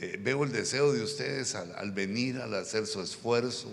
eh, 0.00 0.18
veo 0.18 0.44
el 0.44 0.52
deseo 0.52 0.92
de 0.92 1.02
ustedes 1.02 1.54
al, 1.54 1.92
venir, 1.92 2.38
al 2.38 2.54
hacer 2.54 2.86
su 2.86 3.02
esfuerzo, 3.02 3.70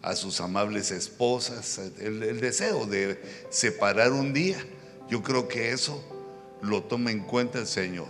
a 0.00 0.16
sus 0.16 0.40
amables 0.40 0.90
esposas, 0.90 1.78
el, 1.98 2.40
deseo 2.40 2.86
de 2.86 3.20
separar 3.50 4.12
un 4.12 4.32
día. 4.32 4.56
Yo 5.10 5.22
creo 5.22 5.48
que 5.48 5.72
eso 5.72 6.02
lo 6.62 6.82
toma 6.84 7.10
en 7.10 7.20
cuenta 7.20 7.58
el 7.58 7.66
Señor, 7.66 8.08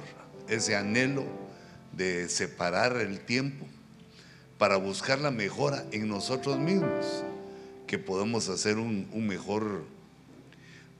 ese 0.48 0.76
anhelo 0.76 1.24
de 1.92 2.28
separar 2.28 2.96
el 2.98 3.18
tiempo 3.18 3.66
para 4.56 4.76
buscar 4.76 5.18
la 5.18 5.32
mejora 5.32 5.84
en 5.90 6.06
nosotros 6.06 6.58
mismos, 6.58 7.24
que 7.88 7.98
podemos 7.98 8.48
hacer 8.48 8.78
un 8.78 9.26
mejor 9.26 9.82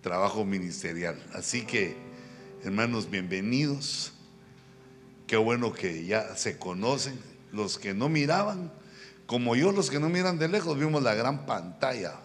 trabajo 0.03 0.45
ministerial. 0.45 1.23
Así 1.33 1.63
que, 1.63 1.95
hermanos, 2.65 3.09
bienvenidos. 3.09 4.15
Qué 5.31 5.37
bueno 5.37 5.73
que 5.73 6.05
ya 6.07 6.35
se 6.35 6.59
conocen. 6.59 7.17
Los 7.53 7.79
que 7.79 7.95
no 7.95 8.09
miraban, 8.09 8.73
como 9.27 9.55
yo, 9.55 9.71
los 9.71 9.89
que 9.89 10.01
no 10.01 10.09
miran 10.09 10.41
de 10.41 10.49
lejos, 10.49 10.77
vimos 10.77 11.05
la 11.05 11.15
gran 11.15 11.47
pantalla. 11.47 12.19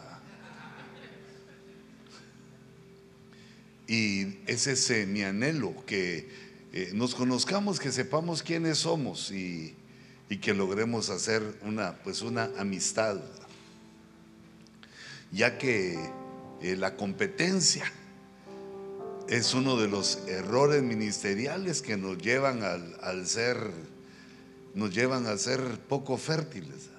Y 3.88 4.40
es 4.48 4.66
ese 4.66 5.06
mi 5.06 5.22
anhelo, 5.22 5.86
que 5.86 6.28
eh, 6.74 6.90
nos 6.96 7.14
conozcamos, 7.14 7.80
que 7.80 7.92
sepamos 7.92 8.42
quiénes 8.42 8.80
somos 8.80 9.30
y, 9.30 9.76
que 10.42 10.56
logremos 10.56 11.12
hacer 11.12 11.44
una, 11.62 11.98
pues 11.98 12.24
una 12.24 12.50
amistad. 12.58 13.22
Ya 15.32 15.60
que 15.60 16.00
eh, 16.64 16.76
la 16.76 16.96
competencia 16.96 17.86
es 19.28 19.56
uno 19.56 19.78
de 19.78 19.88
los 19.88 20.20
errores 20.28 20.84
ministeriales 20.84 21.82
que 21.82 21.98
nos 21.98 22.18
llevan 22.20 22.62
al, 22.64 23.28
ser, 23.28 23.72
nos 24.76 24.94
llevan 24.94 25.26
a 25.26 25.38
ser 25.38 25.80
poco 25.88 26.18
fértiles. 26.18 26.90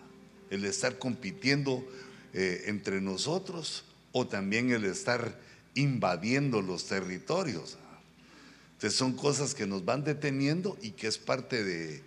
El 0.50 0.64
estar 0.64 0.98
compitiendo 0.98 1.86
eh, 2.32 2.64
entre 2.66 3.00
nosotros 3.00 3.84
o 4.12 4.26
también 4.26 4.70
el 4.72 4.84
estar 4.84 5.38
invadiendo 5.74 6.62
los 6.62 6.86
territorios. 6.86 7.76
Entonces 8.74 8.98
son 8.98 9.12
cosas 9.12 9.54
que 9.54 9.66
nos 9.66 9.84
van 9.84 10.04
deteniendo 10.04 10.76
y 10.82 10.90
que 10.90 11.06
es 11.06 11.18
parte 11.18 11.62
de, 11.64 12.02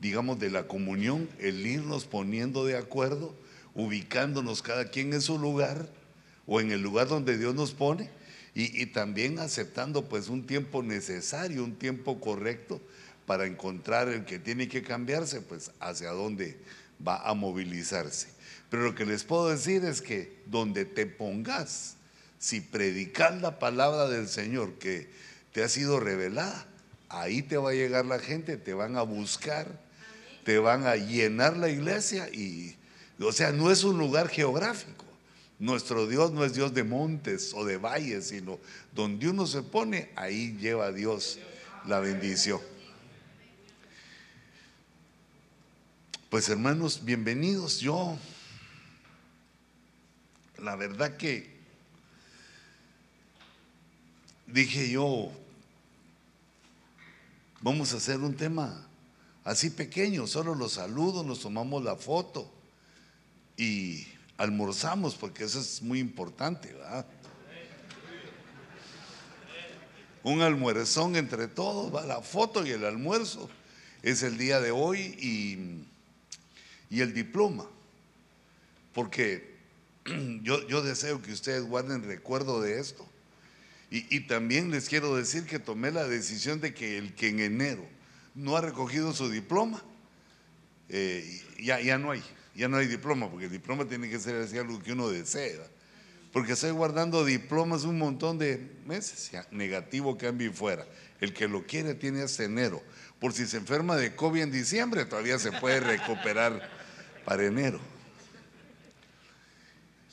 digamos, 0.00 0.38
de 0.38 0.50
la 0.50 0.66
comunión, 0.66 1.28
el 1.38 1.64
irnos 1.64 2.04
poniendo 2.04 2.64
de 2.64 2.76
acuerdo, 2.76 3.34
ubicándonos 3.74 4.62
cada 4.62 4.90
quien 4.90 5.12
en 5.12 5.22
su 5.22 5.38
lugar 5.38 5.88
o 6.46 6.60
en 6.60 6.72
el 6.72 6.82
lugar 6.82 7.08
donde 7.08 7.38
Dios 7.38 7.54
nos 7.54 7.72
pone 7.72 8.10
y, 8.54 8.86
también 8.86 9.38
aceptando 9.38 10.08
pues 10.08 10.28
un 10.28 10.46
tiempo 10.46 10.82
necesario, 10.82 11.64
un 11.64 11.76
tiempo 11.76 12.20
correcto 12.20 12.80
para 13.26 13.46
encontrar 13.46 14.08
el 14.08 14.24
que 14.24 14.38
tiene 14.38 14.68
que 14.68 14.82
cambiarse, 14.82 15.40
pues 15.40 15.70
hacia 15.80 16.10
dónde 16.10 16.58
va 17.06 17.16
a 17.28 17.34
movilizarse. 17.34 18.28
Pero 18.68 18.82
lo 18.82 18.94
que 18.94 19.06
les 19.06 19.24
puedo 19.24 19.48
decir 19.48 19.84
es 19.84 20.02
que 20.02 20.36
donde 20.46 20.84
te 20.84 21.06
pongas, 21.06 21.96
si 22.38 22.60
predicas 22.60 23.40
la 23.40 23.58
palabra 23.58 24.08
del 24.08 24.28
Señor 24.28 24.74
que 24.74 25.08
te 25.52 25.62
ha 25.62 25.68
sido 25.68 26.00
revelada, 26.00 26.66
ahí 27.08 27.42
te 27.42 27.56
va 27.56 27.70
a 27.70 27.74
llegar 27.74 28.04
la 28.04 28.18
gente, 28.18 28.56
te 28.56 28.74
van 28.74 28.96
a 28.96 29.02
buscar, 29.02 29.66
te 30.44 30.58
van 30.58 30.86
a 30.86 30.96
llenar 30.96 31.56
la 31.56 31.68
iglesia 31.68 32.28
y, 32.28 32.76
o 33.20 33.32
sea, 33.32 33.52
no 33.52 33.70
es 33.70 33.84
un 33.84 33.98
lugar 33.98 34.28
geográfico. 34.28 35.01
Nuestro 35.62 36.08
Dios 36.08 36.32
no 36.32 36.44
es 36.44 36.54
Dios 36.54 36.74
de 36.74 36.82
montes 36.82 37.52
o 37.54 37.64
de 37.64 37.76
valles, 37.76 38.30
sino 38.30 38.58
donde 38.92 39.28
uno 39.28 39.46
se 39.46 39.62
pone, 39.62 40.10
ahí 40.16 40.56
lleva 40.58 40.90
Dios 40.90 41.38
la 41.86 42.00
bendición. 42.00 42.60
Pues 46.30 46.48
hermanos, 46.48 47.04
bienvenidos. 47.04 47.78
Yo, 47.78 48.18
la 50.58 50.74
verdad 50.74 51.16
que 51.16 51.48
dije 54.48 54.90
yo, 54.90 55.30
vamos 57.60 57.94
a 57.94 57.98
hacer 57.98 58.18
un 58.18 58.34
tema 58.34 58.84
así 59.44 59.70
pequeño, 59.70 60.26
solo 60.26 60.56
los 60.56 60.72
saludos, 60.72 61.24
nos 61.24 61.38
tomamos 61.38 61.84
la 61.84 61.94
foto 61.94 62.52
y 63.56 64.08
almorzamos, 64.36 65.14
porque 65.14 65.44
eso 65.44 65.60
es 65.60 65.82
muy 65.82 65.98
importante, 65.98 66.72
¿verdad? 66.72 67.06
Un 70.24 70.40
almuerzón 70.40 71.16
entre 71.16 71.48
todos, 71.48 71.94
va 71.94 72.06
la 72.06 72.20
foto 72.22 72.64
y 72.64 72.70
el 72.70 72.84
almuerzo. 72.84 73.50
Es 74.02 74.22
el 74.22 74.38
día 74.38 74.60
de 74.60 74.70
hoy 74.70 75.00
y, 75.00 75.84
y 76.94 77.00
el 77.00 77.12
diploma. 77.12 77.66
Porque 78.94 79.56
yo, 80.42 80.66
yo, 80.68 80.82
deseo 80.82 81.22
que 81.22 81.32
ustedes 81.32 81.64
guarden 81.64 82.04
recuerdo 82.04 82.60
de 82.60 82.78
esto. 82.78 83.06
Y, 83.94 84.20
también 84.20 84.70
les 84.70 84.88
quiero 84.88 85.14
decir 85.16 85.44
que 85.44 85.58
tomé 85.58 85.90
la 85.90 86.08
decisión 86.08 86.62
de 86.62 86.72
que 86.72 86.96
el 86.96 87.14
que 87.14 87.28
en 87.28 87.40
enero 87.40 87.86
no 88.34 88.56
ha 88.56 88.62
recogido 88.62 89.12
su 89.12 89.28
diploma, 89.28 89.84
eh, 90.88 91.42
ya, 91.58 91.78
ya 91.78 91.98
no 91.98 92.10
hay 92.10 92.22
ya 92.54 92.68
no 92.68 92.76
hay 92.76 92.86
diploma, 92.86 93.30
porque 93.30 93.46
el 93.46 93.52
diploma 93.52 93.86
tiene 93.86 94.08
que 94.08 94.18
ser 94.18 94.42
así 94.42 94.58
algo 94.58 94.82
que 94.82 94.92
uno 94.92 95.08
desea. 95.08 95.66
Porque 96.32 96.52
estoy 96.52 96.70
guardando 96.70 97.24
diplomas 97.24 97.84
un 97.84 97.98
montón 97.98 98.38
de 98.38 98.70
meses, 98.86 99.30
negativo, 99.50 100.16
cambio 100.16 100.50
y 100.50 100.52
fuera. 100.52 100.86
El 101.20 101.34
que 101.34 101.46
lo 101.46 101.66
quiere 101.66 101.94
tiene 101.94 102.22
hasta 102.22 102.44
enero. 102.44 102.82
Por 103.20 103.32
si 103.32 103.46
se 103.46 103.58
enferma 103.58 103.96
de 103.96 104.16
COVID 104.16 104.42
en 104.42 104.50
diciembre, 104.50 105.04
todavía 105.04 105.38
se 105.38 105.52
puede 105.52 105.80
recuperar 105.80 106.70
para 107.24 107.44
enero. 107.44 107.80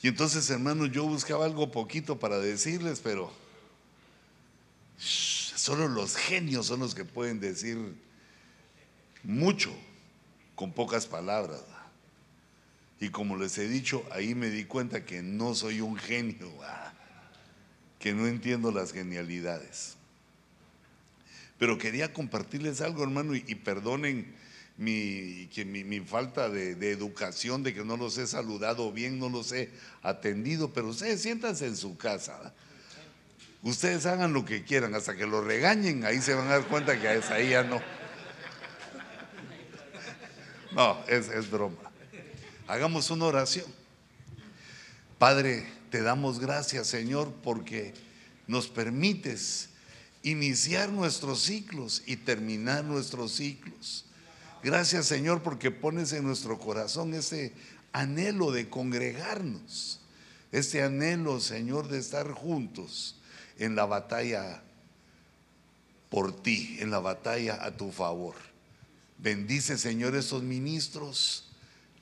Y 0.02 0.08
entonces, 0.08 0.48
hermanos, 0.50 0.90
yo 0.92 1.04
buscaba 1.04 1.44
algo 1.44 1.70
poquito 1.72 2.18
para 2.18 2.38
decirles, 2.38 3.00
pero 3.00 3.32
solo 4.98 5.88
los 5.88 6.16
genios 6.16 6.66
son 6.66 6.80
los 6.80 6.94
que 6.94 7.04
pueden 7.04 7.40
decir 7.40 7.78
mucho 9.22 9.74
con 10.54 10.72
pocas 10.72 11.06
palabras. 11.06 11.62
Y 13.00 13.08
como 13.08 13.38
les 13.38 13.56
he 13.56 13.66
dicho, 13.66 14.04
ahí 14.12 14.34
me 14.34 14.50
di 14.50 14.66
cuenta 14.66 15.06
que 15.06 15.22
no 15.22 15.54
soy 15.54 15.80
un 15.80 15.96
genio, 15.96 16.52
ah, 16.62 16.92
que 17.98 18.12
no 18.12 18.26
entiendo 18.26 18.70
las 18.70 18.92
genialidades. 18.92 19.96
Pero 21.58 21.78
quería 21.78 22.12
compartirles 22.12 22.82
algo, 22.82 23.02
hermano, 23.02 23.34
y, 23.34 23.54
perdonen 23.54 24.34
mi, 24.76 25.48
que 25.52 25.64
mi, 25.64 26.00
falta 26.00 26.50
de, 26.50 26.72
educación, 26.90 27.62
de 27.62 27.72
que 27.72 27.84
no 27.84 27.96
los 27.96 28.18
he 28.18 28.26
saludado 28.26 28.92
bien, 28.92 29.18
no 29.18 29.30
los 29.30 29.50
he 29.52 29.70
atendido, 30.02 30.72
pero 30.72 30.88
ustedes 30.88 31.22
siéntanse 31.22 31.66
en 31.66 31.76
su 31.78 31.96
casa. 31.96 32.54
Ustedes 33.62 34.04
hagan 34.04 34.34
lo 34.34 34.44
que 34.44 34.62
quieran, 34.62 34.94
hasta 34.94 35.16
que 35.16 35.26
lo 35.26 35.42
regañen, 35.42 36.04
ahí 36.04 36.20
se 36.20 36.34
van 36.34 36.48
a 36.48 36.58
dar 36.58 36.66
cuenta 36.66 37.00
que 37.00 37.08
ahí 37.08 37.50
ya 37.50 37.62
no. 37.62 37.80
No, 40.72 41.02
es, 41.08 41.28
es 41.28 41.50
broma. 41.50 41.89
Hagamos 42.70 43.10
una 43.10 43.24
oración. 43.24 43.66
Padre, 45.18 45.66
te 45.90 46.02
damos 46.02 46.38
gracias, 46.38 46.86
Señor, 46.86 47.32
porque 47.42 47.94
nos 48.46 48.68
permites 48.68 49.70
iniciar 50.22 50.88
nuestros 50.90 51.42
ciclos 51.42 52.04
y 52.06 52.14
terminar 52.14 52.84
nuestros 52.84 53.32
ciclos. 53.32 54.04
Gracias, 54.62 55.06
Señor, 55.06 55.42
porque 55.42 55.72
pones 55.72 56.12
en 56.12 56.22
nuestro 56.22 56.60
corazón 56.60 57.12
ese 57.12 57.54
anhelo 57.92 58.52
de 58.52 58.68
congregarnos, 58.68 59.98
este 60.52 60.84
anhelo, 60.84 61.40
Señor, 61.40 61.88
de 61.88 61.98
estar 61.98 62.30
juntos 62.30 63.16
en 63.58 63.74
la 63.74 63.84
batalla 63.84 64.62
por 66.08 66.40
ti, 66.40 66.76
en 66.78 66.92
la 66.92 67.00
batalla 67.00 67.64
a 67.64 67.76
tu 67.76 67.90
favor. 67.90 68.36
Bendice, 69.18 69.76
Señor, 69.76 70.14
esos 70.14 70.44
ministros 70.44 71.49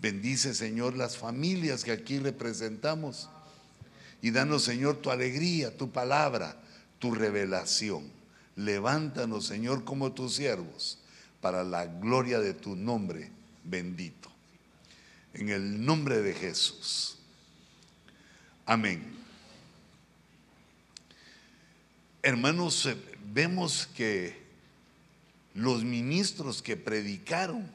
Bendice, 0.00 0.54
Señor, 0.54 0.96
las 0.96 1.16
familias 1.16 1.84
que 1.84 1.92
aquí 1.92 2.18
representamos. 2.18 3.28
Y 4.22 4.30
danos, 4.30 4.62
Señor, 4.62 4.96
tu 4.96 5.10
alegría, 5.10 5.76
tu 5.76 5.90
palabra, 5.90 6.56
tu 6.98 7.14
revelación. 7.14 8.10
Levántanos, 8.56 9.46
Señor, 9.46 9.84
como 9.84 10.12
tus 10.12 10.34
siervos, 10.34 10.98
para 11.40 11.62
la 11.64 11.86
gloria 11.86 12.40
de 12.40 12.54
tu 12.54 12.74
nombre 12.74 13.30
bendito. 13.64 14.30
En 15.34 15.48
el 15.50 15.84
nombre 15.84 16.22
de 16.22 16.34
Jesús. 16.34 17.16
Amén. 18.66 19.18
Hermanos, 22.22 22.86
eh, 22.86 22.96
vemos 23.32 23.88
que 23.94 24.36
los 25.54 25.84
ministros 25.84 26.62
que 26.62 26.76
predicaron 26.76 27.70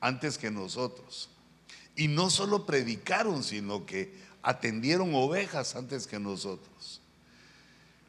antes 0.00 0.38
que 0.38 0.50
nosotros, 0.50 1.28
y 1.96 2.08
no 2.08 2.30
solo 2.30 2.66
predicaron, 2.66 3.42
sino 3.42 3.86
que 3.86 4.12
atendieron 4.42 5.14
ovejas 5.14 5.74
antes 5.74 6.06
que 6.06 6.20
nosotros. 6.20 7.00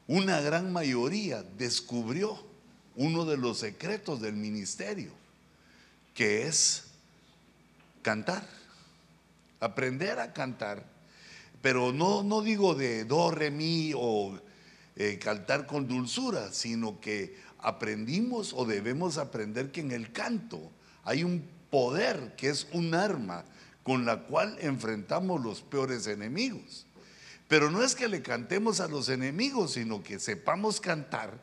Una 0.07 0.41
gran 0.41 0.71
mayoría 0.71 1.43
descubrió 1.57 2.37
uno 2.95 3.25
de 3.25 3.37
los 3.37 3.59
secretos 3.59 4.21
del 4.21 4.35
ministerio, 4.35 5.11
que 6.13 6.47
es 6.47 6.85
cantar, 8.01 8.47
aprender 9.59 10.19
a 10.19 10.33
cantar. 10.33 10.85
Pero 11.61 11.91
no, 11.91 12.23
no 12.23 12.41
digo 12.41 12.75
de 12.75 13.05
do, 13.05 13.31
re, 13.31 13.51
mi 13.51 13.91
o 13.95 14.39
eh, 14.95 15.19
cantar 15.19 15.65
con 15.65 15.87
dulzura, 15.87 16.51
sino 16.51 16.99
que 16.99 17.37
aprendimos 17.59 18.53
o 18.53 18.65
debemos 18.65 19.17
aprender 19.17 19.71
que 19.71 19.81
en 19.81 19.91
el 19.91 20.11
canto 20.11 20.71
hay 21.03 21.23
un 21.23 21.43
poder 21.69 22.35
que 22.35 22.49
es 22.49 22.67
un 22.71 22.93
arma 22.93 23.43
con 23.87 24.03
la 24.03 24.23
cual 24.23 24.57
enfrentamos 24.59 25.41
los 25.41 25.61
peores 25.61 26.07
enemigos. 26.07 26.85
Pero 27.47 27.71
no 27.71 27.81
es 27.81 27.95
que 27.95 28.09
le 28.09 28.21
cantemos 28.21 28.81
a 28.81 28.89
los 28.89 29.07
enemigos, 29.07 29.75
sino 29.75 30.03
que 30.03 30.19
sepamos 30.19 30.81
cantar 30.81 31.41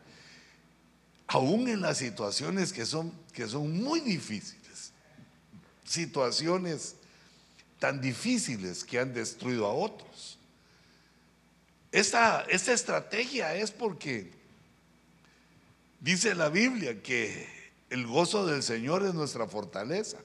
aún 1.26 1.68
en 1.68 1.80
las 1.80 1.96
situaciones 1.96 2.74
que 2.74 2.84
son, 2.84 3.14
que 3.32 3.48
son 3.48 3.82
muy 3.82 4.00
difíciles, 4.00 4.92
situaciones 5.86 6.96
tan 7.78 8.02
difíciles 8.02 8.84
que 8.84 8.98
han 8.98 9.14
destruido 9.14 9.64
a 9.64 9.72
otros. 9.72 10.38
Esta, 11.92 12.42
esta 12.50 12.74
estrategia 12.74 13.54
es 13.54 13.70
porque 13.70 14.30
dice 15.98 16.34
la 16.34 16.50
Biblia 16.50 17.02
que 17.02 17.48
el 17.88 18.06
gozo 18.06 18.44
del 18.44 18.62
Señor 18.62 19.02
es 19.06 19.14
nuestra 19.14 19.46
fortaleza. 19.46 20.18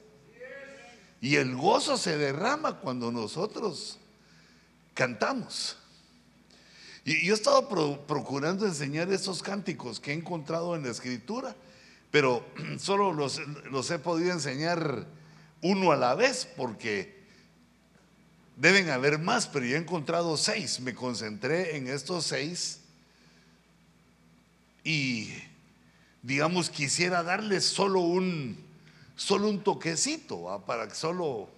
Y 1.21 1.35
el 1.35 1.55
gozo 1.55 1.97
se 1.97 2.17
derrama 2.17 2.77
cuando 2.77 3.11
nosotros 3.11 3.97
cantamos. 4.93 5.75
Y 7.03 7.25
yo 7.25 7.33
he 7.33 7.35
estado 7.35 7.67
procurando 8.05 8.65
enseñar 8.65 9.11
esos 9.11 9.41
cánticos 9.41 9.99
que 9.99 10.11
he 10.11 10.13
encontrado 10.13 10.75
en 10.75 10.83
la 10.83 10.91
escritura, 10.91 11.55
pero 12.11 12.45
solo 12.79 13.13
los, 13.13 13.39
he 13.91 13.99
podido 13.99 14.31
enseñar 14.31 15.07
uno 15.61 15.91
a 15.91 15.97
la 15.97 16.15
vez 16.15 16.47
porque 16.55 17.19
deben 18.55 18.89
haber 18.89 19.19
más, 19.19 19.47
pero 19.47 19.65
yo 19.65 19.75
he 19.75 19.79
encontrado 19.79 20.37
seis. 20.37 20.79
Me 20.79 20.93
concentré 20.93 21.75
en 21.77 21.87
estos 21.87 22.25
seis 22.25 22.81
y 24.83 25.33
digamos 26.21 26.69
quisiera 26.69 27.23
darles 27.23 27.65
solo 27.65 28.01
un 28.01 28.68
solo 29.19 29.49
un 29.49 29.63
toquecito 29.63 30.63
para 30.65 30.89
solo 30.95 31.49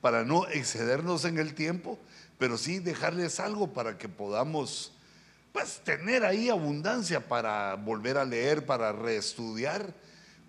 para 0.00 0.24
no 0.24 0.46
excedernos 0.48 1.24
en 1.24 1.38
el 1.38 1.54
tiempo 1.54 1.98
pero 2.38 2.58
sí 2.58 2.78
dejarles 2.78 3.40
algo 3.40 3.72
para 3.72 3.96
que 3.96 4.08
podamos 4.08 4.92
pues 5.52 5.80
tener 5.84 6.24
ahí 6.24 6.48
abundancia 6.48 7.28
para 7.28 7.76
volver 7.76 8.18
a 8.18 8.24
leer, 8.24 8.66
para 8.66 8.90
reestudiar, 8.92 9.94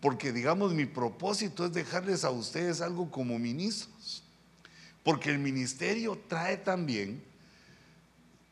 porque 0.01 0.33
digamos 0.33 0.73
mi 0.73 0.85
propósito 0.85 1.65
es 1.65 1.73
dejarles 1.73 2.23
a 2.23 2.31
ustedes 2.31 2.81
algo 2.81 3.11
como 3.11 3.37
ministros, 3.37 4.23
porque 5.03 5.29
el 5.29 5.37
ministerio 5.37 6.19
trae 6.27 6.57
también 6.57 7.23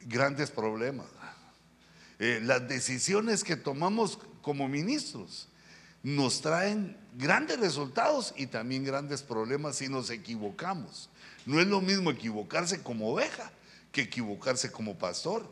grandes 0.02 0.52
problemas. 0.52 1.08
Eh, 2.20 2.40
las 2.44 2.68
decisiones 2.68 3.44
que 3.44 3.56
tomamos 3.56 4.20
como 4.44 4.68
ministros 4.68 5.48
nos 6.04 6.42
traen 6.42 6.96
grandes 7.18 7.60
resultados 7.60 8.34
y 8.38 8.48
también 8.48 8.84
grandes 8.84 9.22
problemas 9.22 9.78
si 9.78 9.88
nos 9.88 10.10
equivocamos. 10.10 11.10
No 11.46 11.60
es 11.60 11.68
lo 11.68 11.82
mismo 11.82 12.12
equivocarse 12.12 12.82
como 12.82 13.12
oveja 13.12 13.52
que 13.92 14.02
equivocarse 14.02 14.72
como 14.72 14.98
pastor. 14.98 15.48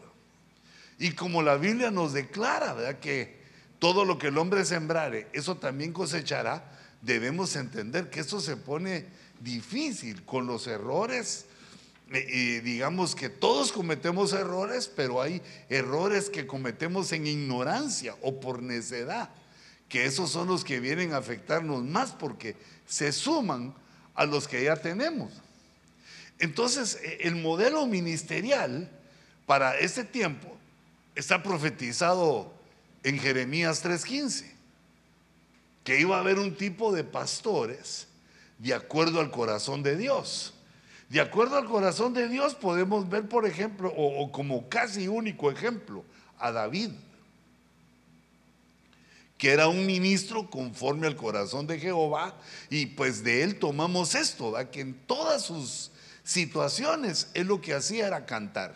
Y 0.97 1.11
como 1.11 1.41
la 1.41 1.55
Biblia 1.55 1.91
nos 1.91 2.13
declara, 2.13 2.73
¿verdad? 2.73 2.99
Que 2.99 3.41
todo 3.79 4.05
lo 4.05 4.17
que 4.17 4.27
el 4.27 4.37
hombre 4.37 4.65
sembrare, 4.65 5.27
eso 5.33 5.57
también 5.57 5.93
cosechará, 5.93 6.63
debemos 7.01 7.55
entender 7.55 8.09
que 8.09 8.19
eso 8.19 8.39
se 8.39 8.57
pone 8.57 9.05
difícil 9.39 10.23
con 10.23 10.47
los 10.47 10.67
errores. 10.67 11.45
Y 12.13 12.59
digamos 12.59 13.15
que 13.15 13.29
todos 13.29 13.71
cometemos 13.71 14.33
errores, 14.33 14.91
pero 14.93 15.21
hay 15.21 15.41
errores 15.69 16.29
que 16.29 16.45
cometemos 16.45 17.11
en 17.13 17.25
ignorancia 17.25 18.15
o 18.21 18.39
por 18.39 18.61
necedad, 18.61 19.29
que 19.91 20.05
esos 20.05 20.31
son 20.31 20.47
los 20.47 20.63
que 20.63 20.79
vienen 20.79 21.13
a 21.13 21.17
afectarnos 21.17 21.83
más 21.83 22.13
porque 22.13 22.55
se 22.87 23.11
suman 23.11 23.75
a 24.15 24.25
los 24.25 24.47
que 24.47 24.63
ya 24.63 24.77
tenemos. 24.77 25.33
Entonces, 26.39 26.97
e, 27.03 27.27
el 27.27 27.35
modelo 27.35 27.85
ministerial 27.85 28.89
para 29.45 29.77
este 29.77 30.05
tiempo 30.05 30.47
está 31.13 31.43
profetizado 31.43 32.53
en 33.03 33.19
Jeremías 33.19 33.83
3:15, 33.83 34.49
que 35.83 35.99
iba 35.99 36.15
a 36.15 36.21
haber 36.21 36.39
un 36.39 36.55
tipo 36.55 36.93
de 36.93 37.03
pastores 37.03 38.07
de 38.59 38.73
acuerdo 38.73 39.19
al 39.19 39.29
corazón 39.29 39.83
de 39.83 39.97
Dios. 39.97 40.53
De 41.09 41.19
acuerdo 41.19 41.57
al 41.57 41.65
corazón 41.65 42.13
de 42.13 42.29
Dios 42.29 42.55
podemos 42.55 43.09
ver, 43.09 43.27
por 43.27 43.45
ejemplo, 43.45 43.89
o, 43.89 44.23
o 44.23 44.31
como 44.31 44.69
casi 44.69 45.09
único 45.09 45.51
ejemplo, 45.51 46.05
a 46.39 46.53
David, 46.53 46.91
que 49.41 49.49
era 49.49 49.67
un 49.67 49.87
ministro 49.87 50.51
conforme 50.51 51.07
al 51.07 51.15
corazón 51.15 51.65
de 51.65 51.79
Jehová, 51.79 52.37
y 52.69 52.85
pues 52.85 53.23
de 53.23 53.41
él 53.41 53.57
tomamos 53.57 54.13
esto, 54.13 54.53
que 54.71 54.81
en 54.81 54.93
todas 55.07 55.41
sus 55.41 55.89
situaciones, 56.23 57.27
él 57.33 57.47
lo 57.47 57.59
que 57.59 57.73
hacía 57.73 58.05
era 58.05 58.27
cantar. 58.27 58.75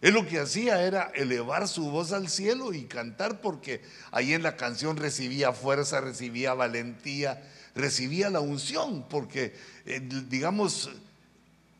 Él 0.00 0.14
lo 0.14 0.26
que 0.26 0.38
hacía 0.38 0.82
era 0.82 1.12
elevar 1.14 1.68
su 1.68 1.90
voz 1.90 2.12
al 2.12 2.30
cielo 2.30 2.72
y 2.72 2.84
cantar 2.84 3.42
porque 3.42 3.82
ahí 4.12 4.32
en 4.32 4.42
la 4.42 4.56
canción 4.56 4.96
recibía 4.96 5.52
fuerza, 5.52 6.00
recibía 6.00 6.54
valentía, 6.54 7.42
recibía 7.74 8.30
la 8.30 8.40
unción, 8.40 9.06
porque 9.10 9.54
eh, 9.84 10.00
digamos, 10.00 10.88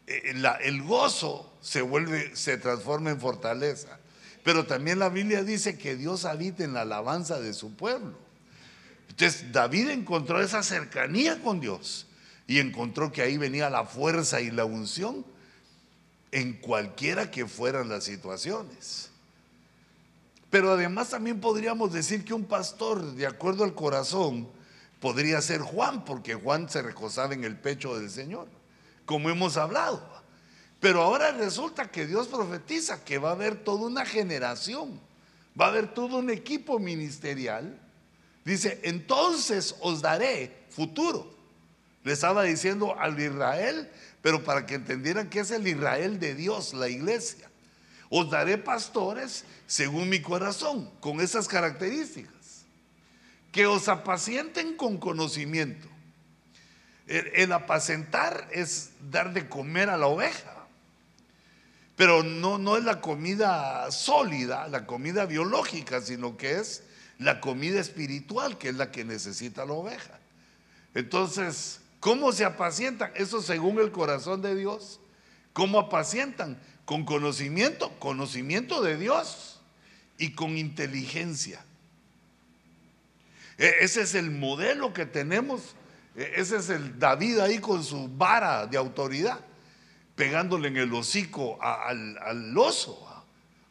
eh, 0.07 0.35
el 0.61 0.83
gozo 0.83 1.51
se 1.63 1.81
vuelve, 1.81 2.37
se 2.37 2.59
transforma 2.59 3.09
en 3.09 3.19
fortaleza. 3.19 3.99
Pero 4.43 4.67
también 4.67 4.99
la 4.99 5.09
Biblia 5.09 5.45
dice 5.45 5.79
que 5.79 5.97
Dios 5.97 6.25
habita 6.25 6.65
en 6.65 6.75
la 6.75 6.83
alabanza 6.83 7.41
de 7.41 7.53
su 7.53 7.75
pueblo. 7.75 8.19
Entonces 9.09 9.53
David 9.53 9.91
encontró 9.91 10.41
esa 10.41 10.63
cercanía 10.63 11.41
con 11.43 11.61
Dios 11.61 12.07
y 12.47 12.59
encontró 12.59 13.13
que 13.13 13.23
ahí 13.23 13.37
venía 13.37 13.71
la 13.71 13.85
fuerza 13.85 14.41
y 14.41 14.51
la 14.51 14.65
unción 14.65 15.25
en 16.33 16.55
cualquiera 16.55 17.31
que 17.31 17.47
fueran 17.47 17.89
las 17.89 18.05
situaciones. 18.05 19.11
Pero 20.51 20.73
además 20.73 21.11
también 21.11 21.41
podríamos 21.41 21.93
decir 21.93 22.25
que 22.25 22.35
un 22.35 22.45
pastor, 22.45 23.15
de 23.15 23.27
acuerdo 23.27 23.65
al 23.65 23.75
corazón, 23.75 24.49
podría 25.01 25.41
ser 25.41 25.61
Juan, 25.61 26.05
porque 26.05 26.35
Juan 26.35 26.69
se 26.69 26.83
recosaba 26.83 27.33
en 27.33 27.45
el 27.45 27.57
pecho 27.57 27.99
del 27.99 28.11
Señor, 28.11 28.49
como 29.07 29.31
hemos 29.31 29.57
hablado. 29.57 30.12
Pero 30.83 31.01
ahora 31.01 31.31
resulta 31.31 31.93
que 31.93 32.09
Dios 32.09 32.27
profetiza 32.27 33.05
que 33.05 33.19
va 33.19 33.29
a 33.29 33.35
haber 33.35 33.55
toda 33.55 33.87
una 33.87 34.05
generación, 34.05 34.99
va 35.59 35.67
a 35.67 35.69
haber 35.69 35.95
todo 35.95 36.19
un 36.19 36.29
equipo 36.29 36.81
ministerial. 36.81 37.79
Dice, 38.45 38.81
entonces 38.83 39.77
os 39.79 40.03
daré 40.03 40.65
futuro. 40.71 41.33
Le 42.03 42.13
estaba 42.13 42.43
diciendo 42.43 42.99
al 42.99 43.17
Israel, 43.21 43.89
pero 44.23 44.43
para 44.43 44.67
que 44.67 44.75
entendieran 44.75 45.31
que 45.31 45.39
es 45.39 45.53
el 45.53 45.69
Israel 45.69 46.19
de 46.19 46.35
Dios, 46.35 46.75
la 46.75 46.89
iglesia. 46.89 47.49
Os 48.11 48.29
daré 48.29 48.59
pastores 48.59 49.45
según 49.69 50.09
mi 50.09 50.21
corazón, 50.21 50.91
con 50.99 51.21
esas 51.21 51.47
características. 51.47 52.65
Que 53.53 53.67
os 53.67 53.87
apacienten 53.87 54.77
con 54.77 54.99
conocimiento. 54.99 55.87
El, 57.07 57.53
apacentar 57.53 58.49
es 58.51 58.91
dar 59.13 59.33
de 59.33 59.49
comer 59.49 59.89
a 59.89 59.97
la 59.97 60.09
oveja. 60.09 60.62
Pero 61.97 62.23
no, 62.23 62.59
no 62.59 62.77
es 62.77 62.85
la 62.85 63.01
comida 63.01 63.91
sólida, 63.91 64.67
la 64.69 64.87
comida 64.87 65.27
biológica, 65.27 66.01
sino 66.01 66.37
que 66.37 66.59
es 66.59 66.83
la 67.19 67.41
comida 67.41 67.81
espiritual, 67.81 68.59
que 68.59 68.71
es 68.71 68.77
la 68.77 68.91
que 68.91 69.05
necesita 69.05 69.65
la 69.65 69.75
oveja. 69.75 70.19
Entonces, 70.95 71.83
¿Cómo 72.03 72.33
se 72.33 72.45
apacientan? 72.45 73.13
Eso 73.15 73.41
según 73.41 73.79
el 73.79 73.93
corazón 73.93 74.43
de 74.43 74.57
Dios. 74.57 74.99
¿Cómo 75.53 75.79
apacientan? 75.79 76.59
Con 76.85 77.05
conocimiento, 77.05 77.97
conocimiento 78.01 78.83
de 78.83 78.97
Dios 78.97 79.61
y 80.19 80.33
con 80.33 80.59
inteligencia. 80.59 81.65
E, 83.57 83.73
ese 83.83 84.03
es 84.03 84.17
el 84.17 84.33
modelo 84.33 84.93
que 84.93 85.07
tenemos. 85.07 85.77
E, 86.17 86.33
ese 86.39 86.57
es 86.57 86.71
el 86.71 86.99
David 86.99 87.39
ahí 87.39 87.61
con 87.61 87.85
su 87.85 88.09
vara 88.09 88.67
de 88.67 88.79
autoridad, 88.79 89.39
pegándole 90.17 90.69
en 90.69 90.77
el 90.77 90.93
hocico 90.93 91.63
al, 91.63 92.19
al 92.19 92.57
oso, 92.57 93.09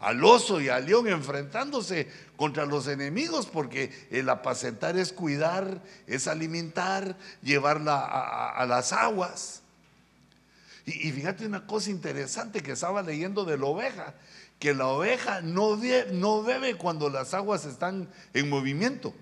al 0.01 0.23
oso 0.23 0.59
y 0.59 0.67
al 0.67 0.85
león 0.85 1.07
enfrentándose 1.07 2.07
contra 2.35 2.65
los 2.65 2.87
enemigos, 2.87 3.45
porque 3.45 4.07
el 4.09 4.27
apacentar 4.27 4.97
es 4.97 5.13
cuidar, 5.13 5.79
es 6.07 6.27
alimentar, 6.27 7.15
llevarla 7.43 8.03
a, 8.03 8.65
las 8.65 8.93
aguas. 8.93 9.61
Y, 10.87 11.11
fíjate 11.11 11.45
una 11.45 11.67
cosa 11.67 11.91
interesante 11.91 12.63
que 12.63 12.71
estaba 12.71 13.03
leyendo 13.03 13.45
de 13.45 13.59
la 13.59 13.65
oveja, 13.67 14.15
que 14.57 14.73
la 14.73 14.87
oveja 14.87 15.41
no, 15.41 15.79
no 16.13 16.41
bebe 16.41 16.75
cuando 16.77 17.11
las 17.11 17.35
aguas 17.35 17.65
están 17.65 18.09
en 18.33 18.49
movimiento. 18.49 19.13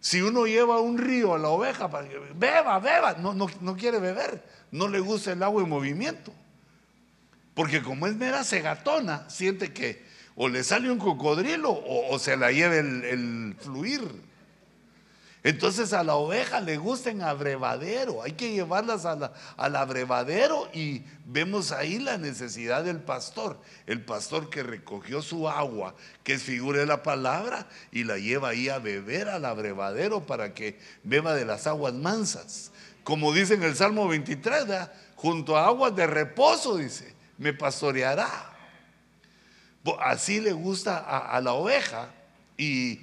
Si 0.00 0.22
uno 0.22 0.46
lleva 0.46 0.80
un 0.80 0.98
río 0.98 1.34
a 1.34 1.38
la 1.38 1.50
oveja, 1.50 1.88
para 1.88 2.08
que 2.08 2.18
beba, 2.34 2.80
beba, 2.80 3.14
no, 3.14 3.32
no, 3.32 3.76
quiere 3.76 4.00
beber, 4.00 4.42
no 4.70 4.88
le 4.88 5.00
gusta 5.00 5.32
el 5.32 5.42
agua 5.42 5.62
en 5.62 5.68
movimiento. 5.68 6.32
Porque 7.54 7.82
como 7.82 8.06
es 8.06 8.16
mera 8.16 8.44
segatona, 8.44 9.28
siente 9.28 9.72
que 9.72 10.06
o 10.36 10.48
le 10.48 10.62
sale 10.62 10.90
un 10.90 10.98
cocodrilo 10.98 11.72
o, 11.72 12.16
se 12.18 12.36
la 12.36 12.52
lleve 12.52 12.78
el 12.78 13.56
fluir. 13.58 14.28
Entonces 15.44 15.92
a 15.92 16.02
la 16.02 16.16
oveja 16.16 16.60
le 16.60 16.76
gusta 16.78 17.10
en 17.10 17.22
abrevadero, 17.22 18.22
hay 18.22 18.32
que 18.32 18.52
llevarlas 18.52 19.06
al 19.06 19.76
abrevadero 19.76 20.68
y 20.74 21.04
vemos 21.24 21.70
ahí 21.70 21.98
la 22.00 22.18
necesidad 22.18 22.84
del 22.84 22.98
pastor, 22.98 23.58
el 23.86 24.04
pastor 24.04 24.50
que 24.50 24.64
recogió 24.64 25.22
su 25.22 25.48
agua, 25.48 25.94
que 26.24 26.34
es 26.34 26.42
figura 26.42 26.80
de 26.80 26.86
la 26.86 27.04
palabra, 27.04 27.68
y 27.92 28.02
la 28.02 28.18
lleva 28.18 28.48
ahí 28.48 28.68
a 28.68 28.78
beber 28.78 29.28
al 29.28 29.44
abrevadero 29.44 30.26
para 30.26 30.54
que 30.54 30.78
beba 31.04 31.34
de 31.34 31.44
las 31.44 31.68
aguas 31.68 31.94
mansas. 31.94 32.72
Como 33.08 33.32
dice 33.32 33.54
en 33.54 33.62
el 33.62 33.74
Salmo 33.74 34.06
23, 34.06 34.66
junto 35.16 35.56
a 35.56 35.64
aguas 35.64 35.96
de 35.96 36.06
reposo, 36.06 36.76
dice, 36.76 37.14
me 37.38 37.54
pastoreará. 37.54 38.28
Así 40.00 40.40
le 40.42 40.52
gusta 40.52 40.98
a 40.98 41.40
la 41.40 41.54
oveja 41.54 42.10
y 42.58 43.00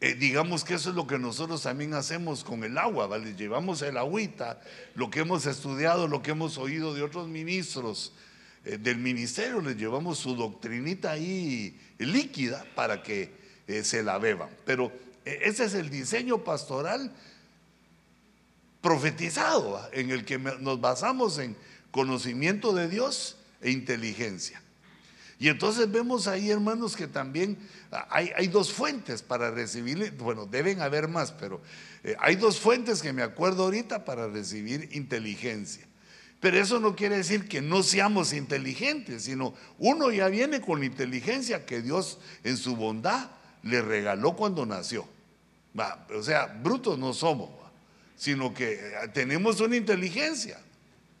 eh, 0.00 0.14
digamos 0.14 0.64
que 0.64 0.72
eso 0.72 0.88
es 0.88 0.96
lo 0.96 1.06
que 1.06 1.18
nosotros 1.18 1.62
también 1.62 1.92
hacemos 1.92 2.42
con 2.42 2.64
el 2.64 2.78
agua, 2.78 3.06
¿vale? 3.06 3.34
Llevamos 3.34 3.82
el 3.82 3.98
agüita, 3.98 4.62
lo 4.94 5.10
que 5.10 5.20
hemos 5.20 5.44
estudiado, 5.44 6.08
lo 6.08 6.22
que 6.22 6.30
hemos 6.30 6.56
oído 6.56 6.94
de 6.94 7.02
otros 7.02 7.28
ministros 7.28 8.14
eh, 8.64 8.78
del 8.78 8.96
ministerio, 8.96 9.60
les 9.60 9.76
llevamos 9.76 10.20
su 10.20 10.34
doctrinita 10.34 11.10
ahí 11.10 11.78
líquida 11.98 12.64
para 12.74 13.02
que 13.02 13.30
eh, 13.66 13.84
se 13.84 14.02
la 14.02 14.16
beban. 14.16 14.48
Pero 14.64 14.90
ese 15.26 15.66
es 15.66 15.74
el 15.74 15.90
diseño 15.90 16.38
pastoral 16.38 17.12
profetizado, 18.82 19.80
en 19.92 20.10
el 20.10 20.26
que 20.26 20.38
nos 20.38 20.80
basamos 20.80 21.38
en 21.38 21.56
conocimiento 21.90 22.74
de 22.74 22.88
Dios 22.88 23.36
e 23.62 23.70
inteligencia. 23.70 24.60
Y 25.38 25.48
entonces 25.48 25.90
vemos 25.90 26.28
ahí, 26.28 26.50
hermanos, 26.50 26.94
que 26.94 27.08
también 27.08 27.58
hay, 28.10 28.46
dos 28.46 28.72
fuentes 28.72 29.22
para 29.22 29.50
recibir, 29.50 30.12
bueno, 30.12 30.46
deben 30.46 30.80
haber 30.80 31.08
más, 31.08 31.32
pero 31.32 31.60
eh, 32.04 32.14
hay 32.20 32.36
dos 32.36 32.60
fuentes 32.60 33.02
que 33.02 33.12
me 33.12 33.22
acuerdo 33.22 33.64
ahorita 33.64 34.04
para 34.04 34.28
recibir 34.28 34.88
inteligencia. 34.92 35.84
Pero 36.38 36.58
eso 36.58 36.80
no 36.80 36.94
quiere 36.96 37.16
decir 37.16 37.48
que 37.48 37.60
no 37.60 37.82
seamos 37.82 38.32
inteligentes, 38.32 39.24
sino 39.24 39.54
uno 39.78 40.10
ya 40.10 40.28
viene 40.28 40.60
con 40.60 40.80
la 40.80 40.86
inteligencia 40.86 41.66
que 41.66 41.82
Dios 41.82 42.18
en 42.44 42.56
su 42.56 42.76
bondad 42.76 43.30
le 43.62 43.82
regaló 43.82 44.34
cuando 44.34 44.66
nació. 44.66 45.06
o 46.16 46.22
sea, 46.22 46.46
brutos 46.46 46.98
no 46.98 47.12
somos, 47.14 47.50
sino 48.22 48.54
que 48.54 48.74
eh, 48.74 49.08
tenemos 49.12 49.60
una 49.60 49.76
inteligencia. 49.76 50.58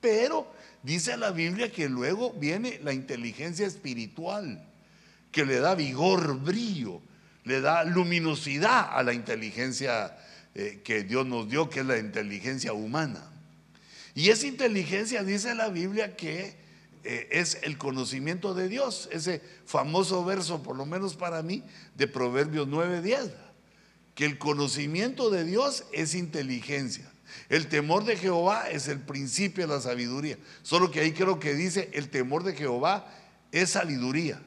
Pero 0.00 0.52
Dice 0.82 1.16
la 1.16 1.30
Biblia 1.30 1.70
que 1.70 1.88
luego 1.88 2.32
viene 2.32 2.80
la 2.82 2.92
inteligencia 2.92 3.66
espiritual, 3.66 4.66
que 5.30 5.44
le 5.44 5.60
da 5.60 5.76
vigor, 5.76 6.40
brillo, 6.40 7.00
le 7.44 7.60
da 7.60 7.84
luminosidad 7.84 8.90
a 8.92 9.02
la 9.04 9.12
inteligencia 9.12 10.16
eh, 10.54 10.80
que 10.82 11.04
Dios 11.04 11.24
nos 11.24 11.48
dio, 11.48 11.70
que 11.70 11.80
es 11.80 11.86
la 11.86 11.98
inteligencia 11.98 12.72
humana. 12.72 13.30
Y 14.14 14.30
esa 14.30 14.46
inteligencia 14.46 15.22
dice 15.22 15.54
la 15.54 15.68
Biblia 15.68 16.16
que 16.16 16.56
eh, 17.04 17.28
es 17.30 17.60
el 17.62 17.78
conocimiento 17.78 18.52
de 18.52 18.68
Dios, 18.68 19.08
ese 19.12 19.40
famoso 19.64 20.24
verso, 20.24 20.64
por 20.64 20.76
lo 20.76 20.84
menos 20.84 21.14
para 21.14 21.42
mí, 21.42 21.62
de 21.94 22.08
Proverbios 22.08 22.66
9:10, 22.66 23.30
que 24.14 24.24
el 24.24 24.38
conocimiento 24.38 25.30
de 25.30 25.44
Dios 25.44 25.84
es 25.92 26.14
inteligencia. 26.14 27.10
El 27.48 27.68
temor 27.68 28.04
de 28.04 28.16
Jehová 28.16 28.68
es 28.70 28.88
el 28.88 29.00
principio 29.00 29.66
de 29.66 29.74
la 29.74 29.80
sabiduría. 29.80 30.38
Solo 30.62 30.90
que 30.90 31.00
ahí 31.00 31.12
creo 31.12 31.38
que 31.38 31.54
dice, 31.54 31.90
el 31.92 32.10
temor 32.10 32.44
de 32.44 32.54
Jehová 32.54 33.06
es 33.52 33.70
sabiduría. 33.70 34.42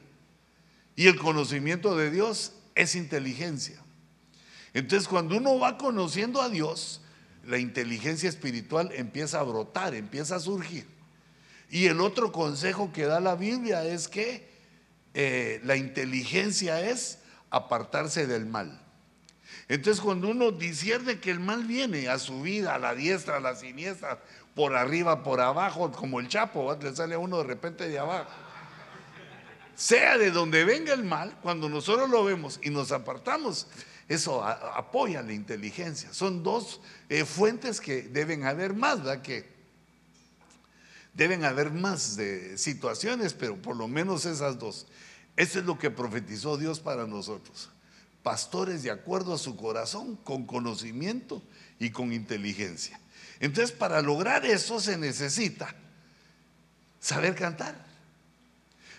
Y 0.94 1.08
el 1.08 1.16
conocimiento 1.18 1.96
de 1.96 2.10
Dios 2.10 2.52
es 2.74 2.94
inteligencia. 2.94 3.80
Entonces 4.72 5.08
cuando 5.08 5.36
uno 5.36 5.58
va 5.58 5.78
conociendo 5.78 6.42
a 6.42 6.48
Dios, 6.48 7.00
la 7.44 7.58
inteligencia 7.58 8.28
espiritual 8.28 8.90
empieza 8.92 9.40
a 9.40 9.44
brotar, 9.44 9.94
empieza 9.94 10.36
a 10.36 10.40
surgir. 10.40 10.86
Y 11.70 11.86
el 11.86 12.00
otro 12.00 12.32
consejo 12.32 12.92
que 12.92 13.04
da 13.04 13.20
la 13.20 13.34
Biblia 13.34 13.84
es 13.84 14.08
que 14.08 14.48
eh, 15.14 15.60
la 15.64 15.76
inteligencia 15.76 16.80
es 16.80 17.18
apartarse 17.50 18.26
del 18.26 18.46
mal. 18.46 18.85
Entonces 19.68 20.00
cuando 20.00 20.28
uno 20.28 20.52
discierne 20.52 21.18
que 21.18 21.30
el 21.30 21.40
mal 21.40 21.64
viene 21.64 22.08
a 22.08 22.18
su 22.18 22.42
vida, 22.42 22.74
a 22.74 22.78
la 22.78 22.94
diestra, 22.94 23.36
a 23.36 23.40
la 23.40 23.56
siniestra, 23.56 24.22
por 24.54 24.76
arriba, 24.76 25.24
por 25.24 25.40
abajo, 25.40 25.90
como 25.90 26.20
el 26.20 26.28
chapo, 26.28 26.76
le 26.80 26.94
sale 26.94 27.16
a 27.16 27.18
uno 27.18 27.38
de 27.38 27.44
repente 27.44 27.88
de 27.88 27.98
abajo. 27.98 28.30
Sea 29.74 30.16
de 30.16 30.30
donde 30.30 30.64
venga 30.64 30.94
el 30.94 31.04
mal, 31.04 31.36
cuando 31.42 31.68
nosotros 31.68 32.08
lo 32.08 32.24
vemos 32.24 32.60
y 32.62 32.70
nos 32.70 32.92
apartamos, 32.92 33.66
eso 34.08 34.42
apoya 34.44 35.20
la 35.20 35.32
inteligencia. 35.32 36.14
Son 36.14 36.42
dos 36.42 36.80
eh, 37.08 37.24
fuentes 37.24 37.80
que 37.80 38.02
deben 38.02 38.44
haber 38.44 38.72
más, 38.72 38.98
¿verdad? 38.98 39.20
Que 39.20 39.46
deben 41.12 41.44
haber 41.44 41.72
más 41.72 42.16
de 42.16 42.56
situaciones, 42.56 43.34
pero 43.34 43.60
por 43.60 43.76
lo 43.76 43.88
menos 43.88 44.24
esas 44.26 44.58
dos. 44.58 44.86
Eso 45.34 45.58
es 45.58 45.66
lo 45.66 45.76
que 45.76 45.90
profetizó 45.90 46.56
Dios 46.56 46.78
para 46.78 47.06
nosotros 47.06 47.68
pastores 48.26 48.82
de 48.82 48.90
acuerdo 48.90 49.34
a 49.34 49.38
su 49.38 49.54
corazón, 49.54 50.16
con 50.16 50.46
conocimiento 50.46 51.44
y 51.78 51.90
con 51.90 52.12
inteligencia. 52.12 52.98
Entonces, 53.38 53.70
para 53.70 54.02
lograr 54.02 54.44
eso 54.44 54.80
se 54.80 54.98
necesita 54.98 55.72
saber 56.98 57.36
cantar. 57.36 57.86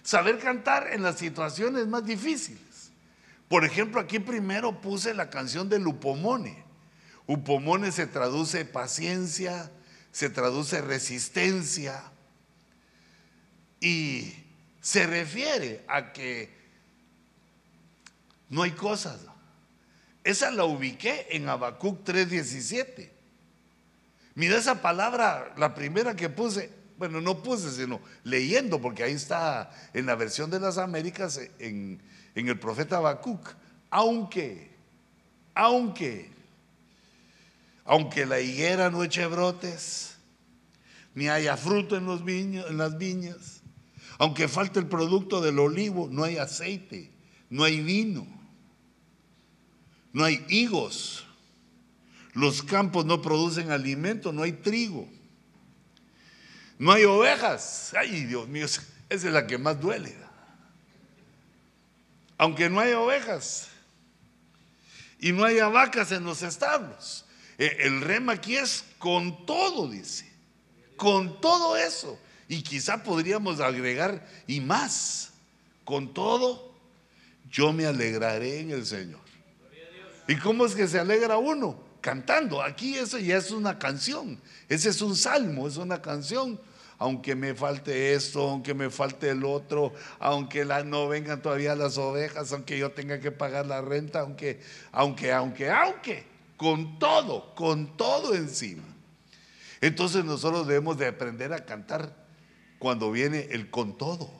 Saber 0.01 0.39
cantar 0.39 0.93
en 0.93 1.03
las 1.03 1.17
situaciones 1.17 1.87
más 1.87 2.05
difíciles. 2.05 2.91
Por 3.49 3.65
ejemplo, 3.65 3.99
aquí 3.99 4.19
primero 4.19 4.79
puse 4.79 5.13
la 5.13 5.29
canción 5.29 5.67
de 5.67 5.79
Lupomone. 5.79 6.63
Upomone 7.25 7.91
se 7.91 8.07
traduce 8.07 8.63
paciencia, 8.63 9.69
se 10.13 10.29
traduce 10.29 10.79
resistencia 10.79 12.01
y 13.81 14.33
se 14.79 15.05
refiere 15.05 15.83
a 15.89 16.13
que 16.13 16.56
no 18.49 18.63
hay 18.63 18.71
cosas. 18.71 19.19
Esa 20.23 20.51
la 20.51 20.65
ubiqué 20.65 21.27
en 21.31 21.47
Habacuc 21.47 22.03
3:17. 22.03 23.09
Mira 24.35 24.57
esa 24.57 24.81
palabra, 24.81 25.53
la 25.57 25.73
primera 25.73 26.15
que 26.15 26.29
puse, 26.29 26.69
bueno, 26.97 27.21
no 27.21 27.41
puse, 27.41 27.71
sino 27.71 27.99
leyendo, 28.23 28.81
porque 28.81 29.03
ahí 29.03 29.13
está 29.13 29.71
en 29.93 30.05
la 30.05 30.15
versión 30.15 30.51
de 30.51 30.59
las 30.59 30.77
Américas, 30.77 31.39
en, 31.59 32.01
el 32.35 32.59
profeta 32.59 32.97
Habacuc. 32.97 33.55
Aunque, 33.89 34.69
aunque, 35.55 36.29
aunque 37.85 38.25
la 38.25 38.39
higuera 38.39 38.89
no 38.91 39.03
eche 39.03 39.25
brotes, 39.27 40.17
ni 41.15 41.29
haya 41.29 41.57
fruto 41.57 41.97
en, 41.97 42.05
los 42.05 42.21
en 42.21 42.77
las 42.77 42.97
viñas, 42.97 43.61
aunque 44.19 44.47
falte 44.47 44.79
el 44.79 44.87
producto 44.87 45.41
del 45.41 45.57
olivo, 45.57 46.09
no 46.11 46.25
hay 46.25 46.37
aceite, 46.37 47.11
no 47.49 47.63
hay 47.63 47.81
vino 47.81 48.36
no 50.17 50.25
hay 50.25 50.43
higos, 50.49 51.27
los 52.33 52.63
campos 52.63 53.05
no 53.05 53.21
producen 53.21 53.69
alimento, 53.69 54.33
no 54.33 54.41
hay 54.41 54.51
trigo, 54.51 55.07
no 56.79 56.91
hay 56.91 57.03
ovejas. 57.03 57.93
Ay, 57.95 58.25
Dios 58.25 58.47
mío, 58.47 58.65
esa 58.65 58.81
es 59.09 59.23
la 59.25 59.45
que 59.45 59.59
más 59.59 59.79
duele. 59.79 60.15
Aunque 62.35 62.67
no 62.67 62.79
hay 62.79 62.93
ovejas 62.93 63.67
y 65.19 65.31
no 65.33 65.43
haya 65.45 65.67
vacas 65.67 66.11
en 66.11 66.23
los 66.23 66.41
establos. 66.41 67.23
Eh, 67.59 67.77
el 67.81 68.01
rema 68.01 68.33
aquí 68.33 68.55
es 68.55 68.85
con 68.97 69.45
todo, 69.45 69.87
dice. 69.87 70.27
Con 70.95 71.39
todo 71.39 71.77
eso. 71.77 72.19
Y 72.49 72.63
quizá 72.63 73.03
podríamos 73.03 73.59
agregar 73.59 74.27
y 74.47 74.61
más. 74.61 75.33
Con 75.85 76.11
todo, 76.11 76.75
yo 77.51 77.71
me 77.71 77.85
alegraré 77.85 78.61
en 78.61 78.71
el 78.71 78.83
Señor. 78.83 79.26
¿Y 80.27 80.35
cómo 80.37 80.65
es 80.65 80.75
que 80.75 80.87
se 80.87 80.99
alegra 80.99 81.37
uno? 81.37 81.79
Cantando. 82.01 82.61
Aquí 82.61 82.95
eso 82.95 83.17
ya 83.17 83.37
es 83.37 83.51
una 83.51 83.79
canción. 83.79 84.39
Ese 84.67 84.89
es 84.89 85.01
un 85.01 85.15
salmo, 85.15 85.67
es 85.67 85.77
una 85.77 86.01
canción. 86.01 86.59
Aunque 86.99 87.35
me 87.35 87.53
falte 87.53 88.13
esto, 88.13 88.41
aunque 88.41 88.73
me 88.73 88.89
falte 88.89 89.29
el 89.29 89.45
otro, 89.45 89.93
aunque 90.19 90.65
la, 90.65 90.83
no 90.83 91.07
vengan 91.07 91.41
todavía 91.41 91.75
las 91.75 91.97
ovejas, 91.97 92.51
aunque 92.51 92.77
yo 92.77 92.91
tenga 92.91 93.19
que 93.19 93.31
pagar 93.31 93.67
la 93.67 93.81
renta, 93.81 94.21
aunque, 94.21 94.61
aunque, 94.91 95.31
aunque, 95.31 95.69
aunque, 95.69 96.25
con 96.57 96.97
todo, 96.97 97.53
con 97.53 97.95
todo 97.95 98.33
encima. 98.33 98.83
Entonces 99.79 100.25
nosotros 100.25 100.65
debemos 100.65 100.97
de 100.97 101.05
aprender 101.05 101.53
a 101.53 101.65
cantar 101.65 102.25
cuando 102.79 103.11
viene 103.11 103.47
el 103.51 103.69
con 103.69 103.95
todo, 103.95 104.31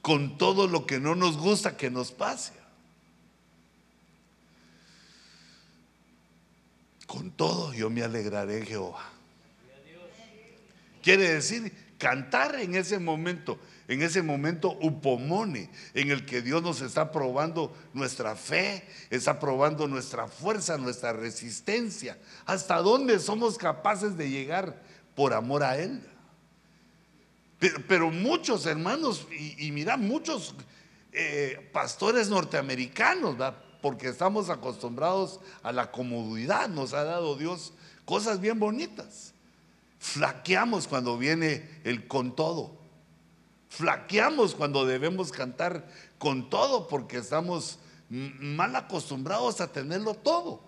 con 0.00 0.38
todo 0.38 0.66
lo 0.68 0.86
que 0.86 0.98
no 0.98 1.14
nos 1.14 1.36
gusta 1.36 1.76
que 1.76 1.90
nos 1.90 2.12
pase. 2.12 2.55
Con 7.16 7.30
todo 7.30 7.72
yo 7.72 7.88
me 7.88 8.02
alegraré 8.02 8.66
Jehová. 8.66 9.10
Quiere 11.02 11.32
decir 11.32 11.72
cantar 11.96 12.56
en 12.56 12.74
ese 12.74 12.98
momento, 12.98 13.58
en 13.88 14.02
ese 14.02 14.20
momento 14.20 14.76
upomone, 14.82 15.70
en 15.94 16.10
el 16.10 16.26
que 16.26 16.42
Dios 16.42 16.62
nos 16.62 16.82
está 16.82 17.12
probando 17.12 17.74
nuestra 17.94 18.36
fe, 18.36 18.86
está 19.08 19.40
probando 19.40 19.88
nuestra 19.88 20.28
fuerza, 20.28 20.76
nuestra 20.76 21.14
resistencia, 21.14 22.18
hasta 22.44 22.76
dónde 22.82 23.18
somos 23.18 23.56
capaces 23.56 24.18
de 24.18 24.28
llegar 24.28 24.82
por 25.14 25.32
amor 25.32 25.62
a 25.62 25.78
Él. 25.78 26.02
Pero, 27.88 28.10
muchos 28.10 28.66
hermanos, 28.66 29.26
y, 29.30 29.72
mira, 29.72 29.96
muchos 29.96 30.54
eh, 31.12 31.70
pastores 31.72 32.28
norteamericanos, 32.28 33.38
porque 33.80 34.08
estamos 34.08 34.50
acostumbrados 34.50 35.40
a 35.62 35.72
la 35.72 35.90
comodidad, 35.90 36.68
nos 36.68 36.92
ha 36.92 37.04
dado 37.04 37.36
Dios 37.36 37.72
cosas 38.04 38.40
bien 38.40 38.58
bonitas. 38.58 39.32
Flaqueamos 39.98 40.86
cuando 40.86 41.18
viene 41.18 41.68
el 41.84 42.06
con 42.06 42.34
todo. 42.36 42.72
Flaqueamos 43.68 44.54
cuando 44.54 44.86
debemos 44.86 45.32
cantar 45.32 45.86
con 46.18 46.48
todo 46.48 46.88
porque 46.88 47.18
estamos 47.18 47.78
mal 48.08 48.74
acostumbrados 48.76 49.60
a 49.60 49.72
tenerlo 49.72 50.14
todo. 50.14 50.60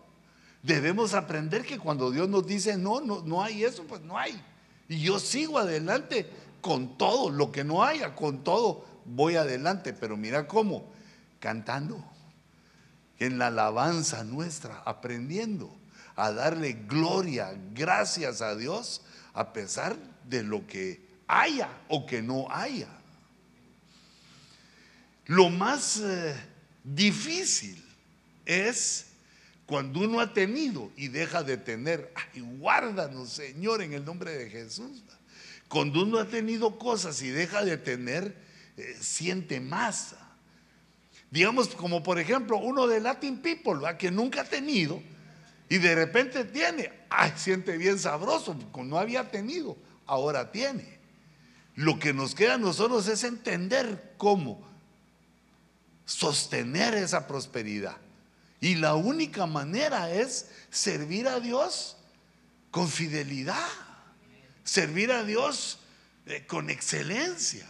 Debemos 0.62 1.14
aprender 1.14 1.64
que 1.64 1.78
cuando 1.78 2.10
Dios 2.10 2.28
nos 2.28 2.46
dice 2.46 2.76
no, 2.76 3.00
no, 3.00 3.22
no 3.22 3.42
hay 3.42 3.64
eso, 3.64 3.84
pues 3.84 4.00
no 4.02 4.18
hay. 4.18 4.42
Y 4.88 5.00
yo 5.00 5.18
sigo 5.18 5.58
adelante 5.58 6.28
con 6.60 6.98
todo, 6.98 7.30
lo 7.30 7.52
que 7.52 7.64
no 7.64 7.84
haya, 7.84 8.14
con 8.14 8.42
todo 8.42 8.84
voy 9.04 9.36
adelante. 9.36 9.92
Pero 9.92 10.16
mira 10.16 10.46
cómo, 10.46 10.84
cantando, 11.38 12.02
en 13.18 13.38
la 13.38 13.48
alabanza 13.48 14.24
nuestra, 14.24 14.82
aprendiendo 14.84 15.74
a 16.16 16.32
darle 16.32 16.72
gloria, 16.88 17.54
gracias 17.74 18.42
a 18.42 18.56
Dios, 18.56 19.02
a 19.34 19.52
pesar 19.52 19.96
de 20.24 20.42
lo 20.42 20.66
que 20.66 21.00
haya 21.26 21.68
o 21.88 22.06
que 22.06 22.22
no 22.22 22.50
haya. 22.50 22.88
Lo 25.26 25.50
más 25.50 25.98
eh, 25.98 26.34
difícil 26.82 27.84
es 28.46 29.06
cuando 29.66 30.00
uno 30.00 30.20
ha 30.20 30.32
tenido 30.32 30.90
y 30.96 31.08
deja 31.08 31.42
de 31.42 31.58
tener. 31.58 32.12
Ay, 32.14 32.40
guárdanos, 32.40 33.28
Señor, 33.28 33.82
en 33.82 33.92
el 33.92 34.04
nombre 34.04 34.32
de 34.32 34.48
Jesús. 34.48 35.02
Cuando 35.68 36.02
uno 36.02 36.18
ha 36.18 36.26
tenido 36.26 36.78
cosas 36.78 37.20
y 37.20 37.28
deja 37.28 37.62
de 37.62 37.76
tener, 37.76 38.34
eh, 38.78 38.96
siente 38.98 39.60
más. 39.60 40.14
Digamos, 41.30 41.68
como 41.68 42.02
por 42.02 42.18
ejemplo, 42.18 42.58
uno 42.58 42.86
de 42.86 43.00
Latin 43.00 43.38
People, 43.38 43.80
que 43.98 44.10
nunca 44.10 44.42
ha 44.42 44.44
tenido 44.44 45.02
y 45.68 45.78
de 45.78 45.94
repente 45.94 46.44
tiene. 46.44 46.90
Ay, 47.10 47.32
siente 47.36 47.76
bien 47.76 47.98
sabroso, 47.98 48.56
no 48.84 48.98
había 48.98 49.30
tenido, 49.30 49.76
ahora 50.06 50.50
tiene. 50.50 50.98
Lo 51.74 51.98
que 51.98 52.12
nos 52.12 52.34
queda 52.34 52.54
a 52.54 52.58
nosotros 52.58 53.06
es 53.08 53.24
entender 53.24 54.14
cómo 54.16 54.60
sostener 56.04 56.94
esa 56.94 57.26
prosperidad. 57.26 57.96
Y 58.60 58.74
la 58.74 58.94
única 58.94 59.46
manera 59.46 60.10
es 60.12 60.50
servir 60.70 61.28
a 61.28 61.38
Dios 61.38 61.96
con 62.70 62.88
fidelidad 62.88 63.68
servir 64.68 65.10
a 65.10 65.24
Dios 65.24 65.78
eh, 66.26 66.44
con 66.46 66.68
excelencia, 66.68 67.66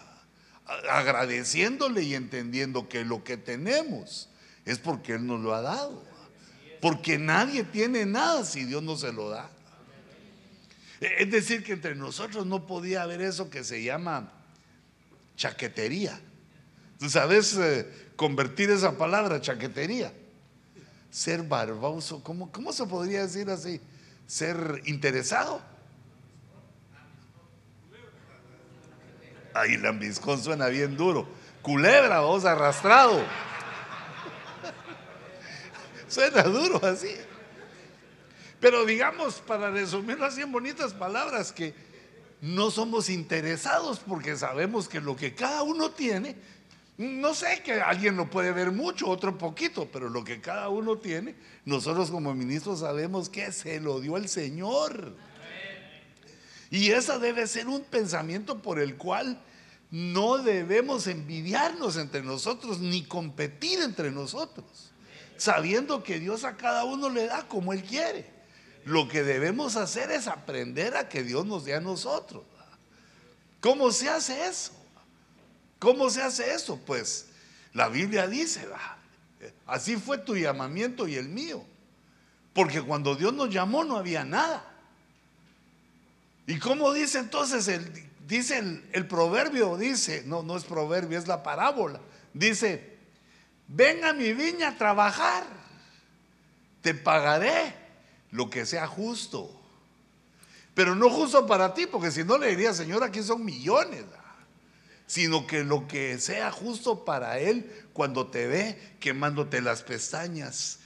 agradeciéndole 0.90 2.02
y 2.02 2.14
entendiendo 2.14 2.88
que 2.88 3.04
lo 3.04 3.24
que 3.24 3.36
tenemos 3.36 4.28
es 4.64 4.78
porque 4.78 5.14
Él 5.14 5.26
nos 5.26 5.40
lo 5.40 5.54
ha 5.54 5.62
dado. 5.62 6.04
Porque 6.80 7.18
nadie 7.18 7.64
tiene 7.64 8.06
nada 8.06 8.44
si 8.44 8.64
Dios 8.64 8.82
no 8.82 8.96
se 8.96 9.12
lo 9.12 9.30
da. 9.30 9.50
Es 11.00 11.30
decir, 11.30 11.64
que 11.64 11.72
entre 11.72 11.94
nosotros 11.94 12.46
no 12.46 12.66
podía 12.66 13.02
haber 13.02 13.20
eso 13.22 13.50
que 13.50 13.64
se 13.64 13.82
llama 13.82 14.32
chaquetería. 15.36 16.20
¿Tú 16.98 17.08
sabes 17.08 17.56
eh, 17.56 18.10
convertir 18.16 18.70
esa 18.70 18.98
palabra, 18.98 19.40
chaquetería? 19.40 20.12
Ser 21.10 21.42
barboso, 21.44 22.22
¿cómo, 22.22 22.50
¿cómo 22.52 22.72
se 22.72 22.84
podría 22.86 23.22
decir 23.22 23.48
así? 23.48 23.80
Ser 24.26 24.82
interesado. 24.84 25.62
Ahí 29.58 29.76
lambiscón 29.76 30.42
suena 30.42 30.68
bien 30.68 30.96
duro. 30.96 31.28
Culebra, 31.62 32.20
vos 32.20 32.44
arrastrado. 32.44 33.20
suena 36.08 36.42
duro 36.44 36.84
así. 36.84 37.14
Pero 38.60 38.84
digamos, 38.84 39.40
para 39.40 39.70
resumirlo 39.70 40.24
así 40.26 40.42
en 40.42 40.52
bonitas 40.52 40.94
palabras, 40.94 41.52
que 41.52 41.74
no 42.40 42.70
somos 42.70 43.08
interesados 43.08 44.00
porque 44.00 44.36
sabemos 44.36 44.88
que 44.88 45.00
lo 45.00 45.16
que 45.16 45.34
cada 45.34 45.62
uno 45.62 45.90
tiene, 45.90 46.36
no 46.96 47.34
sé 47.34 47.62
que 47.64 47.80
alguien 47.80 48.16
lo 48.16 48.30
puede 48.30 48.52
ver 48.52 48.70
mucho, 48.72 49.08
otro 49.08 49.38
poquito, 49.38 49.88
pero 49.92 50.08
lo 50.08 50.24
que 50.24 50.40
cada 50.40 50.68
uno 50.68 50.98
tiene, 50.98 51.34
nosotros 51.64 52.10
como 52.10 52.34
ministros 52.34 52.80
sabemos 52.80 53.28
que 53.28 53.52
se 53.52 53.80
lo 53.80 54.00
dio 54.00 54.16
el 54.16 54.28
Señor. 54.28 55.16
Y 56.70 56.90
ese 56.90 57.18
debe 57.18 57.46
ser 57.46 57.66
un 57.66 57.82
pensamiento 57.82 58.60
por 58.60 58.78
el 58.78 58.96
cual 58.96 59.40
no 59.90 60.38
debemos 60.38 61.06
envidiarnos 61.06 61.96
entre 61.96 62.22
nosotros 62.22 62.80
ni 62.80 63.04
competir 63.04 63.80
entre 63.80 64.10
nosotros, 64.10 64.90
sabiendo 65.36 66.02
que 66.02 66.18
Dios 66.18 66.44
a 66.44 66.56
cada 66.56 66.84
uno 66.84 67.08
le 67.08 67.26
da 67.26 67.48
como 67.48 67.72
Él 67.72 67.82
quiere. 67.82 68.30
Lo 68.84 69.08
que 69.08 69.22
debemos 69.22 69.76
hacer 69.76 70.10
es 70.10 70.28
aprender 70.28 70.96
a 70.96 71.08
que 71.08 71.22
Dios 71.22 71.46
nos 71.46 71.64
dé 71.64 71.74
a 71.74 71.80
nosotros. 71.80 72.44
¿Cómo 73.60 73.90
se 73.90 74.08
hace 74.08 74.46
eso? 74.46 74.72
¿Cómo 75.78 76.10
se 76.10 76.22
hace 76.22 76.52
eso? 76.52 76.78
Pues 76.86 77.26
la 77.72 77.88
Biblia 77.88 78.26
dice, 78.26 78.66
así 79.66 79.96
fue 79.96 80.18
tu 80.18 80.36
llamamiento 80.36 81.08
y 81.08 81.16
el 81.16 81.28
mío. 81.28 81.64
Porque 82.52 82.82
cuando 82.82 83.14
Dios 83.14 83.32
nos 83.32 83.50
llamó 83.50 83.84
no 83.84 83.96
había 83.96 84.24
nada. 84.24 84.64
¿Y 86.46 86.58
cómo 86.58 86.92
dice 86.92 87.18
entonces 87.18 87.68
el, 87.68 88.07
dice 88.28 88.82
el, 88.92 89.06
proverbio, 89.06 89.76
dice, 89.78 90.22
no, 90.26 90.42
no 90.42 90.56
es 90.56 90.64
proverbio, 90.64 91.18
es 91.18 91.26
la 91.26 91.42
parábola. 91.42 92.00
Dice, 92.34 92.98
ven 93.66 94.04
a 94.04 94.12
mi 94.12 94.34
viña 94.34 94.68
a 94.68 94.78
trabajar, 94.78 95.44
te 96.82 96.94
pagaré 96.94 97.74
lo 98.30 98.50
que 98.50 98.66
sea 98.66 98.86
justo. 98.86 99.50
Pero 100.74 100.94
no 100.94 101.08
justo 101.08 101.46
para 101.46 101.72
ti, 101.72 101.86
porque 101.86 102.10
si 102.10 102.22
no 102.22 102.36
le 102.36 102.48
diría, 102.48 102.74
Señor, 102.74 103.02
aquí 103.02 103.22
son 103.22 103.44
millones. 103.44 104.04
Sino 105.06 105.46
que 105.46 105.64
lo 105.64 105.88
que 105.88 106.18
sea 106.18 106.52
justo 106.52 107.06
para 107.06 107.38
Él 107.38 107.88
cuando 107.94 108.26
te 108.26 108.46
ve 108.46 108.78
quemándote 109.00 109.62
las 109.62 109.82
pestañas, 109.82 110.80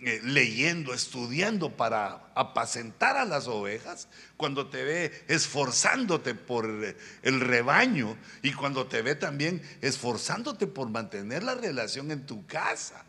eh, 0.00 0.20
leyendo, 0.22 0.94
estudiando 0.94 1.76
para 1.76 2.30
apacentar 2.36 3.16
a 3.16 3.24
las 3.24 3.48
ovejas, 3.48 4.06
cuando 4.36 4.68
te 4.68 4.84
ve 4.84 5.24
esforzándote 5.26 6.34
por 6.34 6.66
el 7.22 7.40
rebaño 7.40 8.16
y 8.42 8.52
cuando 8.52 8.86
te 8.86 9.02
ve 9.02 9.16
también 9.16 9.60
esforzándote 9.80 10.68
por 10.68 10.88
mantener 10.88 11.42
la 11.42 11.56
relación 11.56 12.12
en 12.12 12.26
tu 12.26 12.46
casa. 12.46 13.04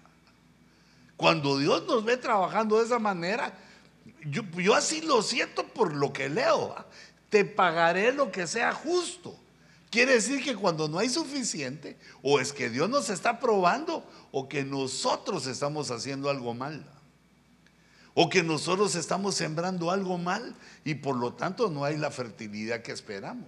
Cuando 1.15 1.59
Dios 1.59 1.85
nos 1.85 2.03
ve 2.05 2.17
trabajando 2.17 2.79
de 2.79 2.85
esa 2.85 2.97
manera, 2.97 3.53
yo, 4.25 4.41
yo 4.57 4.73
así 4.73 5.01
lo 5.01 5.21
siento 5.21 5.67
por 5.67 5.93
lo 5.93 6.11
que 6.11 6.27
leo. 6.27 6.75
Te 7.29 7.45
pagaré 7.45 8.11
lo 8.13 8.31
que 8.31 8.47
sea 8.47 8.73
justo. 8.73 9.37
Quiere 9.89 10.13
decir 10.13 10.43
que 10.43 10.55
cuando 10.55 10.87
no 10.87 10.99
hay 10.99 11.09
suficiente, 11.09 11.97
o 12.21 12.39
es 12.39 12.53
que 12.53 12.69
Dios 12.69 12.89
nos 12.89 13.09
está 13.09 13.39
probando, 13.39 14.07
o 14.31 14.47
que 14.47 14.63
nosotros 14.63 15.47
estamos 15.47 15.91
haciendo 15.91 16.29
algo 16.29 16.53
mal. 16.53 16.85
O 18.13 18.29
que 18.29 18.43
nosotros 18.43 18.95
estamos 18.95 19.35
sembrando 19.35 19.91
algo 19.91 20.17
mal 20.17 20.55
y 20.83 20.95
por 20.95 21.15
lo 21.15 21.33
tanto 21.33 21.69
no 21.69 21.85
hay 21.85 21.97
la 21.97 22.11
fertilidad 22.11 22.81
que 22.81 22.91
esperamos. 22.91 23.47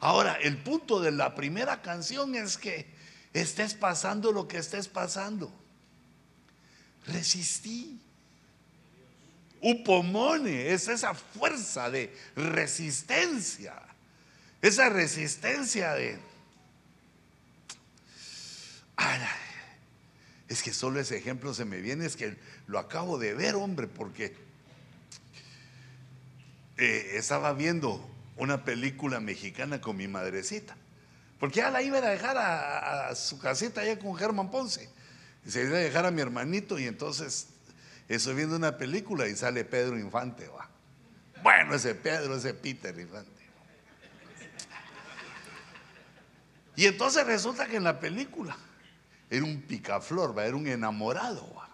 Ahora, 0.00 0.34
el 0.34 0.58
punto 0.58 1.00
de 1.00 1.10
la 1.10 1.34
primera 1.34 1.82
canción 1.82 2.34
es 2.34 2.56
que 2.56 2.86
estés 3.32 3.74
pasando 3.74 4.30
lo 4.30 4.46
que 4.46 4.58
estés 4.58 4.86
pasando. 4.86 5.50
Resistí. 7.06 7.98
Upomone 9.60 10.72
es 10.72 10.86
esa 10.86 11.14
fuerza 11.14 11.90
de 11.90 12.16
resistencia 12.36 13.74
esa 14.62 14.88
resistencia 14.88 15.92
de... 15.94 16.18
es 20.48 20.62
que 20.62 20.72
solo 20.72 21.00
ese 21.00 21.16
ejemplo 21.16 21.54
se 21.54 21.64
me 21.64 21.80
viene, 21.80 22.06
es 22.06 22.16
que 22.16 22.36
lo 22.66 22.78
acabo 22.78 23.18
de 23.18 23.34
ver, 23.34 23.54
hombre, 23.54 23.86
porque 23.86 24.34
eh, 26.76 27.12
estaba 27.14 27.52
viendo 27.52 28.08
una 28.36 28.64
película 28.64 29.20
mexicana 29.20 29.80
con 29.80 29.96
mi 29.96 30.08
madrecita, 30.08 30.76
porque 31.38 31.56
ya 31.60 31.70
la 31.70 31.82
iba 31.82 31.98
a 31.98 32.02
dejar 32.02 32.36
a, 32.38 33.14
su 33.14 33.38
casita 33.38 33.82
allá 33.82 33.98
con 33.98 34.14
Germán 34.16 34.50
Ponce, 34.50 34.88
se 35.46 35.62
iba 35.62 35.76
a 35.76 35.80
dejar 35.80 36.06
a 36.06 36.10
mi 36.10 36.20
hermanito 36.20 36.78
y 36.78 36.86
entonces 36.86 37.48
Estoy 38.08 38.34
viendo 38.34 38.56
una 38.56 38.78
película 38.78 39.28
y 39.28 39.36
sale 39.36 39.64
Pedro 39.64 39.98
Infante, 39.98 40.48
va. 40.48 40.68
Bueno, 41.42 41.74
ese 41.74 41.94
Pedro, 41.94 42.36
ese 42.36 42.54
Peter 42.54 42.98
Infante. 42.98 43.30
Y 46.74 46.86
entonces 46.86 47.26
resulta 47.26 47.66
que 47.66 47.76
en 47.76 47.84
la 47.84 48.00
película 48.00 48.56
era 49.30 49.44
un 49.44 49.62
picaflor, 49.62 50.36
¿va? 50.36 50.46
era 50.46 50.56
un 50.56 50.66
enamorado. 50.66 51.54
¿va? 51.54 51.68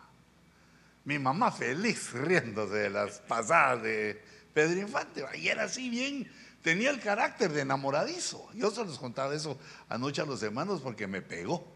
Mi 1.05 1.19
mamá 1.19 1.53
feliz 1.53 2.13
riéndose 2.13 2.75
de 2.75 2.91
las 2.91 3.19
pasadas 3.21 3.83
de 3.83 4.23
Pedro 4.53 4.81
Infante. 4.81 5.23
¿va? 5.23 5.37
Y 5.37 5.49
era 5.49 5.65
así 5.65 5.89
bien, 5.91 6.31
tenía 6.63 6.91
el 6.91 7.01
carácter 7.01 7.53
de 7.53 7.61
enamoradizo. 7.61 8.49
Yo 8.55 8.71
se 8.71 8.85
los 8.85 8.99
contaba 8.99 9.35
eso 9.35 9.59
anoche 9.89 10.23
a 10.23 10.25
los 10.25 10.43
hermanos 10.43 10.81
porque 10.81 11.07
me 11.07 11.23
pegó. 11.23 11.67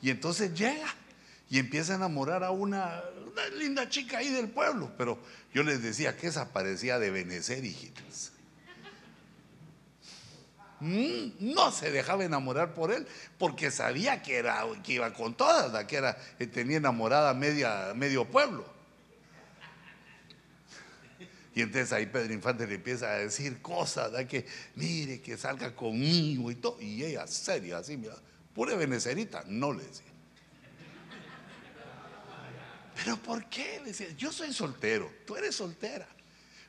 Y 0.00 0.10
entonces 0.10 0.54
llega 0.54 0.94
y 1.50 1.58
empieza 1.58 1.94
a 1.94 1.96
enamorar 1.96 2.44
a 2.44 2.50
una, 2.50 3.02
linda 3.56 3.88
chica 3.88 4.18
ahí 4.18 4.28
del 4.28 4.48
pueblo. 4.48 4.92
Pero 4.96 5.18
yo 5.52 5.62
les 5.62 5.82
decía 5.82 6.16
que 6.16 6.28
esa 6.28 6.52
parecía 6.52 6.98
de 6.98 7.10
Benecer, 7.10 7.64
hijitas. 7.64 8.32
Mm, 10.80 11.54
no 11.54 11.72
se 11.72 11.90
dejaba 11.90 12.24
enamorar 12.24 12.72
por 12.72 12.92
él 12.92 13.06
porque 13.36 13.70
sabía 13.70 14.22
que, 14.22 14.36
era, 14.36 14.64
que 14.84 14.94
iba 14.94 15.12
con 15.12 15.34
todas, 15.34 15.84
que 15.86 15.96
era, 15.96 16.16
eh, 16.38 16.46
tenía 16.46 16.76
enamorada 16.76 17.34
media, 17.34 17.92
medio 17.94 18.24
pueblo. 18.24 18.64
Y 21.54 21.62
entonces 21.62 21.92
ahí 21.92 22.06
Pedro 22.06 22.32
Infante 22.32 22.68
le 22.68 22.76
empieza 22.76 23.10
a 23.10 23.18
decir 23.18 23.60
cosas, 23.60 24.12
que 24.26 24.46
mire, 24.76 25.20
que 25.20 25.36
salga 25.36 25.74
conmigo 25.74 26.52
y 26.52 26.54
todo. 26.54 26.80
Y 26.80 27.02
ella 27.02 27.26
seria, 27.26 27.78
así, 27.78 27.96
mira, 27.96 28.14
pura 28.54 28.76
benecerita, 28.76 29.42
no 29.46 29.72
le 29.72 29.82
decía. 29.82 30.06
¿Pero 32.94 33.16
por 33.16 33.44
qué? 33.46 33.80
Le 33.80 33.86
decía, 33.86 34.08
yo 34.16 34.30
soy 34.30 34.52
soltero, 34.52 35.10
tú 35.26 35.34
eres 35.34 35.56
soltera. 35.56 36.06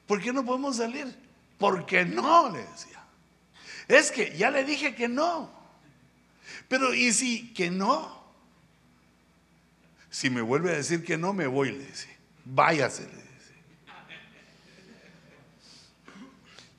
¿Por 0.07 0.19
qué 0.21 0.33
no 0.33 0.43
podemos 0.43 0.77
salir? 0.77 1.15
Porque 1.59 2.03
no, 2.03 2.49
le 2.49 2.65
decía. 2.65 2.98
Es 3.89 4.11
que 4.11 4.37
ya 4.37 4.51
le 4.51 4.63
dije 4.63 4.93
que 4.93 5.09
no. 5.09 5.51
Pero 6.67 6.93
¿y 6.93 7.11
si 7.11 7.51
que 7.53 7.71
no? 7.71 8.19
Si 10.11 10.29
me 10.29 10.41
vuelve 10.41 10.71
a 10.71 10.75
decir 10.75 11.03
que 11.03 11.17
no, 11.17 11.33
me 11.33 11.47
voy, 11.47 11.71
le 11.71 11.85
dice. 11.85 12.07
Váyase, 12.45 13.03
le 13.03 13.09
dice. 13.09 13.25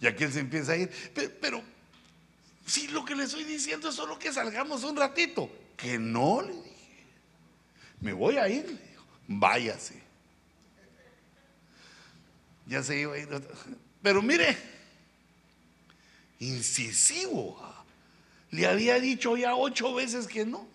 Y 0.01 0.07
aquí 0.07 0.25
él 0.25 0.33
se 0.33 0.41
empieza 0.41 0.73
a 0.73 0.77
ir. 0.77 0.91
Pero, 1.41 1.63
si 2.65 2.87
lo 2.89 3.05
que 3.05 3.17
le 3.17 3.25
estoy 3.25 3.43
diciendo 3.43 3.89
es 3.89 3.97
solo 3.97 4.17
que 4.17 4.33
salgamos 4.33 4.85
un 4.85 4.97
ratito. 4.97 5.51
Que 5.77 5.99
no, 5.99 6.43
le 6.43 6.53
dije. 6.53 7.05
Me 8.01 8.13
voy 8.13 8.37
a 8.37 8.49
ir, 8.49 8.67
le 8.67 8.73
dijo. 8.73 9.05
Váyase. 9.27 10.01
Ya 12.67 12.85
se 12.85 13.01
iba 13.01 13.15
a 13.15 13.19
ir. 13.19 13.29
Pero 14.01 14.23
mire, 14.23 14.57
incisivo. 16.41 17.59
Le 18.51 18.67
había 18.67 18.99
dicho 18.99 19.37
ya 19.37 19.55
ocho 19.55 19.95
veces 19.95 20.27
que 20.27 20.45
no. 20.45 20.67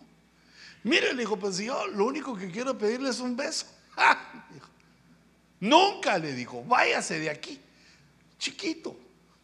Mire, 0.84 1.14
le 1.14 1.22
dijo, 1.22 1.38
pues 1.38 1.58
yo 1.58 1.88
lo 1.88 2.06
único 2.06 2.38
que 2.38 2.50
quiero 2.50 2.78
pedirle 2.78 3.10
es 3.10 3.20
un 3.20 3.36
beso. 3.36 3.66
Nunca 5.60 6.18
le 6.18 6.34
dijo, 6.34 6.64
váyase 6.64 7.20
de 7.20 7.30
aquí, 7.30 7.60
chiquito. 8.38 8.96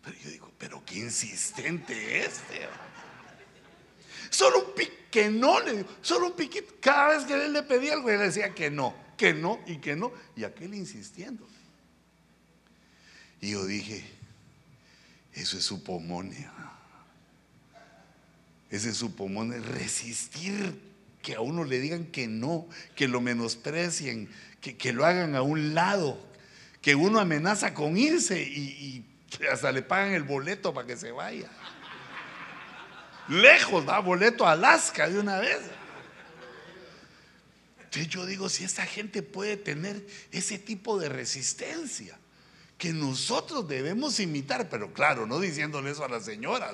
Pero 0.03 0.17
yo 0.17 0.29
digo, 0.29 0.51
pero 0.57 0.83
qué 0.85 0.99
insistente 0.99 2.25
este. 2.25 2.67
Solo 4.29 4.65
un 4.65 4.73
pique 4.73 5.29
no, 5.29 5.59
le 5.59 5.77
digo, 5.77 5.89
solo 6.01 6.27
un 6.27 6.33
piquito. 6.33 6.75
Cada 6.79 7.15
vez 7.15 7.25
que 7.25 7.33
él 7.33 7.53
le 7.53 7.63
pedía 7.63 7.93
algo, 7.93 8.09
él 8.09 8.19
le 8.19 8.25
decía 8.25 8.53
que 8.53 8.69
no, 8.69 8.95
que 9.17 9.33
no 9.33 9.59
y 9.65 9.77
que 9.77 9.95
no. 9.95 10.11
Y 10.35 10.43
aquel 10.43 10.73
insistiendo. 10.73 11.47
Y 13.41 13.51
yo 13.51 13.65
dije, 13.65 14.05
eso 15.41 15.57
es 15.57 15.63
su 15.63 15.83
pomonia. 15.83 16.51
Ese 18.69 18.89
es 18.89 18.97
su 18.97 19.15
pomonia. 19.15 19.59
Resistir 19.59 20.79
que 21.21 21.35
a 21.35 21.41
uno 21.41 21.63
le 21.63 21.79
digan 21.79 22.05
que 22.05 22.27
no, 22.27 22.67
que 22.95 23.07
lo 23.07 23.21
menosprecien, 23.21 24.29
que, 24.61 24.93
lo 24.93 25.05
hagan 25.05 25.35
a 25.35 25.41
un 25.41 25.73
lado, 25.73 26.19
que 26.81 26.95
uno 26.95 27.19
amenaza 27.19 27.73
con 27.73 27.97
irse 27.97 28.41
y, 28.41 29.05
hasta 29.51 29.71
le 29.71 29.81
pagan 29.81 30.13
el 30.13 30.23
boleto 30.23 30.73
para 30.73 30.87
que 30.87 30.97
se 30.97 31.11
vaya. 31.11 31.49
Lejos, 33.27 33.85
da 33.85 33.99
boleto 33.99 34.45
a 34.45 34.51
Alaska 34.53 35.09
de 35.09 35.19
una 35.19 35.39
vez. 35.39 35.59
Entonces 37.77 38.07
yo 38.07 38.25
digo, 38.25 38.49
si 38.49 38.63
esta 38.63 38.85
gente 38.85 39.21
puede 39.21 39.57
tener 39.57 40.05
ese 40.31 40.57
tipo 40.57 40.99
de 40.99 41.09
resistencia, 41.09 42.17
que 42.81 42.93
nosotros 42.93 43.67
debemos 43.67 44.19
imitar, 44.19 44.67
pero 44.67 44.91
claro, 44.91 45.27
no 45.27 45.39
diciéndole 45.39 45.91
eso 45.91 46.03
a 46.03 46.09
las 46.09 46.25
señoras, 46.25 46.73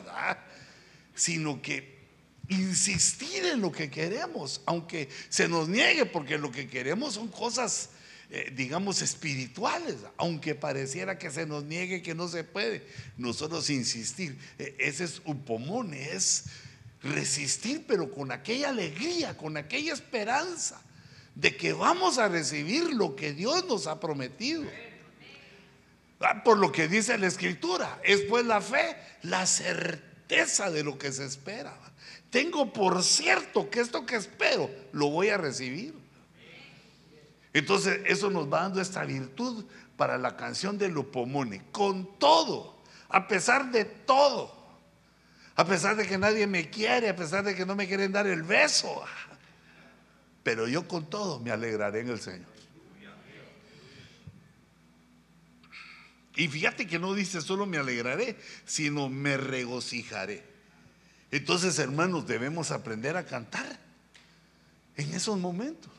sino 1.14 1.62
que 1.62 1.98
insistir 2.48 3.46
en 3.46 3.60
lo 3.60 3.74
que 3.74 3.92
queremos, 3.92 4.62
aunque 4.66 5.10
se 5.28 5.50
nos 5.50 5.68
niegue, 5.68 6.06
porque 6.06 6.38
lo 6.38 6.50
que 6.50 6.70
queremos 6.70 7.16
son 7.16 7.28
cosas, 7.28 7.90
eh, 8.30 8.54
digamos, 8.56 9.02
espirituales, 9.02 9.98
aunque 10.16 10.56
pareciera 10.56 11.18
que 11.18 11.30
se 11.30 11.46
nos 11.46 11.66
niegue 11.66 12.02
que 12.02 12.16
no 12.16 12.30
se 12.30 12.46
puede, 12.46 12.88
nosotros 13.18 13.70
insistir, 13.70 14.40
e, 14.58 14.78
ese 14.80 15.04
es 15.04 15.22
upomone, 15.26 16.14
es 16.14 16.46
resistir, 17.04 17.84
pero 17.86 18.10
con 18.14 18.32
aquella 18.32 18.70
alegría, 18.70 19.36
con 19.36 19.58
aquella 19.58 19.92
esperanza 19.92 20.82
de 21.36 21.58
que 21.58 21.74
vamos 21.74 22.18
a 22.18 22.30
recibir 22.30 22.94
lo 22.94 23.18
que 23.18 23.34
Dios 23.34 23.66
nos 23.66 23.88
ha 23.88 24.00
prometido. 24.00 24.64
Ah, 26.20 26.44
por 26.44 26.58
lo 26.58 26.72
que 26.72 26.88
dice 26.88 27.18
la 27.18 27.28
escritura, 27.28 28.00
es 28.04 28.22
pues 28.22 28.46
la 28.46 28.60
fe, 28.60 28.98
la 29.22 29.46
certeza 29.46 30.72
de 30.72 30.84
lo 30.84 30.98
que 30.98 31.12
se 31.12 31.26
espera. 31.26 31.78
Tengo 32.30 32.74
por 32.74 33.04
cierto 33.04 33.70
que 33.70 33.80
esto 33.80 34.06
que 34.06 34.16
espero 34.16 34.70
lo 34.94 35.10
voy 35.10 35.30
a 35.30 35.38
recibir. 35.38 35.94
Entonces 37.54 38.02
eso 38.06 38.30
nos 38.30 38.52
va 38.52 38.64
dando 38.64 38.82
esta 38.82 39.04
virtud 39.06 39.66
para 39.96 40.18
la 40.18 40.36
canción 40.36 40.78
de 40.78 40.90
Lupomone, 40.90 41.64
con 41.72 42.20
todo, 42.20 42.78
a 43.10 43.28
pesar 43.28 43.72
de 43.72 43.86
todo, 43.86 44.54
a 45.56 45.66
pesar 45.66 45.96
de 45.96 46.06
que 46.06 46.18
nadie 46.18 46.46
me 46.46 46.70
quiere, 46.70 47.10
a 47.10 47.16
pesar 47.16 47.44
de 47.44 47.56
que 47.56 47.66
no 47.66 47.76
me 47.76 47.88
quieren 47.88 48.12
dar 48.12 48.28
el 48.28 48.44
beso, 48.44 49.04
pero 50.44 50.68
yo 50.68 50.88
con 50.88 51.10
todo 51.10 51.40
me 51.40 51.52
alegraré 51.52 52.02
en 52.02 52.10
el 52.10 52.20
Señor. 52.20 52.57
Y 56.38 56.48
fíjate 56.48 56.86
que 56.86 57.00
no 57.00 57.16
dice 57.16 57.42
solo 57.42 57.66
me 57.66 57.78
alegraré, 57.78 58.38
sino 58.64 59.10
me 59.10 59.38
regocijaré. 59.38 60.44
Entonces, 61.32 61.80
hermanos, 61.80 62.28
debemos 62.28 62.70
aprender 62.70 63.18
a 63.18 63.26
cantar 63.26 63.80
en 64.96 65.14
esos 65.16 65.40
momentos. 65.40 65.92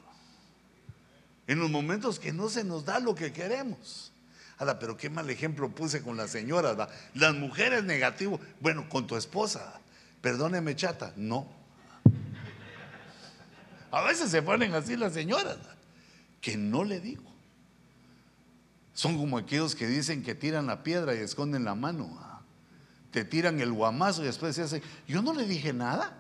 En 1.49 1.59
los 1.59 1.69
momentos 1.69 2.21
que 2.21 2.33
no 2.33 2.49
se 2.49 2.63
nos 2.63 2.85
da 2.85 3.01
lo 3.01 3.17
que 3.17 3.33
queremos. 3.33 4.13
Ahora, 4.59 4.79
pero 4.79 4.97
qué 4.97 5.11
mal 5.11 5.29
ejemplo 5.29 5.71
puse 5.71 6.03
con 6.03 6.17
las 6.17 6.31
señoras. 6.31 6.89
Las 7.15 7.35
mujeres 7.35 7.83
negativo. 7.83 8.41
Bueno, 8.61 8.89
con 8.89 9.09
tu 9.09 9.17
esposa. 9.17 9.81
Perdóneme, 10.21 10.77
chata. 10.77 11.13
No. 11.17 11.49
A 13.91 14.03
veces 14.03 14.31
se 14.31 14.43
ponen 14.43 14.73
así 14.75 14.97
las 14.97 15.15
señoras. 15.15 15.59
Que 16.41 16.57
no 16.57 16.85
le 16.85 17.01
digo. 17.01 17.28
Son 18.99 19.17
como 19.17 19.39
aquellos 19.39 19.77
que 19.77 19.87
dicen 19.87 20.25
que 20.25 20.35
tiran 20.35 20.67
la 20.67 20.83
piedra 20.83 21.15
y 21.15 21.19
esconden 21.19 21.65
la 21.65 21.77
mano. 21.77 22.19
Ah. 22.21 22.41
Te 23.13 23.25
tiran 23.25 23.61
el 23.61 23.73
guamazo 23.73 24.25
y 24.25 24.27
después 24.27 24.57
se 24.57 24.63
hace. 24.63 24.83
Yo 25.07 25.23
no 25.23 25.33
le 25.35 25.47
dije 25.47 25.73
nada. 25.73 26.19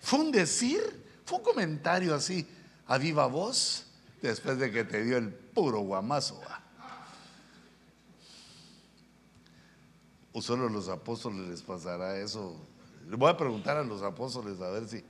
Fue 0.00 0.18
un 0.18 0.32
decir, 0.32 0.80
fue 1.26 1.36
un 1.36 1.44
comentario 1.44 2.14
así 2.14 2.48
a 2.86 2.96
viva 2.96 3.26
voz 3.26 3.84
después 4.22 4.58
de 4.58 4.70
que 4.70 4.82
te 4.82 5.04
dio 5.04 5.18
el 5.18 5.28
puro 5.28 5.80
guamazo. 5.80 6.40
Ah. 6.48 6.62
¿O 10.32 10.40
solo 10.40 10.68
a 10.68 10.70
los 10.70 10.88
apóstoles 10.88 11.46
les 11.50 11.60
pasará 11.60 12.16
eso? 12.16 12.56
Le 13.10 13.16
voy 13.16 13.28
a 13.28 13.36
preguntar 13.36 13.76
a 13.76 13.84
los 13.84 14.00
apóstoles 14.00 14.58
a 14.62 14.70
ver 14.70 14.88
si. 14.88 15.04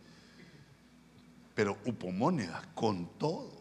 Pero 1.55 1.79
upomónea, 1.85 2.69
con 2.75 3.07
todo. 3.17 3.60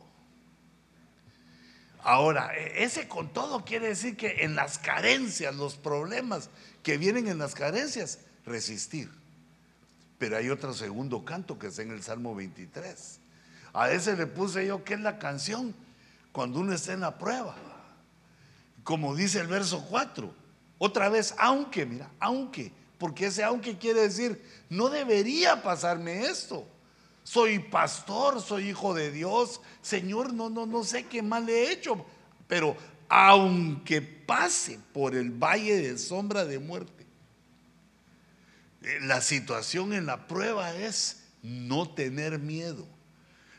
Ahora, 2.04 2.52
e, 2.56 2.84
ese 2.84 3.08
con 3.08 3.34
todo 3.34 3.66
quiere 3.66 3.90
decir 3.90 4.16
que 4.16 4.44
en 4.44 4.56
las 4.56 4.78
carencias, 4.78 5.56
los 5.56 5.76
problemas 5.76 6.50
que 6.84 6.98
vienen 6.98 7.28
en 7.28 7.38
las 7.38 7.56
carencias, 7.56 8.20
resistir. 8.46 9.10
Pero 10.18 10.38
hay 10.38 10.50
otro 10.50 10.74
segundo 10.74 11.24
canto 11.24 11.58
que 11.58 11.68
es 11.68 11.80
en 11.80 11.92
el 11.92 12.04
Salmo 12.04 12.36
23. 12.36 13.20
A 13.74 13.92
ese 13.92 14.16
le 14.16 14.28
puse 14.28 14.66
yo 14.66 14.84
que 14.84 14.96
es 14.96 15.00
la 15.00 15.20
canción 15.20 15.74
cuando 16.32 16.60
uno 16.60 16.74
está 16.74 16.94
en 16.94 17.02
la 17.02 17.18
prueba. 17.18 17.56
Como 18.84 19.16
dice 19.16 19.40
el 19.40 19.48
verso 19.48 19.86
4. 19.90 20.34
Otra 20.78 21.10
vez, 21.10 21.36
aunque, 21.38 21.86
mira, 21.86 22.10
aunque. 22.20 22.72
Porque 22.98 23.28
ese 23.28 23.44
aunque 23.44 23.78
quiere 23.78 24.02
decir, 24.02 24.44
no 24.70 24.90
debería 24.90 25.64
pasarme 25.64 26.26
esto. 26.26 26.68
Soy 27.30 27.60
pastor, 27.60 28.42
soy 28.42 28.70
hijo 28.70 28.96
de 28.96 29.12
Dios, 29.12 29.62
Señor, 29.84 30.34
no, 30.34 30.50
no, 30.50 30.66
no 30.66 30.84
sé 30.84 31.06
qué 31.06 31.22
mal 31.22 31.48
he 31.48 31.72
hecho, 31.72 32.04
pero 32.48 32.76
aunque 33.08 34.02
pase 34.02 34.80
por 34.92 35.14
el 35.14 35.30
valle 35.30 35.76
de 35.76 36.00
sombra 36.00 36.44
de 36.46 36.58
muerte, 36.58 37.06
eh, 38.82 38.98
la 39.02 39.22
situación 39.22 39.94
en 39.94 40.08
la 40.08 40.26
prueba 40.26 40.74
es 40.74 41.22
no 41.44 41.88
tener 41.88 42.40
miedo. 42.40 42.88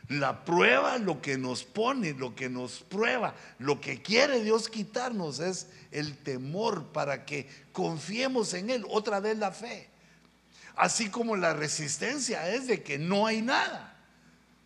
La 0.09 0.43
prueba 0.43 0.97
lo 0.97 1.21
que 1.21 1.37
nos 1.37 1.63
pone, 1.63 2.11
lo 2.11 2.35
que 2.35 2.49
nos 2.49 2.81
prueba, 2.81 3.35
lo 3.57 3.79
que 3.79 4.01
quiere 4.01 4.43
Dios 4.43 4.67
quitarnos 4.67 5.39
es 5.39 5.67
el 5.91 6.17
temor 6.17 6.87
para 6.87 7.23
que 7.23 7.47
confiemos 7.71 8.53
en 8.53 8.69
Él. 8.69 8.85
Otra 8.89 9.21
vez 9.21 9.37
la 9.37 9.53
fe. 9.53 9.90
Así 10.75 11.09
como 11.09 11.35
la 11.35 11.53
resistencia 11.53 12.49
es 12.49 12.67
de 12.67 12.81
que 12.81 12.97
no 12.97 13.27
hay 13.27 13.41
nada, 13.41 13.97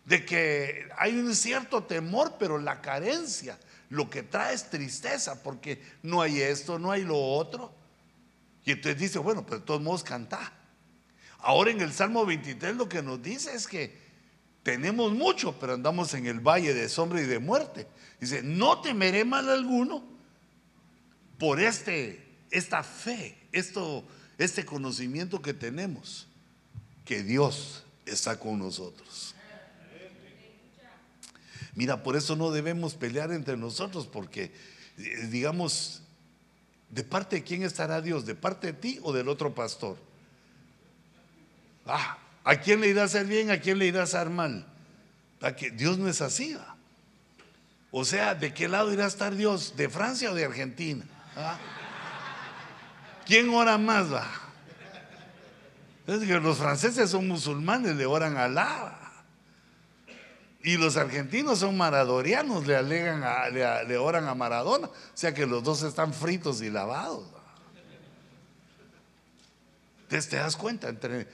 de 0.04 0.24
que 0.24 0.88
hay 0.96 1.16
un 1.18 1.34
cierto 1.34 1.84
temor, 1.84 2.36
pero 2.38 2.58
la 2.58 2.80
carencia 2.80 3.58
lo 3.88 4.10
que 4.10 4.22
trae 4.22 4.54
es 4.54 4.68
tristeza, 4.68 5.42
porque 5.42 5.80
no 6.02 6.20
hay 6.20 6.40
esto, 6.40 6.78
no 6.78 6.90
hay 6.90 7.02
lo 7.02 7.18
otro. 7.18 7.72
Y 8.64 8.72
entonces 8.72 9.00
dice, 9.00 9.18
bueno, 9.18 9.46
pues 9.46 9.60
de 9.60 9.66
todos 9.66 9.80
modos 9.80 10.02
canta. 10.02 10.52
Ahora 11.38 11.70
en 11.70 11.80
el 11.80 11.92
Salmo 11.92 12.26
23 12.26 12.76
lo 12.76 12.88
que 12.88 13.02
nos 13.02 13.22
dice 13.22 13.54
es 13.54 13.68
que 13.68 13.96
tenemos 14.62 15.12
mucho, 15.12 15.56
pero 15.60 15.74
andamos 15.74 16.12
en 16.14 16.26
el 16.26 16.40
valle 16.40 16.74
de 16.74 16.88
sombra 16.88 17.20
y 17.20 17.26
de 17.26 17.38
muerte. 17.38 17.86
Dice, 18.18 18.42
no 18.42 18.80
temeré 18.80 19.24
mal 19.24 19.48
alguno 19.48 20.02
por 21.38 21.60
este, 21.60 22.38
esta 22.50 22.82
fe, 22.82 23.38
esto, 23.52 24.04
este 24.38 24.64
conocimiento 24.64 25.40
que 25.40 25.54
tenemos, 25.54 26.26
que 27.04 27.22
Dios 27.22 27.84
está 28.04 28.38
con 28.38 28.58
nosotros. 28.58 29.34
Mira, 31.74 32.02
por 32.02 32.16
eso 32.16 32.36
no 32.36 32.50
debemos 32.50 32.94
pelear 32.94 33.32
entre 33.32 33.56
nosotros, 33.56 34.06
porque, 34.06 34.50
eh, 34.96 35.28
digamos, 35.30 36.02
¿de 36.90 37.04
parte 37.04 37.36
de 37.36 37.42
quién 37.42 37.62
estará 37.62 38.00
Dios? 38.00 38.24
¿De 38.24 38.34
parte 38.34 38.68
de 38.68 38.72
ti 38.72 38.98
o 39.02 39.12
del 39.12 39.28
otro 39.28 39.54
pastor? 39.54 39.98
Ah, 41.84 42.18
¿a 42.44 42.56
quién 42.60 42.80
le 42.80 42.88
irá 42.88 43.02
a 43.02 43.04
hacer 43.04 43.26
bien? 43.26 43.50
¿A 43.50 43.60
quién 43.60 43.78
le 43.78 43.86
irá 43.86 44.00
a 44.00 44.04
hacer 44.04 44.30
mal? 44.30 44.66
¿A 45.42 45.54
que 45.54 45.70
Dios 45.70 45.98
no 45.98 46.08
es 46.08 46.22
así. 46.22 46.56
O 47.90 48.04
sea, 48.04 48.34
¿de 48.34 48.54
qué 48.54 48.68
lado 48.68 48.92
irá 48.92 49.04
a 49.04 49.08
estar 49.08 49.34
Dios? 49.34 49.74
¿De 49.76 49.88
Francia 49.88 50.30
o 50.30 50.34
de 50.34 50.46
Argentina? 50.46 51.04
¿Ah? 51.36 51.58
¿Quién 53.26 53.50
ora 53.50 53.76
más? 53.76 54.12
Va? 54.12 54.26
Es 56.06 56.20
que 56.20 56.38
los 56.38 56.58
franceses 56.58 57.10
son 57.10 57.26
musulmanes, 57.26 57.96
le 57.96 58.06
oran 58.06 58.36
a 58.36 58.44
Alá. 58.44 58.98
Y 60.62 60.76
los 60.76 60.96
argentinos 60.96 61.60
son 61.60 61.76
maradorianos, 61.76 62.66
le 62.66 62.76
alegan 62.76 63.22
le, 63.54 63.96
oran 63.98 64.26
a 64.26 64.34
Maradona. 64.34 64.88
O 64.88 64.92
sea 65.14 65.34
que 65.34 65.46
los 65.46 65.62
dos 65.62 65.82
están 65.82 66.12
fritos 66.12 66.62
y 66.62 66.70
lavados. 66.70 67.24
Entonces 70.02 70.30
te 70.30 70.36
das 70.36 70.56
cuenta, 70.56 70.88
eh, 70.90 71.26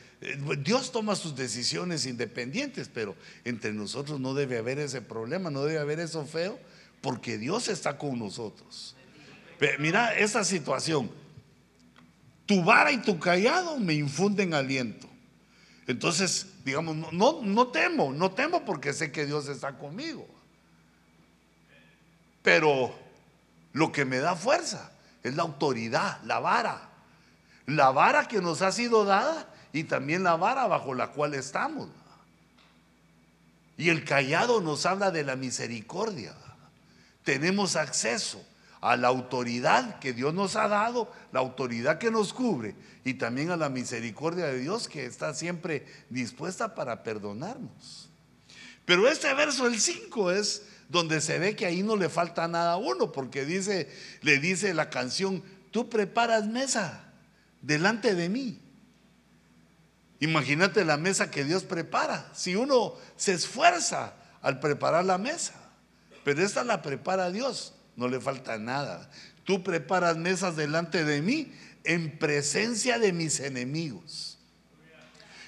Dios 0.60 0.92
toma 0.92 1.14
sus 1.14 1.36
decisiones 1.36 2.06
independientes, 2.06 2.88
pero 2.92 3.14
entre 3.44 3.72
nosotros 3.74 4.18
no 4.18 4.32
debe 4.32 4.56
haber 4.56 4.78
ese 4.78 5.02
problema, 5.02 5.50
no 5.50 5.64
debe 5.64 5.78
haber 5.78 6.00
eso 6.00 6.24
feo, 6.24 6.58
porque 7.02 7.36
Dios 7.36 7.68
está 7.68 7.98
con 7.98 8.18
nosotros. 8.18 8.96
Mira 9.78 10.16
esa 10.16 10.42
situación. 10.42 11.21
Tu 12.46 12.62
vara 12.62 12.92
y 12.92 12.98
tu 12.98 13.18
callado 13.18 13.78
me 13.78 13.94
infunden 13.94 14.54
aliento. 14.54 15.08
Entonces, 15.86 16.46
digamos, 16.64 16.96
no, 17.12 17.42
no, 17.42 17.66
temo, 17.68 18.12
no 18.12 18.30
temo 18.30 18.64
porque 18.64 18.92
sé 18.92 19.10
que 19.12 19.26
Dios 19.26 19.48
está 19.48 19.78
conmigo. 19.78 20.26
Pero 22.42 22.94
lo 23.72 23.92
que 23.92 24.04
me 24.04 24.18
da 24.18 24.36
fuerza 24.36 24.92
es 25.22 25.34
la 25.34 25.42
autoridad, 25.42 26.20
la 26.24 26.40
vara. 26.40 26.88
La 27.66 27.90
vara 27.90 28.26
que 28.26 28.40
nos 28.40 28.62
ha 28.62 28.72
sido 28.72 29.04
dada 29.04 29.48
y 29.72 29.84
también 29.84 30.22
la 30.22 30.36
vara 30.36 30.66
bajo 30.66 30.94
la 30.94 31.08
cual 31.08 31.34
estamos. 31.34 31.88
Y 33.76 33.88
el 33.88 34.04
callado 34.04 34.60
nos 34.60 34.86
habla 34.86 35.10
de 35.10 35.24
la 35.24 35.36
misericordia. 35.36 36.34
Tenemos 37.24 37.76
acceso 37.76 38.44
a 38.82 38.96
la 38.96 39.08
autoridad 39.08 40.00
que 40.00 40.12
Dios 40.12 40.34
nos 40.34 40.56
ha 40.56 40.66
dado, 40.66 41.10
la 41.30 41.38
autoridad 41.38 41.98
que 41.98 42.10
nos 42.10 42.34
cubre 42.34 42.74
y 43.04 43.14
también 43.14 43.52
a 43.52 43.56
la 43.56 43.68
misericordia 43.68 44.46
de 44.46 44.58
Dios 44.58 44.88
que 44.88 45.06
está 45.06 45.34
siempre 45.34 45.86
dispuesta 46.10 46.74
para 46.74 47.04
perdonarnos. 47.04 48.10
Pero 48.84 49.08
este 49.08 49.32
verso, 49.34 49.68
el 49.68 49.80
5, 49.80 50.32
es 50.32 50.64
donde 50.88 51.20
se 51.20 51.38
ve 51.38 51.54
que 51.54 51.64
ahí 51.64 51.84
no 51.84 51.94
le 51.96 52.08
falta 52.08 52.48
nada 52.48 52.72
a 52.72 52.76
uno, 52.76 53.12
porque 53.12 53.44
dice, 53.44 53.88
le 54.20 54.40
dice 54.40 54.74
la 54.74 54.90
canción, 54.90 55.44
tú 55.70 55.88
preparas 55.88 56.48
mesa 56.48 57.04
delante 57.62 58.16
de 58.16 58.28
mí. 58.28 58.60
Imagínate 60.18 60.84
la 60.84 60.96
mesa 60.96 61.30
que 61.30 61.44
Dios 61.44 61.62
prepara. 61.62 62.28
Si 62.34 62.56
uno 62.56 62.94
se 63.14 63.32
esfuerza 63.32 64.14
al 64.42 64.58
preparar 64.58 65.04
la 65.04 65.18
mesa, 65.18 65.54
pero 66.24 66.42
esta 66.42 66.64
la 66.64 66.82
prepara 66.82 67.30
Dios 67.30 67.74
no 67.96 68.08
le 68.08 68.20
falta 68.20 68.58
nada. 68.58 69.10
Tú 69.44 69.62
preparas 69.62 70.16
mesas 70.16 70.56
delante 70.56 71.04
de 71.04 71.22
mí 71.22 71.52
en 71.84 72.18
presencia 72.18 72.98
de 72.98 73.12
mis 73.12 73.40
enemigos. 73.40 74.38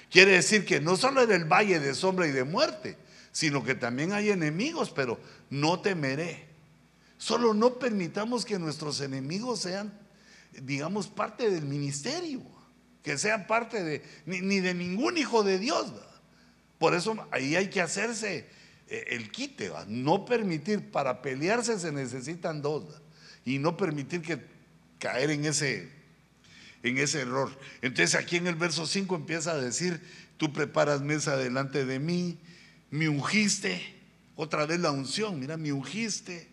Quiere 0.09 0.31
decir 0.31 0.65
que 0.65 0.79
no 0.79 0.95
solo 0.97 1.21
en 1.21 1.31
el 1.31 1.45
valle 1.45 1.79
de 1.79 1.93
sombra 1.93 2.27
y 2.27 2.31
de 2.31 2.43
muerte, 2.43 2.97
sino 3.31 3.63
que 3.63 3.75
también 3.75 4.13
hay 4.13 4.29
enemigos, 4.29 4.91
pero 4.91 5.19
no 5.49 5.81
temeré. 5.81 6.45
Solo 7.17 7.53
no 7.53 7.79
permitamos 7.79 8.45
que 8.45 8.59
nuestros 8.59 9.01
enemigos 9.01 9.59
sean, 9.59 9.91
digamos, 10.61 11.07
parte 11.07 11.49
del 11.49 11.65
ministerio, 11.65 12.41
que 13.03 13.17
sean 13.17 13.47
parte 13.47 13.83
de, 13.83 14.03
ni, 14.25 14.59
de 14.59 14.73
ningún 14.73 15.17
hijo 15.17 15.43
de 15.43 15.59
Dios. 15.59 15.91
Por 16.77 16.93
eso 16.93 17.15
ahí 17.31 17.55
hay 17.55 17.69
que 17.69 17.81
hacerse 17.81 18.47
el 18.87 19.31
quite, 19.31 19.71
no 19.87 20.25
permitir, 20.25 20.91
para 20.91 21.21
pelearse 21.21 21.79
se 21.79 21.91
necesitan 21.91 22.61
dos, 22.61 22.83
y 23.43 23.59
no 23.59 23.77
permitir 23.77 24.21
que 24.21 24.39
caer 24.99 25.31
en 25.31 25.45
ese, 25.45 25.89
en 26.83 26.97
ese 26.97 27.21
error. 27.21 27.51
Entonces 27.81 28.15
aquí 28.15 28.37
en 28.37 28.47
el 28.47 28.55
verso 28.55 28.85
5 28.85 29.15
empieza 29.15 29.51
a 29.51 29.57
decir, 29.57 30.01
tú 30.37 30.53
preparas 30.53 31.01
mesa 31.01 31.37
delante 31.37 31.85
de 31.85 31.99
mí, 31.99 32.37
me 32.91 33.09
ungiste, 33.09 33.95
otra 34.35 34.65
vez 34.65 34.79
la 34.79 34.91
unción, 34.91 35.39
mira, 35.39 35.57
me 35.57 35.71
ungiste, 35.71 36.47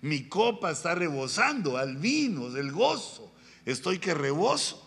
mi 0.00 0.24
copa 0.28 0.70
está 0.70 0.94
rebosando 0.94 1.78
al 1.78 1.96
vino 1.96 2.50
del 2.50 2.72
gozo, 2.72 3.34
estoy 3.64 3.98
que 3.98 4.14
reboso. 4.14 4.80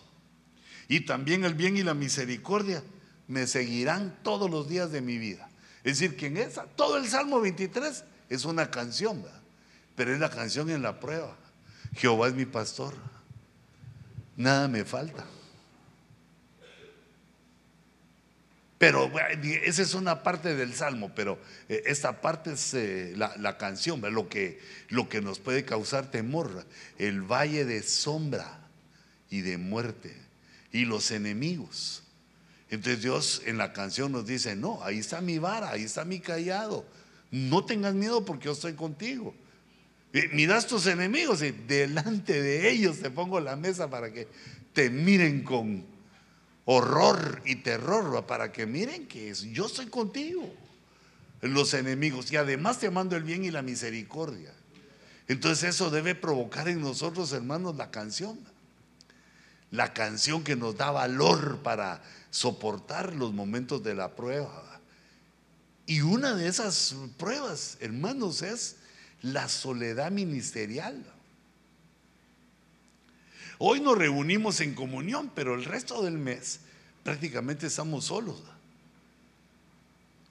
Y 0.88 1.00
también 1.00 1.44
el 1.44 1.54
bien 1.54 1.76
y 1.76 1.82
la 1.82 1.92
misericordia 1.92 2.82
me 3.26 3.46
seguirán 3.46 4.16
todos 4.22 4.48
los 4.50 4.68
días 4.68 4.90
de 4.90 5.02
mi 5.02 5.18
vida. 5.18 5.47
Es 5.84 5.98
decir, 5.98 6.16
que 6.16 6.26
en 6.26 6.36
esa, 6.36 6.64
todo 6.64 6.96
el 6.96 7.08
Salmo 7.08 7.40
23 7.40 8.04
es 8.28 8.44
una 8.44 8.70
canción, 8.70 9.24
pero 9.96 10.12
es 10.12 10.20
la 10.20 10.30
canción 10.30 10.70
en 10.70 10.82
la 10.82 11.00
prueba. 11.00 11.36
Jehová 11.96 12.28
es 12.28 12.34
mi 12.34 12.44
pastor, 12.44 12.94
nada 14.36 14.68
me 14.68 14.84
falta. 14.84 15.24
Pero 18.78 19.10
esa 19.42 19.82
es 19.82 19.94
una 19.94 20.22
parte 20.22 20.54
del 20.54 20.72
salmo, 20.72 21.10
pero 21.14 21.38
eh, 21.68 21.82
esta 21.86 22.20
parte 22.20 22.52
es 22.52 22.74
eh, 22.74 23.12
la, 23.16 23.58
canción, 23.58 24.00
lo 24.14 24.28
que, 24.28 24.60
lo 24.88 25.08
que 25.08 25.20
nos 25.20 25.40
puede 25.40 25.64
causar 25.64 26.12
temor, 26.12 26.64
el 26.96 27.22
valle 27.22 27.64
de 27.64 27.82
sombra 27.82 28.60
y 29.30 29.40
de 29.40 29.58
muerte 29.58 30.14
y 30.70 30.84
los 30.84 31.10
enemigos. 31.10 32.04
Entonces 32.70 33.02
Dios 33.02 33.42
en 33.46 33.56
la 33.56 33.72
canción 33.72 34.12
nos 34.12 34.26
dice, 34.26 34.54
no, 34.54 34.82
ahí 34.82 34.98
está 34.98 35.20
mi 35.20 35.38
vara, 35.38 35.70
ahí 35.70 35.84
está 35.84 36.04
mi 36.04 36.20
callado. 36.20 36.84
No 37.30 37.64
tengas 37.64 37.94
miedo 37.94 38.24
porque 38.24 38.46
yo 38.46 38.52
estoy 38.52 38.74
contigo. 38.74 39.34
miras 40.32 40.66
tus 40.66 40.86
enemigos 40.86 41.42
y 41.42 41.52
delante 41.52 42.40
de 42.40 42.70
ellos 42.70 43.00
te 43.00 43.10
pongo 43.10 43.40
la 43.40 43.56
mesa 43.56 43.88
para 43.88 44.12
que 44.12 44.28
te 44.72 44.90
miren 44.90 45.44
con 45.44 45.84
horror 46.66 47.40
y 47.46 47.56
terror, 47.56 48.26
para 48.26 48.52
que 48.52 48.66
miren 48.66 49.06
que 49.06 49.32
yo 49.32 49.66
estoy 49.66 49.86
contigo. 49.86 50.52
Los 51.40 51.72
enemigos 51.72 52.30
y 52.32 52.36
además 52.36 52.80
te 52.80 52.90
mando 52.90 53.16
el 53.16 53.22
bien 53.22 53.44
y 53.44 53.50
la 53.50 53.62
misericordia. 53.62 54.52
Entonces 55.28 55.70
eso 55.70 55.90
debe 55.90 56.14
provocar 56.14 56.68
en 56.68 56.80
nosotros, 56.80 57.32
hermanos, 57.32 57.76
la 57.76 57.90
canción. 57.90 58.38
La 59.70 59.92
canción 59.92 60.44
que 60.44 60.56
nos 60.56 60.76
da 60.76 60.90
valor 60.90 61.58
para 61.62 62.02
soportar 62.30 63.14
los 63.14 63.32
momentos 63.32 63.82
de 63.82 63.94
la 63.94 64.14
prueba. 64.14 64.80
Y 65.86 66.02
una 66.02 66.34
de 66.34 66.48
esas 66.48 66.94
pruebas, 67.16 67.78
hermanos, 67.80 68.42
es 68.42 68.76
la 69.22 69.48
soledad 69.48 70.10
ministerial. 70.10 71.04
Hoy 73.58 73.80
nos 73.80 73.98
reunimos 73.98 74.60
en 74.60 74.74
comunión, 74.74 75.32
pero 75.34 75.54
el 75.54 75.64
resto 75.64 76.02
del 76.02 76.16
mes 76.16 76.60
prácticamente 77.02 77.66
estamos 77.66 78.06
solos. 78.06 78.40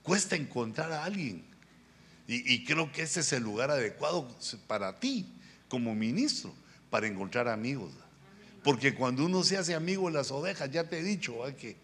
cuesta 0.03 0.37
encontrar 0.37 0.91
a 0.93 1.03
alguien. 1.03 1.43
Y, 2.27 2.65
creo 2.65 2.91
que 2.91 3.03
ese 3.03 3.21
es 3.21 3.31
el 3.33 3.43
lugar 3.43 3.71
adecuado 3.71 4.27
para 4.67 4.99
ti 4.99 5.25
como 5.69 5.95
ministro, 5.95 6.53
para 6.89 7.07
encontrar 7.07 7.47
amigos. 7.47 7.91
Porque 8.67 8.93
cuando 8.93 9.23
uno 9.23 9.45
se 9.45 9.55
hace 9.55 9.73
amigo 9.75 10.07
de 10.07 10.15
las 10.15 10.29
ovejas, 10.29 10.69
ya 10.69 10.83
te 10.83 10.99
he 10.99 11.01
dicho 11.01 11.37
que 11.57 11.77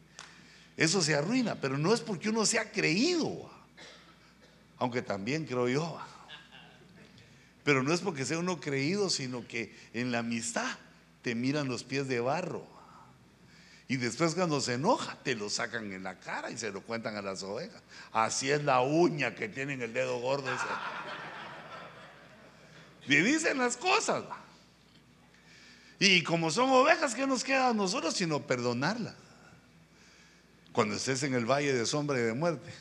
eso 0.76 1.02
se 1.02 1.16
arruina, 1.16 1.56
pero 1.56 1.78
no 1.78 1.94
es 1.94 2.02
porque 2.02 2.28
uno 2.28 2.46
se 2.46 2.60
ha 2.60 2.74
creído, 2.74 3.50
aunque 4.80 5.02
también 5.02 5.46
creo 5.46 5.70
yo. 5.70 5.98
Pero 7.64 7.84
no 7.84 7.94
es 7.94 8.02
porque 8.02 8.26
sea 8.26 8.38
uno 8.38 8.60
creído, 8.60 9.10
sino 9.10 9.48
que 9.48 9.74
en 9.94 10.12
la 10.12 10.20
amistad 10.20 10.78
te 11.22 11.36
miran 11.36 11.70
los 11.70 11.86
pies 11.86 12.10
de 12.10 12.20
barro. 12.20 12.68
Y 13.88 13.96
después 13.96 14.36
cuando 14.36 14.60
se 14.60 14.74
enoja, 14.74 15.18
te 15.24 15.36
lo 15.36 15.50
sacan 15.50 15.90
en 15.94 16.04
la 16.04 16.20
cara 16.20 16.52
y 16.52 16.58
se 16.58 16.70
lo 16.70 16.82
cuentan 16.82 17.16
a 17.16 17.22
las 17.22 17.44
ovejas. 17.44 17.82
Así 18.12 18.52
es 18.52 18.62
la 18.62 18.82
uña 18.82 19.36
que 19.36 19.48
tienen 19.48 19.82
el 19.82 19.94
dedo 19.94 20.20
gordo. 20.20 20.52
Y 23.08 23.16
dicen 23.16 23.58
las 23.58 23.78
cosas. 23.78 24.26
Y 26.06 26.22
como 26.22 26.52
son 26.52 26.70
ovejas, 26.70 27.16
¿qué 27.16 27.26
nos 27.26 27.46
queda 27.46 27.70
a 27.70 27.74
nosotros 27.74 28.14
sino 28.14 28.42
perdonarlas? 28.42 29.16
Cuando 30.74 30.96
estés 30.96 31.24
en 31.24 31.34
el 31.34 31.46
valle 31.46 31.74
de 31.74 31.86
sombra 31.86 32.20
y 32.20 32.24
de 32.24 32.34
muerte. 32.34 32.74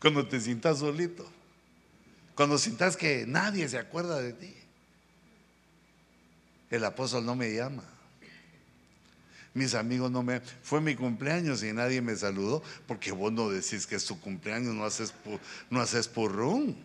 Cuando 0.00 0.26
te 0.26 0.40
sientas 0.40 0.78
solito. 0.78 1.30
Cuando 2.34 2.56
sientas 2.56 2.96
que 2.96 3.26
nadie 3.26 3.68
se 3.68 3.76
acuerda 3.76 4.18
de 4.18 4.32
ti. 4.32 4.54
El 6.70 6.84
apóstol 6.84 7.26
no 7.26 7.36
me 7.36 7.52
llama 7.52 7.84
mis 9.56 9.74
amigos 9.74 10.10
no 10.10 10.22
me... 10.22 10.40
Fue 10.62 10.82
mi 10.82 10.94
cumpleaños 10.94 11.62
y 11.62 11.72
nadie 11.72 12.02
me 12.02 12.14
saludó, 12.14 12.62
porque 12.86 13.10
vos 13.10 13.32
no 13.32 13.48
decís 13.48 13.86
que 13.86 13.94
es 13.94 14.04
tu 14.04 14.20
cumpleaños, 14.20 14.74
no 14.74 14.84
haces, 14.84 15.14
no 15.70 15.80
haces 15.80 16.08
porrón. 16.08 16.76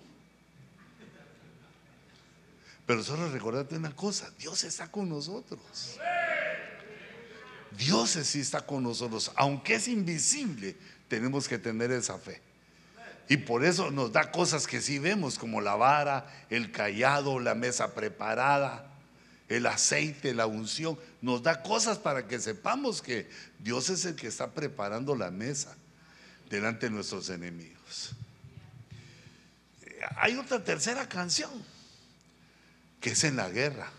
Pero 2.92 3.06
solo 3.06 3.32
recordate 3.32 3.78
una 3.78 3.96
cosa, 3.96 4.30
Dios 4.38 4.66
está 4.66 4.92
con 4.92 5.08
nosotros. 5.08 5.98
Dios 7.78 8.10
sí 8.10 8.42
está 8.42 8.66
con 8.66 8.84
nosotros, 8.84 9.32
aunque 9.38 9.76
es 9.76 9.88
invisible, 9.88 10.76
tenemos 11.08 11.48
que 11.48 11.58
tener 11.58 11.90
esa 11.94 12.18
fe. 12.18 12.42
Y 13.30 13.38
por 13.38 13.64
eso 13.64 13.92
nos 13.92 14.12
da 14.12 14.30
cosas 14.30 14.68
que 14.68 14.82
sí 14.82 15.00
vemos, 15.00 15.40
como 15.40 15.62
la 15.62 15.76
vara, 15.76 16.46
el 16.50 16.74
callado, 16.74 17.40
la 17.40 17.56
mesa 17.56 17.96
preparada 17.96 18.92
el 19.48 19.68
aceite, 19.68 20.34
la 20.34 20.46
unción, 20.46 21.00
nos 21.22 21.44
da 21.44 21.64
cosas 21.64 21.98
para 21.98 22.28
que 22.28 22.42
sepamos 22.42 23.02
que 23.02 23.30
Dios 23.60 23.90
es 23.90 24.04
el 24.04 24.18
que 24.18 24.28
está 24.28 24.52
preparando 24.52 25.16
la 25.16 25.32
mesa 25.32 25.78
delante 26.50 26.88
de 26.88 26.92
nuestros 26.92 27.30
enemigos. 27.30 28.16
Hay 30.18 30.36
otra 30.36 30.62
tercera 30.62 31.08
canción 31.08 31.71
que 33.02 33.10
es 33.12 33.24
en 33.26 33.36
la 33.36 33.50
guerra. 33.50 33.92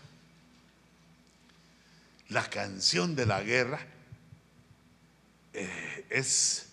La 2.29 2.49
canción 2.49 3.15
de 3.15 3.27
la 3.27 3.43
guerra 3.43 3.85
eh, 5.53 6.07
es 6.09 6.69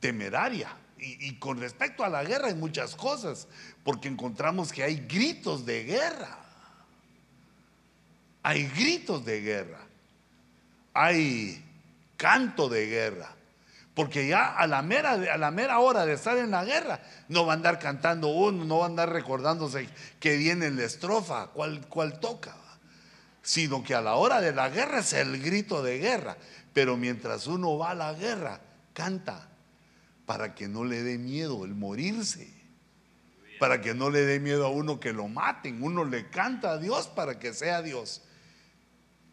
temeraria. 0.00 0.76
Y, 0.98 1.28
y 1.28 1.38
con 1.38 1.58
respecto 1.58 2.04
a 2.04 2.10
la 2.10 2.22
guerra 2.24 2.48
hay 2.48 2.54
muchas 2.54 2.94
cosas, 2.94 3.48
porque 3.82 4.08
encontramos 4.08 4.70
que 4.70 4.82
hay 4.82 4.96
gritos 4.96 5.64
de 5.64 5.84
guerra 5.84 6.40
hay 8.42 8.68
gritos 8.68 9.24
de 9.24 9.40
guerra, 9.40 9.80
hay 10.94 11.62
canto 12.16 12.68
de 12.68 12.86
guerra. 12.86 13.34
Porque 13.94 14.28
ya 14.28 14.56
a 14.56 14.66
la, 14.66 14.82
mera, 14.82 15.12
a 15.12 15.36
la 15.36 15.50
mera 15.50 15.80
hora 15.80 16.06
de 16.06 16.14
estar 16.14 16.38
en 16.38 16.52
la 16.52 16.64
guerra, 16.64 17.00
no 17.28 17.44
va 17.44 17.52
a 17.52 17.56
andar 17.56 17.78
cantando 17.78 18.28
uno, 18.28 18.64
no 18.64 18.78
va 18.78 18.84
a 18.84 18.88
andar 18.88 19.10
recordándose 19.10 19.88
que 20.18 20.36
viene 20.36 20.70
la 20.70 20.84
estrofa, 20.84 21.48
cuál, 21.48 21.86
cuál 21.88 22.20
toca, 22.20 22.54
sino 23.42 23.82
que 23.82 23.94
a 23.94 24.00
la 24.00 24.14
hora 24.14 24.40
de 24.40 24.52
la 24.52 24.68
guerra 24.68 25.00
es 25.00 25.12
el 25.12 25.42
grito 25.42 25.82
de 25.82 25.98
guerra. 25.98 26.36
Pero 26.72 26.96
mientras 26.96 27.46
uno 27.46 27.78
va 27.78 27.90
a 27.90 27.94
la 27.94 28.12
guerra, 28.12 28.60
canta 28.92 29.48
para 30.24 30.54
que 30.54 30.68
no 30.68 30.84
le 30.84 31.02
dé 31.02 31.18
miedo 31.18 31.64
el 31.64 31.74
morirse, 31.74 32.48
para 33.58 33.80
que 33.80 33.94
no 33.94 34.10
le 34.10 34.20
dé 34.20 34.38
miedo 34.38 34.64
a 34.64 34.70
uno 34.70 35.00
que 35.00 35.12
lo 35.12 35.26
maten. 35.26 35.82
Uno 35.82 36.04
le 36.04 36.30
canta 36.30 36.70
a 36.70 36.78
Dios 36.78 37.08
para 37.08 37.40
que 37.40 37.52
sea 37.52 37.82
Dios 37.82 38.22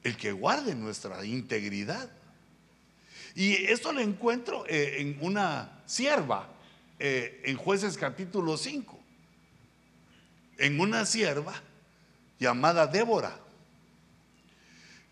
el 0.03 0.17
que 0.17 0.31
guarde 0.31 0.73
nuestra 0.73 1.23
integridad. 1.23 2.09
Y 3.37 3.53
esto 3.65 3.91
lo 3.91 4.01
encuentro 4.01 4.65
eh, 4.67 4.95
en 4.97 5.15
una 5.21 5.83
sierva, 5.85 6.49
eh, 6.97 7.43
en 7.45 7.55
jueces 7.55 7.95
capítulo 7.95 8.57
5, 8.57 8.99
en 10.57 10.79
una 10.79 11.05
sierva 11.05 11.53
llamada 12.39 12.87
Débora, 12.87 13.37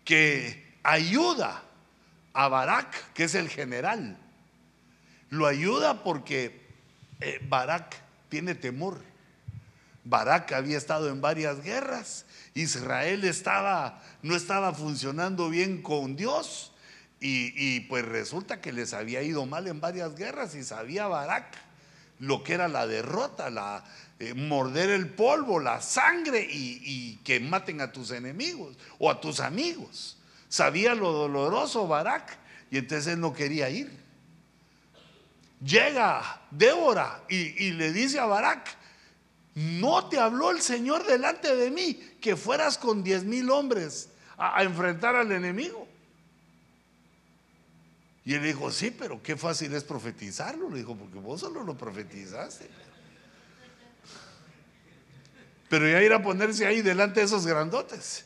que 0.04 0.74
ayuda 0.82 1.62
a 2.32 2.48
Barak, 2.48 3.12
que 3.12 3.22
es 3.22 3.36
el 3.36 3.48
general. 3.48 4.18
Lo 5.30 5.46
ayuda 5.46 6.02
porque 6.02 6.66
eh, 7.20 7.38
Barak 7.48 7.94
tiene 8.28 8.56
temor. 8.56 9.02
Barak 10.02 10.50
había 10.50 10.78
estado 10.78 11.10
en 11.10 11.20
varias 11.20 11.62
guerras 11.62 12.26
Israel 12.54 13.22
estaba, 13.22 14.02
no 14.22 14.34
estaba 14.34 14.74
funcionando 14.74 15.48
bien 15.48 15.80
con 15.80 16.16
Dios. 16.16 16.72
Y, 17.18 17.80
pues 17.80 18.04
resulta 18.04 18.60
que 18.60 18.72
les 18.72 18.92
había 18.92 19.22
ido 19.22 19.46
mal 19.46 19.66
en 19.66 19.80
varias 19.80 20.14
guerras 20.14 20.54
y 20.54 20.62
sabía 20.62 21.06
Barak 21.06 21.56
lo 22.18 22.42
que 22.42 22.54
era 22.54 22.68
la 22.68 22.86
derrota, 22.86 23.50
la 23.50 23.84
eh, 24.18 24.32
morder 24.34 24.90
el 24.90 25.08
polvo, 25.08 25.58
la 25.58 25.80
sangre 25.80 26.46
y, 26.48 27.16
que 27.24 27.40
maten 27.40 27.80
a 27.80 27.90
tus 27.90 28.10
enemigos 28.10 28.76
o 28.98 29.10
a 29.10 29.20
tus 29.20 29.40
amigos. 29.40 30.18
Sabía 30.48 30.94
lo 30.94 31.12
doloroso 31.12 31.88
Barak 31.88 32.38
y 32.70 32.78
entonces 32.78 33.14
él 33.14 33.20
no 33.20 33.32
quería 33.32 33.68
ir. 33.70 33.90
Llega 35.64 36.42
Débora 36.50 37.22
y, 37.28 37.64
y 37.64 37.72
le 37.72 37.92
dice 37.92 38.20
a 38.20 38.26
Barak, 38.26 38.76
no 39.56 40.08
te 40.08 40.18
habló 40.18 40.50
el 40.50 40.60
Señor 40.60 41.06
delante 41.06 41.56
de 41.56 41.70
mí 41.70 41.94
que 42.20 42.36
fueras 42.36 42.76
con 42.76 43.02
diez 43.02 43.24
mil 43.24 43.50
hombres 43.50 44.10
a, 44.36 44.62
enfrentar 44.62 45.16
al 45.16 45.32
enemigo. 45.32 45.85
Y 48.26 48.34
él 48.34 48.42
dijo, 48.42 48.72
sí, 48.72 48.90
pero 48.90 49.22
qué 49.22 49.36
fácil 49.36 49.72
es 49.72 49.84
profetizarlo. 49.84 50.68
Le 50.68 50.78
dijo, 50.78 50.96
porque 50.96 51.16
vos 51.16 51.40
solo 51.40 51.62
lo 51.62 51.78
profetizaste. 51.78 52.68
Pero 55.68 55.88
ya 55.88 56.02
ir 56.02 56.12
a 56.12 56.20
ponerse 56.20 56.66
ahí 56.66 56.82
delante 56.82 57.20
de 57.20 57.26
esos 57.26 57.46
grandotes. 57.46 58.24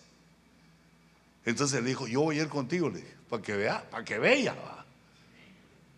Entonces 1.45 1.83
le 1.83 1.91
dijo, 1.91 2.07
yo 2.07 2.23
voy 2.23 2.39
a 2.39 2.43
ir 2.43 2.49
contigo, 2.49 2.89
le 2.89 3.05
para 3.29 3.43
que 3.43 3.55
vea, 3.55 3.91
para 3.91 4.03
que 4.03 4.19
vea. 4.19 4.57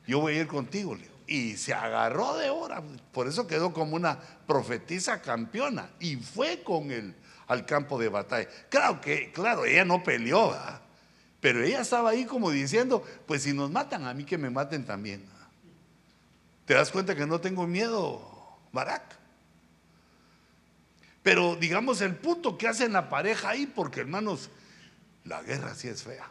Yo 0.04 0.18
voy 0.18 0.34
a 0.34 0.40
ir 0.40 0.46
contigo, 0.48 0.98
y 1.28 1.56
se 1.56 1.72
agarró 1.72 2.36
de 2.36 2.50
hora. 2.50 2.82
Por 3.12 3.28
eso 3.28 3.46
quedó 3.46 3.72
como 3.72 3.94
una 3.94 4.18
profetisa 4.48 5.22
campeona 5.22 5.90
y 6.00 6.16
fue 6.16 6.64
con 6.64 6.90
él 6.90 7.14
al 7.46 7.66
campo 7.66 8.00
de 8.00 8.08
batalla. 8.08 8.48
Claro 8.68 9.00
que, 9.00 9.30
claro, 9.30 9.64
ella 9.64 9.84
no 9.84 10.02
peleó, 10.02 10.56
pero 11.42 11.60
ella 11.64 11.80
estaba 11.80 12.10
ahí 12.10 12.24
como 12.24 12.52
diciendo, 12.52 13.04
pues 13.26 13.42
si 13.42 13.52
nos 13.52 13.68
matan, 13.68 14.06
a 14.06 14.14
mí 14.14 14.22
que 14.22 14.38
me 14.38 14.48
maten 14.48 14.86
también. 14.86 15.24
¿Te 16.66 16.74
das 16.74 16.92
cuenta 16.92 17.16
que 17.16 17.26
no 17.26 17.40
tengo 17.40 17.66
miedo, 17.66 18.22
Barak? 18.70 19.02
Pero 21.24 21.56
digamos 21.56 22.00
el 22.00 22.14
punto 22.14 22.56
que 22.56 22.68
hacen 22.68 22.92
la 22.92 23.08
pareja 23.08 23.48
ahí, 23.50 23.66
porque 23.66 23.98
hermanos, 23.98 24.50
la 25.24 25.42
guerra 25.42 25.74
sí 25.74 25.88
es 25.88 26.04
fea. 26.04 26.28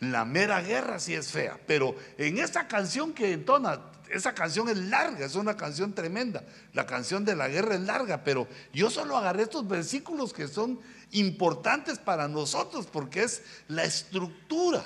La 0.00 0.26
mera 0.26 0.60
guerra 0.60 1.00
sí 1.00 1.14
es 1.14 1.32
fea, 1.32 1.58
pero 1.66 1.96
en 2.18 2.36
esta 2.36 2.68
canción 2.68 3.14
que 3.14 3.32
entona, 3.32 3.80
esa 4.10 4.34
canción 4.34 4.68
es 4.68 4.76
larga, 4.76 5.24
es 5.24 5.34
una 5.34 5.56
canción 5.56 5.94
tremenda. 5.94 6.44
La 6.74 6.84
canción 6.84 7.24
de 7.24 7.34
la 7.34 7.48
guerra 7.48 7.74
es 7.74 7.80
larga, 7.80 8.22
pero 8.22 8.46
yo 8.74 8.90
solo 8.90 9.16
agarré 9.16 9.44
estos 9.44 9.66
versículos 9.66 10.34
que 10.34 10.46
son 10.46 10.78
importantes 11.12 11.98
para 11.98 12.28
nosotros 12.28 12.86
porque 12.86 13.22
es 13.22 13.42
la 13.68 13.84
estructura, 13.84 14.84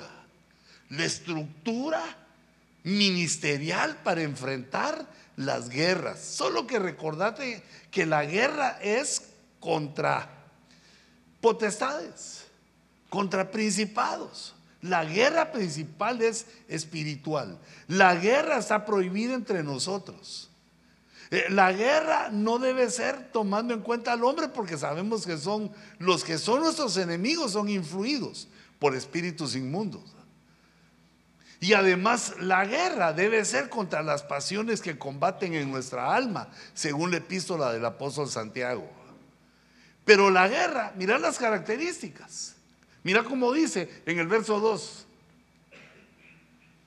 la 0.89 1.05
estructura 1.05 2.03
ministerial 2.83 3.97
para 4.03 4.21
enfrentar 4.21 5.07
las 5.35 5.69
guerras. 5.69 6.19
Solo 6.19 6.67
que 6.67 6.79
recordate 6.79 7.63
que 7.91 8.05
la 8.05 8.25
guerra 8.25 8.79
es 8.81 9.23
contra 9.59 10.29
potestades, 11.41 12.45
contra 13.09 13.51
principados 13.51 14.55
la 14.83 15.05
guerra 15.05 15.53
principal 15.53 16.21
es 16.21 16.45
espiritual. 16.67 17.57
La 17.87 18.15
guerra 18.15 18.57
está 18.57 18.85
prohibida 18.85 19.33
entre 19.33 19.63
nosotros. 19.63 20.49
Eh, 21.33 21.47
la 21.49 21.73
guerra 21.73 22.29
no 22.31 22.59
debe 22.59 22.91
ser 22.91 23.31
tomando 23.31 23.73
en 23.73 23.79
cuenta 23.79 24.13
al 24.13 24.23
hombre 24.23 24.49
porque 24.49 24.77
sabemos 24.77 25.25
que 25.25 25.35
son 25.35 25.71
los 25.97 26.23
que 26.23 26.37
son 26.37 26.59
nuestros 26.59 26.95
enemigos 26.97 27.53
son 27.53 27.69
influidos 27.69 28.47
por 28.77 28.95
espíritus 28.95 29.55
inmundos. 29.55 30.03
Y 31.59 31.73
además 31.73 32.35
la 32.39 32.65
guerra 32.65 33.13
debe 33.13 33.43
ser 33.45 33.67
contra 33.69 34.03
las 34.03 34.21
pasiones 34.21 34.79
que 34.79 34.99
combaten 34.99 35.55
en 35.55 35.71
nuestra 35.71 36.13
alma, 36.13 36.49
según 36.75 37.09
la 37.09 37.17
epístola 37.17 37.73
del 37.73 37.83
apóstol 37.83 38.29
Santiago. 38.29 38.87
Pero 40.05 40.29
la 40.29 40.47
guerra, 40.47 40.93
mira 40.97 41.17
las 41.17 41.39
características. 41.39 42.57
Mira 43.01 43.23
cómo 43.23 43.51
dice 43.51 44.03
en 44.05 44.19
el 44.19 44.27
verso 44.27 44.59
2, 44.59 45.07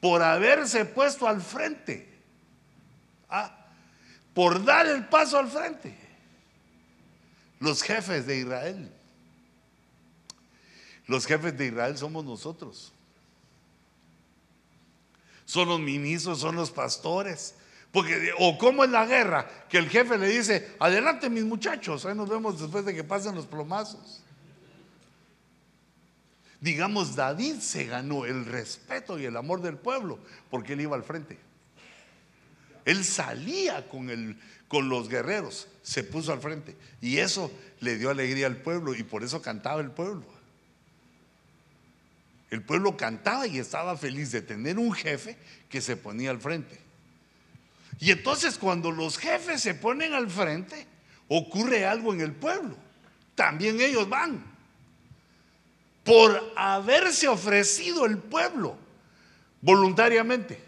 por 0.01 0.22
haberse 0.22 0.84
puesto 0.84 1.26
al 1.26 1.42
frente, 1.42 2.09
ah, 3.28 3.66
por 4.37 4.62
dar 4.62 4.87
el 4.87 5.07
paso 5.07 5.39
al 5.39 5.49
frente, 5.49 5.97
los 7.59 7.82
jefes 7.82 8.26
de 8.26 8.37
Israel. 8.37 8.93
Los 11.07 11.24
jefes 11.24 11.57
de 11.57 11.68
Israel 11.68 11.97
somos 11.97 12.22
nosotros. 12.22 12.93
Son 15.47 15.66
los 15.66 15.80
ministros, 15.80 16.39
son 16.39 16.55
los 16.55 16.70
pastores. 16.70 17.55
Porque, 17.91 18.30
o 18.39 18.59
como 18.59 18.84
en 18.84 18.93
la 18.93 19.07
guerra, 19.07 19.49
que 19.70 19.78
el 19.78 19.89
jefe 19.89 20.18
le 20.18 20.28
dice, 20.28 20.76
adelante 20.80 21.30
mis 21.30 21.45
muchachos, 21.45 22.05
ahí 22.05 22.14
nos 22.14 22.28
vemos 22.28 22.61
después 22.61 22.84
de 22.84 22.95
que 22.95 23.05
pasen 23.05 23.34
los 23.34 23.47
plomazos. 23.47 24.20
Digamos, 26.61 27.16
David 27.16 27.61
se 27.61 27.87
ganó 27.87 28.26
el 28.26 28.45
respeto 28.45 29.18
y 29.18 29.24
el 29.24 29.39
amor 29.39 29.62
del 29.62 29.78
pueblo 29.78 30.18
porque 30.51 30.74
él 30.74 30.82
iba 30.82 30.95
al 30.95 31.05
frente. 31.05 31.45
Él 32.87 33.05
salía 33.05 33.89
con, 33.89 34.09
el, 34.09 34.39
con 34.68 34.89
los 34.89 35.09
guerreros, 35.09 35.68
se 35.82 36.05
puso 36.05 36.32
al 36.32 36.41
frente. 36.41 36.74
Y 37.03 37.18
eso 37.18 37.53
le 37.80 37.99
dio 37.99 38.09
alegría 38.09 38.47
al 38.47 38.57
pueblo 38.57 38.95
y 38.95 39.03
por 39.03 39.22
eso 39.24 39.43
cantaba 39.43 39.82
el 39.82 39.91
pueblo. 39.91 40.24
El 42.49 42.62
pueblo 42.62 42.97
cantaba 42.97 43.47
y 43.49 43.59
estaba 43.59 43.97
feliz 43.97 44.30
de 44.30 44.41
tener 44.41 44.78
un 44.78 44.93
jefe 44.93 45.37
que 45.68 45.80
se 45.80 45.97
ponía 45.97 46.30
al 46.30 46.41
frente. 46.41 46.78
Y 47.99 48.12
entonces 48.12 48.57
cuando 48.57 48.93
los 48.93 49.18
jefes 49.18 49.61
se 49.61 49.74
ponen 49.74 50.14
al 50.14 50.30
frente, 50.30 50.87
ocurre 51.28 51.84
algo 51.84 52.14
en 52.14 52.20
el 52.20 52.32
pueblo. 52.32 52.76
También 53.34 53.80
ellos 53.80 54.09
van. 54.09 54.45
Por 56.05 56.53
haberse 56.55 57.26
ofrecido 57.26 58.07
el 58.07 58.18
pueblo 58.18 58.78
voluntariamente. 59.61 60.66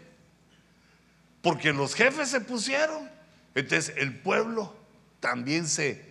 Porque 1.41 1.73
los 1.73 1.95
jefes 1.95 2.29
se 2.29 2.41
pusieron. 2.41 3.09
Entonces 3.55 3.93
el 3.97 4.19
pueblo 4.19 4.75
también 5.19 5.67
se, 5.67 6.03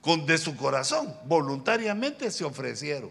con, 0.00 0.26
de 0.26 0.38
su 0.38 0.56
corazón, 0.56 1.14
voluntariamente 1.24 2.30
se 2.30 2.44
ofrecieron. 2.44 3.10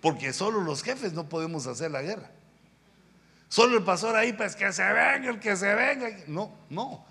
Porque 0.00 0.32
solo 0.32 0.60
los 0.60 0.82
jefes 0.82 1.12
no 1.12 1.28
podemos 1.28 1.66
hacer 1.66 1.90
la 1.90 2.02
guerra. 2.02 2.30
Solo 3.48 3.78
el 3.78 3.84
pastor 3.84 4.16
ahí, 4.16 4.32
pues 4.32 4.56
que 4.56 4.72
se 4.72 4.82
venga, 4.82 5.30
el 5.30 5.40
que 5.40 5.56
se 5.56 5.74
venga. 5.74 6.10
No, 6.26 6.52
no. 6.68 7.04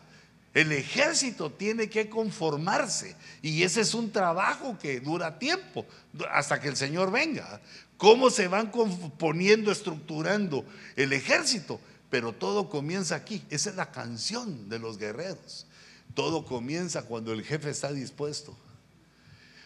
El 0.53 0.71
ejército 0.71 1.51
tiene 1.51 1.89
que 1.89 2.09
conformarse 2.09 3.15
y 3.41 3.63
ese 3.63 3.81
es 3.81 3.95
un 3.95 4.11
trabajo 4.11 4.77
que 4.77 4.99
dura 4.99 5.39
tiempo 5.39 5.85
hasta 6.31 6.59
que 6.59 6.67
el 6.67 6.75
Señor 6.75 7.11
venga. 7.11 7.59
¿Cómo 7.97 8.29
se 8.29 8.47
van 8.47 8.69
componiendo, 8.69 9.71
estructurando 9.71 10.63
el 10.95 11.13
ejército? 11.13 11.79
Pero 12.13 12.31
todo 12.31 12.69
comienza 12.69 13.15
aquí. 13.15 13.43
Esa 13.49 13.71
es 13.71 13.75
la 13.75 13.89
canción 13.91 14.69
de 14.69 14.77
los 14.77 14.99
guerreros. 14.99 15.65
Todo 16.13 16.45
comienza 16.45 17.01
cuando 17.01 17.33
el 17.33 17.43
jefe 17.43 17.71
está 17.71 17.91
dispuesto. 17.91 18.55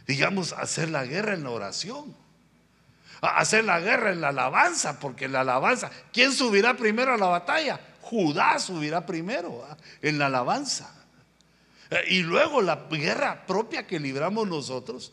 Digamos, 0.07 0.53
hacer 0.53 0.87
la 0.87 1.03
guerra 1.03 1.33
en 1.33 1.43
la 1.43 1.49
oración 1.49 2.15
hacer 3.21 3.65
la 3.65 3.79
guerra 3.79 4.11
en 4.11 4.21
la 4.21 4.29
alabanza, 4.29 4.99
porque 4.99 5.27
la 5.27 5.41
alabanza, 5.41 5.89
¿quién 6.13 6.31
subirá 6.31 6.77
primero 6.77 7.13
a 7.15 7.17
la 7.17 7.25
batalla? 7.25 7.79
Judá 8.01 8.59
subirá 8.59 9.05
primero 9.05 9.67
en 10.01 10.19
la 10.19 10.27
alabanza. 10.27 10.93
Eh, 11.89 12.03
y 12.09 12.19
luego 12.21 12.61
la 12.61 12.87
guerra 12.89 13.45
propia 13.45 13.87
que 13.87 13.99
libramos 13.99 14.47
nosotros 14.47 15.11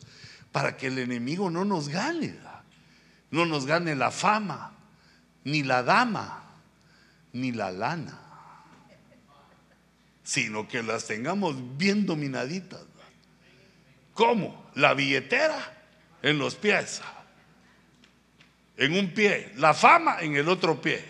para 0.52 0.76
que 0.76 0.88
el 0.88 0.98
enemigo 0.98 1.50
no 1.50 1.64
nos 1.64 1.88
gane, 1.88 2.38
no 3.30 3.46
nos 3.46 3.66
gane 3.66 3.96
la 3.96 4.10
fama, 4.10 4.74
ni 5.44 5.62
la 5.62 5.82
dama, 5.82 6.43
ni 7.34 7.52
la 7.52 7.70
lana, 7.70 8.18
sino 10.22 10.66
que 10.66 10.82
las 10.82 11.06
tengamos 11.06 11.76
bien 11.76 12.06
dominaditas. 12.06 12.80
¿Cómo? 14.14 14.70
La 14.74 14.94
billetera 14.94 15.58
en 16.22 16.38
los 16.38 16.54
pies 16.54 17.02
en 18.76 18.96
un 18.96 19.12
pie, 19.12 19.52
la 19.56 19.74
fama 19.74 20.18
en 20.20 20.36
el 20.36 20.48
otro 20.48 20.80
pie. 20.80 21.04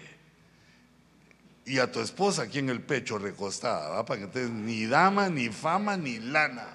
Y 1.67 1.79
a 1.79 1.91
tu 1.91 2.01
esposa 2.01 2.43
aquí 2.43 2.59
en 2.59 2.69
el 2.69 2.83
pecho 2.83 3.19
recostada, 3.19 4.05
para 4.05 4.21
que 4.21 4.27
estés 4.27 4.51
ni 4.51 4.87
dama, 4.87 5.31
ni 5.31 5.49
fama, 5.49 5.97
ni 5.97 6.19
lana. 6.19 6.67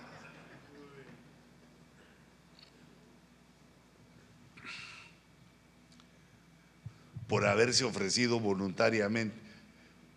Por 7.29 7.45
haberse 7.45 7.85
ofrecido 7.85 8.41
voluntariamente. 8.41 9.37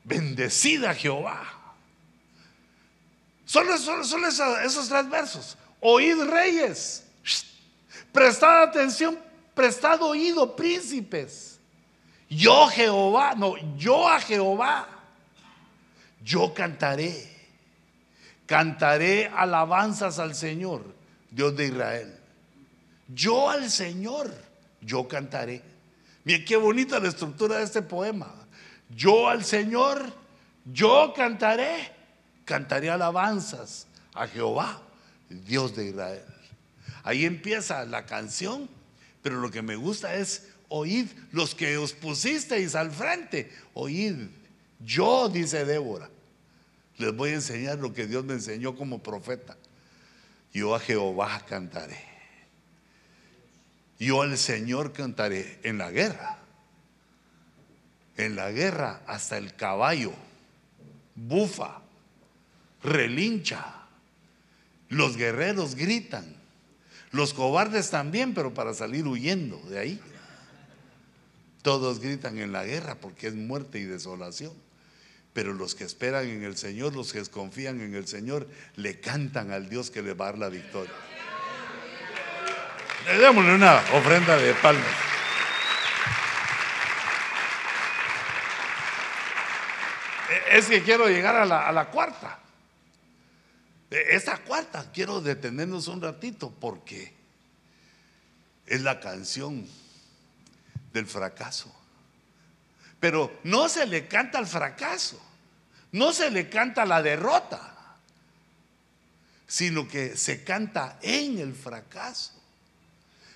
Bendecida 0.03 0.93
Jehová. 0.95 1.45
Solo, 3.45 3.79
solo, 3.79 4.27
esos, 4.27 4.59
esos 4.65 4.89
tres 4.89 5.09
versos. 5.09 5.57
Oíd 5.79 6.21
reyes. 6.25 7.05
Prestad 8.11 8.65
atención 8.65 9.17
prestad 9.55 10.03
oído, 10.03 10.57
príncipes. 10.57 11.59
Yo 12.29 12.69
Jehová, 12.69 13.35
no, 13.37 13.55
yo 13.77 14.09
a 14.09 14.21
Jehová, 14.21 14.89
yo 16.25 16.55
cantaré. 16.55 17.31
Cantaré 18.47 19.29
alabanzas 19.29 20.19
al 20.19 20.35
Señor, 20.35 20.83
Dios 21.31 21.57
de 21.57 21.67
Israel. 21.67 22.19
Yo 23.09 23.51
al 23.51 23.71
Señor, 23.71 24.33
yo 24.81 25.07
cantaré. 25.09 25.63
Miren 26.25 26.45
qué 26.45 26.57
bonita 26.57 27.01
la 27.01 27.09
estructura 27.09 27.59
de 27.59 27.65
este 27.65 27.83
poema. 27.83 28.33
Yo 28.91 29.29
al 29.29 29.45
Señor, 29.45 30.13
yo 30.65 31.13
cantaré. 31.17 31.93
Cantaré 32.45 32.91
alabanzas 32.91 33.87
a 34.15 34.27
Jehová, 34.27 34.83
Dios 35.29 35.77
de 35.77 35.87
Israel. 35.87 36.25
Ahí 37.05 37.25
empieza 37.25 37.85
la 37.85 38.05
canción 38.05 38.69
pero 39.23 39.41
lo 39.41 39.51
que 39.51 39.63
me 39.63 39.77
gusta 39.77 40.15
es 40.17 40.49
oíd 40.69 41.07
los 41.31 41.55
que 41.55 41.79
os 41.79 41.93
pusisteis 41.93 42.75
al 42.75 42.91
frente. 42.91 43.51
Oíd. 43.73 44.29
Yo, 44.85 45.29
dice 45.29 45.65
Débora, 45.65 46.11
les 46.99 47.15
voy 47.15 47.31
a 47.31 47.35
enseñar 47.35 47.79
lo 47.79 47.95
que 47.95 48.09
Dios 48.09 48.25
me 48.25 48.35
enseñó 48.35 48.75
como 48.75 49.01
profeta. 49.01 49.57
Yo 50.53 50.75
a 50.75 50.81
Jehová 50.81 51.45
cantaré. 51.49 52.12
Yo 54.03 54.23
al 54.23 54.37
Señor 54.37 54.93
cantaré 54.93 55.61
en 55.63 55.79
la 55.79 55.93
guerra. 55.93 56.39
En 58.17 58.35
la 58.35 58.51
guerra 58.51 59.01
hasta 59.07 59.39
el 59.39 59.55
caballo 59.55 60.13
bufa, 61.15 61.83
relincha. 62.83 63.87
Los 64.89 65.17
guerreros 65.17 65.77
gritan. 65.77 66.35
Los 67.13 67.33
cobardes 67.33 67.91
también, 67.91 68.35
pero 68.35 68.53
para 68.53 68.75
salir 68.75 69.07
huyendo 69.07 69.59
de 69.69 69.79
ahí. 69.79 70.01
Todos 71.63 72.01
gritan 72.01 72.39
en 72.39 72.51
la 72.51 72.65
guerra 72.65 72.97
porque 72.97 73.29
es 73.29 73.35
muerte 73.35 73.79
y 73.79 73.85
desolación. 73.85 74.53
Pero 75.33 75.53
los 75.53 75.77
que 75.77 75.85
esperan 75.85 76.27
en 76.27 76.43
el 76.43 76.57
Señor, 76.57 76.97
los 76.97 77.13
que 77.13 77.23
confían 77.27 77.81
en 77.81 77.95
el 77.95 78.09
Señor, 78.09 78.49
le 78.75 78.99
cantan 78.99 79.53
al 79.53 79.69
Dios 79.69 79.93
que 79.93 80.03
le 80.03 80.15
va 80.15 80.27
a 80.27 80.31
dar 80.33 80.39
la 80.41 80.49
victoria. 80.49 80.93
Le 83.07 83.19
démosle 83.19 83.55
una 83.55 83.77
ofrenda 83.93 84.37
de 84.37 84.55
palmas. 84.55 84.95
Es 90.51 90.67
que 90.67 90.83
quiero 90.83 91.09
llegar 91.09 91.37
a 91.37 91.45
la, 91.45 91.67
a 91.69 91.73
la 91.73 91.87
cuarta. 91.87 92.39
Esta 93.91 94.39
cuarta, 94.39 94.91
quiero 94.93 95.21
detenernos 95.21 95.89
un 95.89 96.01
ratito 96.01 96.51
porque 96.51 97.13
es 98.67 98.81
la 98.81 99.01
canción 99.01 99.67
del 100.93 101.07
fracaso. 101.07 101.75
Pero 103.01 103.41
no 103.45 103.69
se 103.69 103.87
le 103.87 104.07
canta 104.07 104.39
al 104.39 104.47
fracaso, 104.47 105.21
no 105.91 106.13
se 106.13 106.31
le 106.31 106.49
canta 106.49 106.87
la 106.87 107.03
derrota, 107.03 107.75
sino 109.47 109.89
que 109.89 110.17
se 110.17 110.45
canta 110.45 110.99
en 111.03 111.39
el 111.39 111.55
fracaso, 111.55 112.42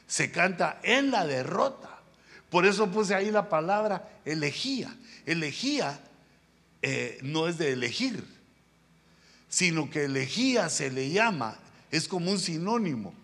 se 0.06 0.30
canta 0.30 0.80
en 0.82 1.10
la 1.10 1.26
derrota. 1.26 1.90
Por 2.50 2.66
eso 2.66 2.90
puse 2.90 3.14
ahí 3.14 3.30
la 3.30 3.48
palabra 3.48 4.20
elegía. 4.24 4.96
Elegía 5.24 6.00
eh, 6.82 7.18
no 7.22 7.48
es 7.48 7.58
de 7.58 7.72
elegir, 7.72 8.24
sino 9.48 9.90
que 9.90 10.04
elegía 10.04 10.68
se 10.68 10.90
le 10.90 11.10
llama, 11.10 11.58
es 11.90 12.06
como 12.06 12.30
un 12.30 12.38
sinónimo. 12.38 13.14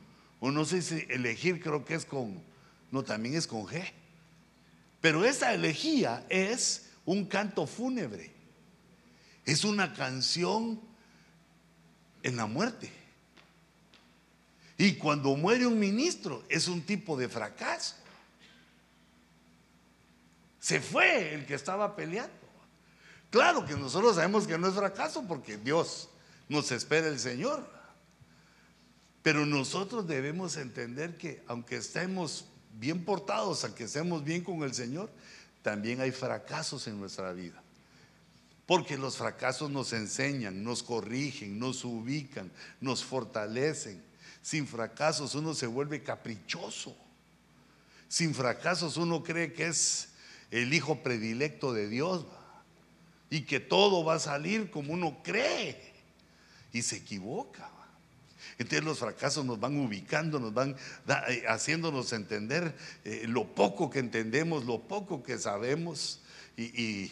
O 0.41 0.51
no 0.51 0.65
sé 0.65 0.83
si 0.83 1.07
elegir 1.09 1.63
creo 1.63 1.85
que 1.85 1.95
es 1.95 2.05
con, 2.05 2.43
no, 2.91 3.05
también 3.05 3.37
es 3.37 3.47
con 3.47 3.65
G. 3.65 3.85
Pero 5.01 5.25
esa 5.25 5.55
elegía 5.55 6.25
es 6.29 6.91
un 7.05 7.27
canto 7.27 7.67
fúnebre. 7.67 8.33
Es 9.45 9.65
una 9.65 9.93
canción 9.95 10.81
en 12.23 12.37
la 12.37 12.47
muerte. 12.47 12.91
Y 14.79 14.95
cuando 14.95 15.37
muere 15.37 15.67
un 15.67 15.79
ministro 15.79 16.45
es 16.49 16.69
un 16.69 16.83
tipo 16.83 17.17
de 17.17 17.29
fracaso. 17.29 17.95
Se 20.61 20.81
fue 20.81 21.35
el 21.35 21.47
que 21.47 21.55
estaba 21.55 21.97
peleando. 21.97 22.33
Claro 23.31 23.65
que 23.65 23.75
nosotros 23.75 24.17
sabemos 24.17 24.47
que 24.47 24.59
no 24.59 24.69
es 24.69 24.75
fracaso 24.75 25.25
porque 25.27 25.57
Dios 25.57 26.09
nos 26.49 26.71
espera 26.71 27.09
el 27.09 27.19
Señor. 27.19 27.67
Pero 29.23 29.47
nosotros 29.47 30.07
debemos 30.07 30.57
entender 30.57 31.17
que 31.17 31.43
aunque 31.47 31.77
estemos 31.77 32.45
bien 32.79 33.05
portados, 33.05 33.65
aunque 33.65 33.85
estemos 33.85 34.25
bien 34.25 34.43
con 34.43 34.63
el 34.63 34.75
Señor, 34.75 35.11
también 35.63 36.01
hay 36.01 36.11
fracasos 36.11 36.87
en 36.89 36.99
nuestra 36.99 37.33
vida. 37.33 37.63
Porque 38.67 38.97
los 38.97 39.17
fracasos 39.17 39.71
nos 39.71 39.93
enseñan, 39.93 40.63
nos 40.63 40.83
corrigen, 40.83 41.59
nos 41.59 41.85
ubican, 41.85 42.51
nos 42.81 43.05
fortalecen. 43.05 44.03
Sin 44.43 44.67
fracasos 44.67 45.35
uno 45.35 45.55
se 45.55 45.67
vuelve 45.67 46.03
caprichoso. 46.03 46.97
Sin 48.09 48.35
fracasos 48.35 48.97
uno 48.97 49.23
cree 49.23 49.53
que 49.53 49.69
es 49.69 50.09
el 50.51 50.75
hijo 50.75 51.03
predilecto 51.03 51.73
de 51.73 51.89
Dios 51.89 52.27
y 53.31 53.43
que 53.43 53.61
todo 53.61 54.05
va 54.05 54.17
a 54.17 54.19
salir 54.19 54.71
como 54.71 54.93
uno 54.93 55.23
cree 55.23 55.93
y 56.73 56.83
se 56.83 56.97
equivoca. 56.97 57.71
Entonces 58.59 58.85
los 58.85 58.99
fracasos 58.99 59.45
nos 59.45 59.59
van 59.59 59.79
ubicando, 59.79 60.39
nos 60.39 60.53
van 60.53 60.77
eh, 61.29 61.45
haciéndonos 61.49 62.13
entender 62.13 62.75
eh, 63.05 63.25
lo 63.27 63.47
poco 63.55 63.89
que 63.89 64.01
entendemos, 64.01 64.65
lo 64.67 64.81
poco 64.81 65.23
que 65.23 65.39
sabemos 65.39 66.21
y, 66.57 67.11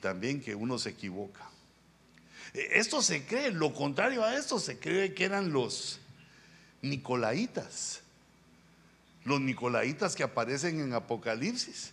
también 0.00 0.40
que 0.40 0.54
uno 0.54 0.78
se 0.78 0.90
equivoca. 0.90 1.48
Eh, 2.54 2.68
esto 2.72 3.02
se 3.02 3.24
cree, 3.24 3.50
lo 3.50 3.74
contrario 3.74 4.24
a 4.24 4.36
esto 4.36 4.58
se 4.58 4.78
cree 4.78 5.14
que 5.14 5.24
eran 5.24 5.52
los 5.52 6.00
nicolaitas, 6.82 8.02
los 9.24 9.40
nicolaitas 9.40 10.14
que 10.14 10.22
aparecen 10.22 10.80
en 10.80 10.92
Apocalipsis, 10.92 11.92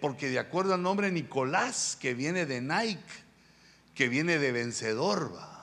porque 0.00 0.28
de 0.28 0.38
acuerdo 0.38 0.74
al 0.74 0.82
nombre 0.82 1.10
Nicolás, 1.10 1.96
que 2.00 2.14
viene 2.14 2.46
de 2.46 2.60
Nike, 2.60 3.00
que 3.94 4.08
viene 4.08 4.38
de 4.38 4.52
vencedor, 4.52 5.34
va 5.34 5.60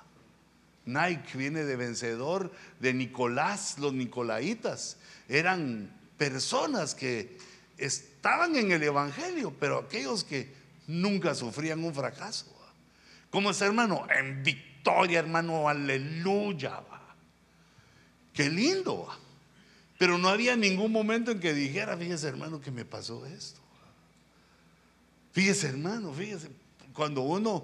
Nike 0.88 1.38
viene 1.38 1.66
de 1.66 1.76
vencedor, 1.76 2.52
de 2.80 2.94
Nicolás, 2.94 3.78
los 3.78 3.94
nicolaitas. 3.94 4.98
Eran 5.28 5.92
personas 6.18 6.96
que 6.96 7.38
estaban 7.78 8.56
en 8.56 8.72
el 8.72 8.82
Evangelio, 8.82 9.54
pero 9.60 9.80
aquellos 9.80 10.24
que 10.24 10.50
nunca 10.88 11.36
sufrían 11.36 11.84
un 11.84 11.94
fracaso. 11.94 12.46
¿Cómo 13.30 13.52
es, 13.52 13.62
hermano? 13.62 14.08
En 14.10 14.42
victoria, 14.42 15.20
hermano, 15.20 15.68
aleluya. 15.68 16.82
Qué 18.38 18.52
lindo. 18.52 19.08
Pero 19.98 20.20
no 20.20 20.30
había 20.30 20.56
ningún 20.56 20.92
momento 20.92 21.32
en 21.32 21.40
que 21.40 21.56
dijera, 21.56 21.98
fíjese, 21.98 22.28
hermano, 22.28 22.62
que 22.62 22.70
me 22.70 22.86
pasó 22.86 23.26
esto. 23.26 23.60
Fíjese, 25.32 25.70
hermano, 25.70 26.14
fíjese, 26.14 26.52
cuando 26.94 27.22
uno, 27.22 27.64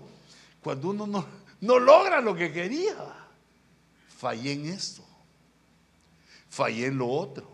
cuando 0.64 0.90
uno 0.90 1.28
no, 1.62 1.80
logra 1.80 2.22
lo 2.22 2.36
que 2.36 2.52
quería. 2.52 2.96
Fallé 4.18 4.54
en 4.54 4.66
esto, 4.66 5.06
fallé 6.50 6.88
en 6.88 6.98
lo 6.98 7.08
otro, 7.08 7.48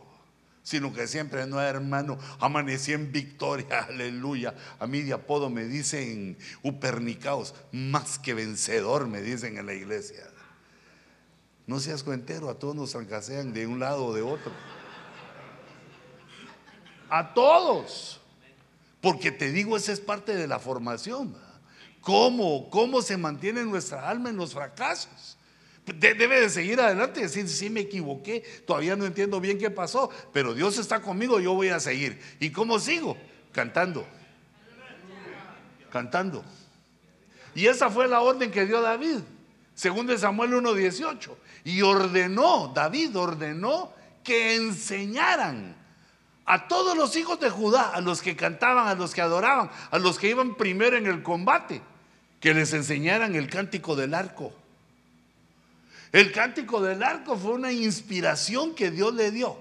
sino 0.64 0.94
que 0.94 1.06
siempre 1.06 1.46
no, 1.46 1.60
hermano, 1.60 2.18
amanecí 2.40 2.94
en 2.94 3.12
victoria, 3.12 3.80
aleluya. 3.90 4.56
A 4.80 4.88
mí 4.88 5.02
de 5.02 5.12
apodo 5.12 5.50
me 5.50 5.66
dicen 5.66 6.38
upernicaos, 6.64 7.54
más 7.74 8.18
que 8.18 8.34
vencedor, 8.34 9.08
me 9.08 9.22
dicen 9.22 9.58
en 9.58 9.66
la 9.66 9.74
iglesia. 9.74 10.24
No 11.70 11.80
seas 11.80 12.02
cuentero, 12.02 12.50
a 12.50 12.56
todos 12.56 12.76
nos 12.76 12.94
trancasean 12.94 13.54
de 13.54 13.68
un 13.68 13.80
lado 13.80 14.08
o 14.08 14.14
de 14.16 14.24
otro. 14.24 14.52
A 17.12 17.32
todos. 17.36 18.20
Porque 19.00 19.32
te 19.32 19.52
digo, 19.52 19.78
esa 19.78 19.92
es 19.92 20.00
parte 20.00 20.36
de 20.36 20.48
la 20.48 20.58
formación. 20.58 21.38
¿Cómo? 22.02 22.72
¿Cómo 22.72 23.04
se 23.04 23.18
mantiene 23.18 23.64
nuestra 23.66 24.10
alma 24.10 24.32
en 24.32 24.38
los 24.38 24.56
fracasos? 24.56 25.38
Debe 25.86 26.42
de 26.42 26.50
seguir 26.50 26.82
adelante 26.82 27.20
y 27.20 27.24
decir, 27.24 27.48
sí 27.48 27.70
me 27.70 27.82
equivoqué, 27.82 28.44
todavía 28.66 28.96
no 28.96 29.06
entiendo 29.06 29.40
bien 29.40 29.60
qué 29.60 29.70
pasó, 29.70 30.10
pero 30.34 30.56
Dios 30.56 30.80
está 30.80 31.04
conmigo, 31.04 31.40
yo 31.40 31.54
voy 31.54 31.70
a 31.70 31.80
seguir. 31.80 32.20
¿Y 32.40 32.50
cómo 32.50 32.80
sigo? 32.80 33.16
Cantando. 33.52 34.08
Cantando. 35.92 36.44
Y 37.54 37.68
esa 37.68 37.92
fue 37.92 38.08
la 38.08 38.22
orden 38.22 38.50
que 38.50 38.66
dio 38.66 38.82
David, 38.82 39.20
según 39.80 40.08
de 40.08 40.18
Samuel 40.18 40.56
1.18. 40.56 41.38
Y 41.64 41.84
ordenó, 41.84 42.74
David 42.76 43.16
ordenó 43.18 43.94
que 44.26 44.56
enseñaran 44.56 45.74
a 46.44 46.68
todos 46.68 46.98
los 46.98 47.16
hijos 47.16 47.40
de 47.40 47.50
Judá, 47.50 47.92
a 47.94 48.02
los 48.02 48.22
que 48.22 48.36
cantaban, 48.36 48.90
a 48.90 48.96
los 48.96 49.14
que 49.14 49.22
adoraban, 49.22 49.72
a 49.90 49.98
los 49.98 50.20
que 50.20 50.32
iban 50.32 50.56
primero 50.56 50.98
en 50.98 51.06
el 51.08 51.24
combate, 51.24 51.82
que 52.42 52.54
les 52.54 52.74
enseñaran 52.74 53.36
el 53.36 53.50
cántico 53.50 53.96
del 53.96 54.16
arco. 54.16 54.52
El 56.12 56.34
cántico 56.34 56.82
del 56.82 57.02
arco 57.02 57.38
fue 57.38 57.54
una 57.54 57.72
inspiración 57.72 58.76
que 58.76 58.92
Dios 58.92 59.14
le 59.14 59.32
dio 59.32 59.58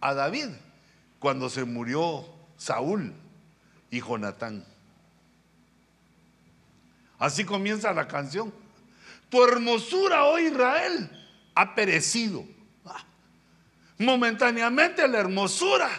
a 0.00 0.14
David 0.14 0.48
cuando 1.18 1.50
se 1.50 1.64
murió 1.64 2.24
Saúl 2.56 3.12
y 3.90 4.00
Jonatán. 4.00 4.64
Así 7.18 7.44
comienza 7.44 7.92
la 7.92 8.08
canción. 8.08 8.50
Tu 9.28 9.42
hermosura, 9.42 10.24
oh 10.24 10.38
Israel, 10.38 11.10
ha 11.54 11.74
perecido. 11.74 12.44
Momentáneamente 13.98 15.06
la 15.08 15.18
hermosura 15.18 15.90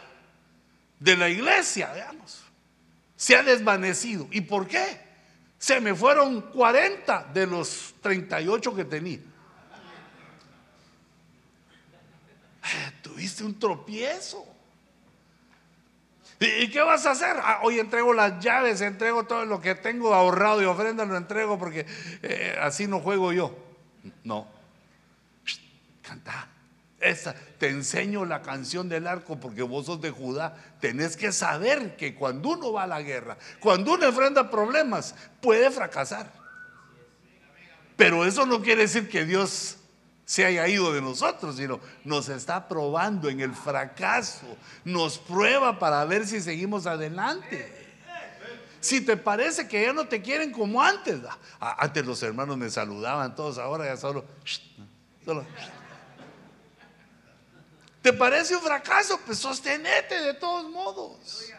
de 1.00 1.18
la 1.18 1.30
iglesia, 1.30 1.92
veamos, 1.92 2.42
se 3.16 3.36
ha 3.36 3.44
desvanecido. 3.44 4.28
¿Y 4.32 4.42
por 4.42 4.68
qué? 4.68 5.10
Se 5.58 5.82
me 5.82 5.94
fueron 5.94 6.42
40 6.42 7.32
de 7.34 7.46
los 7.46 7.94
38 8.02 8.76
que 8.76 8.86
tenía. 8.86 9.20
Eh, 12.64 12.92
tuviste 13.02 13.44
un 13.44 13.60
tropiezo. 13.60 14.46
¿Y 16.40 16.70
qué 16.70 16.82
vas 16.82 17.06
a 17.06 17.12
hacer? 17.12 17.36
Ah, 17.44 17.60
hoy 17.64 17.80
entrego 17.80 18.14
las 18.14 18.40
llaves, 18.40 18.80
entrego 18.80 19.26
todo 19.26 19.46
lo 19.46 19.60
que 19.60 19.76
tengo 19.76 20.14
ahorrado 20.14 20.62
y 20.62 20.66
ofrenda, 20.66 21.04
lo 21.06 21.18
entrego 21.18 21.60
porque 21.60 21.86
eh, 22.24 22.58
así 22.62 22.88
no 22.88 23.02
juego 23.02 23.34
yo. 23.34 23.58
No. 24.24 24.48
canta. 26.02 26.48
Esa, 27.02 27.34
te 27.58 27.70
enseño 27.70 28.26
la 28.26 28.42
canción 28.42 28.90
del 28.90 29.08
arco 29.08 29.40
porque 29.40 29.64
vos 29.64 29.86
sos 29.86 30.02
de 30.02 30.12
Judá. 30.12 30.56
Tenés 30.80 31.18
que 31.18 31.32
saber 31.32 31.96
que 31.98 32.16
cuando 32.16 32.50
uno 32.50 32.74
va 32.74 32.84
a 32.84 32.88
la 32.88 33.02
guerra, 33.02 33.38
cuando 33.60 33.94
uno 33.94 34.06
enfrenta 34.06 34.50
problemas, 34.50 35.16
puede 35.42 35.72
fracasar. 35.72 36.32
Pero 37.98 38.26
eso 38.26 38.46
no 38.46 38.62
quiere 38.62 38.84
decir 38.84 39.10
que 39.10 39.26
Dios 39.26 39.79
se 40.30 40.46
haya 40.46 40.68
ido 40.68 40.94
de 40.94 41.02
nosotros, 41.02 41.56
sino 41.56 41.80
nos 42.04 42.30
está 42.30 42.68
probando 42.68 43.30
en 43.30 43.40
el 43.40 43.52
fracaso, 43.56 44.46
nos 44.84 45.18
prueba 45.18 45.80
para 45.80 46.06
ver 46.06 46.28
si 46.28 46.40
seguimos 46.40 46.86
adelante. 46.86 47.98
Si 48.80 49.02
te 49.02 49.18
parece 49.18 49.68
que 49.68 49.82
ya 49.82 49.92
no 49.92 50.08
te 50.08 50.22
quieren 50.22 50.52
como 50.52 50.84
antes, 50.84 51.20
antes 51.60 52.06
los 52.06 52.22
hermanos 52.22 52.58
me 52.58 52.70
saludaban 52.70 53.36
todos, 53.36 53.58
ahora 53.58 53.86
ya 53.86 53.98
solo, 53.98 54.24
solo 55.26 55.48
¿Te 58.04 58.14
parece 58.14 58.56
un 58.56 58.62
fracaso? 58.62 59.20
Pues 59.26 59.40
sostenete 59.40 60.22
de 60.22 60.36
todos 60.36 60.70
modos. 60.70 61.52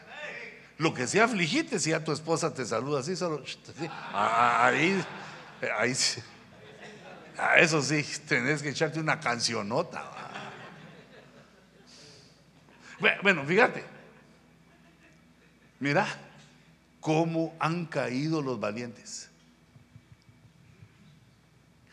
Lo 0.79 0.95
que 0.95 1.09
sea 1.09 1.25
afligite 1.25 1.81
si 1.81 1.93
a 1.93 2.05
tu 2.05 2.13
esposa 2.13 2.55
te 2.55 2.65
saluda 2.65 3.01
así, 3.01 3.17
solo 3.17 3.43
ahí, 4.15 5.05
ahí 5.77 5.93
eso 7.57 7.83
sí, 7.83 8.05
tenés 8.29 8.63
que 8.63 8.71
echarte 8.71 9.01
una 9.01 9.19
cancionota. 9.19 10.11
Bueno, 13.23 13.45
fíjate. 13.45 13.83
Mira 15.79 16.07
cómo 17.01 17.55
han 17.59 17.87
caído 17.87 18.43
los 18.43 18.61
valientes. 18.61 19.31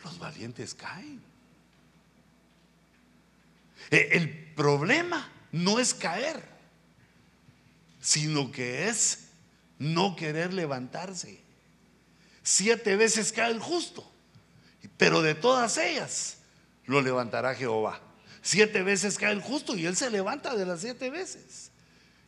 Los 0.03 0.19
valientes 0.19 0.73
caen. 0.73 1.21
E, 3.89 4.09
el 4.11 4.53
problema 4.53 5.31
no 5.53 5.79
es 5.79 5.93
caer, 5.93 6.43
sino 8.01 8.51
que 8.51 8.89
es 8.89 9.29
no 9.79 10.17
querer 10.17 10.53
levantarse. 10.53 11.39
Siete 12.43 12.97
veces 12.97 13.31
cae 13.31 13.51
el 13.51 13.61
justo 13.61 14.16
pero 14.97 15.21
de 15.21 15.35
todas 15.35 15.77
ellas 15.77 16.37
lo 16.85 17.01
levantará 17.01 17.55
Jehová. 17.55 18.01
Siete 18.41 18.81
veces 18.83 19.17
cae 19.17 19.33
el 19.33 19.41
justo 19.41 19.75
y 19.75 19.85
él 19.85 19.95
se 19.95 20.09
levanta 20.09 20.55
de 20.55 20.65
las 20.65 20.81
siete 20.81 21.09
veces. 21.09 21.71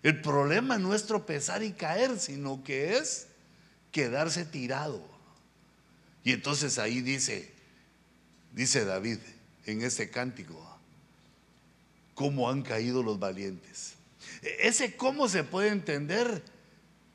El 0.03 0.21
problema 0.21 0.77
no 0.77 0.93
es 0.93 1.05
tropezar 1.05 1.63
y 1.63 1.73
caer, 1.73 2.19
sino 2.19 2.63
que 2.63 2.97
es 2.97 3.27
quedarse 3.91 4.45
tirado. 4.45 5.03
Y 6.23 6.33
entonces 6.33 6.77
ahí 6.77 7.01
dice, 7.01 7.53
dice 8.53 8.85
David 8.85 9.19
en 9.65 9.81
este 9.81 10.09
cántico, 10.09 10.69
cómo 12.13 12.49
han 12.49 12.63
caído 12.63 13.01
los 13.01 13.19
valientes. 13.19 13.93
E-, 14.41 14.67
ese 14.67 14.95
cómo 14.95 15.27
se 15.29 15.43
puede 15.43 15.69
entender, 15.69 16.43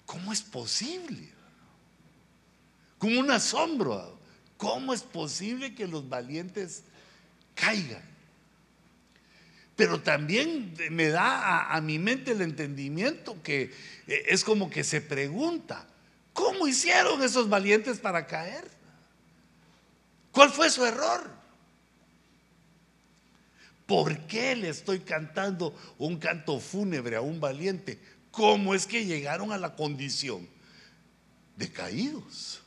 cómo 0.07 0.33
es 0.33 0.43
posible. 0.43 1.31
Como 2.99 3.21
un 3.21 3.31
asombro, 3.31 4.14
cómo 4.65 4.95
es 4.95 5.03
posible 5.03 5.75
que 5.75 5.87
los 5.87 6.09
valientes 6.09 6.85
caigan. 7.55 8.03
Pero 9.77 10.01
también 10.01 10.75
me 10.91 11.09
da 11.09 11.75
a, 11.75 11.81
mi 11.83 11.99
mente 11.99 12.31
el 12.31 12.41
entendimiento 12.41 13.43
que 13.43 13.75
eh, 14.07 14.25
es 14.29 14.43
como 14.43 14.71
que 14.71 14.83
se 14.83 15.03
pregunta, 15.03 15.87
¿cómo 16.33 16.67
hicieron 16.67 17.23
esos 17.23 17.51
valientes 17.51 17.99
para 17.99 18.27
caer? 18.27 18.67
¿Cuál 20.33 20.49
fue 20.49 20.71
su 20.71 20.83
error? 20.83 21.31
¿Por 23.85 24.19
qué 24.21 24.57
le 24.57 24.71
estoy 24.71 25.01
cantando 25.01 25.79
un 25.99 26.19
canto 26.19 26.59
fúnebre 26.59 27.17
a 27.17 27.21
un 27.21 27.39
valiente? 27.39 27.99
¿Cómo 28.31 28.75
es 28.75 28.87
que 28.87 29.05
llegaron 29.05 29.53
a 29.53 29.59
la 29.59 29.77
condición 29.77 30.49
de 31.57 31.71
caídos 31.71 32.64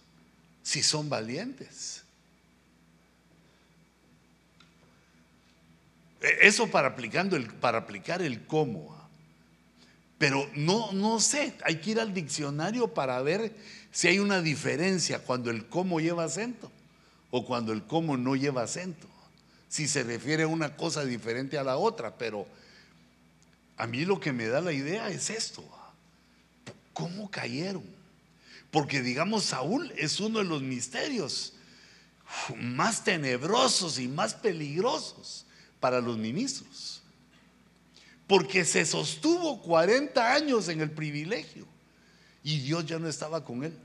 si 0.68 0.84
son 0.84 1.08
valientes? 1.08 2.04
E, 6.22 6.46
eso 6.46 6.70
para, 6.70 6.90
aplicando 6.90 7.38
el, 7.38 7.48
para 7.48 7.78
aplicar 7.78 8.22
el 8.22 8.46
cómo. 8.46 8.94
¿ah? 8.94 9.08
Pero 10.18 10.50
no, 10.56 10.92
no 10.92 11.22
sé, 11.22 11.54
hay 11.64 11.78
que 11.78 11.92
ir 11.92 12.02
al 12.02 12.14
diccionario 12.14 12.94
para 12.94 13.22
ver 13.22 13.56
si 13.92 14.10
hay 14.10 14.20
una 14.20 14.42
diferencia 14.42 15.20
cuando 15.20 15.52
el 15.52 15.68
cómo 15.68 16.02
lleva 16.02 16.26
acento 16.26 16.70
o 17.32 17.46
cuando 17.46 17.72
el 17.72 17.84
cómo 17.84 18.18
no 18.18 18.36
lleva 18.36 18.64
acento. 18.64 19.08
Si 19.70 19.88
se 19.88 20.04
refiere 20.04 20.44
a 20.44 20.48
una 20.48 20.76
cosa 20.76 21.06
diferente 21.06 21.58
a 21.58 21.64
la 21.64 21.78
otra, 21.78 22.18
pero 22.18 22.46
a 23.78 23.88
mí 23.88 24.04
lo 24.04 24.20
que 24.20 24.34
me 24.34 24.48
da 24.48 24.60
la 24.60 24.74
idea 24.74 25.10
es 25.12 25.30
esto. 25.30 25.64
¿ah? 25.76 25.94
¿Cómo 26.92 27.32
cayeron? 27.32 27.97
Porque 28.78 29.02
digamos, 29.02 29.46
Saúl 29.46 29.92
es 29.98 30.20
uno 30.20 30.38
de 30.38 30.46
los 30.46 30.62
misterios 30.62 31.54
más 32.56 33.04
tenebrosos 33.04 33.98
y 33.98 34.08
más 34.08 34.36
peligrosos 34.36 35.48
para 35.80 36.00
los 36.00 36.16
ministros. 36.20 37.02
Porque 38.28 38.64
se 38.66 38.86
sostuvo 38.86 39.64
40 39.64 40.32
años 40.32 40.70
en 40.70 40.82
el 40.82 40.92
privilegio 40.92 41.66
y 42.44 42.60
Dios 42.60 42.86
ya 42.86 43.00
no 43.00 43.10
estaba 43.10 43.44
con 43.44 43.64
él. 43.64 43.76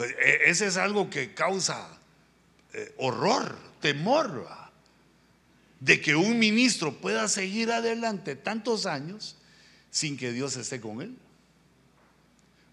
E, 0.00 0.40
ese 0.46 0.66
es 0.66 0.76
algo 0.76 1.08
que 1.10 1.34
causa 1.34 1.88
eh, 2.72 2.96
horror, 2.98 3.56
temor, 3.80 4.48
de 5.78 6.00
que 6.00 6.16
un 6.16 6.36
ministro 6.36 6.98
pueda 7.00 7.28
seguir 7.28 7.70
adelante 7.70 8.34
tantos 8.34 8.86
años 8.86 9.36
sin 9.92 10.16
que 10.16 10.32
Dios 10.32 10.56
esté 10.56 10.80
con 10.80 11.00
él. 11.00 11.16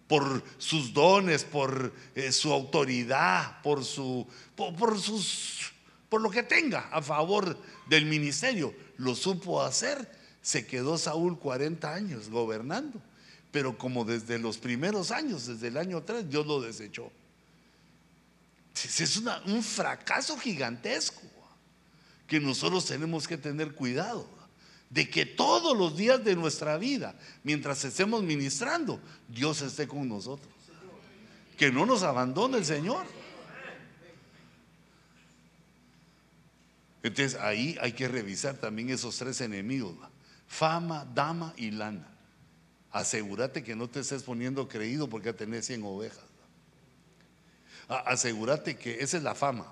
Por 0.08 0.44
sus 0.58 0.94
dones, 0.94 1.44
por 1.44 1.94
eh, 2.14 2.32
su 2.32 2.54
autoridad, 2.54 3.62
por, 3.64 3.84
su, 3.84 4.28
por 4.56 5.00
sus 5.00 5.74
por 6.10 6.22
lo 6.22 6.30
que 6.30 6.44
tenga 6.44 6.88
a 6.92 7.02
favor 7.02 7.58
del 7.88 8.06
ministerio. 8.06 8.74
Lo 8.98 9.16
supo 9.16 9.62
hacer. 9.62 10.10
Se 10.42 10.66
quedó 10.66 10.98
Saúl 10.98 11.40
40 11.40 11.94
años 11.94 12.30
gobernando. 12.30 13.02
Pero 13.52 13.78
como 13.78 14.06
desde 14.06 14.38
los 14.38 14.58
primeros 14.58 15.12
años, 15.12 15.48
desde 15.48 15.68
el 15.68 15.78
año 15.78 16.04
3, 16.04 16.30
Dios 16.30 16.46
lo 16.46 16.62
desechó. 16.62 17.12
Es 18.82 19.22
un 19.46 19.64
fracaso 19.64 20.38
gigantesco 20.38 21.22
que 22.28 22.40
nosotros 22.40 22.86
tenemos 22.86 23.28
que 23.28 23.38
tener 23.38 23.74
cuidado 23.74 24.28
de 24.90 25.10
que 25.10 25.26
todos 25.26 25.78
los 25.78 25.98
días 25.98 26.24
de 26.24 26.36
nuestra 26.36 26.78
vida, 26.78 27.16
mientras 27.44 27.84
estemos 27.84 28.24
ministrando, 28.24 29.00
Dios 29.28 29.62
esté 29.62 29.88
con 29.88 30.08
nosotros. 30.08 30.52
Que 31.58 31.72
no 31.72 31.86
nos 31.86 32.04
abandone 32.04 32.58
el 32.58 32.66
Señor. 32.66 33.06
Entonces 37.04 37.40
ahí 37.40 37.78
hay 37.82 37.94
que 37.94 38.08
revisar 38.08 38.56
también 38.56 38.90
esos 38.90 39.16
tres 39.18 39.40
enemigos, 39.42 39.96
fama, 40.48 41.06
dama 41.14 41.54
y 41.56 41.72
lana. 41.72 42.08
Asegúrate 42.92 43.64
que 43.64 43.76
no 43.76 43.90
te 43.90 44.00
estés 44.00 44.24
poniendo 44.24 44.68
creído 44.68 45.08
porque 45.10 45.34
tenés 45.34 45.66
100 45.68 45.84
ovejas. 45.84 46.24
Asegúrate 47.88 48.78
que 48.78 49.02
esa 49.02 49.18
es 49.18 49.24
la 49.24 49.36
fama. 49.36 49.68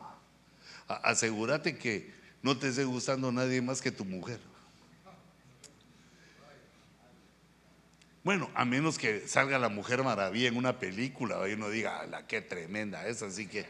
Asegúrate 0.88 1.78
que 1.78 2.14
no 2.41 2.57
te 2.57 2.68
esté 2.68 2.84
gustando 2.84 3.32
nadie 3.32 3.61
más 3.61 3.82
que 3.82 3.91
tu 3.91 4.05
mujer. 4.05 4.39
Bueno, 8.24 8.49
a 8.55 8.65
menos 8.65 8.97
que 8.97 9.28
salga 9.28 9.59
la 9.59 9.69
mujer 9.69 10.03
maravilla 10.03 10.47
en 10.47 10.57
una 10.57 10.80
película 10.80 11.47
y 11.47 11.53
uno 11.53 11.69
diga, 11.69 12.05
la 12.07 12.26
qué 12.26 12.41
tremenda 12.41 13.07
es, 13.07 13.21
así 13.21 13.47
que 13.47 13.65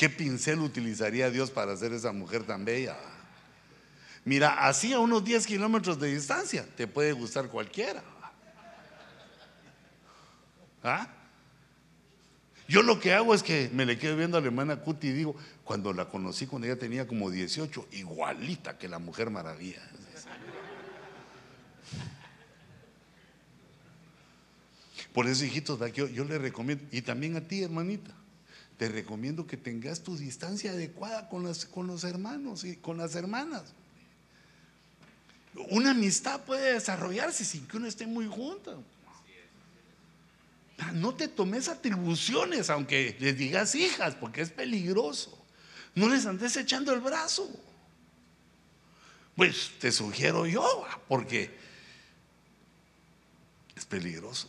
¿Qué 0.00 0.08
pincel 0.08 0.60
utilizaría 0.60 1.28
Dios 1.28 1.50
para 1.50 1.72
hacer 1.72 1.92
esa 1.92 2.10
mujer 2.10 2.44
tan 2.44 2.64
bella? 2.64 2.96
Mira, 4.24 4.66
así 4.66 4.94
a 4.94 4.98
unos 4.98 5.22
10 5.22 5.46
kilómetros 5.46 6.00
de 6.00 6.14
distancia 6.14 6.66
te 6.74 6.86
puede 6.86 7.12
gustar 7.12 7.48
cualquiera. 7.48 8.02
¿Ah? 10.82 11.06
Yo 12.66 12.82
lo 12.82 12.98
que 12.98 13.12
hago 13.12 13.34
es 13.34 13.42
que 13.42 13.68
me 13.74 13.84
le 13.84 13.98
quedo 13.98 14.16
viendo 14.16 14.38
a 14.38 14.40
la 14.40 14.46
hermana 14.46 14.76
Cuti 14.76 15.08
y 15.08 15.12
digo, 15.12 15.36
cuando 15.64 15.92
la 15.92 16.08
conocí 16.08 16.46
cuando 16.46 16.66
ella 16.66 16.78
tenía 16.78 17.06
como 17.06 17.30
18, 17.30 17.88
igualita 17.92 18.78
que 18.78 18.88
la 18.88 18.98
mujer 18.98 19.28
maravilla. 19.28 19.82
Por 25.12 25.26
eso, 25.26 25.44
hijitos, 25.44 25.78
yo, 25.92 26.06
yo 26.06 26.24
le 26.24 26.38
recomiendo, 26.38 26.84
y 26.92 27.02
también 27.02 27.36
a 27.36 27.40
ti, 27.40 27.62
hermanita, 27.62 28.14
te 28.76 28.88
recomiendo 28.88 29.46
que 29.46 29.56
tengas 29.56 30.02
tu 30.02 30.16
distancia 30.16 30.70
adecuada 30.70 31.28
con, 31.28 31.52
con 31.70 31.86
los 31.86 32.04
hermanos 32.04 32.64
y 32.64 32.76
con 32.76 32.96
las 32.96 33.14
hermanas. 33.14 33.64
Una 35.70 35.90
amistad 35.90 36.40
puede 36.44 36.74
desarrollarse 36.74 37.44
sin 37.44 37.66
que 37.66 37.76
uno 37.76 37.88
esté 37.88 38.06
muy 38.06 38.26
junto. 38.26 38.82
No 40.94 41.14
te 41.14 41.28
tomes 41.28 41.68
atribuciones, 41.68 42.70
aunque 42.70 43.16
les 43.18 43.36
digas 43.36 43.74
hijas, 43.74 44.14
porque 44.14 44.40
es 44.40 44.50
peligroso. 44.50 45.36
No 45.94 46.08
les 46.08 46.24
andes 46.24 46.56
echando 46.56 46.94
el 46.94 47.00
brazo. 47.00 47.50
Pues 49.34 49.72
te 49.78 49.90
sugiero 49.90 50.46
yo, 50.46 50.86
porque 51.08 51.50
es 53.76 53.84
peligroso 53.84 54.48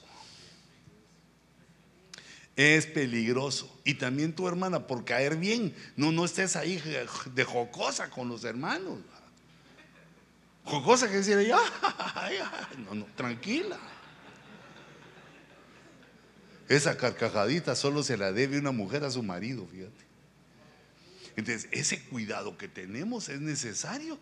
es 2.55 2.85
peligroso. 2.85 3.81
Y 3.83 3.95
también 3.95 4.33
tu 4.33 4.47
hermana, 4.47 4.87
por 4.87 5.05
caer 5.05 5.37
bien, 5.37 5.75
no, 5.95 6.11
no 6.11 6.25
estés 6.25 6.55
ahí 6.55 6.81
de 7.33 7.43
jocosa 7.43 8.09
con 8.09 8.27
los 8.27 8.43
hermanos. 8.43 8.99
Jocosa 10.63 11.09
que 11.09 11.17
decir, 11.17 11.39
ya, 11.47 11.59
no, 12.85 12.95
no, 12.95 13.05
tranquila. 13.15 13.79
Esa 16.69 16.95
carcajadita 16.97 17.75
solo 17.75 18.03
se 18.03 18.15
la 18.15 18.31
debe 18.31 18.57
una 18.57 18.71
mujer 18.71 19.03
a 19.03 19.11
su 19.11 19.23
marido, 19.23 19.67
fíjate. 19.67 20.05
Entonces, 21.35 21.67
ese 21.71 22.01
cuidado 22.03 22.57
que 22.57 22.67
tenemos 22.67 23.29
es 23.29 23.41
necesario 23.41 24.19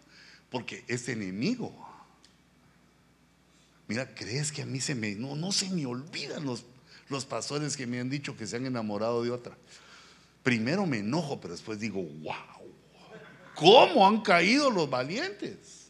porque 0.49 0.84
este 0.88 1.11
enemigo, 1.11 1.73
mira, 3.88 4.13
crees 4.15 4.51
que 4.51 4.61
a 4.61 4.65
mí 4.65 4.80
se 4.80 4.95
me, 4.95 5.15
no, 5.15 5.36
no 5.36 5.51
se 5.51 5.69
me 5.69 5.86
olvidan 5.86 6.45
los 6.45 6.65
los 7.10 7.26
pastores 7.26 7.76
que 7.76 7.88
me 7.88 7.99
han 7.99 8.10
dicho 8.10 8.38
que 8.38 8.47
se 8.47 8.55
han 8.55 8.66
enamorado 8.66 9.24
de 9.24 9.32
otra. 9.32 9.57
Primero 10.43 10.86
me 10.86 10.99
enojo, 10.99 11.41
pero 11.41 11.53
después 11.53 11.80
digo, 11.80 12.01
wow, 12.01 12.36
¿cómo 13.55 14.07
han 14.07 14.22
caído 14.22 14.70
los 14.70 14.89
valientes? 14.89 15.89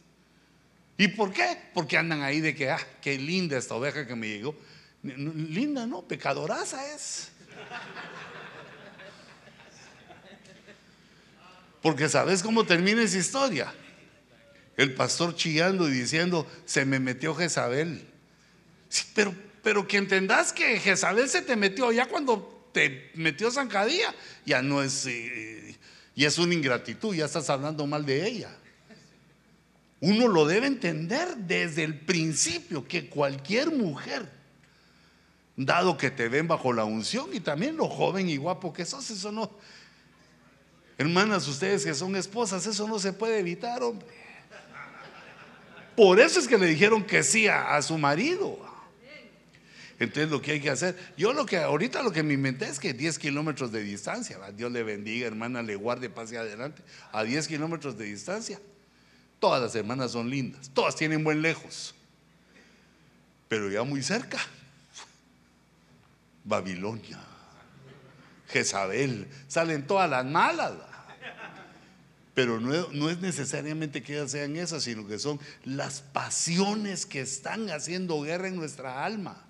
¿Y 0.96 1.08
por 1.08 1.32
qué? 1.32 1.56
Porque 1.72 1.96
andan 1.96 2.22
ahí 2.22 2.40
de 2.40 2.54
que, 2.54 2.70
ah, 2.70 2.80
qué 3.00 3.16
linda 3.18 3.56
esta 3.56 3.74
oveja 3.74 4.06
que 4.06 4.14
me 4.14 4.28
llegó. 4.28 4.54
Linda, 5.02 5.86
no, 5.86 6.02
pecadoraza 6.02 6.94
es. 6.94 7.30
Porque 11.80 12.08
sabes 12.08 12.42
cómo 12.42 12.64
termina 12.64 13.02
esa 13.02 13.18
historia. 13.18 13.72
El 14.76 14.94
pastor 14.94 15.34
chillando 15.34 15.88
y 15.88 15.92
diciendo, 15.92 16.46
se 16.66 16.84
me 16.84 17.00
metió 17.00 17.34
Jezabel. 17.34 18.06
Sí, 18.88 19.04
pero 19.14 19.34
pero 19.62 19.86
que 19.86 19.96
entendás 19.96 20.52
que 20.52 20.78
Jezabel 20.78 21.28
se 21.28 21.42
te 21.42 21.56
metió 21.56 21.92
ya 21.92 22.06
cuando 22.06 22.68
te 22.72 23.10
metió 23.14 23.50
zancadilla, 23.50 24.14
ya 24.46 24.62
no 24.62 24.82
es, 24.82 25.06
eh, 25.06 25.76
y 26.14 26.24
es 26.24 26.38
una 26.38 26.54
ingratitud, 26.54 27.14
ya 27.14 27.26
estás 27.26 27.50
hablando 27.50 27.86
mal 27.86 28.04
de 28.06 28.26
ella. 28.26 28.56
Uno 30.00 30.28
lo 30.28 30.46
debe 30.46 30.66
entender 30.66 31.36
desde 31.36 31.84
el 31.84 31.98
principio 31.98 32.86
que 32.88 33.08
cualquier 33.08 33.70
mujer, 33.70 34.30
dado 35.56 35.98
que 35.98 36.10
te 36.10 36.28
ven 36.28 36.48
bajo 36.48 36.72
la 36.72 36.84
unción 36.84 37.28
y 37.34 37.40
también 37.40 37.76
lo 37.76 37.86
joven 37.86 38.28
y 38.28 38.38
guapo 38.38 38.72
que 38.72 38.86
sos, 38.86 39.10
eso 39.10 39.30
no. 39.30 39.50
Hermanas, 40.96 41.48
ustedes 41.48 41.84
que 41.84 41.94
son 41.94 42.16
esposas, 42.16 42.66
eso 42.66 42.86
no 42.86 42.98
se 42.98 43.12
puede 43.12 43.38
evitar, 43.38 43.82
hombre. 43.82 44.06
Por 45.96 46.18
eso 46.18 46.40
es 46.40 46.48
que 46.48 46.56
le 46.56 46.66
dijeron 46.66 47.04
que 47.04 47.22
sí 47.22 47.46
a, 47.46 47.80
su 47.82 47.98
marido. 47.98 48.58
Entonces 50.00 50.30
lo 50.30 50.40
que 50.40 50.52
hay 50.52 50.60
que 50.60 50.70
hacer, 50.70 50.96
yo 51.18 51.34
lo 51.34 51.44
que 51.44 51.58
ahorita 51.58 52.02
lo 52.02 52.10
que 52.10 52.22
me 52.22 52.32
inventé 52.32 52.66
es 52.66 52.80
que 52.80 52.94
10 52.94 53.18
kilómetros 53.18 53.70
de 53.70 53.82
distancia, 53.82 54.38
Dios 54.52 54.72
le 54.72 54.82
bendiga, 54.82 55.26
hermana, 55.26 55.62
le 55.62 55.76
guarde, 55.76 56.08
pase 56.08 56.38
adelante, 56.38 56.82
a 57.12 57.22
10 57.22 57.46
kilómetros 57.46 57.98
de 57.98 58.06
distancia. 58.06 58.58
Todas 59.38 59.60
las 59.60 59.74
hermanas 59.74 60.12
son 60.12 60.30
lindas, 60.30 60.70
todas 60.72 60.96
tienen 60.96 61.22
buen 61.22 61.42
lejos, 61.42 61.94
pero 63.46 63.70
ya 63.70 63.82
muy 63.82 64.02
cerca. 64.02 64.38
Babilonia, 66.44 67.20
Jezabel, 68.48 69.28
salen 69.48 69.86
todas 69.86 70.08
las 70.08 70.24
malas. 70.24 70.72
Pero 72.32 72.58
no, 72.58 72.88
no, 72.92 73.10
es 73.10 73.18
necesariamente 73.18 74.02
que 74.02 74.14
ellas 74.14 74.30
sean 74.30 74.56
esas, 74.56 74.84
sino 74.84 75.06
que 75.06 75.18
son 75.18 75.38
las 75.62 76.00
pasiones 76.00 77.04
que 77.04 77.20
están 77.20 77.68
haciendo 77.68 78.22
guerra 78.22 78.48
en 78.48 78.56
nuestra 78.56 79.04
alma. 79.04 79.44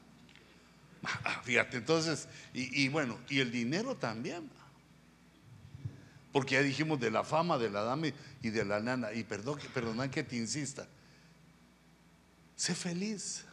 Ah, 1.02 1.40
fíjate, 1.42 1.78
entonces, 1.78 2.28
y, 2.52 2.88
bueno, 2.88 3.18
y 3.28 3.40
el 3.40 3.50
dinero 3.50 3.96
también. 3.96 4.50
Porque 6.32 6.54
ya 6.54 6.62
dijimos 6.62 7.00
de 7.00 7.10
la 7.10 7.24
fama, 7.24 7.58
de 7.58 7.70
la 7.70 7.82
dama 7.82 8.08
y 8.42 8.50
de 8.50 8.64
la 8.64 8.80
nana. 8.80 9.12
Y 9.12 9.24
perdón, 9.24 9.58
perdona 9.74 10.10
que 10.10 10.22
te 10.22 10.36
insista. 10.36 10.86
Sé 12.54 12.74
feliz. 12.74 13.44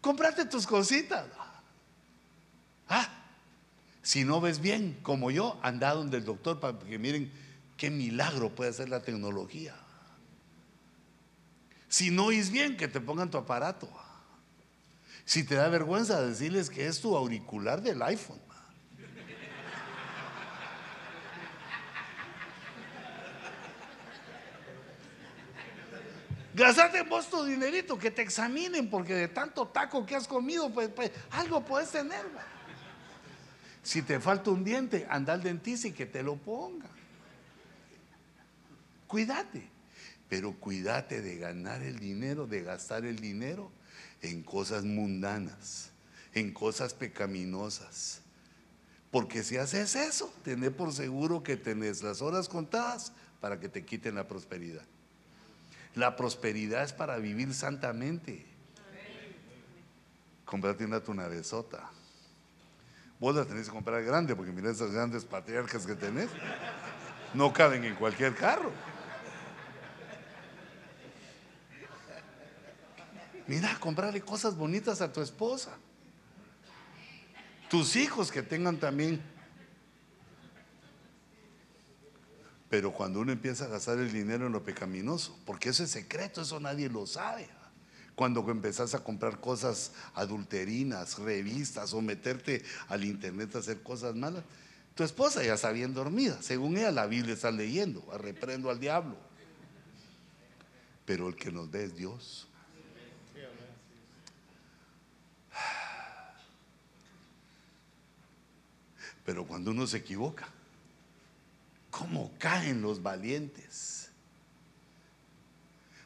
Cómprate 0.00 0.46
tus 0.46 0.66
cositas. 0.66 1.26
Ah, 2.88 3.08
si 4.02 4.24
no 4.24 4.40
ves 4.40 4.60
bien, 4.60 4.98
como 5.02 5.30
yo, 5.30 5.58
anda 5.62 5.92
donde 5.94 6.16
el 6.16 6.24
doctor 6.24 6.60
para 6.60 6.78
que 6.78 6.98
miren 6.98 7.30
qué 7.76 7.90
milagro 7.90 8.54
puede 8.54 8.70
hacer 8.70 8.88
la 8.88 9.02
tecnología. 9.02 9.74
Si 11.88 12.10
no 12.10 12.26
oís 12.26 12.50
bien, 12.50 12.76
que 12.76 12.88
te 12.88 13.00
pongan 13.00 13.30
tu 13.30 13.36
aparato. 13.36 13.90
Si 15.30 15.44
te 15.44 15.54
da 15.54 15.68
vergüenza 15.68 16.20
decirles 16.20 16.68
que 16.68 16.88
es 16.88 17.00
tu 17.00 17.16
auricular 17.16 17.80
del 17.80 18.02
iPhone. 18.02 18.40
Gastate 26.52 27.02
vos 27.02 27.30
tu 27.30 27.44
dinerito, 27.44 27.96
que 27.96 28.10
te 28.10 28.22
examinen, 28.22 28.90
porque 28.90 29.14
de 29.14 29.28
tanto 29.28 29.68
taco 29.68 30.04
que 30.04 30.16
has 30.16 30.26
comido, 30.26 30.68
pues, 30.72 30.88
pues 30.88 31.12
algo 31.30 31.64
puedes 31.64 31.92
tener. 31.92 32.26
Si 33.84 34.02
te 34.02 34.18
falta 34.18 34.50
un 34.50 34.64
diente, 34.64 35.06
anda 35.08 35.34
al 35.34 35.44
dentista 35.44 35.86
y 35.86 35.92
que 35.92 36.06
te 36.06 36.24
lo 36.24 36.34
ponga. 36.38 36.88
Cuídate, 39.06 39.68
pero 40.28 40.58
cuídate 40.58 41.22
de 41.22 41.36
ganar 41.36 41.82
el 41.82 42.00
dinero, 42.00 42.48
de 42.48 42.64
gastar 42.64 43.04
el 43.04 43.20
dinero 43.20 43.70
en 44.22 44.42
cosas 44.42 44.84
mundanas, 44.84 45.90
en 46.34 46.52
cosas 46.52 46.94
pecaminosas. 46.94 48.20
Porque 49.10 49.42
si 49.42 49.56
haces 49.56 49.96
eso, 49.96 50.32
tené 50.44 50.70
por 50.70 50.92
seguro 50.92 51.42
que 51.42 51.56
tenés 51.56 52.02
las 52.02 52.22
horas 52.22 52.48
contadas 52.48 53.12
para 53.40 53.58
que 53.58 53.68
te 53.68 53.84
quiten 53.84 54.14
la 54.14 54.28
prosperidad. 54.28 54.84
La 55.94 56.14
prosperidad 56.14 56.84
es 56.84 56.92
para 56.92 57.18
vivir 57.18 57.52
santamente. 57.52 58.46
Comprate 60.44 60.84
una 60.84 61.00
tunavesota. 61.00 61.90
Vos 63.18 63.34
la 63.34 63.44
tenés 63.44 63.66
que 63.66 63.72
comprar 63.72 64.02
grande 64.04 64.34
porque 64.36 64.52
mira 64.52 64.70
esas 64.70 64.92
grandes 64.92 65.24
patriarcas 65.24 65.86
que 65.86 65.94
tenés. 65.94 66.30
No 67.34 67.52
caben 67.52 67.84
en 67.84 67.94
cualquier 67.96 68.34
carro. 68.34 68.72
Mira, 73.50 73.76
comprarle 73.80 74.20
cosas 74.20 74.56
bonitas 74.56 75.00
a 75.00 75.12
tu 75.12 75.20
esposa. 75.20 75.76
Tus 77.68 77.96
hijos 77.96 78.30
que 78.30 78.42
tengan 78.44 78.76
también. 78.76 79.20
Pero 82.68 82.92
cuando 82.92 83.18
uno 83.18 83.32
empieza 83.32 83.64
a 83.64 83.66
gastar 83.66 83.98
el 83.98 84.12
dinero 84.12 84.46
en 84.46 84.52
lo 84.52 84.62
pecaminoso, 84.62 85.36
porque 85.44 85.70
eso 85.70 85.82
es 85.82 85.90
secreto, 85.90 86.42
eso 86.42 86.60
nadie 86.60 86.88
lo 86.88 87.08
sabe. 87.08 87.48
Cuando 88.14 88.48
empezás 88.48 88.94
a 88.94 89.02
comprar 89.02 89.40
cosas 89.40 89.94
adulterinas, 90.14 91.18
revistas 91.18 91.92
o 91.92 92.00
meterte 92.00 92.62
al 92.86 93.04
internet 93.04 93.56
a 93.56 93.58
hacer 93.58 93.82
cosas 93.82 94.14
malas, 94.14 94.44
tu 94.94 95.02
esposa 95.02 95.42
ya 95.42 95.54
está 95.54 95.72
bien 95.72 95.92
dormida. 95.92 96.40
Según 96.40 96.76
ella, 96.76 96.92
la 96.92 97.06
Biblia 97.08 97.34
está 97.34 97.50
leyendo, 97.50 98.06
reprendo 98.16 98.70
al 98.70 98.78
diablo. 98.78 99.16
Pero 101.04 101.26
el 101.26 101.34
que 101.34 101.50
nos 101.50 101.68
ve 101.68 101.82
es 101.82 101.96
Dios. 101.96 102.46
Pero 109.30 109.46
cuando 109.46 109.70
uno 109.70 109.86
se 109.86 109.98
equivoca, 109.98 110.48
¿cómo 111.92 112.32
caen 112.40 112.82
los 112.82 113.00
valientes? 113.00 114.10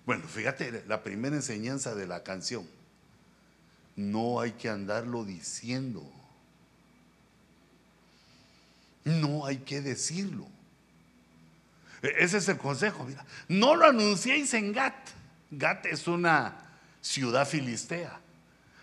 Bueno, 0.04 0.28
fíjate 0.28 0.84
la 0.86 1.02
primera 1.02 1.34
enseñanza 1.34 1.94
de 1.94 2.06
la 2.06 2.22
canción. 2.22 2.68
No 3.96 4.40
hay 4.40 4.52
que 4.52 4.68
andarlo 4.68 5.24
diciendo. 5.24 6.06
No 9.04 9.46
hay 9.46 9.56
que 9.56 9.80
decirlo. 9.80 10.46
E, 12.02 12.12
ese 12.18 12.36
es 12.36 12.48
el 12.50 12.58
consejo. 12.58 13.04
Mira, 13.04 13.24
no 13.48 13.74
lo 13.74 13.86
anunciéis 13.86 14.52
en 14.52 14.74
Gat. 14.74 14.94
Gat 15.50 15.86
es 15.86 16.06
una 16.06 16.58
ciudad 17.00 17.48
filistea. 17.48 18.20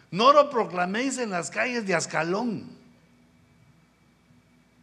No 0.10 0.34
lo 0.34 0.50
proclaméis 0.50 1.20
en 1.20 1.30
las 1.30 1.52
calles 1.52 1.86
de 1.86 1.94
Ascalón. 1.94 2.81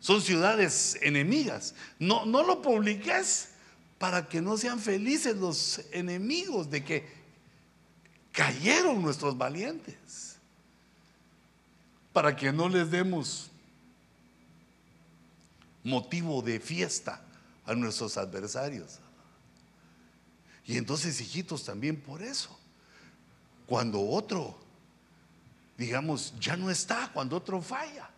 Son 0.01 0.23
ciudades 0.23 0.99
enemigas. 1.03 1.75
No, 1.99 2.25
no 2.25 2.43
lo 2.43 2.63
publiques 2.63 3.51
para 3.99 4.29
que 4.29 4.41
no 4.41 4.57
sean 4.57 4.79
felices 4.79 5.37
los 5.37 5.81
enemigos 5.93 6.71
de 6.71 6.85
que 6.85 7.09
cayeron 8.33 9.03
nuestros 9.03 9.37
valientes. 9.37 10.37
Para 12.13 12.37
que 12.37 12.53
no 12.53 12.69
les 12.69 12.91
demos 12.91 13.51
motivo 15.83 16.43
de 16.43 16.61
fiesta 16.61 17.21
a 17.67 17.75
nuestros 17.75 18.17
adversarios. 18.17 18.99
Y 20.65 20.77
entonces, 20.77 21.21
hijitos, 21.21 21.65
también 21.65 21.97
por 21.97 22.23
eso, 22.23 22.57
cuando 23.67 24.01
otro, 24.01 24.59
digamos, 25.77 26.35
ya 26.39 26.57
no 26.57 26.71
está, 26.71 27.11
cuando 27.13 27.37
otro 27.37 27.61
falla, 27.63 28.11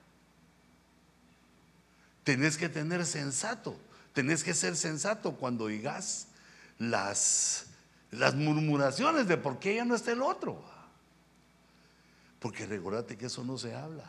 tenés 2.30 2.56
que 2.56 2.68
tener 2.68 3.04
sensato, 3.06 3.76
tenés 4.12 4.44
que 4.44 4.54
ser 4.54 4.76
sensato 4.76 5.32
cuando 5.32 5.66
digas 5.66 6.28
las, 6.78 7.66
las 8.12 8.36
murmuraciones 8.36 9.26
de 9.26 9.36
por 9.36 9.58
qué 9.58 9.74
ya 9.74 9.84
no 9.84 9.96
está 9.96 10.12
el 10.12 10.22
otro. 10.22 10.62
Porque 12.38 12.66
recordate 12.66 13.16
que 13.16 13.26
eso 13.26 13.42
no 13.42 13.58
se 13.58 13.74
habla, 13.74 14.08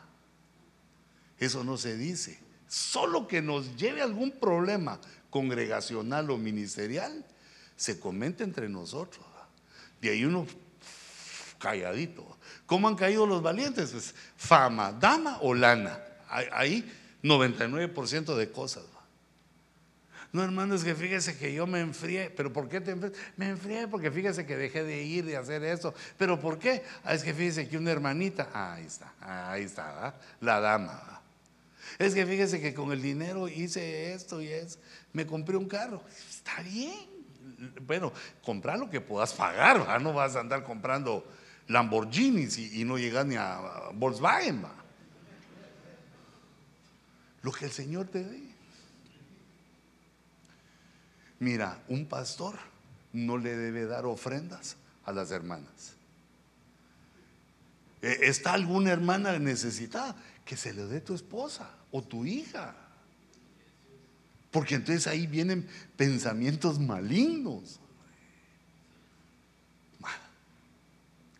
eso 1.39 1.63
no 1.63 1.77
se 1.77 1.97
dice. 1.97 2.37
Solo 2.67 3.27
que 3.27 3.41
nos 3.41 3.75
lleve 3.75 4.03
algún 4.03 4.29
problema 4.29 4.99
congregacional 5.31 6.29
o 6.29 6.37
ministerial, 6.37 7.25
se 7.75 7.99
comenta 7.99 8.43
entre 8.43 8.69
nosotros. 8.69 9.25
De 9.99 10.11
ahí 10.11 10.25
uno 10.25 10.45
calladito. 11.57 12.37
¿Cómo 12.67 12.87
han 12.87 12.95
caído 12.95 13.25
los 13.25 13.41
valientes? 13.41 13.89
Pues, 13.89 14.13
fama, 14.37 14.91
dama 14.91 15.39
o 15.41 15.55
lana. 15.55 15.99
Ahí 16.29 17.00
99% 17.23 18.35
de 18.35 18.51
cosas. 18.51 18.83
No, 20.33 20.43
hermano, 20.43 20.75
es 20.75 20.83
que 20.85 20.95
fíjese 20.95 21.37
que 21.37 21.53
yo 21.53 21.67
me 21.67 21.81
enfrié. 21.81 22.29
¿Pero 22.29 22.53
por 22.53 22.69
qué 22.69 22.79
te 22.79 22.91
enfrié? 22.91 23.11
Me 23.35 23.49
enfrié 23.49 23.87
porque 23.87 24.11
fíjese 24.11 24.45
que 24.45 24.55
dejé 24.55 24.83
de 24.83 25.03
ir, 25.03 25.25
de 25.25 25.35
hacer 25.35 25.63
eso. 25.63 25.93
¿Pero 26.17 26.39
por 26.39 26.57
qué? 26.57 26.83
Ah, 27.03 27.13
es 27.13 27.23
que 27.23 27.33
fíjese 27.33 27.67
que 27.67 27.77
una 27.77 27.91
hermanita, 27.91 28.49
ahí 28.53 28.85
está, 28.85 29.13
ahí 29.19 29.63
está, 29.63 30.15
la 30.39 30.61
dama. 30.61 31.21
Es 31.99 32.13
que 32.13 32.25
fíjese 32.25 32.61
que 32.61 32.73
con 32.73 32.93
el 32.93 33.01
dinero 33.01 33.49
hice 33.49 34.13
esto 34.13 34.41
y 34.41 34.47
eso. 34.47 34.79
Me 35.11 35.25
compré 35.27 35.57
un 35.57 35.67
carro. 35.67 36.01
Está 36.29 36.61
bien. 36.61 37.09
Bueno, 37.81 38.13
comprar 38.41 38.79
lo 38.79 38.89
que 38.89 39.01
puedas 39.01 39.33
pagar, 39.33 40.01
no 40.01 40.13
vas 40.13 40.35
a 40.35 40.39
andar 40.39 40.63
comprando 40.63 41.25
Lamborghinis 41.67 42.57
y, 42.57 42.85
no 42.85 42.97
llegas 42.97 43.25
ni 43.25 43.35
a 43.35 43.59
Volkswagen. 43.93 44.63
Lo 47.41 47.51
que 47.51 47.65
el 47.65 47.71
Señor 47.71 48.07
te 48.07 48.23
dé. 48.23 48.41
Mira, 51.39 51.81
un 51.87 52.05
pastor 52.05 52.55
no 53.13 53.37
le 53.37 53.55
debe 53.55 53.85
dar 53.85 54.05
ofrendas 54.05 54.77
a 55.05 55.11
las 55.11 55.31
hermanas. 55.31 55.95
Eh, 58.01 58.19
¿Está 58.23 58.53
alguna 58.53 58.91
hermana 58.91 59.37
necesitada? 59.39 60.15
Que 60.45 60.55
se 60.55 60.73
le 60.73 60.85
dé 60.85 61.01
tu 61.01 61.15
esposa 61.15 61.69
o 61.91 62.03
tu 62.03 62.25
hija. 62.25 62.75
Porque 64.51 64.75
entonces 64.75 65.07
ahí 65.07 65.27
vienen 65.27 65.67
pensamientos 65.97 66.77
malignos. 66.79 67.79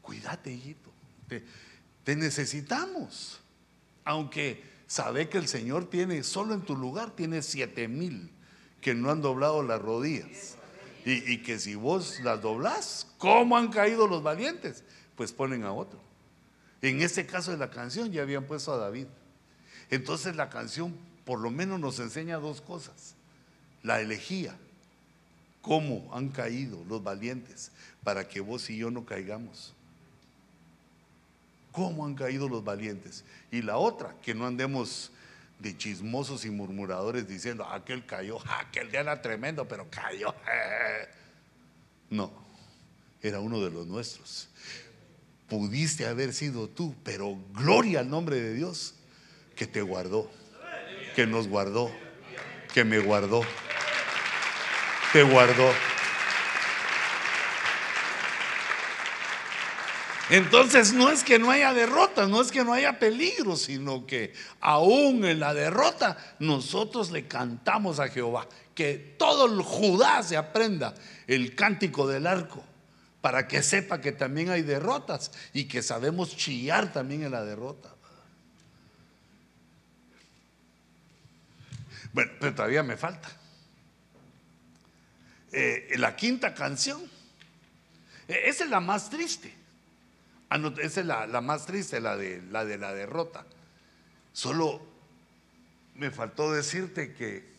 Cuídate, 0.01 0.51
hijito. 0.51 0.91
Te, 1.27 1.43
te 2.03 2.15
necesitamos. 2.15 3.39
Aunque 4.03 4.70
sabe 4.91 5.29
que 5.29 5.37
el 5.37 5.47
Señor 5.47 5.89
tiene, 5.89 6.21
solo 6.21 6.53
en 6.53 6.63
tu 6.63 6.75
lugar, 6.75 7.11
tiene 7.11 7.41
siete 7.43 7.87
mil 7.87 8.29
que 8.81 8.93
no 8.93 9.09
han 9.09 9.21
doblado 9.21 9.63
las 9.63 9.81
rodillas. 9.81 10.57
Y, 11.05 11.41
que 11.43 11.59
si 11.59 11.75
vos 11.75 12.19
las 12.19 12.41
doblás, 12.41 13.07
¿cómo 13.17 13.57
han 13.57 13.69
caído 13.69 14.05
los 14.05 14.21
valientes? 14.21 14.83
Pues 15.15 15.31
ponen 15.31 15.63
a 15.63 15.71
otro. 15.71 15.97
En 16.81 17.01
este 17.01 17.25
caso 17.25 17.51
de 17.51 17.57
la 17.57 17.71
canción 17.71 18.11
ya 18.11 18.21
habían 18.21 18.43
puesto 18.43 18.73
a 18.73 18.77
David. 18.77 19.07
Entonces 19.89 20.35
la 20.35 20.49
canción 20.49 20.93
por 21.23 21.39
lo 21.39 21.51
menos 21.51 21.79
nos 21.79 21.97
enseña 21.99 22.37
dos 22.37 22.59
cosas. 22.59 23.15
La 23.83 24.01
elegía, 24.01 24.57
cómo 25.61 26.13
han 26.13 26.27
caído 26.27 26.83
los 26.89 27.01
valientes 27.01 27.71
para 28.03 28.27
que 28.27 28.41
vos 28.41 28.69
y 28.69 28.75
yo 28.75 28.91
no 28.91 29.05
caigamos. 29.05 29.73
¿Cómo 31.71 32.05
han 32.05 32.15
caído 32.15 32.49
los 32.49 32.63
valientes? 32.63 33.23
Y 33.51 33.61
la 33.61 33.77
otra, 33.77 34.15
que 34.21 34.33
no 34.33 34.45
andemos 34.45 35.11
de 35.59 35.77
chismosos 35.77 36.43
y 36.45 36.49
murmuradores 36.49 37.27
diciendo, 37.27 37.65
aquel 37.65 38.05
cayó, 38.05 38.39
aquel 38.59 38.91
día 38.91 39.01
era 39.01 39.21
tremendo, 39.21 39.67
pero 39.67 39.87
cayó. 39.89 40.33
No, 42.09 42.29
era 43.21 43.39
uno 43.39 43.61
de 43.61 43.71
los 43.71 43.87
nuestros. 43.87 44.49
Pudiste 45.47 46.07
haber 46.07 46.33
sido 46.33 46.67
tú, 46.67 46.93
pero 47.05 47.37
gloria 47.53 48.01
al 48.01 48.09
nombre 48.09 48.35
de 48.35 48.53
Dios 48.53 48.95
que 49.55 49.65
te 49.65 49.81
guardó, 49.81 50.29
que 51.15 51.25
nos 51.25 51.47
guardó, 51.47 51.89
que 52.73 52.83
me 52.83 52.99
guardó, 52.99 53.43
te 55.13 55.23
guardó. 55.23 55.71
Entonces 60.31 60.93
no 60.93 61.11
es 61.11 61.25
que 61.25 61.39
no 61.39 61.51
haya 61.51 61.73
derrota, 61.73 62.25
no 62.25 62.41
es 62.41 62.53
que 62.53 62.63
no 62.63 62.71
haya 62.71 62.97
peligro, 62.97 63.57
sino 63.57 64.07
que 64.07 64.31
aún 64.61 65.25
en 65.25 65.41
la 65.41 65.53
derrota 65.53 66.15
nosotros 66.39 67.11
le 67.11 67.27
cantamos 67.27 67.99
a 67.99 68.07
Jehová. 68.07 68.47
Que 68.73 69.15
todo 69.19 69.53
el 69.53 69.61
Judá 69.61 70.23
se 70.23 70.37
aprenda 70.37 70.93
el 71.27 71.53
cántico 71.53 72.07
del 72.07 72.27
arco 72.27 72.63
para 73.19 73.45
que 73.45 73.61
sepa 73.61 73.99
que 73.99 74.13
también 74.13 74.51
hay 74.51 74.61
derrotas 74.61 75.33
y 75.51 75.65
que 75.65 75.81
sabemos 75.81 76.37
chillar 76.37 76.93
también 76.93 77.23
en 77.23 77.31
la 77.31 77.43
derrota. 77.43 77.93
Bueno, 82.13 82.31
pero 82.39 82.55
todavía 82.55 82.83
me 82.83 82.95
falta. 82.95 83.29
Eh, 85.51 85.89
la 85.97 86.15
quinta 86.15 86.53
canción, 86.53 87.01
eh, 88.29 88.43
esa 88.45 88.63
es 88.63 88.69
la 88.69 88.79
más 88.79 89.09
triste. 89.09 89.59
Ah, 90.53 90.59
esa 90.81 90.99
es 90.99 91.05
la, 91.05 91.39
más 91.39 91.65
triste, 91.65 92.01
la 92.01 92.17
de, 92.17 92.41
la 92.51 92.65
de 92.65 92.77
la 92.77 92.93
derrota. 92.93 93.45
Solo 94.33 94.81
me 95.95 96.11
faltó 96.11 96.51
decirte 96.51 97.13
que 97.13 97.49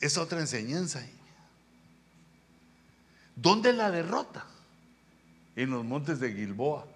es 0.00 0.16
otra 0.16 0.40
enseñanza. 0.40 1.06
¿Dónde 3.36 3.74
la 3.74 3.90
derrota? 3.90 4.46
En 5.54 5.68
los 5.68 5.84
montes 5.84 6.18
de 6.18 6.32
Gilboa. 6.32 6.86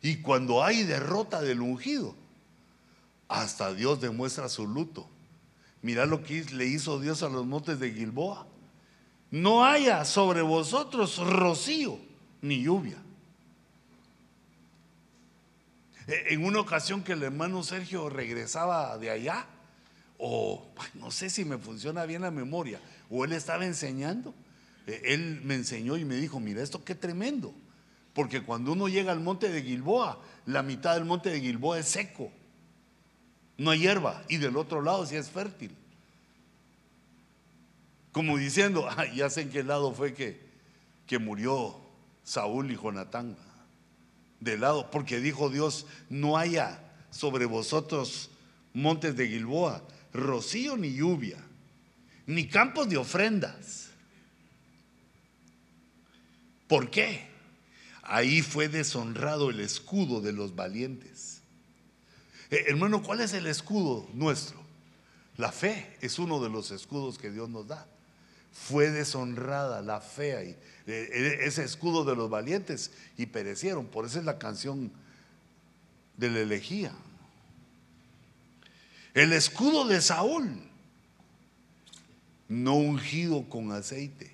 Y 0.00 0.22
cuando 0.22 0.64
hay 0.64 0.84
derrota 0.84 1.42
del 1.42 1.60
ungido, 1.60 2.14
hasta 3.28 3.74
Dios 3.74 4.00
demuestra 4.00 4.48
su 4.48 4.66
luto. 4.66 5.06
Mira 5.82 6.06
lo 6.06 6.22
que 6.22 6.44
le 6.44 6.64
hizo 6.64 6.98
Dios 6.98 7.22
a 7.22 7.28
los 7.28 7.44
montes 7.44 7.78
de 7.78 7.92
Gilboa 7.92 8.46
no 9.30 9.64
haya 9.64 10.04
sobre 10.04 10.42
vosotros 10.42 11.18
rocío 11.18 11.98
ni 12.42 12.62
lluvia. 12.62 12.96
E, 16.06 16.32
en 16.34 16.44
una 16.44 16.60
ocasión 16.60 17.02
que 17.02 17.12
el 17.12 17.22
hermano 17.22 17.62
Sergio 17.62 18.08
regresaba 18.08 18.96
de 18.98 19.10
allá, 19.10 19.46
o 20.16 20.66
no 20.94 21.10
sé 21.10 21.30
si 21.30 21.44
me 21.44 21.58
funciona 21.58 22.06
bien 22.06 22.22
la 22.22 22.30
memoria, 22.30 22.80
o 23.10 23.24
él 23.24 23.32
estaba 23.32 23.66
enseñando, 23.66 24.34
e, 24.86 25.00
él 25.04 25.42
me 25.44 25.54
enseñó 25.54 25.96
y 25.96 26.04
me 26.04 26.16
dijo, 26.16 26.40
mira 26.40 26.62
esto 26.62 26.82
qué 26.82 26.94
tremendo, 26.94 27.52
porque 28.14 28.42
cuando 28.42 28.72
uno 28.72 28.88
llega 28.88 29.12
al 29.12 29.20
monte 29.20 29.50
de 29.50 29.62
Gilboa, 29.62 30.18
la 30.46 30.62
mitad 30.62 30.94
del 30.94 31.04
monte 31.04 31.30
de 31.30 31.40
Gilboa 31.40 31.78
es 31.78 31.86
seco, 31.86 32.32
no 33.58 33.70
hay 33.70 33.80
hierba, 33.80 34.24
y 34.28 34.38
del 34.38 34.56
otro 34.56 34.80
lado 34.80 35.04
sí 35.04 35.16
es 35.16 35.28
fértil. 35.28 35.76
Como 38.12 38.36
diciendo, 38.36 38.88
ya 39.14 39.30
sé 39.30 39.42
en 39.42 39.50
qué 39.50 39.62
lado 39.62 39.92
fue 39.92 40.14
que, 40.14 40.40
que 41.06 41.18
murió 41.18 41.76
Saúl 42.24 42.70
y 42.70 42.76
Jonatán. 42.76 43.36
De 44.40 44.56
lado, 44.56 44.90
porque 44.90 45.20
dijo 45.20 45.50
Dios, 45.50 45.86
no 46.08 46.36
haya 46.36 46.80
sobre 47.10 47.44
vosotros 47.46 48.30
montes 48.72 49.16
de 49.16 49.26
Gilboa, 49.26 49.82
rocío 50.12 50.76
ni 50.76 50.94
lluvia, 50.94 51.38
ni 52.26 52.46
campos 52.46 52.88
de 52.88 52.98
ofrendas. 52.98 53.88
¿Por 56.68 56.90
qué? 56.90 57.26
Ahí 58.02 58.42
fue 58.42 58.68
deshonrado 58.68 59.50
el 59.50 59.60
escudo 59.60 60.20
de 60.20 60.32
los 60.32 60.54
valientes. 60.54 61.40
Eh, 62.50 62.66
hermano, 62.68 63.02
¿cuál 63.02 63.20
es 63.20 63.32
el 63.32 63.46
escudo 63.46 64.08
nuestro? 64.14 64.62
La 65.36 65.50
fe 65.50 65.96
es 66.00 66.18
uno 66.18 66.40
de 66.40 66.48
los 66.48 66.70
escudos 66.70 67.18
que 67.18 67.30
Dios 67.30 67.48
nos 67.48 67.66
da 67.66 67.86
fue 68.52 68.90
deshonrada 68.90 69.82
la 69.82 70.00
fe 70.00 70.36
ahí, 70.36 70.56
e, 70.86 70.92
e, 70.92 71.46
ese 71.46 71.64
escudo 71.64 72.04
de 72.04 72.16
los 72.16 72.28
valientes 72.28 72.90
y 73.16 73.26
perecieron. 73.26 73.86
Por 73.86 74.06
eso 74.06 74.18
es 74.18 74.24
la 74.24 74.38
canción 74.38 74.90
de 76.16 76.30
la 76.30 76.40
elegía. 76.40 76.92
El 79.14 79.32
escudo 79.32 79.86
de 79.86 80.00
Saúl, 80.00 80.62
no 82.48 82.74
ungido 82.74 83.48
con 83.48 83.72
aceite. 83.72 84.30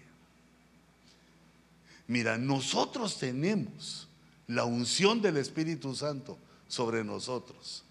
Mira, 2.07 2.39
nosotros 2.39 3.19
tenemos 3.19 4.09
la 4.47 4.65
unción 4.65 5.23
del 5.23 5.37
Espíritu 5.37 5.95
Santo 5.95 6.39
sobre 6.69 7.03
nosotros. 7.05 7.85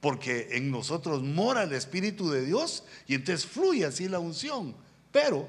Porque 0.00 0.48
en 0.52 0.70
nosotros 0.70 1.22
mora 1.22 1.64
el 1.64 1.72
Espíritu 1.72 2.30
de 2.30 2.44
Dios 2.44 2.84
y 3.06 3.14
entonces 3.14 3.46
fluye 3.46 3.84
así 3.84 4.08
la 4.08 4.18
unción 4.18 4.74
pero, 5.12 5.48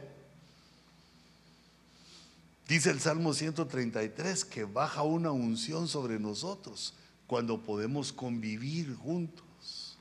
dice 2.67 2.89
el 2.89 2.99
Salmo 2.99 3.33
133, 3.33 4.45
que 4.45 4.63
baja 4.63 5.03
una 5.03 5.31
unción 5.31 5.87
sobre 5.87 6.19
nosotros 6.19 6.93
cuando 7.27 7.61
podemos 7.61 8.11
convivir 8.11 8.95
juntos. 8.95 9.97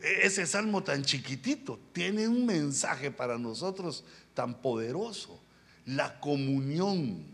E-, 0.00 0.26
ese 0.26 0.46
salmo 0.46 0.82
tan 0.82 1.02
chiquitito 1.02 1.78
tiene 1.92 2.26
un 2.26 2.46
mensaje 2.46 3.10
para 3.10 3.38
nosotros 3.38 4.04
tan 4.34 4.60
poderoso, 4.60 5.40
la 5.86 6.20
comunión, 6.20 7.24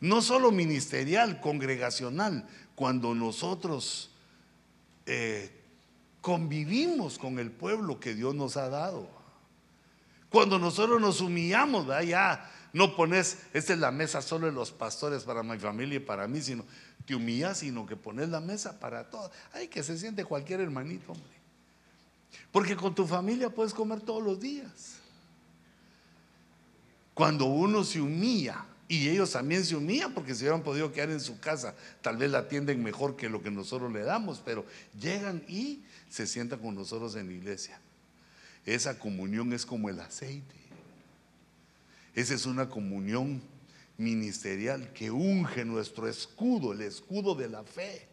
no 0.00 0.22
solo 0.22 0.50
ministerial, 0.50 1.40
congregacional, 1.40 2.46
cuando 2.74 3.14
nosotros 3.14 4.10
eh, 5.06 5.50
convivimos 6.20 7.18
con 7.18 7.38
el 7.38 7.50
pueblo 7.50 8.00
que 8.00 8.14
Dios 8.14 8.34
nos 8.34 8.56
ha 8.56 8.68
dado. 8.68 9.23
Cuando 10.34 10.58
nosotros 10.58 11.00
nos 11.00 11.20
humillamos, 11.20 11.86
ya 12.04 12.50
no 12.72 12.96
pones, 12.96 13.38
esta 13.52 13.72
es 13.72 13.78
la 13.78 13.92
mesa 13.92 14.20
solo 14.20 14.46
de 14.46 14.52
los 14.52 14.72
pastores 14.72 15.22
para 15.22 15.44
mi 15.44 15.56
familia 15.60 15.98
y 15.98 16.00
para 16.00 16.26
mí, 16.26 16.42
sino 16.42 16.64
te 17.06 17.14
humillas, 17.14 17.58
sino 17.58 17.86
que 17.86 17.94
pones 17.94 18.30
la 18.30 18.40
mesa 18.40 18.80
para 18.80 19.08
todos. 19.08 19.30
Ay, 19.52 19.68
que 19.68 19.84
se 19.84 19.96
siente 19.96 20.24
cualquier 20.24 20.60
hermanito, 20.60 21.12
hombre. 21.12 21.30
Porque 22.50 22.74
con 22.74 22.92
tu 22.96 23.06
familia 23.06 23.48
puedes 23.48 23.72
comer 23.72 24.00
todos 24.00 24.24
los 24.24 24.40
días. 24.40 24.96
Cuando 27.14 27.44
uno 27.44 27.84
se 27.84 28.00
humilla, 28.00 28.64
y 28.88 29.08
ellos 29.08 29.30
también 29.30 29.64
se 29.64 29.76
humillan 29.76 30.12
porque 30.14 30.34
se 30.34 30.42
hubieran 30.42 30.64
podido 30.64 30.90
quedar 30.90 31.10
en 31.10 31.20
su 31.20 31.38
casa, 31.38 31.76
tal 32.02 32.16
vez 32.16 32.32
la 32.32 32.38
atienden 32.38 32.82
mejor 32.82 33.14
que 33.14 33.28
lo 33.28 33.40
que 33.40 33.52
nosotros 33.52 33.92
le 33.92 34.00
damos, 34.00 34.42
pero 34.44 34.66
llegan 35.00 35.44
y 35.46 35.84
se 36.10 36.26
sientan 36.26 36.58
con 36.58 36.74
nosotros 36.74 37.14
en 37.14 37.28
la 37.28 37.34
iglesia. 37.34 37.80
Esa 38.66 38.98
comunión 38.98 39.52
es 39.52 39.66
como 39.66 39.88
el 39.88 40.00
aceite. 40.00 40.54
Esa 42.14 42.34
es 42.34 42.46
una 42.46 42.68
comunión 42.68 43.42
ministerial 43.98 44.92
que 44.92 45.10
unge 45.10 45.64
nuestro 45.64 46.08
escudo, 46.08 46.72
el 46.72 46.80
escudo 46.80 47.34
de 47.34 47.48
la 47.48 47.62
fe. 47.64 48.08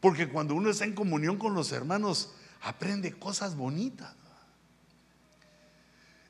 Porque 0.00 0.28
cuando 0.28 0.54
uno 0.54 0.70
está 0.70 0.84
en 0.84 0.94
comunión 0.94 1.36
con 1.36 1.54
los 1.54 1.72
hermanos, 1.72 2.32
aprende 2.62 3.12
cosas 3.12 3.56
bonitas. 3.56 4.14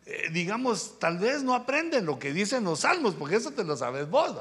eh, 0.06 0.28
digamos, 0.32 0.98
tal 0.98 1.18
vez 1.18 1.42
no 1.42 1.54
aprenden 1.54 2.04
lo 2.04 2.18
que 2.18 2.32
dicen 2.32 2.64
los 2.64 2.80
salmos, 2.80 3.14
porque 3.14 3.36
eso 3.36 3.52
te 3.52 3.62
lo 3.62 3.76
sabes 3.76 4.10
vos. 4.10 4.36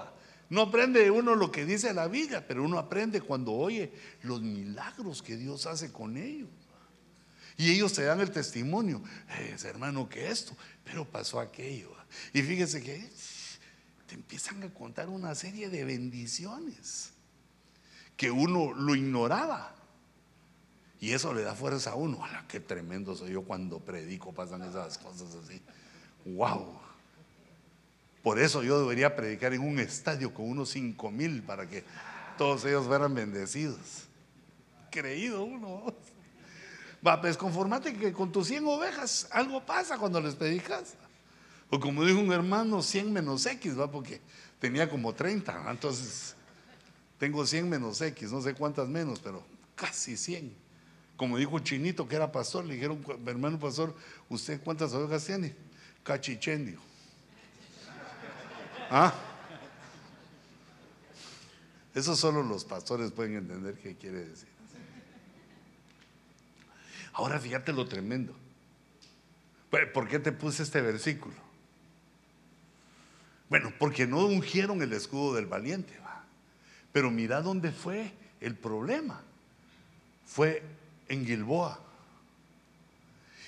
No 0.49 0.61
aprende 0.61 1.11
uno 1.11 1.35
lo 1.35 1.51
que 1.51 1.63
dice 1.63 1.93
la 1.93 2.07
Biblia, 2.07 2.45
pero 2.47 2.63
uno 2.63 2.79
aprende 2.79 3.21
cuando 3.21 3.53
oye 3.53 3.91
los 4.23 4.41
milagros 4.41 5.21
que 5.21 5.37
Dios 5.37 5.67
hace 5.67 5.91
con 5.91 6.17
ellos. 6.17 6.49
Y 7.59 7.71
ellos 7.71 7.91
te 7.91 8.03
dan 8.03 8.21
el 8.21 8.31
testimonio, 8.31 9.03
es 9.37 9.65
hermano, 9.65 10.07
que 10.07 10.31
esto, 10.31 10.55
pero 10.85 11.03
pasó 11.03 11.41
aquello. 11.41 11.91
Y 12.31 12.41
fíjese 12.41 12.81
que 12.81 13.05
te 14.07 14.15
empiezan 14.15 14.63
a 14.63 14.73
contar 14.73 15.09
una 15.09 15.35
serie 15.35 15.69
de 15.69 15.83
bendiciones 15.83 17.11
que 18.15 18.31
uno 18.31 18.73
lo 18.73 18.95
ignoraba. 18.95 19.75
Y 21.01 21.11
eso 21.11 21.33
le 21.33 21.41
da 21.41 21.53
fuerza 21.53 21.91
a 21.91 21.95
uno. 21.95 22.23
¡Hala, 22.23 22.45
qué 22.47 22.61
tremendo 22.61 23.13
soy 23.13 23.33
yo 23.33 23.43
cuando 23.43 23.81
predico! 23.81 24.31
Pasan 24.31 24.61
esas 24.61 24.97
cosas 24.97 25.35
así. 25.35 25.61
¡Wow! 26.23 26.79
Por 28.23 28.39
eso 28.39 28.63
yo 28.63 28.79
debería 28.79 29.17
predicar 29.17 29.53
en 29.53 29.63
un 29.63 29.79
estadio 29.79 30.33
con 30.33 30.49
unos 30.49 30.69
cinco 30.69 31.11
mil 31.11 31.43
para 31.43 31.67
que 31.67 31.83
todos 32.37 32.63
ellos 32.63 32.87
fueran 32.87 33.13
bendecidos. 33.13 34.05
Creído 34.91 35.43
uno. 35.43 35.93
Va, 37.05 37.21
pues 37.21 37.37
conformate 37.37 37.95
que 37.95 38.11
con 38.11 38.31
tus 38.31 38.47
100 38.47 38.65
ovejas 38.67 39.27
algo 39.31 39.65
pasa 39.65 39.97
cuando 39.97 40.19
les 40.19 40.35
predicas. 40.35 40.95
O 41.69 41.79
como 41.79 42.03
dijo 42.03 42.19
un 42.19 42.31
hermano, 42.31 42.81
100 42.81 43.13
menos 43.13 43.45
X, 43.45 43.79
va, 43.79 43.89
porque 43.89 44.19
tenía 44.59 44.89
como 44.89 45.13
30. 45.13 45.69
Entonces, 45.69 46.35
tengo 47.17 47.45
100 47.45 47.69
menos 47.69 48.01
X, 48.01 48.31
no 48.31 48.41
sé 48.41 48.53
cuántas 48.53 48.87
menos, 48.87 49.19
pero 49.19 49.43
casi 49.75 50.17
100. 50.17 50.53
Como 51.15 51.37
dijo 51.37 51.59
chinito 51.59 52.07
que 52.07 52.15
era 52.15 52.31
pastor, 52.31 52.65
le 52.65 52.75
dijeron, 52.75 53.03
hermano 53.25 53.59
pastor, 53.59 53.95
¿usted 54.29 54.61
cuántas 54.61 54.93
ovejas 54.93 55.25
tiene? 55.25 55.55
Cachichendio. 56.03 56.79
¿Ah? 58.89 59.13
Eso 61.93 62.15
solo 62.15 62.43
los 62.43 62.63
pastores 62.65 63.11
pueden 63.11 63.35
entender 63.35 63.75
qué 63.75 63.95
quiere 63.95 64.25
decir. 64.25 64.58
Ahora 67.19 67.37
fíjate 67.37 67.73
lo 67.73 67.85
tremendo. 67.85 68.33
¿Por 69.93 70.07
qué 70.07 70.19
te 70.19 70.31
puse 70.31 70.63
este 70.63 70.79
versículo? 70.79 71.35
Bueno, 73.49 73.73
porque 73.77 74.07
no 74.07 74.25
ungieron 74.25 74.81
el 74.81 74.93
escudo 74.93 75.35
del 75.35 75.45
valiente, 75.45 75.99
va. 75.99 76.23
Pero 76.93 77.11
mira 77.11 77.41
dónde 77.41 77.73
fue 77.73 78.13
el 78.39 78.55
problema. 78.55 79.21
Fue 80.25 80.63
en 81.09 81.25
Gilboa. 81.25 81.81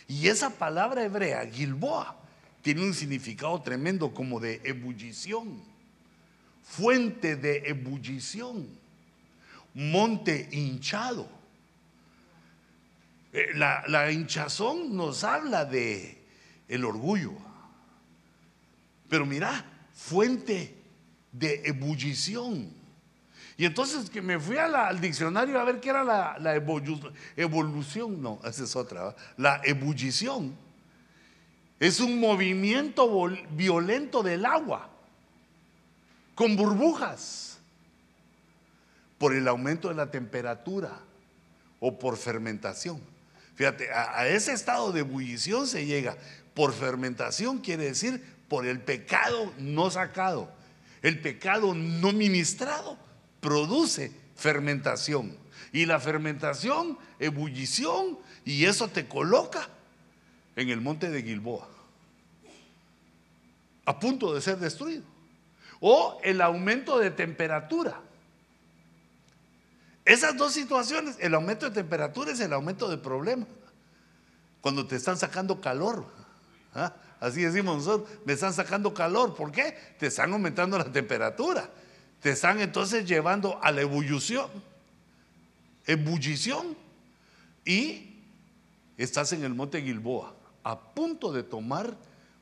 Y 0.06 0.28
esa 0.28 0.50
palabra 0.50 1.06
hebrea, 1.06 1.46
Gilboa, 1.50 2.18
tiene 2.62 2.84
un 2.84 2.94
significado 2.94 3.62
tremendo 3.62 4.14
como 4.14 4.42
de 4.42 4.60
ebullición, 4.66 5.64
fuente 6.62 7.38
de 7.38 7.70
ebullición, 7.70 8.68
monte 9.74 10.50
hinchado. 10.52 11.41
Eh, 13.34 13.52
la, 13.56 13.84
la, 13.88 14.12
hinchazón 14.12 14.96
nos 14.96 15.24
habla 15.24 15.66
de 15.66 16.22
el 16.68 16.86
orgullo. 16.86 17.34
Pero 19.10 19.26
mira, 19.26 19.66
fuente 19.94 20.76
de 21.32 21.62
ebullición. 21.66 22.82
Y 23.58 23.66
entonces 23.66 24.10
que 24.10 24.22
me 24.22 24.40
fui 24.40 24.58
al 24.58 25.00
diccionario 25.00 25.60
a 25.60 25.64
ver 25.64 25.80
qué 25.80 25.90
era 25.90 26.04
la, 26.04 26.56
evolución, 27.36 28.22
no, 28.22 28.40
esa 28.44 28.64
es 28.64 28.76
otra, 28.76 29.16
la 29.38 29.62
ebullición. 29.64 30.56
Es 31.80 32.00
un 32.00 32.20
movimiento 32.20 33.30
violento 33.52 34.24
del 34.24 34.46
agua, 34.46 34.90
con 36.34 36.56
burbujas, 36.56 37.60
por 39.18 39.36
el 39.36 39.48
aumento 39.48 39.90
de 39.90 39.94
la 39.94 40.10
temperatura 40.10 40.98
o 41.80 42.00
por 42.00 42.18
fermentación. 42.18 43.00
Fíjate, 43.62 43.92
a 43.94 44.28
ese 44.28 44.54
estado 44.54 44.92
de 44.92 45.02
ebullición 45.02 45.68
se 45.68 45.86
llega. 45.86 46.18
Por 46.56 46.74
fermentación 46.74 47.60
quiere 47.60 47.84
decir 47.84 48.20
por 48.48 48.66
el 48.66 48.80
pecado 48.82 49.54
no 49.60 49.92
sacado, 49.92 50.52
el 51.04 51.20
pecado 51.22 51.76
no 51.76 52.12
ministrado 52.12 52.98
produce 53.40 54.12
fermentación. 54.36 55.38
Y 55.72 55.86
la 55.86 56.00
fermentación, 56.00 56.98
ebullición, 57.20 58.18
y 58.46 58.66
eso 58.66 58.88
te 58.88 59.08
coloca 59.08 59.70
en 60.56 60.70
el 60.70 60.82
monte 60.82 61.12
de 61.12 61.22
Gilboa, 61.22 61.70
a 63.86 64.00
punto 64.00 64.34
de 64.34 64.42
ser 64.42 64.58
destruido. 64.58 65.04
O 65.80 66.20
el 66.24 66.42
aumento 66.42 66.98
de 66.98 67.12
temperatura. 67.12 68.02
Esas 70.06 70.36
dos 70.36 70.54
situaciones, 70.54 71.16
el 71.20 71.34
aumento 71.34 71.68
de 71.68 71.76
temperatura 71.76 72.32
es 72.32 72.40
el 72.40 72.54
aumento 72.54 72.90
de 72.90 72.98
problemas. 72.98 73.48
Cuando 74.62 74.86
te 74.86 74.96
están 74.96 75.18
sacando 75.18 75.62
calor. 75.62 76.06
¿ah? 76.74 76.94
Así 77.20 77.42
decimos 77.42 77.78
nosotros, 77.78 78.10
me 78.26 78.34
están 78.34 78.54
sacando 78.54 78.94
calor. 78.94 79.36
¿Por 79.36 79.52
qué? 79.52 79.78
Te 80.00 80.08
están 80.08 80.34
aumentando 80.34 80.78
la 80.78 80.92
temperatura 80.92 81.70
te 82.22 82.30
están 82.30 82.62
entonces 82.62 83.06
llevando 83.06 83.60
a 83.64 83.72
la 83.72 83.82
ebullición, 83.82 84.50
ebullición, 85.88 86.78
y 87.66 88.16
estás 88.98 89.34
en 89.34 89.44
el 89.44 89.54
monte 89.54 89.82
Gilboa, 89.82 90.36
a 90.64 90.80
punto 90.94 91.34
de 91.34 91.44
tomar 91.44 91.98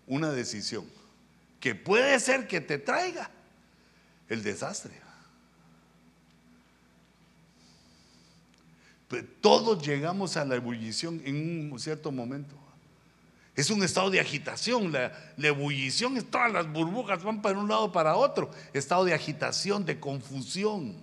una 0.05 0.32
decisión 0.32 0.86
que 1.60 1.76
puede 1.76 2.20
ser 2.20 2.47
que 2.47 2.62
te 2.62 2.78
traiga 2.78 3.32
el 4.28 4.43
desastre. 4.43 4.93
Todos 9.41 9.86
llegamos 9.86 10.38
a 10.38 10.45
la 10.45 10.55
ebullición 10.55 11.22
en 11.26 11.72
un 11.72 11.80
cierto 11.80 12.12
momento. 12.12 12.55
Es 13.55 13.70
un 13.70 13.84
estado 13.84 14.10
de 14.10 14.22
agitación. 14.22 14.91
La, 14.91 15.12
ebullición 15.38 16.16
es 16.16 16.30
todas 16.30 16.51
las 16.51 16.72
burbujas 16.72 17.24
van 17.24 17.41
para 17.41 17.60
un 17.60 17.68
lado 17.68 17.91
para 17.91 18.16
otro. 18.16 18.49
Estado 18.72 19.03
de 19.03 19.14
agitación, 19.14 19.86
de 19.86 19.99
confusión. 19.99 20.95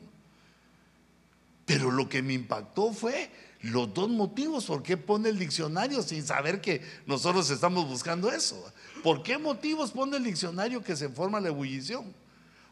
Pero 1.66 1.90
lo 1.90 2.08
que 2.08 2.22
me 2.22 2.32
impactó 2.32 2.92
fue 2.92 3.30
los 3.60 3.92
dos 3.92 4.08
motivos. 4.08 4.64
¿Por 4.64 4.82
qué 4.82 4.96
pone 4.96 5.28
el 5.28 5.38
diccionario 5.38 6.00
sin 6.00 6.24
saber 6.24 6.60
que 6.60 6.80
nosotros 7.06 7.50
estamos 7.50 7.86
buscando 7.86 8.32
eso? 8.32 8.72
¿Por 9.02 9.22
qué 9.22 9.36
motivos 9.36 9.90
pone 9.90 10.16
el 10.16 10.24
diccionario 10.24 10.82
que 10.82 10.96
se 10.96 11.08
forma 11.08 11.40
la 11.40 11.48
ebullición? 11.48 12.14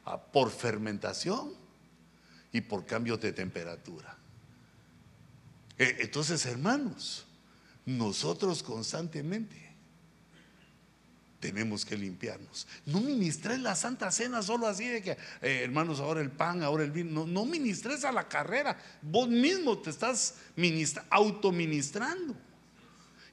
Ah, 0.07 0.19
por 0.19 0.51
fermentación 0.51 1.53
y 2.53 2.63
por 2.63 2.87
cambios 2.87 3.21
de 3.21 3.33
temperatura. 3.33 4.17
Eh, 5.79 5.97
entonces, 6.01 6.45
hermanos, 6.47 7.27
nosotros 7.85 8.63
constantemente 8.63 9.65
tenemos 11.41 11.85
que 11.85 11.99
limpiarnos. 11.99 12.67
No 12.87 13.01
ministres 13.01 13.59
la 13.59 13.75
Santa 13.75 14.11
Cena 14.11 14.43
solo 14.43 14.67
así 14.67 14.89
de 14.89 15.03
que, 15.03 15.11
eh, 15.11 15.61
hermanos, 15.63 16.01
ahora 16.01 16.23
el 16.23 16.31
pan, 16.31 16.63
ahora 16.63 16.85
el 16.85 16.91
vino. 16.91 17.11
No, 17.11 17.27
no 17.27 17.45
ministres 17.45 18.05
a 18.05 18.13
la 18.13 18.29
carrera. 18.29 18.79
Vos 19.03 19.29
mismo 19.29 19.77
te 19.79 19.91
estás 19.91 20.37
autoministrando. 21.11 22.35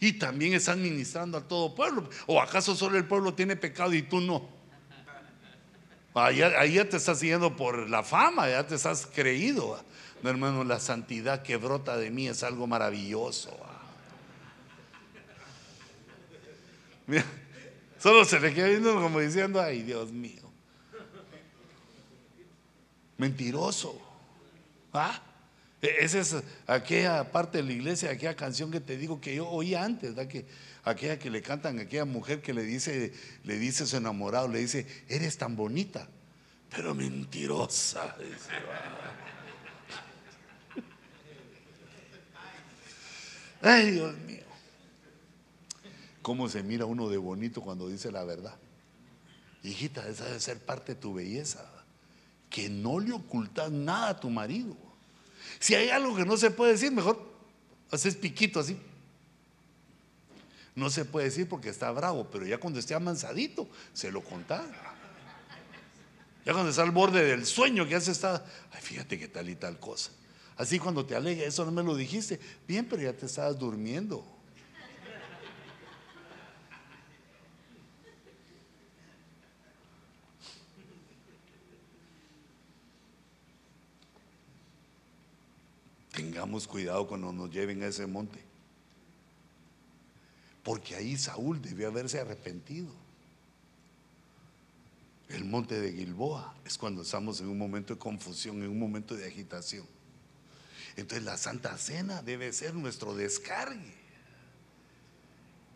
Y 0.01 0.13
también 0.13 0.53
estás 0.53 0.75
ministrando 0.75 1.37
a 1.37 1.47
todo 1.47 1.73
pueblo. 1.73 2.09
¿O 2.25 2.41
acaso 2.41 2.75
solo 2.75 2.97
el 2.97 3.05
pueblo 3.05 3.33
tiene 3.33 3.55
pecado 3.55 3.93
y 3.93 4.01
tú 4.01 4.19
no? 4.19 4.49
Ahí, 6.13 6.41
ahí 6.41 6.73
ya 6.73 6.89
te 6.89 6.97
estás 6.97 7.19
siguiendo 7.19 7.55
por 7.55 7.89
la 7.89 8.03
fama, 8.03 8.49
ya 8.49 8.67
te 8.67 8.75
estás 8.75 9.05
creído. 9.05 9.81
No, 10.23 10.29
hermano, 10.29 10.63
la 10.63 10.79
santidad 10.79 11.41
que 11.43 11.57
brota 11.57 11.97
de 11.97 12.11
mí 12.11 12.27
es 12.27 12.43
algo 12.43 12.67
maravilloso. 12.67 13.57
Mira, 17.07 17.25
Solo 18.01 18.25
se 18.25 18.39
le 18.39 18.51
queda 18.51 18.67
viendo 18.67 18.99
como 18.99 19.19
diciendo, 19.19 19.61
ay 19.61 19.83
Dios 19.83 20.11
mío. 20.11 20.41
Mentiroso. 23.17 24.01
¿Ah? 24.91 25.21
E, 25.83 25.97
esa 25.99 26.19
es 26.19 26.35
aquella 26.65 27.31
parte 27.31 27.59
de 27.59 27.63
la 27.63 27.73
iglesia, 27.73 28.09
aquella 28.09 28.35
canción 28.35 28.71
que 28.71 28.79
te 28.79 28.97
digo 28.97 29.21
que 29.21 29.35
yo 29.35 29.47
oía 29.47 29.83
antes, 29.83 30.15
Que, 30.27 30.47
aquella 30.83 31.19
que 31.19 31.29
le 31.29 31.43
cantan 31.43 31.77
aquella 31.77 32.05
mujer 32.05 32.41
que 32.41 32.55
le 32.55 32.63
dice, 32.63 33.13
le 33.43 33.59
dice 33.59 33.83
a 33.83 33.85
su 33.85 33.97
enamorado, 33.97 34.47
le 34.47 34.57
dice, 34.57 34.87
eres 35.07 35.37
tan 35.37 35.55
bonita, 35.55 36.07
pero 36.75 36.95
mentirosa. 36.95 38.15
Ay, 43.61 43.91
Dios 43.91 44.17
mío. 44.19 44.41
¿Cómo 46.21 46.49
se 46.49 46.63
mira 46.63 46.85
uno 46.85 47.09
de 47.09 47.17
bonito 47.17 47.61
cuando 47.61 47.87
dice 47.87 48.11
la 48.11 48.23
verdad? 48.23 48.55
Hijita, 49.63 50.07
esa 50.07 50.25
debe 50.25 50.39
ser 50.39 50.59
parte 50.59 50.95
de 50.95 51.01
tu 51.01 51.13
belleza. 51.13 51.65
Que 52.49 52.69
no 52.69 52.99
le 52.99 53.13
ocultas 53.13 53.71
nada 53.71 54.09
a 54.09 54.19
tu 54.19 54.29
marido. 54.29 54.75
Si 55.59 55.75
hay 55.75 55.89
algo 55.89 56.15
que 56.15 56.25
no 56.25 56.37
se 56.37 56.51
puede 56.51 56.73
decir, 56.73 56.91
mejor 56.91 57.31
haces 57.91 58.15
piquito 58.15 58.59
así. 58.59 58.77
No 60.75 60.89
se 60.89 61.05
puede 61.05 61.25
decir 61.25 61.47
porque 61.49 61.69
está 61.69 61.91
bravo, 61.91 62.29
pero 62.31 62.45
ya 62.45 62.59
cuando 62.59 62.79
esté 62.79 62.93
amansadito, 62.93 63.67
se 63.93 64.11
lo 64.11 64.23
contaba. 64.23 64.67
Ya 66.45 66.53
cuando 66.53 66.69
está 66.69 66.81
al 66.81 66.91
borde 66.91 67.23
del 67.23 67.45
sueño, 67.45 67.85
que 67.85 67.91
ya 67.91 68.01
se 68.01 68.11
está, 68.11 68.45
ay, 68.71 68.81
fíjate 68.81 69.19
que 69.19 69.27
tal 69.27 69.49
y 69.49 69.55
tal 69.55 69.79
cosa. 69.79 70.11
Así 70.57 70.79
cuando 70.79 71.05
te 71.05 71.15
alegra, 71.15 71.45
eso 71.45 71.65
no 71.65 71.71
me 71.71 71.83
lo 71.83 71.95
dijiste. 71.95 72.39
Bien, 72.67 72.85
pero 72.85 73.01
ya 73.01 73.13
te 73.13 73.25
estabas 73.25 73.57
durmiendo. 73.57 74.25
Tengamos 86.11 86.67
cuidado 86.67 87.07
cuando 87.07 87.31
nos 87.31 87.49
lleven 87.49 87.81
a 87.83 87.87
ese 87.87 88.05
monte. 88.05 88.39
Porque 90.63 90.95
ahí 90.95 91.17
Saúl 91.17 91.61
debió 91.61 91.87
haberse 91.87 92.19
arrepentido. 92.19 92.87
El 95.29 95.45
monte 95.45 95.79
de 95.79 95.93
Gilboa 95.93 96.53
es 96.65 96.77
cuando 96.77 97.01
estamos 97.01 97.39
en 97.39 97.47
un 97.47 97.57
momento 97.57 97.93
de 97.93 97.99
confusión, 97.99 98.61
en 98.61 98.69
un 98.69 98.79
momento 98.79 99.15
de 99.15 99.25
agitación. 99.25 99.85
Entonces 100.95 101.23
la 101.23 101.37
Santa 101.37 101.77
Cena 101.77 102.21
debe 102.21 102.51
ser 102.53 102.73
nuestro 102.73 103.15
descargue. 103.15 104.01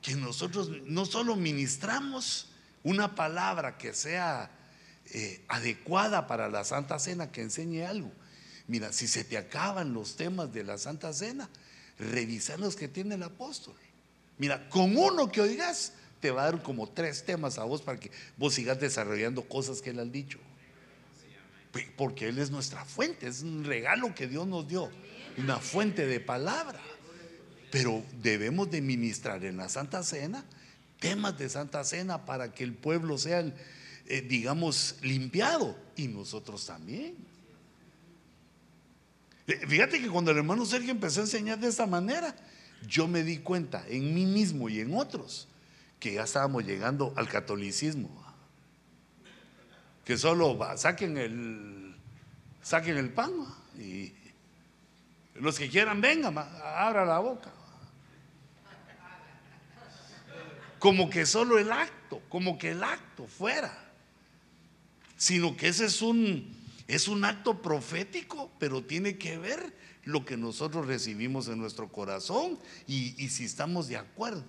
Que 0.01 0.16
nosotros 0.16 0.70
no 0.86 1.05
solo 1.05 1.36
ministramos 1.36 2.47
una 2.84 3.16
palabra 3.16 3.78
que 3.78 3.93
sea 3.93 4.51
eh, 5.11 5.43
adecuada 5.47 6.28
para 6.28 6.49
la 6.49 6.63
Santa 6.63 6.99
Cena, 6.99 7.32
que 7.32 7.41
enseñe 7.41 7.84
algo. 7.86 8.11
Mira, 8.68 8.91
si 8.91 9.07
se 9.07 9.24
te 9.24 9.38
acaban 9.38 9.93
los 9.93 10.16
temas 10.16 10.53
de 10.53 10.63
la 10.63 10.78
Santa 10.78 11.13
Cena, 11.13 11.49
revisa 11.97 12.57
los 12.57 12.76
que 12.76 12.88
tiene 12.88 13.16
el 13.16 13.24
apóstol. 13.24 13.76
Mira, 14.38 14.70
con 14.70 14.97
uno 14.97 15.32
que 15.32 15.41
oigas, 15.41 15.93
te 16.20 16.32
va 16.32 16.43
a 16.43 16.51
dar 16.51 16.63
como 16.63 16.89
tres 16.89 17.26
temas 17.26 17.57
a 17.57 17.63
vos 17.63 17.82
para 17.82 17.99
que 17.99 18.11
vos 18.38 18.53
sigas 18.53 18.80
desarrollando 18.80 19.43
cosas 19.47 19.82
que 19.82 19.91
él 19.91 19.99
ha 19.99 20.05
dicho. 20.05 20.39
Porque 21.97 22.30
Él 22.30 22.39
es 22.39 22.51
nuestra 22.51 22.86
fuente, 22.86 23.28
es 23.28 23.41
un 23.41 23.66
regalo 23.66 24.16
que 24.16 24.28
Dios 24.28 24.47
nos 24.47 24.68
dio, 24.68 24.89
una 25.38 25.59
fuente 25.59 26.05
de 26.05 26.19
palabra. 26.19 26.79
Pero 27.71 28.03
debemos 28.21 28.71
de 28.71 28.81
ministrar 28.81 29.43
en 29.43 29.57
la 29.57 29.69
Santa 29.69 30.03
Cena 30.03 30.45
temas 30.99 31.38
de 31.38 31.49
Santa 31.49 31.83
Cena 31.83 32.25
para 32.25 32.53
que 32.53 32.63
el 32.63 32.73
pueblo 32.73 33.17
sea, 33.17 33.41
eh, 34.07 34.21
digamos, 34.21 34.95
limpiado 35.01 35.77
y 35.95 36.07
nosotros 36.07 36.65
también. 36.65 37.15
Eh, 39.47 39.67
fíjate 39.67 40.01
que 40.01 40.09
cuando 40.09 40.31
el 40.31 40.38
hermano 40.38 40.65
Sergio 40.65 40.91
empezó 40.91 41.19
a 41.19 41.23
enseñar 41.23 41.59
de 41.59 41.67
esta 41.67 41.86
manera, 41.86 42.36
yo 42.88 43.07
me 43.07 43.23
di 43.23 43.38
cuenta 43.38 43.86
en 43.88 44.13
mí 44.13 44.25
mismo 44.25 44.69
y 44.69 44.79
en 44.79 44.95
otros 44.95 45.47
que 45.99 46.13
ya 46.13 46.23
estábamos 46.23 46.65
llegando 46.65 47.13
al 47.15 47.27
catolicismo. 47.27 48.09
Que 50.03 50.17
solo 50.17 50.57
saquen 50.77 51.17
el 51.17 51.95
saquen 52.61 52.97
el 52.97 53.09
pan 53.09 53.31
y 53.77 54.11
los 55.36 55.59
que 55.59 55.69
quieran 55.69 56.01
vengan, 56.01 56.38
abra 56.38 57.05
la 57.05 57.19
boca. 57.19 57.51
Como 60.79 61.09
que 61.09 61.25
solo 61.25 61.57
el 61.57 61.71
acto, 61.71 62.21
como 62.29 62.57
que 62.57 62.71
el 62.71 62.83
acto 62.83 63.25
fuera. 63.27 63.73
Sino 65.17 65.55
que 65.55 65.67
ese 65.67 65.86
es 65.86 66.01
un 66.01 66.55
es 66.88 67.07
un 67.07 67.25
acto 67.25 67.61
profético, 67.61 68.51
pero 68.59 68.83
tiene 68.83 69.17
que 69.17 69.38
ver 69.39 69.73
lo 70.03 70.23
que 70.23 70.38
nosotros 70.38 70.86
recibimos 70.86 71.47
en 71.47 71.57
nuestro 71.57 71.91
corazón 71.91 72.59
y, 72.86 73.15
y 73.23 73.29
si 73.29 73.45
estamos 73.45 73.88
de 73.88 73.97
acuerdo 73.97 74.43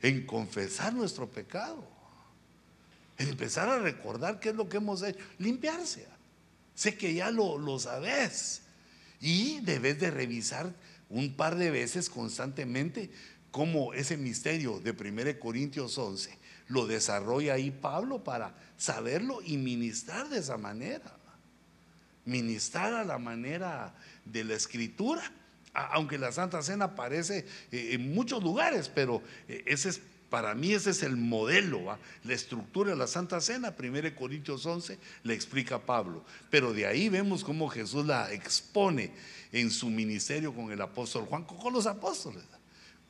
en 0.00 0.24
confesar 0.26 0.92
nuestro 0.92 1.28
pecado, 1.28 1.84
en 3.18 3.30
empezar 3.30 3.68
a 3.68 3.80
recordar 3.80 4.38
qué 4.38 4.50
es 4.50 4.54
lo 4.54 4.68
que 4.68 4.76
hemos 4.76 5.02
hecho, 5.02 5.18
limpiarse. 5.38 6.06
Sé 6.74 6.96
que 6.96 7.12
ya 7.14 7.32
lo, 7.32 7.58
lo 7.58 7.78
sabes 7.80 8.63
y 9.24 9.60
debes 9.60 9.98
de 10.00 10.10
revisar 10.10 10.70
un 11.08 11.34
par 11.34 11.56
de 11.56 11.70
veces 11.70 12.10
constantemente 12.10 13.10
cómo 13.50 13.94
ese 13.94 14.18
misterio 14.18 14.80
de 14.80 14.90
1 14.90 15.40
Corintios 15.40 15.96
11 15.96 16.38
lo 16.68 16.86
desarrolla 16.86 17.54
ahí 17.54 17.70
Pablo 17.70 18.22
para 18.22 18.54
saberlo 18.76 19.40
y 19.42 19.56
ministrar 19.56 20.28
de 20.28 20.40
esa 20.40 20.58
manera. 20.58 21.16
Ministrar 22.26 22.92
a 22.92 23.02
la 23.02 23.16
manera 23.16 23.94
de 24.26 24.44
la 24.44 24.54
escritura 24.54 25.22
aunque 25.72 26.18
la 26.18 26.30
Santa 26.30 26.62
Cena 26.62 26.84
aparece 26.84 27.46
eh, 27.72 27.94
en 27.94 28.14
muchos 28.14 28.44
lugares, 28.44 28.88
pero 28.88 29.22
eh, 29.48 29.64
ese 29.66 29.88
es 29.88 30.00
para 30.34 30.52
mí 30.52 30.72
ese 30.72 30.90
es 30.90 31.04
el 31.04 31.16
modelo, 31.16 31.96
la 32.24 32.34
estructura 32.34 32.90
de 32.90 32.96
la 32.96 33.06
Santa 33.06 33.40
Cena, 33.40 33.72
1 33.78 34.16
Corintios 34.16 34.66
11, 34.66 34.98
le 35.22 35.32
explica 35.32 35.78
Pablo. 35.78 36.24
Pero 36.50 36.72
de 36.72 36.88
ahí 36.88 37.08
vemos 37.08 37.44
cómo 37.44 37.68
Jesús 37.68 38.04
la 38.04 38.32
expone 38.32 39.12
en 39.52 39.70
su 39.70 39.88
ministerio 39.90 40.52
con 40.52 40.72
el 40.72 40.80
apóstol 40.80 41.26
Juan, 41.26 41.44
con 41.44 41.72
los 41.72 41.86
apóstoles. 41.86 42.42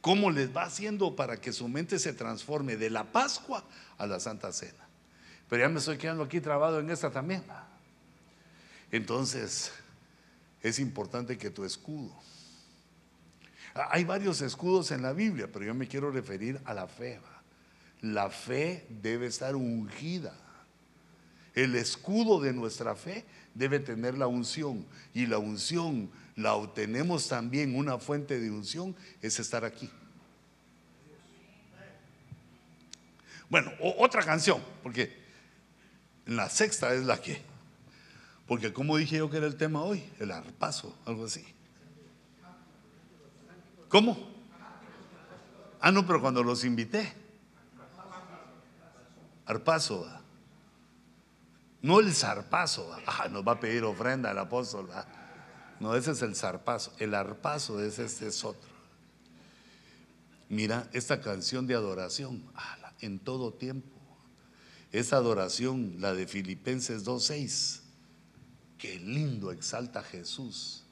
Cómo 0.03 0.31
les 0.31 0.55
va 0.55 0.64
haciendo 0.64 1.16
para 1.16 1.41
que 1.41 1.55
su 1.55 1.66
mente 1.66 1.99
se 1.99 2.12
transforme 2.12 2.77
de 2.77 2.91
la 2.91 3.11
Pascua 3.11 3.64
a 3.97 4.07
la 4.07 4.20
Santa 4.20 4.53
Cena. 4.53 4.87
Pero 5.49 5.62
ya 5.62 5.70
me 5.70 5.79
estoy 5.79 5.97
quedando 5.97 6.25
aquí 6.25 6.43
trabado 6.43 6.79
en 6.79 6.91
esta 6.91 7.11
también. 7.11 7.43
Entonces, 8.93 9.72
es 10.62 10.79
importante 10.79 11.39
que 11.39 11.49
tu 11.49 11.64
escudo 11.64 12.14
hay 13.75 14.05
varios 14.05 14.41
escudos 14.41 14.91
en 14.93 15.03
la 15.03 15.12
Biblia, 15.12 15.49
pero 15.53 15.64
yo 15.64 15.75
me 15.75 15.89
quiero 15.89 16.11
referir 16.11 16.61
a 16.64 16.75
la 16.75 16.87
fe. 16.87 17.18
La 18.01 18.31
fe 18.31 18.87
debe 18.89 19.27
estar 19.27 19.57
ungida. 19.57 20.35
El 21.55 21.75
escudo 21.75 22.41
de 22.41 22.53
nuestra 22.53 22.95
fe 22.95 23.25
debe 23.55 23.81
tener 23.81 24.16
la 24.16 24.27
unción. 24.27 24.87
Y 25.12 25.27
la 25.27 25.39
unción 25.39 26.11
la 26.37 26.55
obtenemos 26.55 27.29
también, 27.29 27.77
una 27.77 27.99
fuente 27.99 28.39
de 28.39 28.51
unción 28.51 28.95
es 29.22 29.39
estar 29.41 29.64
aquí. 29.64 29.91
Bueno, 33.49 33.72
otra 33.99 34.22
canción, 34.25 34.61
porque 34.83 35.16
la 36.27 36.49
sexta 36.49 36.93
es 36.95 37.05
la 37.05 37.20
que, 37.20 37.41
porque 38.47 38.72
como 38.72 38.97
dije 38.97 39.18
yo 39.18 39.31
que 39.31 39.37
era 39.37 39.47
el 39.47 39.57
tema 39.57 39.83
hoy, 39.83 40.03
el 40.18 40.31
arpazo, 40.31 40.97
algo 41.05 41.27
así. 41.27 41.54
¿Cómo? 43.89 44.35
Ah, 45.80 45.91
no, 45.91 46.07
pero 46.07 46.21
cuando 46.21 46.42
los 46.42 46.64
invité. 46.64 47.13
Arpazo. 49.46 50.07
No 51.83 52.00
el 52.00 52.14
zarpazo. 52.14 52.91
Ah, 53.07 53.29
nos 53.29 53.46
va 53.46 53.53
a 53.53 53.61
pedir 53.61 53.84
ofrenda 53.84 54.30
el 54.30 54.38
apóstol. 54.38 54.88
No, 55.80 55.95
ese 55.95 56.13
es 56.13 56.22
el 56.22 56.34
zarpazo. 56.34 56.92
El 56.99 57.14
arpazo 57.14 57.83
es 57.83 57.99
este 57.99 58.29
es 58.29 58.45
otro. 58.45 58.71
Mira, 60.49 60.88
esta 60.92 61.21
canción 61.21 61.67
de 61.67 61.75
adoración, 61.75 62.42
en 63.00 63.18
todo 63.18 63.53
tiempo. 63.53 63.88
Esa 64.92 65.17
adoración, 65.17 65.96
la 65.99 66.14
de 66.14 66.26
Filipenses 66.26 67.04
2.6, 67.04 67.80
qué 68.79 68.99
lindo 69.00 69.50
exalta 69.50 70.03
Jesús, 70.03 70.84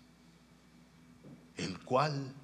el 1.56 1.78
cual 1.78 2.34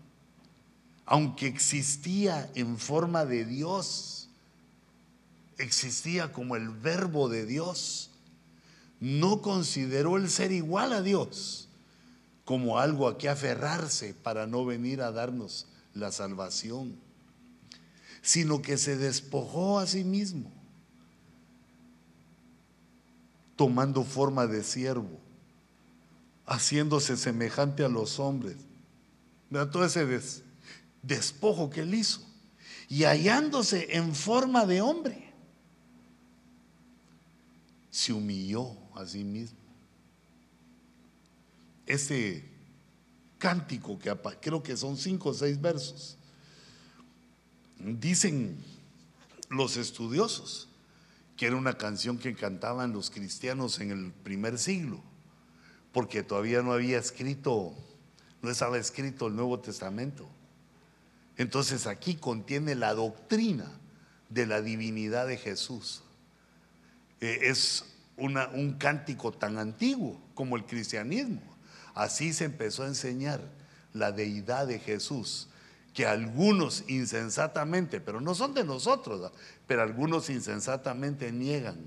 aunque 1.08 1.46
existía 1.46 2.50
en 2.54 2.76
forma 2.76 3.24
de 3.24 3.46
Dios, 3.46 4.28
existía 5.56 6.32
como 6.32 6.54
el 6.54 6.68
verbo 6.68 7.30
de 7.30 7.46
Dios, 7.46 8.10
no 9.00 9.40
consideró 9.40 10.18
el 10.18 10.28
ser 10.28 10.52
igual 10.52 10.92
a 10.92 11.00
Dios 11.00 11.68
como 12.44 12.78
algo 12.78 13.08
a 13.08 13.16
que 13.16 13.30
aferrarse 13.30 14.12
para 14.12 14.46
no 14.46 14.66
venir 14.66 15.00
a 15.00 15.10
darnos 15.10 15.66
la 15.94 16.12
salvación, 16.12 16.94
sino 18.20 18.60
que 18.60 18.76
se 18.76 18.98
despojó 18.98 19.78
a 19.78 19.86
sí 19.86 20.04
mismo, 20.04 20.52
tomando 23.56 24.04
forma 24.04 24.46
de 24.46 24.62
siervo, 24.62 25.18
haciéndose 26.44 27.16
semejante 27.16 27.82
a 27.82 27.88
los 27.88 28.18
hombres. 28.18 28.56
Todo 29.50 29.86
ese 29.86 30.04
des 30.04 30.42
despojo 31.08 31.70
que 31.70 31.80
él 31.80 31.94
hizo. 31.94 32.20
Y 32.88 33.04
hallándose 33.04 33.96
en 33.96 34.14
forma 34.14 34.64
de 34.64 34.80
hombre, 34.80 35.32
se 37.90 38.12
humilló 38.12 38.76
a 38.94 39.04
sí 39.04 39.24
mismo. 39.24 39.58
Ese 41.86 42.44
cántico 43.38 43.98
que 43.98 44.14
creo 44.40 44.62
que 44.62 44.76
son 44.76 44.96
cinco 44.96 45.30
o 45.30 45.34
seis 45.34 45.60
versos, 45.60 46.16
dicen 47.78 48.56
los 49.48 49.76
estudiosos 49.76 50.68
que 51.36 51.46
era 51.46 51.56
una 51.56 51.78
canción 51.78 52.18
que 52.18 52.34
cantaban 52.34 52.92
los 52.92 53.10
cristianos 53.10 53.78
en 53.78 53.92
el 53.92 54.12
primer 54.12 54.58
siglo, 54.58 55.00
porque 55.92 56.24
todavía 56.24 56.62
no 56.62 56.72
había 56.72 56.98
escrito, 56.98 57.74
no 58.42 58.50
estaba 58.50 58.76
escrito 58.76 59.28
el 59.28 59.36
Nuevo 59.36 59.60
Testamento. 59.60 60.28
Entonces 61.38 61.86
aquí 61.86 62.16
contiene 62.16 62.74
la 62.74 62.92
doctrina 62.92 63.64
de 64.28 64.44
la 64.44 64.60
divinidad 64.60 65.26
de 65.26 65.38
Jesús. 65.38 66.02
Eh, 67.20 67.38
es 67.42 67.84
un 68.16 68.74
cántico 68.78 69.32
tan 69.32 69.58
antiguo 69.58 70.20
como 70.34 70.56
el 70.56 70.66
cristianismo. 70.66 71.40
Así 71.94 72.32
se 72.32 72.44
empezó 72.44 72.82
a 72.82 72.88
enseñar 72.88 73.40
la 73.94 74.12
deidad 74.12 74.66
de 74.66 74.80
Jesús, 74.80 75.48
que 75.94 76.06
algunos 76.06 76.84
insensatamente, 76.88 78.00
pero 78.00 78.20
no 78.20 78.34
son 78.34 78.54
de 78.54 78.64
nosotros, 78.64 79.32
pero 79.66 79.82
algunos 79.82 80.30
insensatamente 80.30 81.32
niegan 81.32 81.78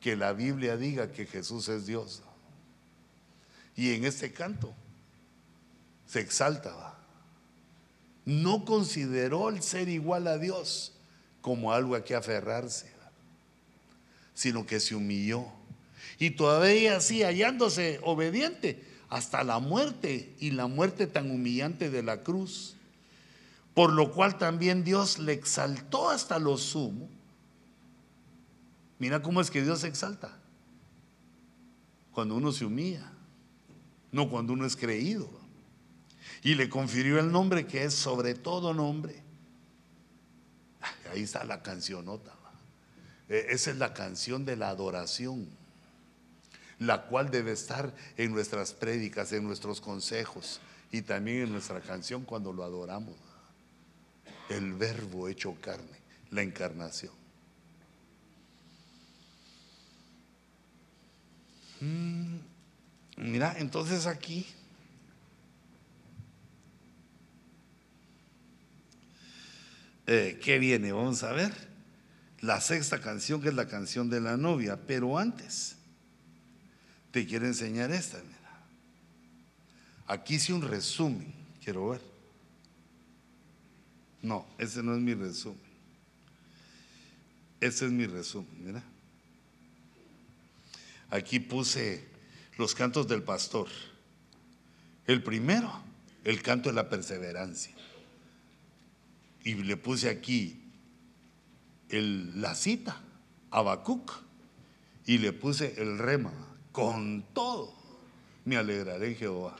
que 0.00 0.16
la 0.16 0.32
Biblia 0.32 0.76
diga 0.76 1.12
que 1.12 1.26
Jesús 1.26 1.68
es 1.68 1.86
Dios. 1.86 2.22
Y 3.76 3.94
en 3.94 4.04
este 4.04 4.32
canto 4.32 4.74
se 6.06 6.20
exalta. 6.20 6.93
No 8.24 8.64
consideró 8.64 9.50
el 9.50 9.62
ser 9.62 9.88
igual 9.88 10.26
a 10.26 10.38
Dios 10.38 10.92
como 11.40 11.72
algo 11.72 11.94
a 11.94 12.04
que 12.04 12.14
aferrarse, 12.14 12.90
sino 14.32 14.66
que 14.66 14.80
se 14.80 14.94
humilló. 14.94 15.46
Y 16.18 16.30
todavía 16.30 16.96
así, 16.96 17.22
hallándose 17.22 18.00
obediente 18.02 18.82
hasta 19.10 19.44
la 19.44 19.58
muerte 19.58 20.34
y 20.40 20.52
la 20.52 20.66
muerte 20.66 21.06
tan 21.06 21.30
humillante 21.30 21.90
de 21.90 22.02
la 22.02 22.22
cruz. 22.22 22.74
Por 23.74 23.92
lo 23.92 24.12
cual 24.12 24.38
también 24.38 24.84
Dios 24.84 25.18
le 25.18 25.32
exaltó 25.32 26.08
hasta 26.10 26.38
lo 26.38 26.56
sumo. 26.56 27.08
Mira 28.98 29.20
cómo 29.20 29.40
es 29.40 29.50
que 29.50 29.62
Dios 29.62 29.80
se 29.80 29.88
exalta. 29.88 30.36
Cuando 32.12 32.36
uno 32.36 32.52
se 32.52 32.64
humilla, 32.64 33.12
no 34.12 34.30
cuando 34.30 34.52
uno 34.52 34.64
es 34.64 34.76
creído. 34.76 35.28
Y 36.44 36.54
le 36.54 36.68
confirió 36.68 37.18
el 37.18 37.32
nombre 37.32 37.66
que 37.66 37.84
es 37.84 37.94
sobre 37.94 38.34
todo 38.34 38.74
nombre. 38.74 39.24
Ahí 41.10 41.22
está 41.22 41.42
la 41.42 41.62
cancionota. 41.62 42.32
E, 43.30 43.46
esa 43.48 43.70
es 43.70 43.78
la 43.78 43.94
canción 43.94 44.44
de 44.44 44.56
la 44.56 44.68
adoración, 44.68 45.48
la 46.78 47.06
cual 47.06 47.30
debe 47.30 47.52
estar 47.52 47.94
en 48.18 48.32
nuestras 48.32 48.74
prédicas, 48.74 49.32
en 49.32 49.44
nuestros 49.44 49.80
consejos 49.80 50.60
y 50.92 51.00
también 51.00 51.44
en 51.44 51.52
nuestra 51.52 51.80
canción 51.80 52.24
cuando 52.24 52.52
lo 52.52 52.62
adoramos. 52.62 53.14
El 54.50 54.74
verbo 54.74 55.28
hecho 55.28 55.56
carne, 55.62 55.98
la 56.30 56.42
encarnación. 56.42 57.14
Mm, 61.80 62.36
mira, 63.16 63.56
entonces 63.58 64.06
aquí 64.06 64.46
eh, 70.06 70.40
¿qué 70.42 70.58
viene? 70.58 70.92
Vamos 70.92 71.22
a 71.22 71.32
ver. 71.32 71.52
La 72.40 72.60
sexta 72.60 73.00
canción 73.00 73.40
que 73.40 73.48
es 73.48 73.54
la 73.54 73.68
canción 73.68 74.10
de 74.10 74.20
la 74.20 74.36
novia, 74.36 74.78
pero 74.86 75.18
antes 75.18 75.76
te 77.10 77.26
quiero 77.26 77.46
enseñar 77.46 77.90
esta. 77.90 78.18
Mira. 78.18 78.64
Aquí 80.06 80.34
hice 80.34 80.52
un 80.52 80.62
resumen, 80.62 81.32
quiero 81.62 81.90
ver. 81.90 82.00
No, 84.20 84.46
ese 84.58 84.82
no 84.82 84.94
es 84.94 85.00
mi 85.00 85.14
resumen. 85.14 85.58
Ese 87.60 87.86
es 87.86 87.92
mi 87.92 88.06
resumen, 88.06 88.50
mira. 88.58 88.82
Aquí 91.10 91.40
puse 91.40 92.04
los 92.58 92.74
cantos 92.74 93.06
del 93.06 93.22
pastor. 93.22 93.68
El 95.06 95.22
primero, 95.22 95.70
el 96.24 96.42
canto 96.42 96.68
de 96.68 96.74
la 96.74 96.88
perseverancia. 96.88 97.73
Y 99.44 99.54
le 99.54 99.76
puse 99.76 100.08
aquí 100.08 100.72
el, 101.90 102.40
la 102.40 102.54
cita, 102.54 103.00
Habacuc, 103.50 104.10
y 105.06 105.18
le 105.18 105.32
puse 105.32 105.80
el 105.80 105.98
rema, 105.98 106.32
con 106.72 107.22
todo 107.34 107.74
me 108.44 108.56
alegraré 108.56 109.08
en 109.08 109.16
Jehová. 109.16 109.56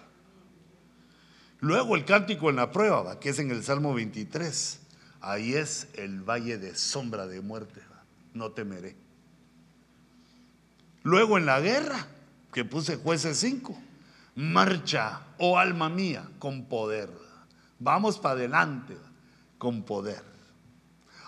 Luego 1.61 1.97
el 1.97 2.05
cántico 2.05 2.51
en 2.51 2.57
la 2.57 2.71
prueba, 2.71 3.19
que 3.21 3.31
es 3.31 3.39
en 3.39 3.51
el 3.51 3.63
Salmo 3.65 3.95
23. 3.95 4.81
Ahí 5.21 5.55
es 5.55 5.89
el 5.95 6.21
valle 6.21 6.59
de 6.59 6.77
sombra 6.77 7.27
de 7.27 7.41
muerte, 7.41 7.81
no 8.35 8.51
temeré. 8.51 8.97
Luego 11.03 11.39
en 11.39 11.47
la 11.47 11.61
guerra, 11.61 12.07
que 12.53 12.65
puse 12.65 12.97
jueces 12.97 13.39
5, 13.39 13.79
marcha, 14.37 15.23
oh 15.39 15.59
alma 15.59 15.89
mía, 15.89 16.29
con 16.39 16.67
poder. 16.67 17.11
Vamos 17.79 18.19
para 18.19 18.35
adelante, 18.35 18.97
con 19.65 19.83
poder. 19.83 20.23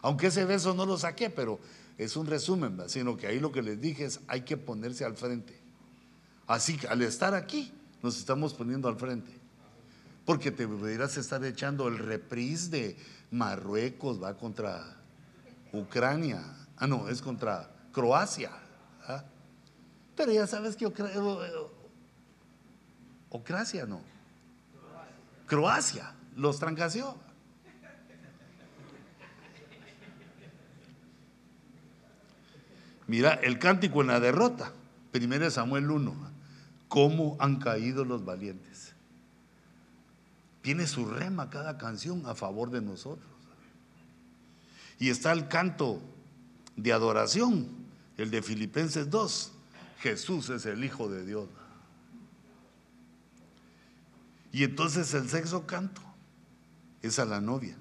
Aunque 0.02 0.26
ese 0.26 0.44
beso 0.44 0.74
no 0.74 0.84
lo 0.84 0.98
saqué, 0.98 1.30
pero 1.30 1.58
es 1.96 2.18
un 2.18 2.26
resumen, 2.26 2.82
sino 2.86 3.16
que 3.16 3.26
ahí 3.26 3.40
lo 3.40 3.50
que 3.50 3.62
les 3.62 3.80
dije 3.80 4.04
es 4.04 4.20
hay 4.28 4.42
que 4.42 4.58
ponerse 4.58 5.06
al 5.06 5.16
frente. 5.16 5.58
Así 6.46 6.76
que 6.76 6.86
al 6.86 7.00
estar 7.00 7.32
aquí, 7.32 7.72
nos 8.02 8.18
estamos 8.18 8.52
poniendo 8.52 8.88
al 8.88 8.96
frente. 8.96 9.32
Porque 10.26 10.50
te 10.50 10.68
pudieras 10.68 11.16
estar 11.16 11.42
echando 11.46 11.88
el 11.88 11.96
reprise 11.96 12.68
de 12.68 12.96
Marruecos, 13.30 14.22
va 14.22 14.36
contra 14.36 14.84
Ucrania. 15.72 16.42
Ah, 16.76 16.86
no, 16.86 17.08
es 17.08 17.22
contra 17.22 17.70
Croacia. 17.90 18.50
Pero 20.14 20.30
ya 20.30 20.46
sabes 20.46 20.76
que 20.76 20.86
Ucrania 23.30 23.86
no. 23.86 24.02
Croacia 25.46 26.12
los 26.36 26.58
trancació. 26.58 27.16
Mira, 33.06 33.34
el 33.34 33.58
cántico 33.58 34.00
en 34.00 34.08
la 34.08 34.20
derrota. 34.20 34.72
Primero 35.12 35.50
Samuel 35.50 35.90
1. 35.90 36.14
¿Cómo 36.88 37.36
han 37.40 37.56
caído 37.56 38.04
los 38.04 38.24
valientes? 38.24 38.94
Tiene 40.62 40.86
su 40.86 41.06
rema 41.06 41.50
cada 41.50 41.78
canción 41.78 42.26
a 42.26 42.34
favor 42.34 42.70
de 42.70 42.82
nosotros. 42.82 43.28
Y 44.98 45.10
está 45.10 45.32
el 45.32 45.48
canto 45.48 46.00
de 46.76 46.92
adoración, 46.92 47.68
el 48.16 48.30
de 48.30 48.42
Filipenses 48.42 49.10
2. 49.10 49.52
Jesús 50.00 50.50
es 50.50 50.66
el 50.66 50.84
Hijo 50.84 51.08
de 51.08 51.24
Dios. 51.24 51.48
Y 54.52 54.64
entonces 54.64 55.12
el 55.14 55.28
sexo 55.28 55.66
canto 55.66 56.00
es 57.02 57.18
a 57.18 57.24
la 57.24 57.40
novia. 57.40 57.76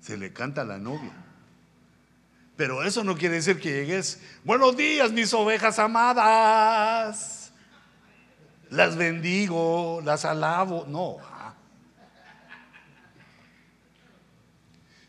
Se 0.00 0.16
le 0.16 0.32
canta 0.32 0.62
a 0.62 0.64
la 0.64 0.78
novia. 0.78 1.23
Pero 2.56 2.84
eso 2.84 3.02
no 3.02 3.16
quiere 3.16 3.36
decir 3.36 3.58
que 3.58 3.72
llegues, 3.72 4.20
buenos 4.44 4.76
días 4.76 5.10
mis 5.10 5.34
ovejas 5.34 5.78
amadas, 5.80 7.52
las 8.70 8.96
bendigo, 8.96 10.00
las 10.04 10.24
alabo, 10.24 10.86
no. 10.86 11.16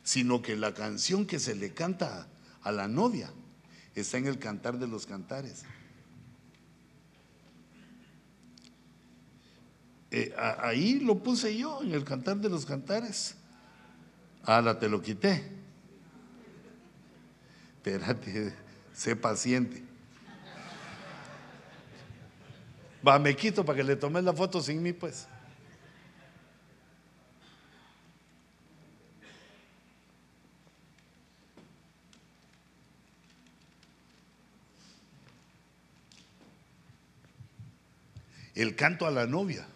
Sino 0.02 0.42
que 0.42 0.56
la 0.56 0.74
canción 0.74 1.26
que 1.26 1.40
se 1.40 1.54
le 1.56 1.74
canta 1.74 2.28
a 2.64 2.72
la 2.72 2.88
novia 2.88 3.32
está 3.94 4.18
en 4.18 4.26
el 4.26 4.40
cantar 4.40 4.80
de 4.80 4.88
los 4.88 5.06
cantares. 5.06 5.66
Eh, 10.10 10.34
ahí 10.38 11.00
lo 11.00 11.22
puse 11.22 11.56
yo, 11.56 11.84
en 11.84 11.94
el 11.94 12.04
cantar 12.04 12.38
de 12.38 12.50
los 12.50 12.66
cantares. 12.66 13.36
Ah, 14.44 14.62
la 14.62 14.80
te 14.80 14.90
lo 14.90 15.02
quité. 15.02 15.55
Espérate, 17.86 18.52
sé 18.96 19.16
paciente. 19.16 19.84
Va, 23.08 23.20
me 23.20 23.36
quito 23.36 23.64
para 23.64 23.78
que 23.78 23.84
le 23.84 23.96
tomes 23.96 24.24
la 24.24 24.34
foto 24.34 24.60
sin 24.60 24.82
mí, 24.82 24.92
pues. 24.92 25.28
El 38.56 38.76
canto 38.76 39.06
a 39.06 39.12
la 39.12 39.28
novia 39.28 39.68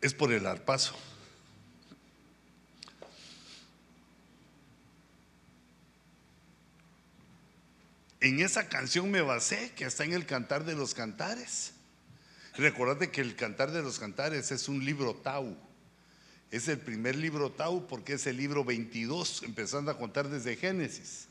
es 0.00 0.12
por 0.12 0.32
el 0.32 0.44
arpazo. 0.44 0.96
En 8.22 8.38
esa 8.38 8.68
canción 8.68 9.10
me 9.10 9.20
basé, 9.20 9.72
que 9.74 9.84
está 9.84 10.04
en 10.04 10.12
el 10.12 10.26
Cantar 10.26 10.64
de 10.64 10.76
los 10.76 10.94
Cantares. 10.94 11.72
Recordate 12.56 13.10
que 13.10 13.20
el 13.20 13.34
Cantar 13.34 13.72
de 13.72 13.82
los 13.82 13.98
Cantares 13.98 14.52
es 14.52 14.68
un 14.68 14.84
libro 14.84 15.16
Tau. 15.16 15.56
Es 16.52 16.68
el 16.68 16.78
primer 16.78 17.16
libro 17.16 17.50
Tau 17.50 17.88
porque 17.88 18.12
es 18.12 18.28
el 18.28 18.36
libro 18.36 18.64
22, 18.64 19.42
empezando 19.42 19.90
a 19.90 19.98
contar 19.98 20.28
desde 20.28 20.54
Génesis. 20.54 21.26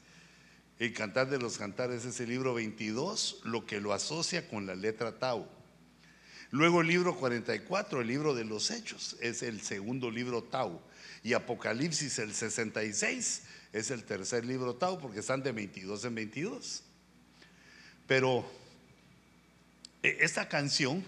El 0.79 0.91
Cantar 0.91 1.29
de 1.29 1.37
los 1.39 1.57
Cantares 1.57 2.03
es 2.03 2.19
el 2.19 2.27
libro 2.27 2.53
22, 2.55 3.39
lo 3.45 3.65
que 3.65 3.79
lo 3.79 3.93
asocia 3.93 4.49
con 4.49 4.65
la 4.65 4.75
letra 4.75 5.17
Tau. 5.17 5.47
Luego 6.49 6.81
el 6.81 6.87
libro 6.87 7.15
44, 7.15 8.01
el 8.01 8.07
libro 8.07 8.35
de 8.35 8.43
los 8.43 8.69
hechos, 8.69 9.15
es 9.21 9.43
el 9.43 9.61
segundo 9.61 10.11
libro 10.11 10.43
Tau. 10.43 10.81
Y 11.23 11.31
Apocalipsis, 11.31 12.19
el 12.19 12.33
66, 12.33 13.43
es 13.73 13.91
el 13.91 14.03
tercer 14.03 14.45
libro 14.45 14.75
Tau, 14.75 14.99
porque 14.99 15.19
están 15.19 15.43
de 15.43 15.51
22 15.51 16.05
en 16.05 16.15
22. 16.15 16.83
Pero 18.07 18.45
e, 20.03 20.17
esta 20.21 20.49
canción 20.49 21.03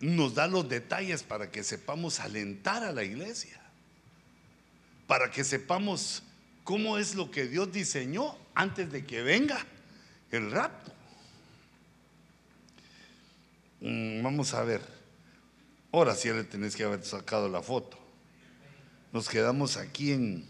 nos 0.00 0.34
da 0.34 0.48
los 0.48 0.68
detalles 0.68 1.22
para 1.22 1.50
que 1.50 1.62
sepamos 1.62 2.18
alentar 2.18 2.82
a 2.82 2.92
la 2.92 3.04
iglesia, 3.04 3.60
para 5.06 5.30
que 5.30 5.44
sepamos 5.44 6.24
cómo 6.64 6.98
es 6.98 7.14
lo 7.14 7.30
que 7.30 7.46
Dios 7.46 7.72
diseñó 7.72 8.36
antes 8.54 8.90
de 8.90 9.06
que 9.06 9.22
venga 9.22 9.64
el 10.32 10.50
rapto. 10.50 10.92
Mm, 13.80 14.22
vamos 14.22 14.54
a 14.54 14.64
ver. 14.64 14.80
Ahora 15.92 16.14
sí 16.16 16.28
le 16.30 16.44
tenés 16.44 16.74
que 16.74 16.84
haber 16.84 17.04
sacado 17.04 17.48
la 17.48 17.62
foto. 17.62 18.01
Nos 19.12 19.28
quedamos 19.28 19.76
aquí 19.76 20.12
en, 20.12 20.46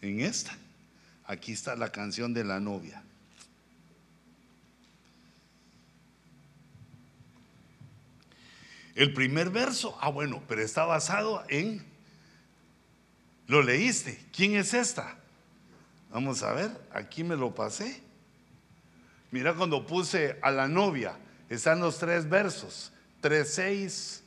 en 0.00 0.20
esta. 0.20 0.56
Aquí 1.26 1.52
está 1.52 1.76
la 1.76 1.92
canción 1.92 2.32
de 2.32 2.44
la 2.44 2.60
novia. 2.60 3.02
El 8.96 9.12
primer 9.12 9.50
verso, 9.50 9.98
ah 10.00 10.08
bueno, 10.08 10.42
pero 10.48 10.62
está 10.62 10.86
basado 10.86 11.44
en, 11.48 11.84
lo 13.46 13.62
leíste, 13.62 14.18
¿quién 14.34 14.56
es 14.56 14.72
esta? 14.72 15.18
Vamos 16.10 16.42
a 16.42 16.54
ver, 16.54 16.70
aquí 16.92 17.22
me 17.22 17.36
lo 17.36 17.54
pasé. 17.54 18.00
Mira 19.30 19.52
cuando 19.52 19.86
puse 19.86 20.38
a 20.40 20.50
la 20.50 20.66
novia, 20.66 21.14
están 21.50 21.80
los 21.80 21.98
tres 21.98 22.26
versos, 22.26 22.90
3.6, 23.22 24.20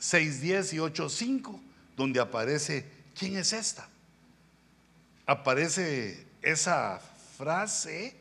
6.10 0.00 0.72
y 0.72 0.76
8.5, 0.78 1.60
donde 1.96 2.20
aparece, 2.20 2.84
¿quién 3.18 3.36
es 3.36 3.52
esta? 3.52 3.88
Aparece 5.26 6.26
esa 6.42 7.00
frase, 7.36 8.16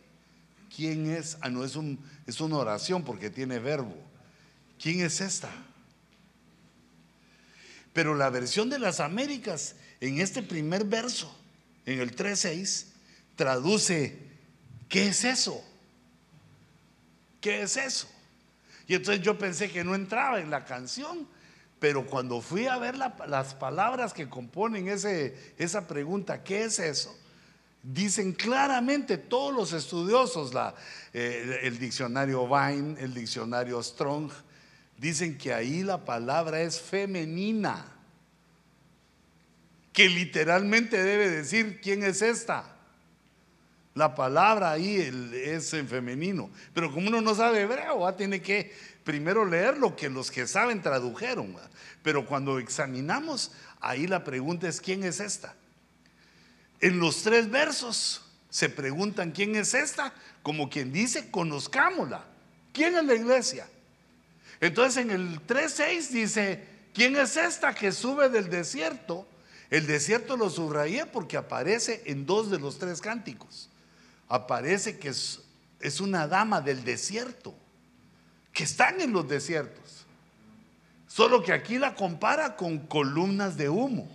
¿quién 0.76 1.12
es? 1.12 1.38
Ah, 1.42 1.50
no, 1.50 1.64
es, 1.64 1.76
un, 1.76 2.00
es 2.26 2.40
una 2.42 2.58
oración 2.58 3.04
porque 3.04 3.30
tiene 3.30 3.60
verbo. 3.60 3.96
¿Quién 4.82 5.02
es 5.02 5.22
esta? 5.22 5.50
Pero 7.94 8.16
la 8.16 8.30
versión 8.30 8.70
de 8.70 8.80
las 8.80 9.00
Américas, 9.00 9.76
en 10.02 10.20
este 10.20 10.42
primer 10.42 10.84
verso, 10.86 11.34
en 11.86 12.00
el 12.00 12.16
3.6, 12.16 12.88
traduce, 13.36 14.18
¿qué 14.90 15.08
es 15.08 15.24
eso? 15.24 15.64
¿Qué 17.40 17.62
es 17.62 17.78
eso? 17.78 18.10
Y 18.88 18.96
entonces 18.96 19.24
yo 19.24 19.38
pensé 19.38 19.72
que 19.72 19.84
no 19.84 19.96
entraba 19.96 20.40
en 20.40 20.50
la 20.50 20.66
canción, 20.66 21.28
pero 21.80 22.06
cuando 22.06 22.42
fui 22.42 22.68
a 22.68 22.78
ver 22.78 22.96
las 22.98 23.54
palabras 23.56 24.14
que 24.14 24.30
componen 24.30 24.88
ese, 24.88 25.54
esa 25.58 25.88
pregunta, 25.88 26.44
¿qué 26.44 26.64
es 26.64 26.80
eso? 26.80 27.16
Dicen 27.84 28.34
claramente 28.34 29.18
todos 29.18 29.54
los 29.54 29.74
estudiosos, 29.74 30.52
eh, 31.14 31.60
el 31.64 31.78
diccionario 31.78 32.48
Vine, 32.48 33.00
el 33.00 33.14
diccionario 33.14 33.84
Strong, 33.84 34.32
dicen 34.98 35.38
que 35.38 35.54
ahí 35.54 35.84
la 35.84 36.04
palabra 36.04 36.62
es 36.62 36.80
femenina, 36.80 37.86
que 39.94 40.10
literalmente 40.10 41.02
debe 41.04 41.30
decir 41.30 41.80
quién 41.82 42.04
es 42.04 42.22
esta. 42.22 42.72
La 43.94 44.14
palabra 44.14 44.72
ahí 44.72 44.98
es 45.34 45.74
en 45.74 45.88
femenino. 45.88 46.50
Pero 46.74 46.92
como 46.92 47.08
uno 47.08 47.22
no 47.22 47.34
sabe 47.34 47.62
hebreo, 47.62 48.14
tiene 48.16 48.42
que 48.42 48.74
primero 49.06 49.46
leer 49.46 49.78
lo 49.78 49.96
que 49.96 50.10
los 50.10 50.30
que 50.30 50.48
saben 50.48 50.82
tradujeron. 50.82 51.56
Pero 52.04 52.26
cuando 52.26 52.60
examinamos, 52.60 53.54
ahí 53.80 54.06
la 54.06 54.26
pregunta 54.26 54.68
es 54.68 54.82
¿quién 54.82 55.06
es 55.06 55.22
esta? 55.22 55.56
En 56.82 57.00
los 57.00 57.24
tres 57.24 57.50
versos 57.50 58.22
se 58.50 58.68
preguntan 58.68 59.32
quién 59.32 59.56
es 59.56 59.74
esta, 59.74 60.14
como 60.44 60.70
quien 60.70 60.92
dice, 60.92 61.32
conozcámosla. 61.32 62.26
¿Quién 62.74 62.96
es 62.98 63.06
la 63.06 63.16
iglesia? 63.16 63.70
Entonces 64.60 65.04
en 65.04 65.12
el 65.12 65.48
3.6 65.48 66.10
dice, 66.10 66.68
¿quién 66.94 67.16
es 67.16 67.38
esta 67.38 67.74
que 67.74 67.94
sube 67.94 68.28
del 68.28 68.50
desierto? 68.50 69.26
El 69.70 69.88
desierto 69.88 70.36
lo 70.36 70.50
subrayé 70.50 71.06
porque 71.06 71.38
aparece 71.38 72.04
en 72.06 72.26
dos 72.26 72.52
de 72.52 72.60
los 72.60 72.78
tres 72.78 73.00
cánticos 73.00 73.70
aparece 74.28 74.98
que 74.98 75.10
es, 75.10 75.42
es 75.80 76.00
una 76.00 76.28
dama 76.28 76.62
del 76.62 76.84
desierto, 76.84 77.54
que 78.56 78.64
están 78.64 79.00
en 79.02 79.14
los 79.14 79.28
desiertos. 79.28 80.08
Solo 81.08 81.44
que 81.44 81.54
aquí 81.54 81.78
la 81.78 81.94
compara 81.94 82.56
con 82.56 82.80
columnas 82.80 83.56
de 83.56 83.70
humo, 83.70 84.10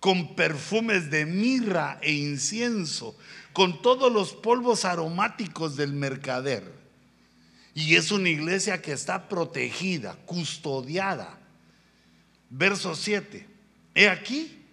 con 0.00 0.34
perfumes 0.34 1.10
de 1.12 1.26
mirra 1.26 1.98
e 2.02 2.12
incienso, 2.12 3.16
con 3.52 3.80
todos 3.80 4.12
los 4.12 4.32
polvos 4.32 4.84
aromáticos 4.84 5.76
del 5.76 5.92
mercader. 5.92 6.74
Y 7.72 7.94
es 7.94 8.10
una 8.10 8.30
iglesia 8.30 8.82
que 8.82 8.92
está 8.92 9.28
protegida, 9.28 10.16
custodiada. 10.26 11.38
Verso 12.50 12.96
7. 12.96 13.46
He 13.94 14.08
aquí, 14.08 14.64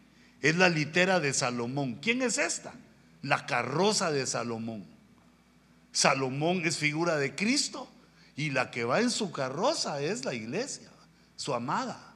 es 0.41 0.55
la 0.55 0.69
litera 0.69 1.19
de 1.19 1.33
Salomón. 1.33 1.99
¿Quién 2.01 2.23
es 2.23 2.39
esta? 2.39 2.73
la 3.23 3.45
carroza 3.45 4.11
de 4.11 4.27
Salomón. 4.27 4.85
Salomón 5.93 6.65
es 6.65 6.77
figura 6.77 7.17
de 7.17 7.35
Cristo 7.35 7.87
y 8.35 8.49
la 8.49 8.71
que 8.71 8.83
va 8.83 8.99
en 8.99 9.11
su 9.11 9.31
carroza 9.31 10.01
es 10.01 10.25
la 10.25 10.33
iglesia, 10.33 10.89
su 11.35 11.53
amada. 11.53 12.13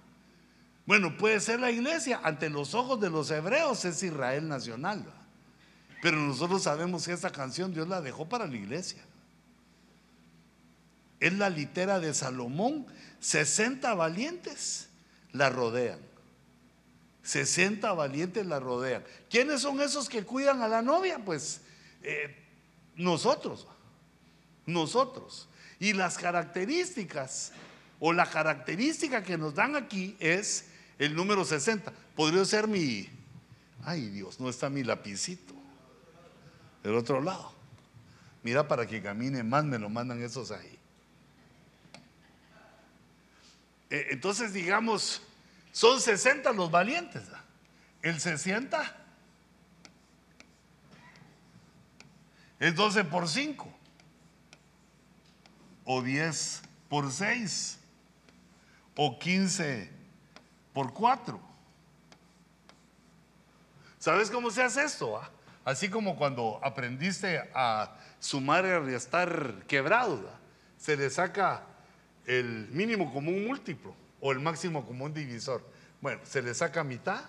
Bueno, 0.88 1.16
puede 1.16 1.40
ser 1.40 1.60
la 1.60 1.70
iglesia, 1.70 2.20
ante 2.24 2.50
los 2.50 2.74
ojos 2.74 3.00
de 3.00 3.10
los 3.10 3.30
hebreos 3.30 3.86
es 3.86 4.02
Israel 4.02 4.48
nacional, 4.48 5.06
pero 6.02 6.18
nosotros 6.18 6.64
sabemos 6.64 7.06
que 7.06 7.14
esta 7.14 7.32
canción 7.32 7.74
Dios 7.74 7.88
la 7.88 8.02
dejó 8.02 8.28
para 8.28 8.48
la 8.48 8.56
iglesia. 8.56 9.02
Es 11.20 11.34
la 11.34 11.50
litera 11.50 12.00
de 12.00 12.14
Salomón, 12.14 12.88
60 13.20 13.94
valientes 13.94 14.90
la 15.34 15.50
rodean. 15.50 16.00
60 17.24 17.92
valientes 17.94 18.46
la 18.46 18.60
rodean. 18.60 19.04
¿Quiénes 19.30 19.62
son 19.62 19.82
esos 19.82 20.08
que 20.10 20.24
cuidan 20.24 20.62
a 20.62 20.68
la 20.68 20.82
novia? 20.82 21.20
Pues 21.24 21.62
eh, 22.02 22.47
nosotros, 22.98 23.68
nosotros. 24.66 25.48
Y 25.80 25.94
las 25.94 26.18
características, 26.18 27.54
o 28.00 28.12
la 28.12 28.30
característica 28.30 29.24
que 29.24 29.38
nos 29.38 29.56
dan 29.56 29.76
aquí 29.76 30.16
es 30.20 30.66
el 31.00 31.16
número 31.16 31.46
60. 31.46 31.94
Podría 32.16 32.44
ser 32.46 32.68
mi, 32.68 33.08
ay 33.84 34.10
Dios, 34.10 34.40
no 34.40 34.50
está 34.50 34.70
mi 34.70 34.84
lapicito. 34.84 35.54
Del 36.84 36.96
otro 36.96 37.22
lado. 37.22 37.54
Mira, 38.44 38.68
para 38.68 38.86
que 38.86 39.02
camine 39.02 39.44
más 39.44 39.66
me 39.66 39.78
lo 39.78 39.90
mandan 39.90 40.22
esos 40.22 40.52
ahí. 40.52 40.78
Eh, 43.90 44.08
entonces, 44.12 44.54
digamos, 44.54 45.22
son 45.72 46.00
60 46.00 46.52
los 46.54 46.72
valientes. 46.72 47.24
El 48.02 48.20
60 48.20 49.07
es 52.60 52.76
12 52.76 53.04
por 53.06 53.28
5 53.28 53.68
o 55.86 56.02
10 56.02 56.62
por 56.90 57.12
6 57.12 57.80
o 58.96 59.20
15 59.20 59.92
por 60.74 60.94
4. 60.94 61.40
¿Sabes 64.00 64.30
cómo 64.30 64.52
se 64.52 64.64
hace 64.64 64.84
esto? 64.84 65.22
Así 65.66 65.90
como 65.90 66.16
cuando 66.16 66.60
aprendiste 66.64 67.50
a 67.54 67.98
sumar 68.20 68.66
y 68.66 68.70
a 68.70 68.80
restar 68.80 69.64
quebrados, 69.68 70.22
se 70.78 70.96
le 70.96 71.10
saca 71.10 71.64
el 72.26 72.70
mínimo 72.70 73.12
común 73.12 73.46
múltiplo 73.46 73.96
o 74.22 74.32
el 74.32 74.40
máximo 74.40 74.86
común 74.86 75.14
divisor. 75.14 75.62
Bueno, 76.00 76.22
se 76.24 76.42
le 76.42 76.54
saca 76.54 76.84
mitad, 76.84 77.22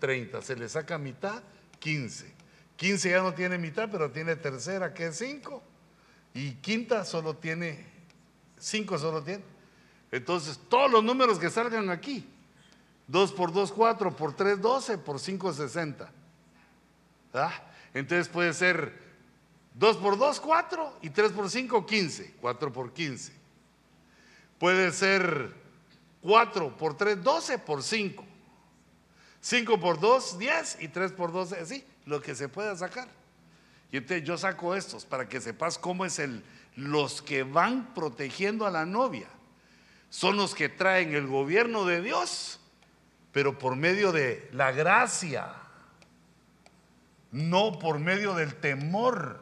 30, 0.00 0.42
se 0.42 0.56
le 0.56 0.68
saca 0.68 0.98
mitad, 0.98 1.42
15. 1.78 2.33
15 2.76 3.10
ya 3.10 3.22
no 3.22 3.34
tiene 3.34 3.58
mitad, 3.58 3.88
pero 3.90 4.10
tiene 4.10 4.36
tercera, 4.36 4.92
que 4.92 5.06
es 5.06 5.18
5. 5.18 5.62
Y 6.34 6.52
quinta 6.54 7.04
solo 7.04 7.36
tiene, 7.36 7.86
5 8.58 8.98
solo 8.98 9.22
tiene. 9.22 9.44
Entonces, 10.10 10.58
todos 10.68 10.90
los 10.90 11.04
números 11.04 11.38
que 11.38 11.50
salgan 11.50 11.90
aquí, 11.90 12.28
2 13.08 13.32
por 13.32 13.52
2, 13.52 13.72
4, 13.72 14.16
por 14.16 14.34
3, 14.34 14.60
12, 14.60 14.98
por 14.98 15.20
5, 15.20 15.52
60. 15.52 16.10
Entonces 17.92 18.28
puede 18.28 18.52
ser 18.52 18.92
2 19.74 19.96
por 19.96 20.18
2, 20.18 20.40
4 20.40 20.98
y 21.02 21.10
3 21.10 21.32
por 21.32 21.50
5, 21.50 21.86
15. 21.86 22.34
4 22.40 22.72
por 22.72 22.92
15. 22.92 23.32
Puede 24.58 24.92
ser 24.92 25.52
4 26.22 26.76
por 26.76 26.96
3, 26.96 27.22
12 27.22 27.58
por 27.58 27.82
5. 27.82 28.24
5 29.40 29.80
por 29.80 30.00
2, 30.00 30.38
10 30.38 30.78
y 30.80 30.88
3 30.88 31.12
por 31.12 31.32
12, 31.32 31.56
así, 31.60 31.84
lo 32.06 32.20
que 32.20 32.34
se 32.34 32.48
pueda 32.48 32.76
sacar. 32.76 33.08
Y 33.90 33.98
entonces 33.98 34.26
yo 34.26 34.36
saco 34.36 34.74
estos 34.74 35.04
para 35.04 35.28
que 35.28 35.40
sepas 35.40 35.78
cómo 35.78 36.04
es 36.04 36.18
el, 36.18 36.42
los 36.76 37.22
que 37.22 37.42
van 37.42 37.94
protegiendo 37.94 38.66
a 38.66 38.70
la 38.70 38.84
novia 38.84 39.28
son 40.10 40.36
los 40.36 40.54
que 40.54 40.68
traen 40.68 41.12
el 41.12 41.26
gobierno 41.26 41.84
de 41.84 42.00
Dios, 42.00 42.60
pero 43.32 43.58
por 43.58 43.74
medio 43.74 44.12
de 44.12 44.48
la 44.52 44.70
gracia, 44.70 45.52
no 47.32 47.80
por 47.80 47.98
medio 47.98 48.34
del 48.34 48.54
temor 48.54 49.40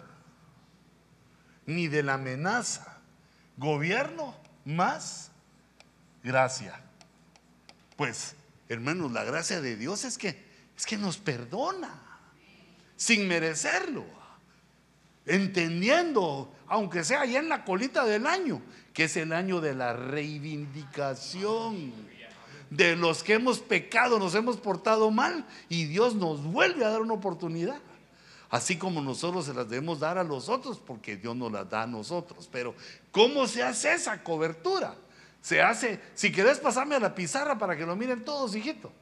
ni 1.66 1.89
de 1.89 2.02
la 2.02 2.14
amenaza. 2.14 3.01
Gobierno 3.59 4.34
más 4.64 5.30
gracia. 6.24 6.80
Pues, 7.97 8.34
hermanos, 8.70 9.12
la 9.12 9.24
gracia 9.24 9.60
de 9.60 9.76
Dios 9.76 10.05
es 10.05 10.16
que 10.16 10.52
es 10.74 10.86
que 10.86 10.97
nos 10.97 11.18
perdona 11.18 12.11
sin 12.97 13.28
merecerlo. 13.28 14.05
Entendiendo, 15.27 16.52
aunque 16.66 17.05
sea 17.05 17.24
ya 17.24 17.39
en 17.39 17.48
la 17.48 17.64
colita 17.64 18.05
del 18.05 18.27
año, 18.27 18.60
que 18.93 19.05
es 19.05 19.16
el 19.16 19.32
año 19.32 19.60
de 19.60 19.74
la 19.74 19.93
reivindicación 19.93 21.93
de 22.70 22.97
los 22.97 23.23
que 23.23 23.35
hemos 23.35 23.60
pecado, 23.60 24.19
nos 24.19 24.35
hemos 24.35 24.56
portado 24.56 25.10
mal 25.10 25.47
y 25.69 25.85
Dios 25.85 26.14
nos 26.14 26.43
vuelve 26.43 26.85
a 26.85 26.90
dar 26.90 27.02
una 27.02 27.14
oportunidad. 27.14 27.81
Así 28.48 28.77
como 28.77 29.01
nosotros 29.01 29.47
se 29.47 29.55
las 29.55 29.69
debemos 29.69 30.01
dar 30.01 30.19
a 30.19 30.24
los 30.24 30.51
otros, 30.51 30.78
porque 30.78 31.16
Dios 31.16 31.35
nos 31.35 31.51
las 31.51 31.70
da 31.70 31.85
a 31.85 31.86
nosotros. 31.86 32.48
Pero, 32.52 32.74
¿cómo 33.10 33.47
se 33.47 33.62
hace 33.62 33.94
esa 33.94 34.23
cobertura? 34.23 34.94
Se 35.40 35.62
hace, 35.62 36.01
si 36.14 36.31
querés 36.31 36.59
pasarme 36.59 36.94
a 36.94 37.01
la 37.01 37.14
pizarra 37.14 37.59
para 37.59 37.77
que 37.77 37.86
lo 37.86 37.97
miren 37.97 38.24
todos, 38.24 38.55
hijito. 38.55 38.93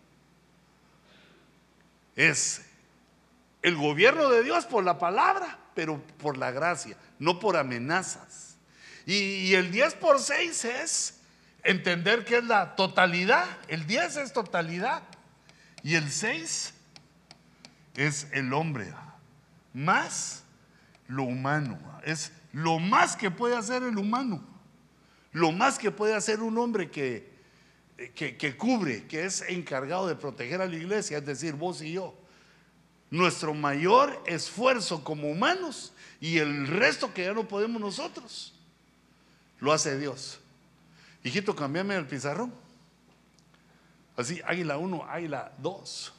Es 2.15 2.63
el 3.63 3.77
gobierno 3.77 4.29
de 4.29 4.43
Dios 4.43 4.67
por 4.67 4.85
la 4.85 4.99
palabra, 4.99 5.59
pero 5.75 6.01
por 6.19 6.37
la 6.37 6.51
gracia, 6.51 6.97
no 7.19 7.39
por 7.39 7.57
amenazas. 7.57 8.57
Y, 9.07 9.55
el 9.55 9.73
10 9.73 9.95
por 9.95 10.21
6 10.21 10.65
es 10.65 11.21
entender 11.65 12.25
que 12.25 12.39
es 12.39 12.45
la 12.45 12.77
totalidad. 12.77 13.45
El 13.69 13.87
10 13.87 14.17
es 14.19 14.33
totalidad. 14.33 15.03
Y 15.83 15.95
el 15.95 16.11
6 16.11 16.75
es 17.97 18.29
el 18.33 18.53
hombre 18.53 18.93
más 19.73 20.45
lo 21.09 21.25
humano. 21.25 21.79
Es 22.05 22.33
lo 22.53 22.79
más 22.79 23.17
que 23.17 23.31
puede 23.31 23.57
hacer 23.57 23.83
el 23.83 23.99
humano. 23.99 24.45
Lo 25.33 25.53
más 25.53 25.79
que 25.79 25.91
puede 25.91 26.15
hacer 26.15 26.41
un 26.41 26.59
hombre 26.59 26.91
que, 26.91 27.33
que, 28.15 28.57
cubre, 28.57 29.07
que 29.07 29.25
es 29.25 29.43
encargado 29.49 30.07
de 30.07 30.17
proteger 30.17 30.61
a 30.61 30.67
la 30.67 30.77
iglesia, 30.77 31.19
es 31.19 31.27
decir, 31.27 31.55
vos 31.55 31.83
y 31.83 31.93
yo. 31.93 32.20
Nuestro 33.11 33.55
mayor 33.55 34.23
esfuerzo 34.27 35.03
como 35.03 35.29
humanos 35.29 35.93
y 36.21 36.39
el 36.39 36.67
resto 36.67 37.13
que 37.13 37.25
ya 37.25 37.33
no 37.33 37.49
podemos 37.49 37.81
nosotros, 37.81 38.55
lo 39.59 39.73
hace 39.73 39.99
Dios. 39.99 40.39
Hijito, 41.25 41.57
cambiame 41.57 41.97
el 41.97 42.07
pizarrón. 42.07 42.53
Así, 44.17 44.41
águila 44.45 44.79
1, 44.79 45.05
águila 45.09 45.53
2. 45.59 46.13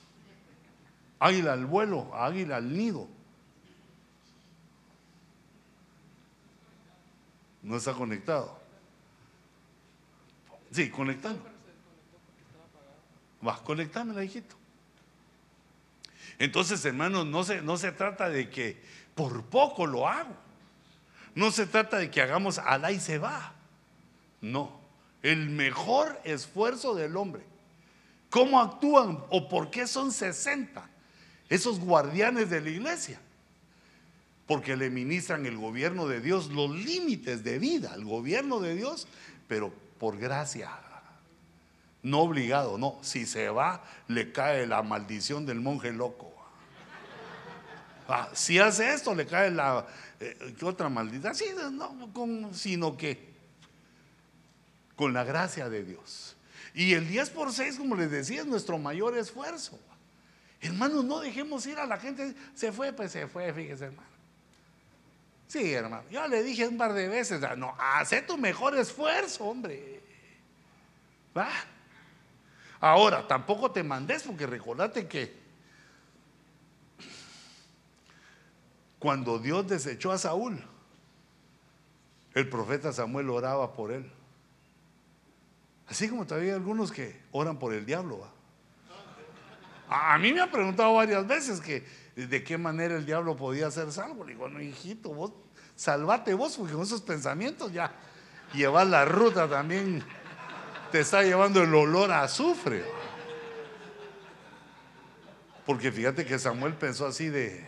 Águila 1.19 1.53
al 1.53 1.65
vuelo, 1.65 2.13
águila 2.15 2.57
al 2.57 2.75
nido. 2.75 3.07
No 7.61 7.77
está 7.77 7.93
conectado. 7.93 8.59
Sí, 10.71 10.89
conectando. 10.89 11.43
Va, 13.45 13.61
conectámela, 13.63 14.23
hijito. 14.23 14.55
Entonces, 16.41 16.83
hermanos, 16.85 17.25
no 17.27 17.43
se, 17.43 17.61
no 17.61 17.77
se 17.77 17.91
trata 17.91 18.27
de 18.29 18.49
que 18.49 18.81
por 19.13 19.43
poco 19.45 19.85
lo 19.85 20.07
hago. 20.07 20.35
No 21.35 21.51
se 21.51 21.67
trata 21.67 21.97
de 21.97 22.09
que 22.09 22.21
hagamos 22.21 22.57
alá 22.57 22.91
y 22.91 22.99
se 22.99 23.17
va. 23.17 23.53
No. 24.41 24.81
El 25.21 25.49
mejor 25.49 26.19
esfuerzo 26.23 26.95
del 26.95 27.15
hombre. 27.15 27.43
¿Cómo 28.31 28.59
actúan 28.59 29.23
o 29.29 29.47
por 29.47 29.69
qué 29.69 29.85
son 29.85 30.11
60 30.11 30.89
esos 31.47 31.79
guardianes 31.79 32.49
de 32.49 32.61
la 32.61 32.69
iglesia? 32.69 33.19
porque 34.47 34.75
le 34.75 34.89
ministran 34.89 35.45
el 35.45 35.55
gobierno 35.55 36.07
de 36.07 36.19
Dios, 36.19 36.49
los 36.51 36.71
límites 36.71 37.41
de 37.41 37.57
vida, 37.57 37.93
el 37.95 38.03
gobierno 38.03 38.59
de 38.59 38.75
Dios, 38.75 39.07
pero 39.47 39.71
por 39.97 40.17
gracia. 40.17 40.69
No 42.03 42.19
obligado, 42.19 42.77
no. 42.77 42.97
Si 43.01 43.25
se 43.25 43.47
va, 43.47 43.81
le 44.09 44.33
cae 44.33 44.67
la 44.67 44.81
maldición 44.81 45.45
del 45.45 45.61
monje 45.61 45.93
loco. 45.93 46.30
Ah, 48.11 48.29
si 48.33 48.59
hace 48.59 48.93
esto, 48.93 49.15
le 49.15 49.25
cae 49.25 49.49
la 49.51 49.85
eh, 50.19 50.55
otra 50.61 50.89
maldición. 50.89 51.33
Sí, 51.33 51.45
no, 51.71 52.51
sino 52.53 52.97
que 52.97 53.31
con 54.95 55.13
la 55.13 55.23
gracia 55.23 55.69
de 55.69 55.83
Dios. 55.83 56.35
Y 56.73 56.93
el 56.93 57.07
10 57.07 57.29
por 57.31 57.51
6, 57.51 57.77
como 57.77 57.95
les 57.95 58.11
decía, 58.11 58.41
es 58.41 58.47
nuestro 58.47 58.77
mayor 58.77 59.17
esfuerzo. 59.17 59.79
Hermanos, 60.61 61.03
no 61.05 61.19
dejemos 61.19 61.65
ir 61.65 61.79
a 61.79 61.85
la 61.85 61.97
gente. 61.97 62.35
Se 62.53 62.71
fue, 62.71 62.93
pues 62.93 63.11
se 63.11 63.27
fue, 63.27 63.51
fíjese, 63.53 63.85
hermano. 63.85 64.09
Sí, 65.47 65.73
hermano. 65.73 66.03
Yo 66.11 66.27
le 66.27 66.43
dije 66.43 66.67
un 66.67 66.77
par 66.77 66.93
de 66.93 67.07
veces, 67.07 67.41
no, 67.57 67.75
hace 67.79 68.21
tu 68.21 68.37
mejor 68.37 68.77
esfuerzo, 68.77 69.45
hombre. 69.45 70.01
Va. 71.35 71.49
Ahora, 72.79 73.27
tampoco 73.27 73.71
te 73.71 73.83
mandes 73.83 74.23
porque 74.23 74.45
recordate 74.45 75.07
que 75.07 75.40
cuando 79.01 79.39
Dios 79.39 79.67
desechó 79.67 80.11
a 80.11 80.19
Saúl, 80.19 80.63
el 82.35 82.47
profeta 82.47 82.93
Samuel 82.93 83.31
oraba 83.31 83.73
por 83.73 83.91
él. 83.91 84.09
Así 85.87 86.07
como 86.07 86.27
todavía 86.27 86.51
hay 86.51 86.55
algunos 86.57 86.91
que 86.91 87.19
oran 87.31 87.57
por 87.57 87.73
el 87.73 87.83
diablo. 87.83 88.27
A 89.89 90.19
mí 90.19 90.31
me 90.31 90.41
han 90.41 90.51
preguntado 90.51 90.93
varias 90.93 91.25
veces 91.25 91.59
que 91.59 91.83
de 92.15 92.43
qué 92.43 92.59
manera 92.59 92.95
el 92.95 93.03
diablo 93.03 93.35
podía 93.35 93.71
ser 93.71 93.91
salvo. 93.91 94.23
Le 94.23 94.33
digo, 94.33 94.47
no, 94.47 94.61
hijito, 94.61 95.09
vos 95.09 95.31
salvate 95.75 96.35
vos, 96.35 96.55
porque 96.55 96.73
con 96.73 96.83
esos 96.83 97.01
pensamientos 97.01 97.73
ya 97.73 97.91
llevar 98.53 98.85
la 98.85 99.03
ruta 99.03 99.49
también 99.49 100.03
te 100.91 100.99
está 100.99 101.23
llevando 101.23 101.63
el 101.63 101.73
olor 101.73 102.11
a 102.11 102.21
azufre. 102.21 102.85
Porque 105.65 105.91
fíjate 105.91 106.23
que 106.23 106.37
Samuel 106.37 106.75
pensó 106.75 107.07
así 107.07 107.29
de, 107.29 107.67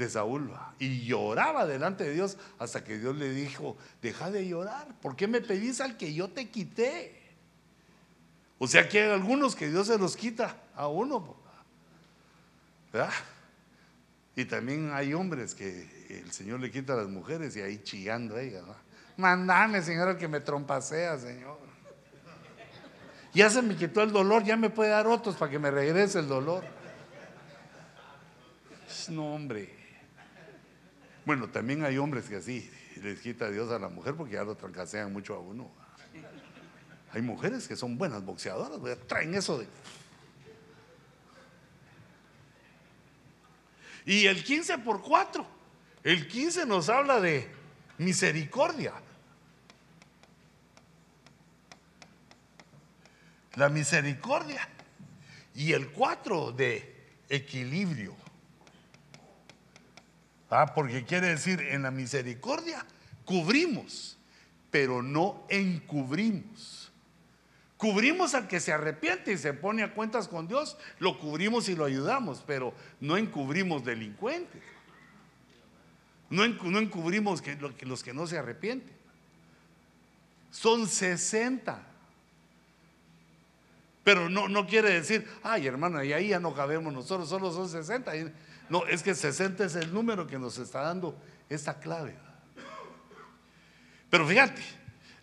de 0.00 0.08
Saúl 0.08 0.50
y 0.78 1.04
lloraba 1.04 1.66
delante 1.66 2.04
de 2.04 2.14
Dios 2.14 2.38
hasta 2.58 2.82
que 2.82 2.98
Dios 2.98 3.14
le 3.16 3.30
dijo, 3.30 3.76
deja 4.00 4.30
de 4.30 4.48
llorar, 4.48 4.88
¿por 5.00 5.14
qué 5.14 5.28
me 5.28 5.42
pedís 5.42 5.80
al 5.80 5.96
que 5.98 6.14
yo 6.14 6.30
te 6.30 6.48
quité? 6.48 7.20
O 8.58 8.66
sea 8.66 8.88
que 8.88 9.02
hay 9.02 9.10
algunos 9.10 9.54
que 9.54 9.68
Dios 9.68 9.86
se 9.86 9.98
los 9.98 10.16
quita 10.16 10.56
a 10.74 10.88
uno. 10.88 11.36
¿verdad? 12.92 13.12
Y 14.34 14.46
también 14.46 14.90
hay 14.92 15.12
hombres 15.12 15.54
que 15.54 16.06
el 16.08 16.32
Señor 16.32 16.60
le 16.60 16.70
quita 16.70 16.94
a 16.94 16.96
las 16.96 17.08
mujeres 17.08 17.54
y 17.56 17.60
ahí 17.60 17.82
chillando 17.82 18.38
ellas. 18.38 18.64
Mandame, 19.18 19.82
Señor, 19.82 20.16
que 20.16 20.28
me 20.28 20.40
trompasea, 20.40 21.18
Señor. 21.18 21.58
Ya 23.34 23.50
se 23.50 23.60
me 23.60 23.76
quitó 23.76 24.02
el 24.02 24.12
dolor, 24.12 24.44
ya 24.44 24.56
me 24.56 24.70
puede 24.70 24.90
dar 24.90 25.06
otros 25.06 25.36
para 25.36 25.50
que 25.50 25.58
me 25.58 25.70
regrese 25.70 26.20
el 26.20 26.26
dolor. 26.26 26.64
No, 29.10 29.34
hombre. 29.34 29.79
Bueno, 31.24 31.48
también 31.48 31.84
hay 31.84 31.98
hombres 31.98 32.28
que 32.28 32.36
así 32.36 32.70
les 33.02 33.20
quita 33.20 33.50
Dios 33.50 33.70
a 33.70 33.78
la 33.78 33.88
mujer 33.88 34.14
porque 34.14 34.34
ya 34.34 34.44
lo 34.44 34.56
trancasean 34.56 35.12
mucho 35.12 35.34
a 35.34 35.38
uno. 35.38 35.70
Hay 37.12 37.22
mujeres 37.22 37.66
que 37.66 37.76
son 37.76 37.98
buenas 37.98 38.24
boxeadoras, 38.24 38.78
traen 39.06 39.34
eso 39.34 39.58
de 39.58 39.66
Y 44.04 44.26
el 44.26 44.42
15 44.42 44.78
por 44.78 45.02
4. 45.02 45.46
El 46.02 46.26
15 46.26 46.66
nos 46.66 46.88
habla 46.88 47.20
de 47.20 47.48
misericordia. 47.98 48.94
La 53.54 53.68
misericordia. 53.68 54.68
Y 55.54 55.72
el 55.72 55.90
4 55.90 56.52
de 56.52 56.94
equilibrio. 57.28 58.16
Ah, 60.50 60.72
porque 60.74 61.04
quiere 61.04 61.28
decir 61.28 61.60
en 61.60 61.82
la 61.82 61.92
misericordia 61.92 62.84
cubrimos, 63.24 64.18
pero 64.70 65.02
no 65.02 65.46
encubrimos. 65.48 66.90
Cubrimos 67.76 68.34
al 68.34 68.48
que 68.48 68.60
se 68.60 68.72
arrepiente 68.72 69.32
y 69.32 69.38
se 69.38 69.54
pone 69.54 69.82
a 69.82 69.94
cuentas 69.94 70.28
con 70.28 70.48
Dios, 70.48 70.76
lo 70.98 71.18
cubrimos 71.18 71.68
y 71.68 71.76
lo 71.76 71.84
ayudamos, 71.84 72.42
pero 72.46 72.74
no 73.00 73.16
encubrimos 73.16 73.84
delincuentes. 73.84 74.60
No, 76.28 76.44
encubrimos 76.44 77.40
que, 77.40 77.56
los 77.56 78.02
que 78.02 78.12
no 78.12 78.26
se 78.26 78.38
arrepienten. 78.38 78.94
Son 80.50 80.86
60. 80.86 81.86
Pero 84.04 84.28
no, 84.28 84.48
no 84.48 84.66
quiere 84.66 84.90
decir, 84.90 85.26
ay 85.42 85.66
hermano, 85.66 86.02
y 86.02 86.12
ahí 86.12 86.28
ya 86.28 86.40
no 86.40 86.54
cabemos 86.54 86.92
nosotros, 86.92 87.28
solo 87.28 87.52
son 87.52 87.68
60. 87.68 88.12
No, 88.70 88.86
es 88.86 89.02
que 89.02 89.14
60 89.14 89.64
es 89.64 89.74
el 89.74 89.92
número 89.92 90.26
que 90.26 90.38
nos 90.38 90.56
está 90.58 90.82
dando 90.82 91.20
esta 91.48 91.80
clave. 91.80 92.14
Pero 94.08 94.26
fíjate, 94.26 94.62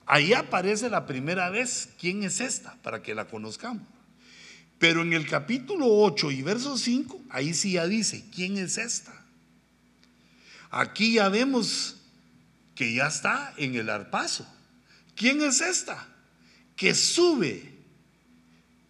ahí 0.05 0.33
aparece 0.33 0.89
la 0.89 1.05
primera 1.05 1.49
vez 1.49 1.89
quién 1.99 2.23
es 2.23 2.41
esta, 2.41 2.75
para 2.83 3.01
que 3.01 3.15
la 3.15 3.25
conozcamos. 3.25 3.87
Pero 4.77 5.01
en 5.01 5.13
el 5.13 5.27
capítulo 5.27 5.87
8 5.87 6.31
y 6.31 6.41
verso 6.41 6.77
5, 6.77 7.21
ahí 7.29 7.53
sí 7.53 7.73
ya 7.73 7.87
dice, 7.87 8.25
¿quién 8.35 8.57
es 8.57 8.77
esta? 8.77 9.13
Aquí 10.69 11.13
ya 11.13 11.29
vemos 11.29 11.95
que 12.75 12.93
ya 12.93 13.07
está 13.07 13.53
en 13.57 13.75
el 13.75 13.89
arpazo. 13.89 14.45
¿Quién 15.15 15.41
es 15.41 15.61
esta? 15.61 16.07
Que 16.75 16.93
sube 16.93 17.73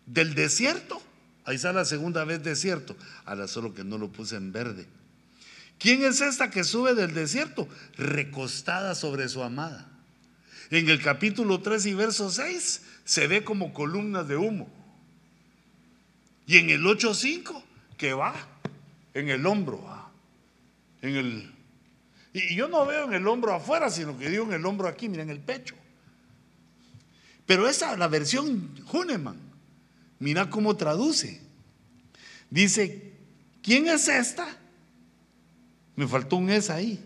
del 0.05 0.33
desierto. 0.33 1.01
Ahí 1.47 1.55
está 1.55 1.71
la 1.71 1.85
segunda 1.85 2.25
vez 2.25 2.43
desierto. 2.43 2.97
Ahora 3.23 3.47
solo 3.47 3.73
que 3.73 3.85
no 3.85 3.97
lo 3.97 4.09
puse 4.09 4.35
en 4.35 4.51
verde. 4.51 4.85
¿Quién 5.79 6.03
es 6.03 6.19
esta 6.19 6.51
que 6.51 6.65
sube 6.65 6.93
del 6.93 7.13
desierto? 7.13 7.69
Recostada 7.95 8.95
sobre 8.95 9.29
su 9.29 9.41
amada. 9.41 9.89
En 10.71 10.89
el 10.89 11.01
capítulo 11.01 11.61
3 11.61 11.85
y 11.85 11.93
verso 11.93 12.29
6 12.29 12.81
se 13.05 13.27
ve 13.27 13.45
como 13.45 13.73
columnas 13.73 14.27
de 14.27 14.35
humo. 14.35 14.69
Y 16.45 16.57
en 16.57 16.69
el 16.69 16.83
8.5 16.83 17.63
que 17.95 18.13
va 18.13 18.35
en 19.13 19.29
el 19.29 19.45
hombro. 19.45 19.81
En 21.01 21.15
el, 21.15 21.53
y 22.33 22.55
yo 22.55 22.67
no 22.67 22.85
veo 22.85 23.05
en 23.05 23.13
el 23.13 23.25
hombro 23.25 23.53
afuera, 23.53 23.89
sino 23.89 24.19
que 24.19 24.29
digo 24.29 24.43
en 24.43 24.51
el 24.51 24.65
hombro 24.65 24.89
aquí, 24.89 25.07
miren 25.07 25.29
el 25.29 25.39
pecho. 25.39 25.75
Pero 27.45 27.69
esa, 27.69 27.95
la 27.95 28.09
versión 28.09 28.69
Huneman, 28.91 29.46
mira 30.19 30.49
cómo 30.49 30.75
traduce. 30.75 31.41
Dice, 32.49 33.13
¿quién 33.61 33.87
es 33.87 34.07
esta? 34.07 34.47
Me 35.95 36.07
faltó 36.07 36.37
un 36.37 36.49
es 36.49 36.69
ahí. 36.69 37.03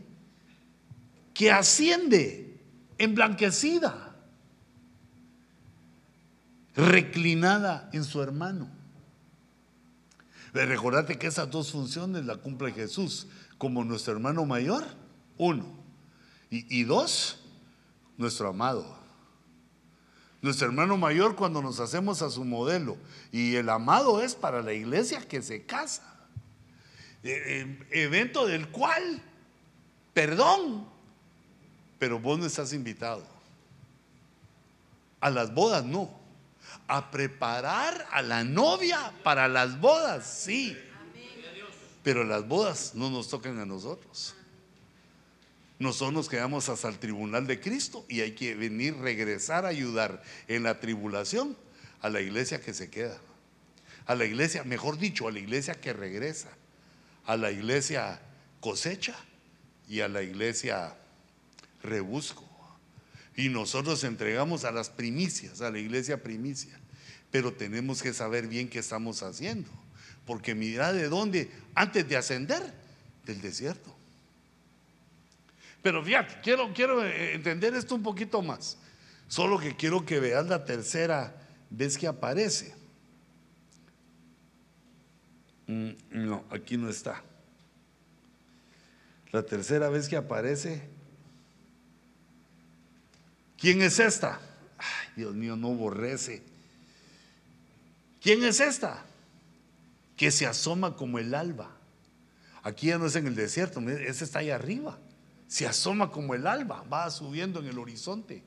Que 1.33 1.51
asciende 1.51 2.59
emblanquecida, 2.97 4.15
reclinada 6.75 7.89
en 7.93 8.03
su 8.03 8.21
hermano. 8.21 8.69
Recordate 10.53 11.17
que 11.17 11.27
esas 11.27 11.49
dos 11.49 11.71
funciones 11.71 12.25
la 12.25 12.35
cumple 12.35 12.73
Jesús 12.73 13.27
como 13.57 13.83
nuestro 13.83 14.13
hermano 14.13 14.45
mayor, 14.45 14.85
uno. 15.37 15.65
Y, 16.49 16.79
y 16.79 16.83
dos, 16.83 17.39
nuestro 18.17 18.49
amado. 18.49 19.00
Nuestro 20.41 20.67
hermano 20.67 20.97
mayor 20.97 21.35
cuando 21.35 21.61
nos 21.61 21.79
hacemos 21.79 22.21
a 22.21 22.29
su 22.29 22.43
modelo. 22.43 22.97
Y 23.31 23.55
el 23.55 23.69
amado 23.69 24.21
es 24.23 24.33
para 24.33 24.61
la 24.61 24.73
iglesia 24.73 25.21
que 25.27 25.41
se 25.41 25.63
casa. 25.63 26.03
E, 27.23 27.77
e, 27.91 28.03
evento 28.03 28.47
del 28.47 28.69
cual, 28.69 29.21
perdón, 30.13 30.87
pero 31.99 32.19
vos 32.19 32.39
no 32.39 32.47
estás 32.47 32.73
invitado. 32.73 33.23
A 35.19 35.29
las 35.29 35.53
bodas 35.53 35.85
no. 35.85 36.09
A 36.87 37.11
preparar 37.11 38.07
a 38.11 38.23
la 38.23 38.43
novia 38.43 39.13
para 39.23 39.47
las 39.47 39.79
bodas, 39.79 40.25
sí. 40.25 40.75
Pero 42.03 42.23
las 42.23 42.47
bodas 42.47 42.95
no 42.95 43.11
nos 43.11 43.29
tocan 43.29 43.59
a 43.59 43.65
nosotros. 43.67 44.33
Nosotros 45.81 46.13
nos 46.13 46.29
quedamos 46.29 46.69
hasta 46.69 46.89
el 46.89 46.99
tribunal 46.99 47.47
de 47.47 47.59
Cristo 47.59 48.05
y 48.07 48.21
hay 48.21 48.33
que 48.33 48.53
venir, 48.53 48.97
regresar 48.97 49.65
a 49.65 49.69
ayudar 49.69 50.21
en 50.47 50.61
la 50.61 50.79
tribulación 50.79 51.57
a 52.01 52.09
la 52.11 52.21
iglesia 52.21 52.61
que 52.61 52.71
se 52.71 52.91
queda. 52.91 53.19
A 54.05 54.13
la 54.13 54.25
iglesia, 54.25 54.63
mejor 54.63 54.99
dicho, 54.99 55.27
a 55.27 55.31
la 55.31 55.39
iglesia 55.39 55.73
que 55.73 55.91
regresa. 55.91 56.49
A 57.25 57.35
la 57.35 57.49
iglesia 57.49 58.21
cosecha 58.59 59.15
y 59.89 60.01
a 60.01 60.07
la 60.07 60.21
iglesia 60.21 60.95
rebusco. 61.81 62.47
Y 63.35 63.49
nosotros 63.49 64.03
entregamos 64.03 64.65
a 64.65 64.71
las 64.71 64.91
primicias, 64.91 65.61
a 65.61 65.71
la 65.71 65.79
iglesia 65.79 66.21
primicia. 66.21 66.79
Pero 67.31 67.53
tenemos 67.53 68.03
que 68.03 68.13
saber 68.13 68.47
bien 68.47 68.69
qué 68.69 68.77
estamos 68.77 69.23
haciendo. 69.23 69.71
Porque 70.27 70.53
mira 70.53 70.93
de 70.93 71.09
dónde, 71.09 71.49
antes 71.73 72.07
de 72.07 72.17
ascender, 72.17 72.71
del 73.25 73.41
desierto. 73.41 73.97
Pero 75.81 76.03
fíjate, 76.03 76.35
quiero, 76.41 76.71
quiero 76.73 77.03
eh, 77.03 77.33
entender 77.33 77.73
esto 77.73 77.95
un 77.95 78.03
poquito 78.03 78.41
más. 78.41 78.77
Solo 79.27 79.57
que 79.57 79.75
quiero 79.75 80.05
que 80.05 80.19
veas 80.19 80.47
la 80.47 80.63
tercera 80.63 81.35
vez 81.69 81.97
que 81.97 82.07
aparece. 82.07 82.75
Mm, 85.67 85.91
no, 86.11 86.43
aquí 86.51 86.77
no 86.77 86.89
está. 86.89 87.23
La 89.31 89.43
tercera 89.43 89.89
vez 89.89 90.07
que 90.07 90.17
aparece. 90.17 90.87
¿Quién 93.57 93.81
es 93.81 93.99
esta? 93.99 94.39
Ay, 94.77 95.07
Dios 95.15 95.33
mío, 95.33 95.55
no 95.55 95.69
borrece. 95.69 96.43
¿Quién 98.21 98.43
es 98.43 98.59
esta? 98.59 99.03
Que 100.15 100.29
se 100.29 100.45
asoma 100.45 100.95
como 100.95 101.17
el 101.17 101.33
alba. 101.33 101.71
Aquí 102.63 102.87
ya 102.87 102.99
no 102.99 103.07
es 103.07 103.15
en 103.15 103.25
el 103.25 103.33
desierto, 103.33 103.79
ese 103.79 104.23
está 104.23 104.39
ahí 104.39 104.51
arriba 104.51 104.99
se 105.51 105.67
asoma 105.67 106.11
como 106.11 106.33
el 106.33 106.47
alba, 106.47 106.83
va 106.83 107.11
subiendo 107.11 107.59
en 107.59 107.67
el 107.67 107.77
horizonte. 107.77 108.41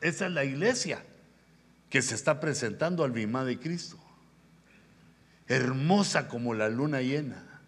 Esa 0.00 0.26
es 0.26 0.32
la 0.32 0.44
iglesia 0.44 1.00
que 1.88 2.02
se 2.02 2.16
está 2.16 2.40
presentando 2.40 3.04
al 3.04 3.12
bimá 3.12 3.44
de 3.44 3.60
Cristo. 3.60 3.96
Hermosa 5.46 6.26
como 6.26 6.54
la 6.54 6.68
luna 6.70 7.02
llena, 7.02 7.60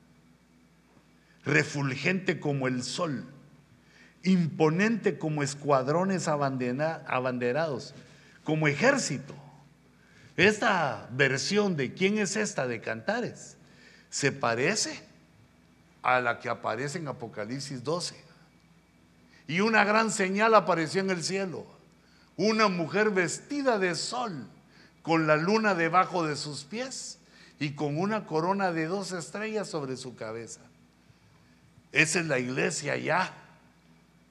refulgente 1.45 2.41
como 2.41 2.67
el 2.67 2.83
sol, 2.83 3.25
imponente 4.25 5.17
como 5.17 5.45
escuadrones 5.45 6.27
abanderados, 6.27 7.95
como 8.43 8.67
ejército. 8.67 9.37
Esta 10.37 11.09
versión 11.13 11.77
de 11.77 11.95
quién 11.95 12.19
es 12.19 12.35
esta 12.35 12.67
de 12.67 12.81
Cantares 12.81 13.59
se 14.11 14.33
parece 14.33 15.06
a 16.07 16.21
la 16.21 16.39
que 16.39 16.49
aparece 16.49 16.99
en 16.99 17.09
Apocalipsis 17.09 17.83
12. 17.83 18.15
Y 19.49 19.59
una 19.59 19.83
gran 19.83 20.13
señal 20.13 20.55
apareció 20.55 21.01
en 21.01 21.11
el 21.11 21.25
cielo. 21.25 21.67
Una 22.37 22.69
mujer 22.69 23.11
vestida 23.11 23.81
de 23.81 23.97
sol, 23.97 24.47
con 25.03 25.27
la 25.27 25.37
luna 25.37 25.75
debajo 25.75 26.25
de 26.25 26.37
sus 26.37 26.63
pies 26.63 27.19
y 27.59 27.71
con 27.73 27.99
una 27.99 28.25
corona 28.25 28.71
de 28.71 28.87
dos 28.87 29.11
estrellas 29.11 29.69
sobre 29.69 29.97
su 29.97 30.15
cabeza. 30.15 30.61
Esa 31.91 32.21
es 32.21 32.27
la 32.27 32.39
iglesia 32.39 32.97
ya 32.97 33.33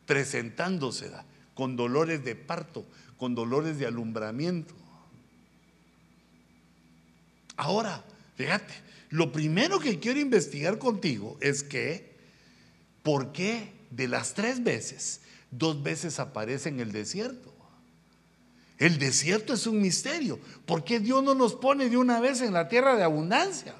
presentándose 0.06 1.12
con 1.56 1.76
dolores 1.76 2.24
de 2.24 2.36
parto, 2.36 2.86
con 3.18 3.36
dolores 3.36 3.78
de 3.80 3.88
alumbramiento. 3.88 4.74
Ahora, 7.58 8.02
fíjate, 8.36 8.74
lo 9.10 9.32
primero 9.32 9.80
que 9.80 10.00
quiero 10.00 10.20
investigar 10.20 10.78
contigo 10.78 11.38
es 11.42 11.64
que, 11.64 12.16
¿por 13.04 13.32
qué 13.32 13.72
de 13.92 14.08
las 14.08 14.34
tres 14.34 14.64
veces, 14.64 15.22
dos 15.52 15.82
veces 15.82 16.20
aparece 16.20 16.70
en 16.70 16.80
el 16.80 16.92
desierto? 16.92 17.54
El 18.78 19.00
desierto 19.00 19.54
es 19.54 19.68
un 19.68 19.82
misterio. 19.82 20.40
¿Por 20.66 20.84
qué 20.84 21.00
Dios 21.00 21.24
no 21.24 21.34
nos 21.34 21.56
pone 21.56 21.90
de 21.90 21.98
una 21.98 22.20
vez 22.20 22.42
en 22.42 22.54
la 22.54 22.68
tierra 22.68 22.96
de 22.96 23.04
abundancia? 23.04 23.74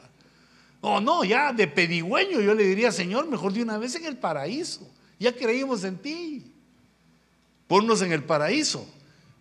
O 0.80 1.02
no, 1.02 1.24
ya 1.24 1.52
de 1.52 1.68
pedigüeño 1.68 2.40
yo 2.40 2.54
le 2.54 2.64
diría, 2.64 2.92
Señor, 2.92 3.28
mejor 3.28 3.52
de 3.52 3.64
una 3.64 3.78
vez 3.78 3.96
en 3.96 4.06
el 4.06 4.18
paraíso. 4.18 4.88
Ya 5.20 5.36
creímos 5.36 5.84
en 5.84 5.98
ti. 5.98 6.54
Ponnos 7.68 8.02
en 8.02 8.12
el 8.12 8.24
paraíso. 8.24 8.88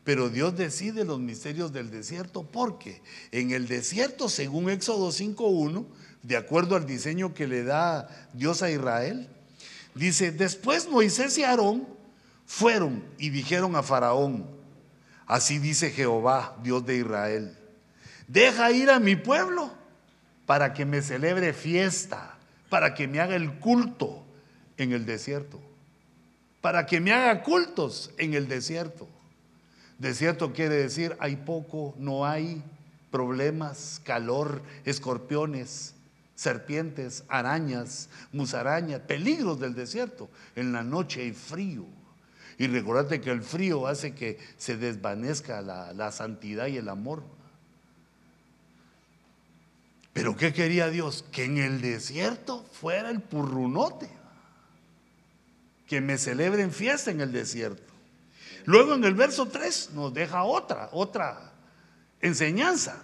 Pero 0.04 0.28
Dios 0.28 0.56
decide 0.56 1.04
los 1.04 1.18
misterios 1.18 1.72
del 1.72 1.90
desierto 1.90 2.42
porque 2.42 3.00
en 3.32 3.52
el 3.52 3.66
desierto, 3.66 4.28
según 4.28 4.68
Éxodo 4.68 5.08
5.1, 5.08 5.86
de 6.22 6.36
acuerdo 6.36 6.76
al 6.76 6.86
diseño 6.86 7.32
que 7.32 7.46
le 7.46 7.64
da 7.64 8.08
Dios 8.34 8.62
a 8.62 8.70
Israel, 8.70 9.28
dice, 9.94 10.30
después 10.30 10.88
Moisés 10.88 11.36
y 11.38 11.44
Aarón 11.44 11.88
fueron 12.46 13.02
y 13.18 13.30
dijeron 13.30 13.76
a 13.76 13.82
Faraón, 13.82 14.46
así 15.26 15.58
dice 15.58 15.90
Jehová, 15.90 16.56
Dios 16.62 16.84
de 16.84 16.96
Israel, 16.96 17.56
deja 18.28 18.70
ir 18.72 18.90
a 18.90 19.00
mi 19.00 19.16
pueblo 19.16 19.72
para 20.44 20.74
que 20.74 20.84
me 20.84 21.00
celebre 21.00 21.54
fiesta, 21.54 22.36
para 22.68 22.94
que 22.94 23.08
me 23.08 23.20
haga 23.20 23.36
el 23.36 23.58
culto 23.58 24.22
en 24.76 24.92
el 24.92 25.06
desierto, 25.06 25.60
para 26.60 26.84
que 26.84 27.00
me 27.00 27.12
haga 27.12 27.42
cultos 27.42 28.10
en 28.18 28.34
el 28.34 28.48
desierto. 28.48 29.08
Desierto 29.98 30.52
quiere 30.52 30.74
decir 30.74 31.16
hay 31.20 31.36
poco, 31.36 31.94
no 31.98 32.26
hay 32.26 32.62
problemas, 33.10 34.00
calor, 34.04 34.62
escorpiones, 34.84 35.94
serpientes, 36.34 37.22
arañas, 37.28 38.08
musarañas, 38.32 39.00
peligros 39.00 39.60
del 39.60 39.74
desierto. 39.74 40.28
En 40.56 40.72
la 40.72 40.82
noche 40.82 41.22
hay 41.22 41.32
frío. 41.32 41.84
Y 42.58 42.66
recordate 42.66 43.20
que 43.20 43.30
el 43.30 43.42
frío 43.42 43.86
hace 43.86 44.14
que 44.14 44.38
se 44.58 44.76
desvanezca 44.76 45.62
la, 45.62 45.92
la 45.92 46.10
santidad 46.12 46.66
y 46.66 46.76
el 46.76 46.88
amor. 46.88 47.22
Pero 50.12 50.36
¿qué 50.36 50.52
quería 50.52 50.88
Dios? 50.88 51.24
Que 51.32 51.44
en 51.44 51.58
el 51.58 51.80
desierto 51.80 52.64
fuera 52.72 53.10
el 53.10 53.20
purrunote. 53.20 54.08
que 55.86 56.00
me 56.00 56.18
celebren 56.18 56.72
fiesta 56.72 57.10
en 57.12 57.20
el 57.20 57.30
desierto. 57.30 57.93
Luego 58.64 58.94
en 58.94 59.04
el 59.04 59.14
verso 59.14 59.46
3 59.46 59.90
nos 59.94 60.12
deja 60.14 60.44
otra, 60.44 60.88
otra 60.92 61.52
enseñanza. 62.20 63.02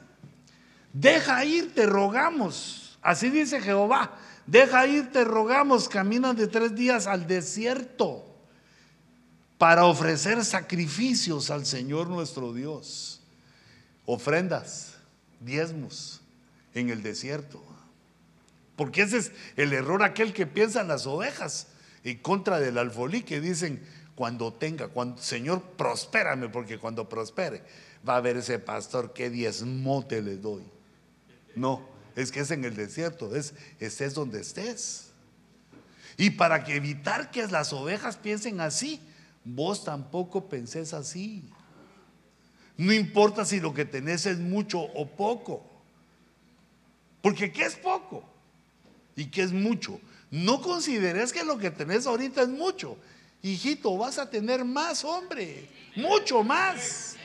Deja 0.93 1.45
ir, 1.45 1.75
te 1.75 1.87
rogamos. 1.87 2.99
Así 3.03 3.31
dice 3.31 3.61
Jehová. 3.61 4.17
Deja 4.47 4.87
ir, 4.87 5.13
te 5.13 5.25
rogamos. 5.25 5.89
Caminan 5.89 6.37
de 6.37 6.47
tres 6.47 6.75
días 6.75 7.07
al 7.07 7.27
desierto 7.27 8.25
para 9.59 9.85
ofrecer 9.85 10.45
sacrificios 10.45 11.51
al 11.51 11.67
Señor 11.67 12.09
nuestro 12.09 12.53
Dios. 12.53 13.21
Ofrendas, 14.07 14.95
diezmos 15.41 16.21
en 16.75 16.91
el 16.91 17.03
desierto. 17.03 17.63
Porque 18.77 19.03
ese 19.03 19.19
es 19.19 19.33
el 19.57 19.75
error 19.75 20.03
aquel 20.03 20.33
que 20.33 20.47
piensan 20.47 20.89
las 20.89 21.07
ovejas 21.07 21.67
en 22.03 22.19
contra 22.19 22.59
del 22.59 22.79
alfolí 22.79 23.23
que 23.23 23.41
dicen 23.41 23.85
cuando 24.21 24.53
tenga, 24.53 24.89
cuando 24.89 25.23
Señor 25.23 25.63
prospérame, 25.63 26.51
porque 26.51 26.77
cuando 26.77 27.09
prospere 27.09 27.63
va 28.07 28.17
a 28.17 28.21
ver 28.21 28.37
ese 28.37 28.59
pastor 28.59 29.15
que 29.15 29.31
diezmote 29.31 30.21
le 30.21 30.37
doy. 30.37 30.63
No, 31.57 31.89
es 32.15 32.31
que 32.31 32.41
es 32.41 32.51
en 32.51 32.67
el 32.67 32.77
desierto, 32.77 33.35
es 33.35 33.55
estés 33.79 34.13
donde 34.13 34.43
estés. 34.43 35.07
Y 36.19 36.29
para 36.29 36.65
que 36.65 36.77
evitar 36.77 37.31
que 37.31 37.47
las 37.47 37.73
ovejas 37.73 38.19
piensen 38.19 38.61
así, 38.61 39.01
vos 39.43 39.85
tampoco 39.85 40.51
pensés 40.51 40.93
así. 40.93 41.43
No 42.77 42.93
importa 42.93 43.47
si 43.47 43.59
lo 43.59 43.73
que 43.73 43.87
tenés 43.87 44.27
es 44.27 44.39
mucho 44.39 44.81
o 44.81 45.09
poco. 45.09 45.65
Porque 47.23 47.51
¿qué 47.51 47.65
es 47.65 47.77
poco? 47.77 48.23
¿Y 49.17 49.31
qué 49.31 49.41
es 49.41 49.53
mucho? 49.53 49.99
No 50.31 50.61
consideres 50.61 51.33
que 51.33 51.43
lo 51.43 51.57
que 51.57 51.71
tenés 51.71 52.07
ahorita 52.07 52.43
es 52.43 52.51
mucho. 52.51 52.99
Hijito, 53.43 53.97
vas 53.97 54.19
a 54.19 54.29
tener 54.29 54.65
más, 54.65 55.05
hombre. 55.05 55.69
Mucho 55.97 56.43
más. 56.43 57.17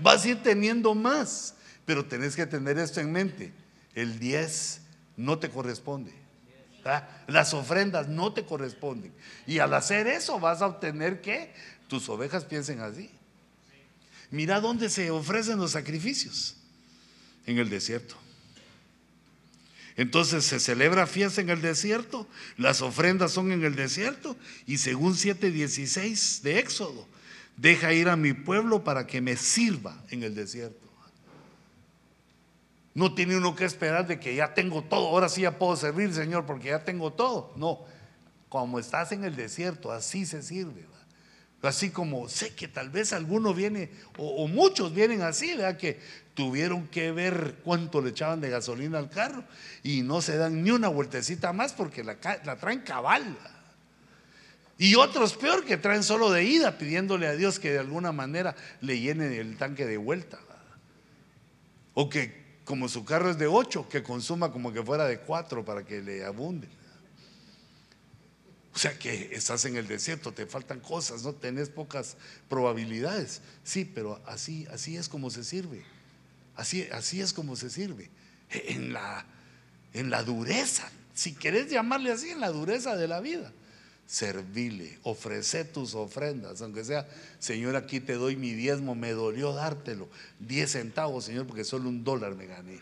Vas 0.00 0.24
a 0.24 0.28
ir 0.28 0.42
teniendo 0.42 0.94
más. 0.94 1.54
Pero 1.84 2.04
tenés 2.04 2.34
que 2.34 2.46
tener 2.46 2.78
esto 2.78 3.00
en 3.00 3.12
mente. 3.12 3.52
El 3.94 4.18
10 4.18 4.80
no 5.16 5.38
te 5.38 5.50
corresponde. 5.50 6.12
Las 7.26 7.54
ofrendas 7.54 8.08
no 8.08 8.32
te 8.32 8.44
corresponden. 8.44 9.12
Y 9.46 9.58
al 9.58 9.74
hacer 9.74 10.06
eso 10.06 10.40
vas 10.40 10.62
a 10.62 10.66
obtener 10.66 11.20
que 11.20 11.52
tus 11.88 12.08
ovejas 12.08 12.44
piensen 12.44 12.80
así. 12.80 13.10
Mira 14.30 14.60
dónde 14.60 14.88
se 14.88 15.10
ofrecen 15.10 15.58
los 15.58 15.72
sacrificios. 15.72 16.56
En 17.46 17.58
el 17.58 17.68
desierto. 17.68 18.16
Entonces 20.00 20.46
se 20.46 20.60
celebra 20.60 21.06
fiesta 21.06 21.42
en 21.42 21.50
el 21.50 21.60
desierto, 21.60 22.26
las 22.56 22.80
ofrendas 22.80 23.32
son 23.32 23.52
en 23.52 23.62
el 23.64 23.76
desierto 23.76 24.34
y 24.64 24.78
según 24.78 25.12
7.16 25.12 26.40
de 26.40 26.58
Éxodo, 26.58 27.06
deja 27.58 27.92
ir 27.92 28.08
a 28.08 28.16
mi 28.16 28.32
pueblo 28.32 28.82
para 28.82 29.06
que 29.06 29.20
me 29.20 29.36
sirva 29.36 30.02
en 30.08 30.22
el 30.22 30.34
desierto. 30.34 30.88
No 32.94 33.14
tiene 33.14 33.36
uno 33.36 33.54
que 33.54 33.66
esperar 33.66 34.06
de 34.06 34.18
que 34.18 34.34
ya 34.34 34.54
tengo 34.54 34.80
todo, 34.80 35.06
ahora 35.06 35.28
sí 35.28 35.42
ya 35.42 35.58
puedo 35.58 35.76
servir, 35.76 36.14
Señor, 36.14 36.46
porque 36.46 36.68
ya 36.68 36.82
tengo 36.82 37.12
todo. 37.12 37.52
No, 37.56 37.80
como 38.48 38.78
estás 38.78 39.12
en 39.12 39.24
el 39.24 39.36
desierto, 39.36 39.92
así 39.92 40.24
se 40.24 40.42
sirve. 40.42 40.86
Así 41.60 41.90
como 41.90 42.26
sé 42.30 42.54
que 42.54 42.68
tal 42.68 42.88
vez 42.88 43.12
alguno 43.12 43.52
viene, 43.52 43.90
o, 44.16 44.48
muchos 44.48 44.94
vienen 44.94 45.20
así, 45.20 45.50
¿verdad? 45.56 45.76
Que 45.76 46.00
tuvieron 46.40 46.88
que 46.88 47.12
ver 47.12 47.56
cuánto 47.62 48.00
le 48.00 48.08
echaban 48.08 48.40
de 48.40 48.48
gasolina 48.48 48.96
al 48.96 49.10
carro 49.10 49.44
y 49.82 50.00
no 50.00 50.22
se 50.22 50.38
dan 50.38 50.64
ni 50.64 50.70
una 50.70 50.88
vueltecita 50.88 51.52
más 51.52 51.74
porque 51.74 52.02
la, 52.02 52.16
traen 52.18 52.80
cabal. 52.80 53.36
Y 54.78 54.94
otros 54.94 55.34
peor 55.34 55.66
que 55.66 55.76
traen 55.76 56.02
solo 56.02 56.30
de 56.30 56.44
ida 56.44 56.78
pidiéndole 56.78 57.26
a 57.26 57.36
Dios 57.36 57.58
que 57.58 57.72
de 57.72 57.78
alguna 57.78 58.10
manera 58.10 58.56
le 58.80 58.98
llene 58.98 59.36
el 59.36 59.58
tanque 59.58 59.84
de 59.84 59.98
vuelta. 59.98 60.38
O 61.92 62.08
que 62.08 62.62
como 62.64 62.88
su 62.88 63.04
carro 63.04 63.28
es 63.28 63.36
de 63.36 63.46
8, 63.46 63.90
que 63.90 64.02
consuma 64.02 64.50
como 64.50 64.72
que 64.72 64.82
fuera 64.82 65.04
de 65.04 65.20
4 65.20 65.62
para 65.62 65.84
que 65.84 66.00
le 66.00 66.24
abunde. 66.24 66.68
O 68.74 68.78
sea 68.78 68.98
que 68.98 69.34
estás 69.34 69.66
en 69.66 69.76
el 69.76 69.86
desierto, 69.86 70.32
te 70.32 70.46
faltan 70.46 70.80
cosas, 70.80 71.22
no 71.22 71.34
tenés 71.34 71.68
pocas 71.68 72.16
probabilidades. 72.48 73.42
Sí, 73.62 73.84
pero 73.84 74.22
así, 74.24 74.66
así 74.72 74.96
es 74.96 75.06
como 75.06 75.28
se 75.28 75.44
sirve. 75.44 75.84
Así, 76.60 76.86
así 76.92 77.22
es 77.22 77.32
como 77.32 77.56
se 77.56 77.70
sirve. 77.70 78.10
En 78.50 78.92
la, 78.92 79.24
en 79.94 80.10
la 80.10 80.22
dureza, 80.22 80.90
si 81.14 81.34
querés 81.34 81.70
llamarle 81.70 82.12
así, 82.12 82.28
en 82.28 82.40
la 82.40 82.50
dureza 82.50 82.96
de 82.96 83.08
la 83.08 83.20
vida. 83.20 83.50
Servile, 84.06 84.98
ofrece 85.02 85.64
tus 85.64 85.94
ofrendas, 85.94 86.60
aunque 86.60 86.84
sea, 86.84 87.08
Señor, 87.38 87.76
aquí 87.76 87.98
te 87.98 88.12
doy 88.12 88.36
mi 88.36 88.52
diezmo, 88.52 88.94
me 88.94 89.12
dolió 89.12 89.54
dártelo. 89.54 90.10
Diez 90.38 90.72
centavos, 90.72 91.24
Señor, 91.24 91.46
porque 91.46 91.64
solo 91.64 91.88
un 91.88 92.04
dólar 92.04 92.34
me 92.34 92.44
gané. 92.44 92.78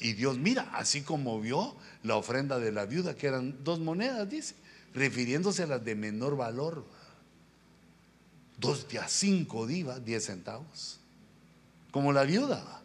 Y 0.00 0.12
Dios 0.12 0.36
mira, 0.36 0.68
así 0.74 1.00
como 1.00 1.40
vio 1.40 1.74
la 2.02 2.16
ofrenda 2.16 2.58
de 2.58 2.70
la 2.70 2.84
viuda, 2.84 3.16
que 3.16 3.28
eran 3.28 3.64
dos 3.64 3.80
monedas, 3.80 4.28
dice, 4.28 4.56
refiriéndose 4.92 5.62
a 5.62 5.68
las 5.68 5.84
de 5.86 5.94
menor 5.94 6.36
valor. 6.36 6.84
Dos 8.58 8.86
días, 8.88 9.10
cinco 9.10 9.66
divas, 9.66 10.04
diez 10.04 10.26
centavos. 10.26 11.00
Como 11.94 12.12
la 12.12 12.24
viuda 12.24 12.82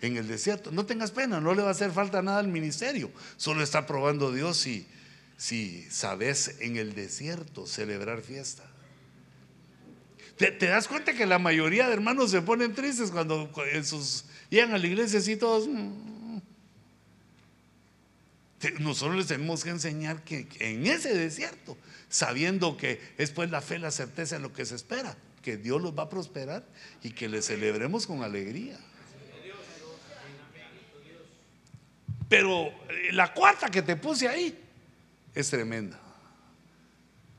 en 0.00 0.16
el 0.16 0.28
desierto. 0.28 0.72
No 0.72 0.86
tengas 0.86 1.10
pena, 1.10 1.42
no 1.42 1.54
le 1.54 1.60
va 1.60 1.68
a 1.68 1.72
hacer 1.72 1.92
falta 1.92 2.22
nada 2.22 2.38
al 2.38 2.48
ministerio. 2.48 3.10
Solo 3.36 3.62
está 3.62 3.86
probando 3.86 4.32
Dios 4.32 4.56
si, 4.56 4.86
si 5.36 5.82
sabes 5.90 6.56
en 6.60 6.78
el 6.78 6.94
desierto 6.94 7.66
celebrar 7.66 8.22
fiesta. 8.22 8.64
¿Te, 10.38 10.52
das 10.52 10.88
cuenta 10.88 11.12
que 11.12 11.26
la 11.26 11.38
mayoría 11.38 11.86
de 11.86 11.92
hermanos 11.92 12.30
se 12.30 12.40
ponen 12.40 12.74
tristes 12.74 13.10
cuando 13.10 13.52
llegan 14.48 14.72
a 14.72 14.78
la 14.78 14.86
iglesia 14.86 15.18
así 15.18 15.36
todos... 15.36 15.68
Mm, 15.68 16.38
nosotros 18.80 19.18
les 19.18 19.26
tenemos 19.26 19.64
que 19.64 19.68
enseñar 19.70 20.24
que 20.24 20.48
en 20.60 20.86
ese 20.86 21.14
desierto, 21.14 21.76
sabiendo 22.08 22.78
que 22.78 23.02
es 23.18 23.32
pues 23.32 23.50
la 23.50 23.60
fe, 23.60 23.78
la 23.78 23.90
certeza 23.90 24.36
de 24.36 24.40
lo 24.40 24.54
que 24.54 24.64
se 24.64 24.76
espera, 24.76 25.14
que 25.46 25.56
Dios 25.56 25.80
los 25.80 25.96
va 25.96 26.02
a 26.02 26.08
prosperar 26.08 26.66
y 27.04 27.10
que 27.10 27.28
le 27.28 27.40
celebremos 27.40 28.04
con 28.04 28.24
alegría. 28.24 28.76
Pero 32.28 32.66
eh, 32.66 33.12
la 33.12 33.32
cuarta 33.32 33.68
que 33.68 33.80
te 33.80 33.94
puse 33.94 34.26
ahí 34.26 34.58
es 35.36 35.48
tremenda. 35.48 36.00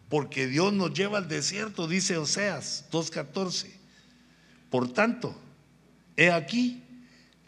Porque 0.08 0.48
Dios 0.48 0.72
nos 0.72 0.94
lleva 0.94 1.18
al 1.18 1.28
desierto, 1.28 1.86
dice 1.86 2.16
Oseas 2.16 2.86
2.14. 2.94 3.68
Por 4.70 4.94
tanto, 4.94 5.38
he 6.16 6.32
aquí, 6.32 6.82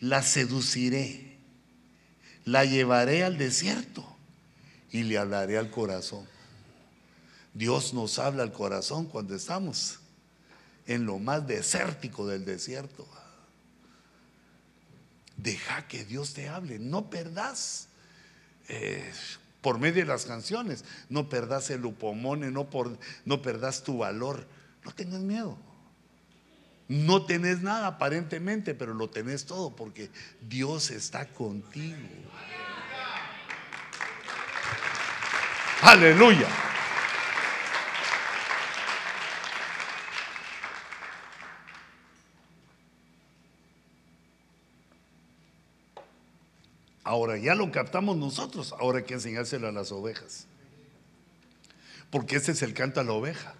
la 0.01 0.21
seduciré 0.23 1.37
la 2.43 2.65
llevaré 2.65 3.23
al 3.23 3.37
desierto 3.37 4.03
y 4.91 5.03
le 5.03 5.17
hablaré 5.17 5.57
al 5.57 5.71
corazón. 5.71 6.27
Dios 7.53 7.93
nos 7.93 8.19
habla 8.19 8.43
al 8.43 8.51
corazón 8.51 9.05
cuando 9.05 9.35
estamos 9.35 9.98
en 10.89 11.05
lo 11.05 11.19
más 11.19 11.45
desértico 11.45 12.27
del 12.27 12.45
desierto. 12.45 13.07
Deja 15.37 15.87
que 15.87 16.03
Dios 16.03 16.33
te 16.33 16.49
hable, 16.49 16.79
no 16.79 17.11
perdas 17.11 17.87
eh, 18.67 19.13
por 19.61 19.77
medio 19.77 20.01
de 20.01 20.07
las 20.07 20.25
canciones, 20.25 20.83
no 21.07 21.29
perdas 21.29 21.69
el 21.69 21.85
upomone, 21.85 22.49
no, 22.49 22.71
por, 22.71 22.97
no 23.23 23.41
perdas 23.43 23.83
tu 23.83 23.99
valor, 23.99 24.47
no 24.83 24.91
tengas 24.91 25.21
miedo. 25.21 25.57
No 26.87 27.23
tenés 27.23 27.61
nada 27.61 27.85
aparentemente, 27.85 28.73
pero 28.73 28.95
lo 28.95 29.11
tenés 29.11 29.45
todo 29.45 29.75
porque 29.75 30.09
Dios 30.41 30.89
está 30.89 31.27
contigo. 31.27 31.97
Aleluya. 35.83 36.47
Ahora 47.09 47.39
ya 47.39 47.55
lo 47.55 47.71
captamos 47.71 48.17
nosotros, 48.17 48.71
ahora 48.77 48.99
hay 48.99 49.03
que 49.03 49.15
enseñárselo 49.15 49.67
a 49.67 49.71
las 49.71 49.91
ovejas. 49.91 50.45
Porque 52.11 52.35
ese 52.35 52.51
es 52.51 52.61
el 52.61 52.75
canto 52.75 52.99
a 52.99 53.03
la 53.03 53.13
oveja. 53.13 53.55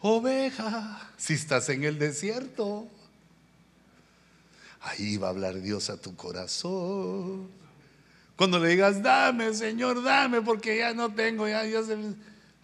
Oveja, 0.00 1.08
si 1.16 1.34
estás 1.34 1.68
en 1.68 1.84
el 1.84 2.00
desierto, 2.00 2.88
ahí 4.80 5.18
va 5.18 5.28
a 5.28 5.30
hablar 5.30 5.60
Dios 5.60 5.88
a 5.88 6.00
tu 6.00 6.16
corazón. 6.16 7.48
Cuando 8.34 8.58
le 8.58 8.70
digas, 8.70 9.04
dame, 9.04 9.54
Señor, 9.54 10.02
dame, 10.02 10.42
porque 10.42 10.78
ya 10.78 10.94
no 10.94 11.14
tengo, 11.14 11.46
ya 11.46 11.62
Dios. 11.62 11.86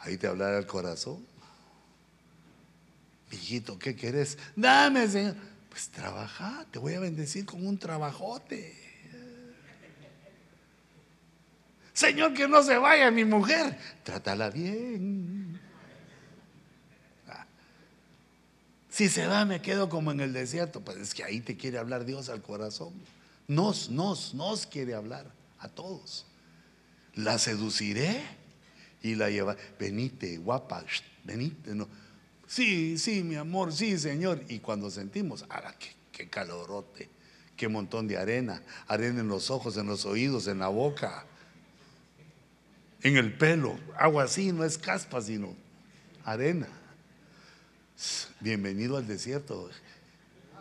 Ahí 0.00 0.16
te 0.16 0.26
hablará 0.26 0.58
el 0.58 0.66
corazón. 0.66 1.24
Hijito, 3.30 3.78
¿qué 3.78 3.94
querés? 3.94 4.36
Dame, 4.56 5.06
Señor. 5.06 5.36
Pues 5.70 5.88
trabaja, 5.88 6.66
te 6.72 6.80
voy 6.80 6.94
a 6.94 7.00
bendecir 7.00 7.46
con 7.46 7.64
un 7.64 7.78
trabajote. 7.78 8.81
Señor, 11.92 12.32
que 12.34 12.48
no 12.48 12.62
se 12.62 12.78
vaya 12.78 13.10
mi 13.10 13.24
mujer. 13.24 13.78
Trátala 14.02 14.50
bien. 14.50 15.60
Ah. 17.28 17.46
Si 18.88 19.08
se 19.08 19.26
va, 19.26 19.44
me 19.44 19.60
quedo 19.60 19.88
como 19.88 20.10
en 20.10 20.20
el 20.20 20.32
desierto. 20.32 20.80
Pues 20.80 20.96
es 20.96 21.14
que 21.14 21.24
ahí 21.24 21.40
te 21.40 21.56
quiere 21.56 21.78
hablar 21.78 22.04
Dios 22.04 22.28
al 22.28 22.42
corazón. 22.42 22.92
Nos, 23.46 23.90
nos, 23.90 24.34
nos 24.34 24.66
quiere 24.66 24.94
hablar 24.94 25.26
a 25.58 25.68
todos. 25.68 26.26
La 27.14 27.38
seduciré 27.38 28.22
y 29.02 29.14
la 29.14 29.28
lleva. 29.28 29.56
Venite, 29.78 30.38
guapa, 30.38 30.84
venite. 31.24 31.74
No. 31.74 31.88
Sí, 32.46 32.98
sí, 32.98 33.22
mi 33.22 33.34
amor, 33.34 33.72
sí, 33.72 33.98
Señor. 33.98 34.42
Y 34.48 34.60
cuando 34.60 34.90
sentimos, 34.90 35.44
¡ah, 35.50 35.74
qué 36.10 36.28
calorote! 36.28 37.10
¡Qué 37.56 37.68
montón 37.68 38.08
de 38.08 38.16
arena! 38.18 38.62
Arena 38.88 39.20
en 39.20 39.28
los 39.28 39.50
ojos, 39.50 39.76
en 39.76 39.86
los 39.86 40.04
oídos, 40.04 40.46
en 40.46 40.58
la 40.58 40.68
boca, 40.68 41.26
en 43.02 43.16
el 43.16 43.32
pelo. 43.32 43.78
Agua 43.96 44.24
así, 44.24 44.52
no 44.52 44.64
es 44.64 44.78
caspa, 44.78 45.20
sino 45.20 45.54
arena. 46.24 46.68
Bienvenido 48.40 48.96
al 48.96 49.06
desierto. 49.06 49.70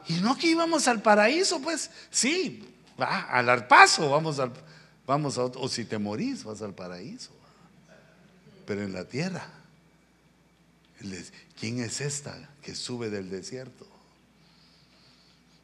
Y 0.08 0.14
no 0.16 0.38
que 0.38 0.48
íbamos 0.48 0.88
al 0.88 1.02
paraíso, 1.02 1.62
pues 1.62 1.92
sí, 2.10 2.68
va, 3.00 3.22
al 3.22 3.50
arpazo, 3.50 4.10
vamos 4.10 4.40
al, 4.40 4.52
vamos 5.06 5.38
a, 5.38 5.44
o 5.46 5.68
si 5.68 5.86
te 5.86 5.98
morís, 5.98 6.44
vas 6.44 6.62
al 6.62 6.74
paraíso. 6.74 7.32
Pero 8.66 8.82
en 8.84 8.94
la 8.94 9.06
tierra, 9.06 9.48
¿quién 11.60 11.80
es 11.80 12.02
esta 12.02 12.50
que 12.62 12.76
sube 12.76 13.10
del 13.10 13.30
desierto? 13.30 13.91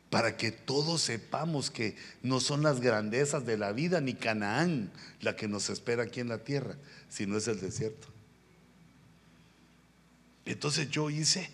Para 0.10 0.38
que 0.38 0.52
todos 0.52 1.02
sepamos 1.02 1.70
que 1.70 1.96
no 2.24 2.40
son 2.40 2.64
las 2.64 2.80
grandezas 2.80 3.46
de 3.46 3.58
la 3.58 3.74
vida 3.74 4.00
ni 4.00 4.14
Canaán 4.14 4.92
la 5.22 5.36
que 5.36 5.48
nos 5.48 5.70
espera 5.70 6.04
aquí 6.04 6.22
en 6.22 6.30
la 6.30 6.44
tierra, 6.44 6.76
sino 7.10 7.38
es 7.38 7.48
el 7.48 7.60
desierto. 7.60 8.08
Entonces 10.46 10.90
yo 10.90 11.10
hice, 11.10 11.50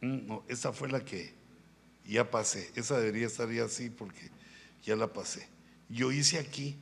mm, 0.00 0.26
no, 0.26 0.44
esa 0.48 0.72
fue 0.72 0.88
la 0.88 1.04
que 1.04 1.32
ya 2.06 2.30
pasé, 2.30 2.70
esa 2.76 2.98
debería 2.98 3.26
estar 3.26 3.50
ya 3.50 3.64
así 3.64 3.90
porque 3.90 4.30
ya 4.84 4.94
la 4.94 5.12
pasé. 5.12 5.48
Yo 5.88 6.12
hice 6.12 6.38
aquí, 6.38 6.76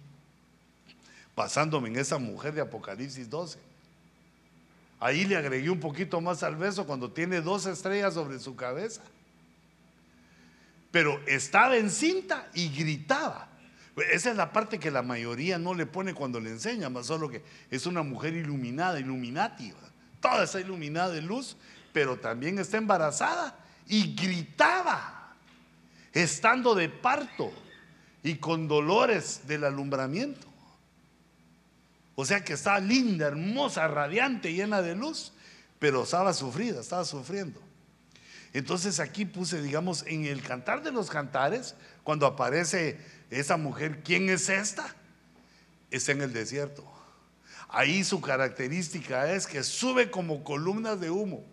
pasándome 1.35 1.89
en 1.89 1.97
esa 1.97 2.19
mujer 2.19 2.53
de 2.53 2.61
Apocalipsis 2.61 3.31
12. 3.31 3.59
Ahí 5.01 5.25
le 5.25 5.37
agregué 5.37 5.71
un 5.71 5.81
poquito 5.81 6.21
más 6.21 6.43
al 6.43 6.57
beso 6.57 6.87
cuando 6.87 7.11
tiene 7.11 7.41
dos 7.41 7.67
estrellas 7.67 8.15
sobre 8.15 8.39
su 8.39 8.55
cabeza. 8.55 9.03
Pero 10.93 11.21
estaba 11.27 11.77
encinta 11.77 12.49
y 12.55 12.69
gritaba. 12.69 13.49
Esa 14.13 14.31
es 14.31 14.37
la 14.37 14.53
parte 14.53 14.79
que 14.79 14.91
la 14.91 15.03
mayoría 15.03 15.59
no 15.59 15.75
le 15.75 15.87
pone 15.87 16.15
cuando 16.15 16.39
le 16.39 16.51
enseña, 16.51 16.89
más 16.89 17.07
solo 17.07 17.29
que 17.29 17.43
es 17.71 17.87
una 17.87 18.03
mujer 18.03 18.35
iluminada, 18.35 19.01
iluminativa. 19.01 19.81
Toda 20.21 20.45
está 20.45 20.61
iluminada 20.61 21.11
de 21.11 21.23
luz, 21.23 21.57
pero 21.93 22.19
también 22.19 22.59
está 22.59 22.79
embarazada 22.79 23.59
y 23.89 24.15
gritaba, 24.15 25.35
estando 26.13 26.75
de 26.75 26.89
parto 26.89 27.53
y 28.23 28.37
con 28.37 28.69
dolores 28.69 29.43
del 29.47 29.65
alumbramiento. 29.65 30.47
O 32.15 32.25
sea 32.25 32.45
que 32.45 32.53
estaba 32.53 32.79
linda, 32.79 33.27
hermosa, 33.27 33.89
radiante, 33.89 34.53
llena 34.53 34.83
de 34.83 34.95
luz, 34.95 35.33
pero 35.79 36.05
estaba 36.05 36.33
sufrida, 36.33 36.81
estaba 36.81 37.05
sufriendo. 37.05 37.61
Entonces 38.53 39.01
aquí 39.01 39.25
puse, 39.25 39.63
digamos, 39.63 40.05
en 40.07 40.25
el 40.25 40.43
cantar 40.43 40.83
de 40.83 40.93
los 40.93 41.11
cantares, 41.11 41.75
cuando 42.03 42.27
aparece 42.27 42.99
esa 43.31 43.57
mujer, 43.57 44.03
¿quién 44.03 44.29
es 44.29 44.49
esta? 44.49 44.95
Está 45.91 46.13
en 46.13 46.23
el 46.23 46.33
desierto. 46.33 46.85
Ahí 47.69 48.05
su 48.05 48.21
característica 48.21 49.33
es 49.33 49.47
que 49.47 49.63
sube 49.63 50.11
como 50.11 50.45
columnas 50.45 51.01
de 51.01 51.11
humo. 51.11 51.45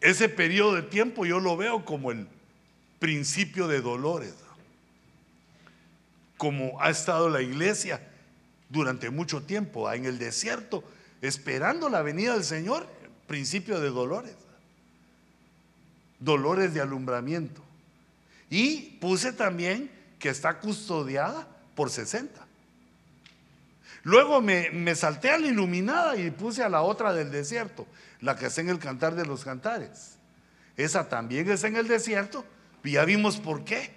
Ese 0.00 0.28
periodo 0.28 0.74
de 0.74 0.82
tiempo 0.82 1.24
yo 1.24 1.38
lo 1.38 1.56
veo 1.56 1.84
como 1.84 2.10
el 2.10 2.26
principio 2.98 3.68
de 3.68 3.80
dolores 3.80 4.34
como 6.42 6.80
ha 6.80 6.90
estado 6.90 7.30
la 7.30 7.40
iglesia 7.40 8.00
durante 8.68 9.10
mucho 9.10 9.44
tiempo 9.44 9.92
en 9.92 10.06
el 10.06 10.18
desierto, 10.18 10.82
esperando 11.20 11.88
la 11.88 12.02
venida 12.02 12.34
del 12.34 12.42
Señor, 12.42 12.88
principio 13.26 13.80
de 13.80 13.90
dolores, 13.90 14.34
dolores 16.18 16.74
de 16.74 16.80
alumbramiento. 16.80 17.62
Y 18.50 18.98
puse 19.00 19.32
también 19.32 19.90
que 20.18 20.28
está 20.28 20.60
custodiada 20.60 21.46
por 21.74 21.90
60. 21.90 22.46
Luego 24.04 24.40
me, 24.40 24.70
me, 24.70 24.94
salté 24.94 25.30
a 25.30 25.38
la 25.38 25.46
iluminada 25.46 26.16
y 26.16 26.30
puse 26.30 26.62
a 26.62 26.68
la 26.68 26.82
otra 26.82 27.12
del 27.12 27.30
desierto, 27.30 27.86
la 28.20 28.36
que 28.36 28.46
está 28.46 28.60
en 28.60 28.68
el 28.68 28.78
cantar 28.78 29.14
de 29.14 29.24
los 29.24 29.44
cantares. 29.44 30.16
Esa 30.76 31.08
también 31.08 31.50
es 31.50 31.64
en 31.64 31.76
el 31.76 31.88
desierto. 31.88 32.44
Y 32.84 32.92
ya 32.92 33.04
vimos 33.04 33.38
por 33.38 33.64
qué. 33.64 33.92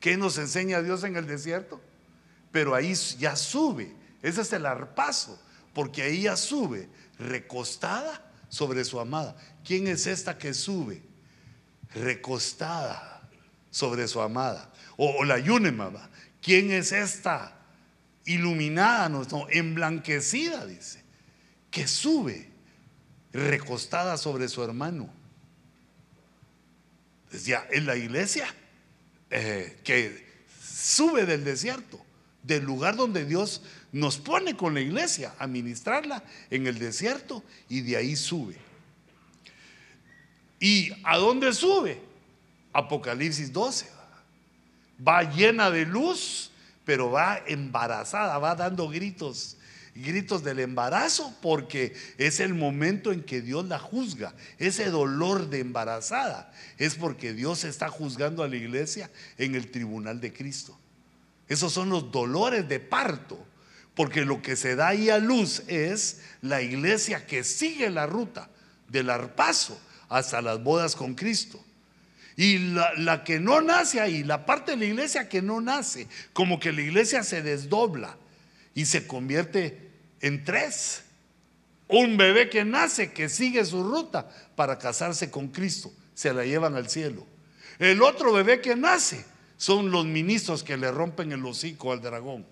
¿Qué 0.00 0.16
nos 0.16 0.38
enseña 0.38 0.82
Dios 0.82 1.04
en 1.04 1.16
el 1.16 1.26
desierto? 1.26 1.80
Pero 2.50 2.74
ahí 2.74 2.94
ya 3.18 3.36
sube. 3.36 3.94
Ese 4.22 4.42
es 4.42 4.52
el 4.52 4.66
arpazo, 4.66 5.40
porque 5.74 6.02
ahí 6.02 6.22
ya 6.22 6.36
sube, 6.36 6.88
recostada 7.18 8.31
sobre 8.52 8.84
su 8.84 9.00
amada. 9.00 9.34
¿Quién 9.64 9.86
es 9.86 10.06
esta 10.06 10.36
que 10.36 10.52
sube? 10.52 11.00
Recostada 11.94 13.26
sobre 13.70 14.06
su 14.06 14.20
amada. 14.20 14.70
O, 14.98 15.24
la 15.24 15.38
yunema, 15.38 16.10
¿quién 16.42 16.70
es 16.70 16.92
esta? 16.92 17.56
Iluminada, 18.26 19.08
no, 19.08 19.46
emblanquecida, 19.48 20.66
dice, 20.66 21.02
que 21.70 21.88
sube, 21.88 22.50
recostada 23.32 24.18
sobre 24.18 24.46
su 24.48 24.62
hermano. 24.62 25.08
Decía, 27.30 27.66
en 27.70 27.86
la 27.86 27.96
iglesia 27.96 28.54
eh, 29.30 29.80
que 29.82 30.44
sube 30.62 31.24
del 31.24 31.42
desierto, 31.42 32.04
del 32.42 32.64
lugar 32.64 32.96
donde 32.96 33.24
Dios 33.24 33.62
nos 33.92 34.16
pone 34.18 34.56
con 34.56 34.74
la 34.74 34.80
iglesia 34.80 35.34
a 35.38 35.46
ministrarla 35.46 36.24
en 36.50 36.66
el 36.66 36.78
desierto 36.78 37.44
y 37.68 37.82
de 37.82 37.96
ahí 37.96 38.16
sube. 38.16 38.56
¿Y 40.58 40.90
a 41.04 41.18
dónde 41.18 41.52
sube? 41.52 42.00
Apocalipsis 42.72 43.52
12. 43.52 43.86
Va 45.06 45.22
llena 45.22 45.70
de 45.70 45.84
luz, 45.84 46.50
pero 46.84 47.10
va 47.10 47.42
embarazada, 47.46 48.38
va 48.38 48.54
dando 48.54 48.88
gritos 48.88 49.56
gritos 49.94 50.42
del 50.42 50.58
embarazo 50.60 51.34
porque 51.42 51.94
es 52.18 52.40
el 52.40 52.54
momento 52.54 53.12
en 53.12 53.22
que 53.22 53.42
Dios 53.42 53.66
la 53.66 53.78
juzga. 53.78 54.34
Ese 54.58 54.90
dolor 54.90 55.50
de 55.50 55.60
embarazada 55.60 56.52
es 56.78 56.94
porque 56.94 57.34
Dios 57.34 57.64
está 57.64 57.88
juzgando 57.88 58.42
a 58.42 58.48
la 58.48 58.56
iglesia 58.56 59.10
en 59.38 59.54
el 59.54 59.70
tribunal 59.70 60.20
de 60.20 60.32
Cristo. 60.32 60.78
Esos 61.48 61.72
son 61.72 61.90
los 61.90 62.10
dolores 62.10 62.68
de 62.68 62.80
parto, 62.80 63.44
porque 63.94 64.24
lo 64.24 64.40
que 64.42 64.56
se 64.56 64.76
da 64.76 64.88
ahí 64.88 65.10
a 65.10 65.18
luz 65.18 65.62
es 65.68 66.22
la 66.40 66.62
iglesia 66.62 67.26
que 67.26 67.44
sigue 67.44 67.90
la 67.90 68.06
ruta 68.06 68.48
del 68.88 69.10
arpazo 69.10 69.78
hasta 70.08 70.42
las 70.42 70.62
bodas 70.62 70.96
con 70.96 71.14
Cristo. 71.14 71.62
Y 72.36 72.58
la, 72.58 72.92
la, 72.96 73.24
que 73.24 73.38
no 73.38 73.60
nace 73.60 74.00
ahí, 74.00 74.24
la 74.24 74.46
parte 74.46 74.72
de 74.72 74.78
la 74.78 74.84
iglesia 74.86 75.28
que 75.28 75.42
no 75.42 75.60
nace, 75.60 76.08
como 76.32 76.58
que 76.58 76.72
la 76.72 76.80
iglesia 76.80 77.22
se 77.22 77.42
desdobla 77.42 78.16
y 78.74 78.86
se 78.86 79.06
convierte 79.06 79.90
en 80.20 80.44
tres. 80.44 81.02
Un 81.88 82.16
bebé 82.16 82.48
que 82.48 82.64
nace, 82.64 83.12
que 83.12 83.28
sigue 83.28 83.64
su 83.66 83.84
ruta 83.84 84.30
para 84.56 84.78
casarse 84.78 85.30
con 85.30 85.48
Cristo, 85.48 85.92
se 86.14 86.32
la 86.32 86.44
llevan 86.44 86.74
al 86.74 86.88
cielo. 86.88 87.26
El 87.78 88.02
otro 88.02 88.32
bebé 88.32 88.62
que 88.62 88.76
nace 88.76 89.24
son 89.58 89.90
los 89.90 90.06
ministros 90.06 90.62
que 90.62 90.76
le 90.76 90.90
rompen 90.90 91.32
el 91.32 91.44
hocico 91.44 91.92
al 91.92 92.00
dragón. 92.00 92.46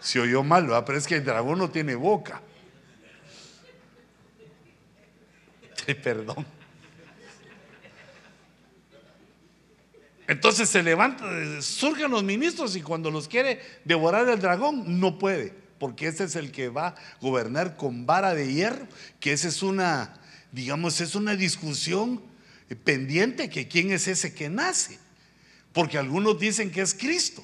Se 0.00 0.18
oyó 0.18 0.42
mal, 0.42 0.66
pero 0.86 0.98
es 0.98 1.06
que 1.06 1.16
el 1.16 1.24
dragón 1.24 1.58
no 1.58 1.70
tiene 1.70 1.94
boca. 1.94 2.40
Perdón. 6.02 6.46
Entonces 10.30 10.68
se 10.68 10.82
levanta, 10.84 11.24
surgen 11.60 12.12
los 12.12 12.22
ministros 12.22 12.76
y 12.76 12.82
cuando 12.82 13.10
los 13.10 13.26
quiere 13.26 13.60
devorar 13.84 14.28
el 14.28 14.38
dragón, 14.38 15.00
no 15.00 15.18
puede, 15.18 15.52
porque 15.80 16.06
ese 16.06 16.22
es 16.22 16.36
el 16.36 16.52
que 16.52 16.68
va 16.68 16.88
a 16.88 16.94
gobernar 17.20 17.76
con 17.76 18.06
vara 18.06 18.32
de 18.32 18.52
hierro, 18.52 18.86
que 19.18 19.32
esa 19.32 19.48
es 19.48 19.60
una, 19.60 20.14
digamos, 20.52 21.00
es 21.00 21.16
una 21.16 21.34
discusión 21.34 22.22
pendiente, 22.84 23.50
que 23.50 23.66
quién 23.66 23.90
es 23.90 24.06
ese 24.06 24.32
que 24.32 24.48
nace, 24.48 25.00
porque 25.72 25.98
algunos 25.98 26.38
dicen 26.38 26.70
que 26.70 26.82
es 26.82 26.94
Cristo, 26.94 27.42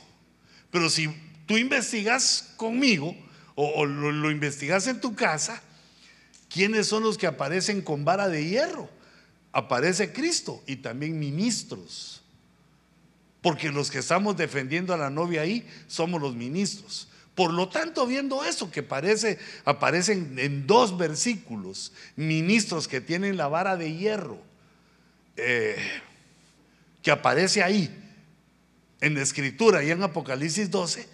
pero 0.70 0.88
si 0.88 1.08
tú 1.46 1.56
investigas 1.56 2.52
conmigo 2.56 3.16
o, 3.54 3.86
lo, 3.86 4.30
investigas 4.30 4.86
en 4.86 5.00
tu 5.00 5.14
casa, 5.14 5.62
¿quiénes 6.50 6.86
son 6.86 7.02
los 7.02 7.16
que 7.16 7.26
aparecen 7.26 7.80
con 7.80 8.04
vara 8.04 8.28
de 8.28 8.44
hierro? 8.44 8.90
Aparece 9.52 10.12
Cristo 10.12 10.62
y 10.66 10.76
también 10.76 11.18
ministros 11.18 12.22
porque 13.46 13.70
los 13.70 13.92
que 13.92 13.98
estamos 14.00 14.36
defendiendo 14.36 14.92
a 14.92 14.96
la 14.96 15.08
novia 15.08 15.42
ahí 15.42 15.64
somos 15.86 16.20
los 16.20 16.34
ministros. 16.34 17.06
Por 17.36 17.52
lo 17.52 17.68
tanto, 17.68 18.04
viendo 18.04 18.44
eso 18.44 18.72
que 18.72 18.82
parece, 18.82 19.38
aparecen 19.64 20.36
en 20.36 20.66
dos 20.66 20.98
versículos, 20.98 21.92
ministros 22.16 22.88
que 22.88 23.00
tienen 23.00 23.36
la 23.36 23.46
vara 23.46 23.76
de 23.76 23.94
hierro, 23.94 24.40
eh, 25.36 25.76
que 27.04 27.12
aparece 27.12 27.62
ahí 27.62 27.88
en 29.00 29.14
la 29.14 29.22
escritura 29.22 29.84
y 29.84 29.92
en 29.92 30.02
Apocalipsis 30.02 30.68
12, 30.68 31.06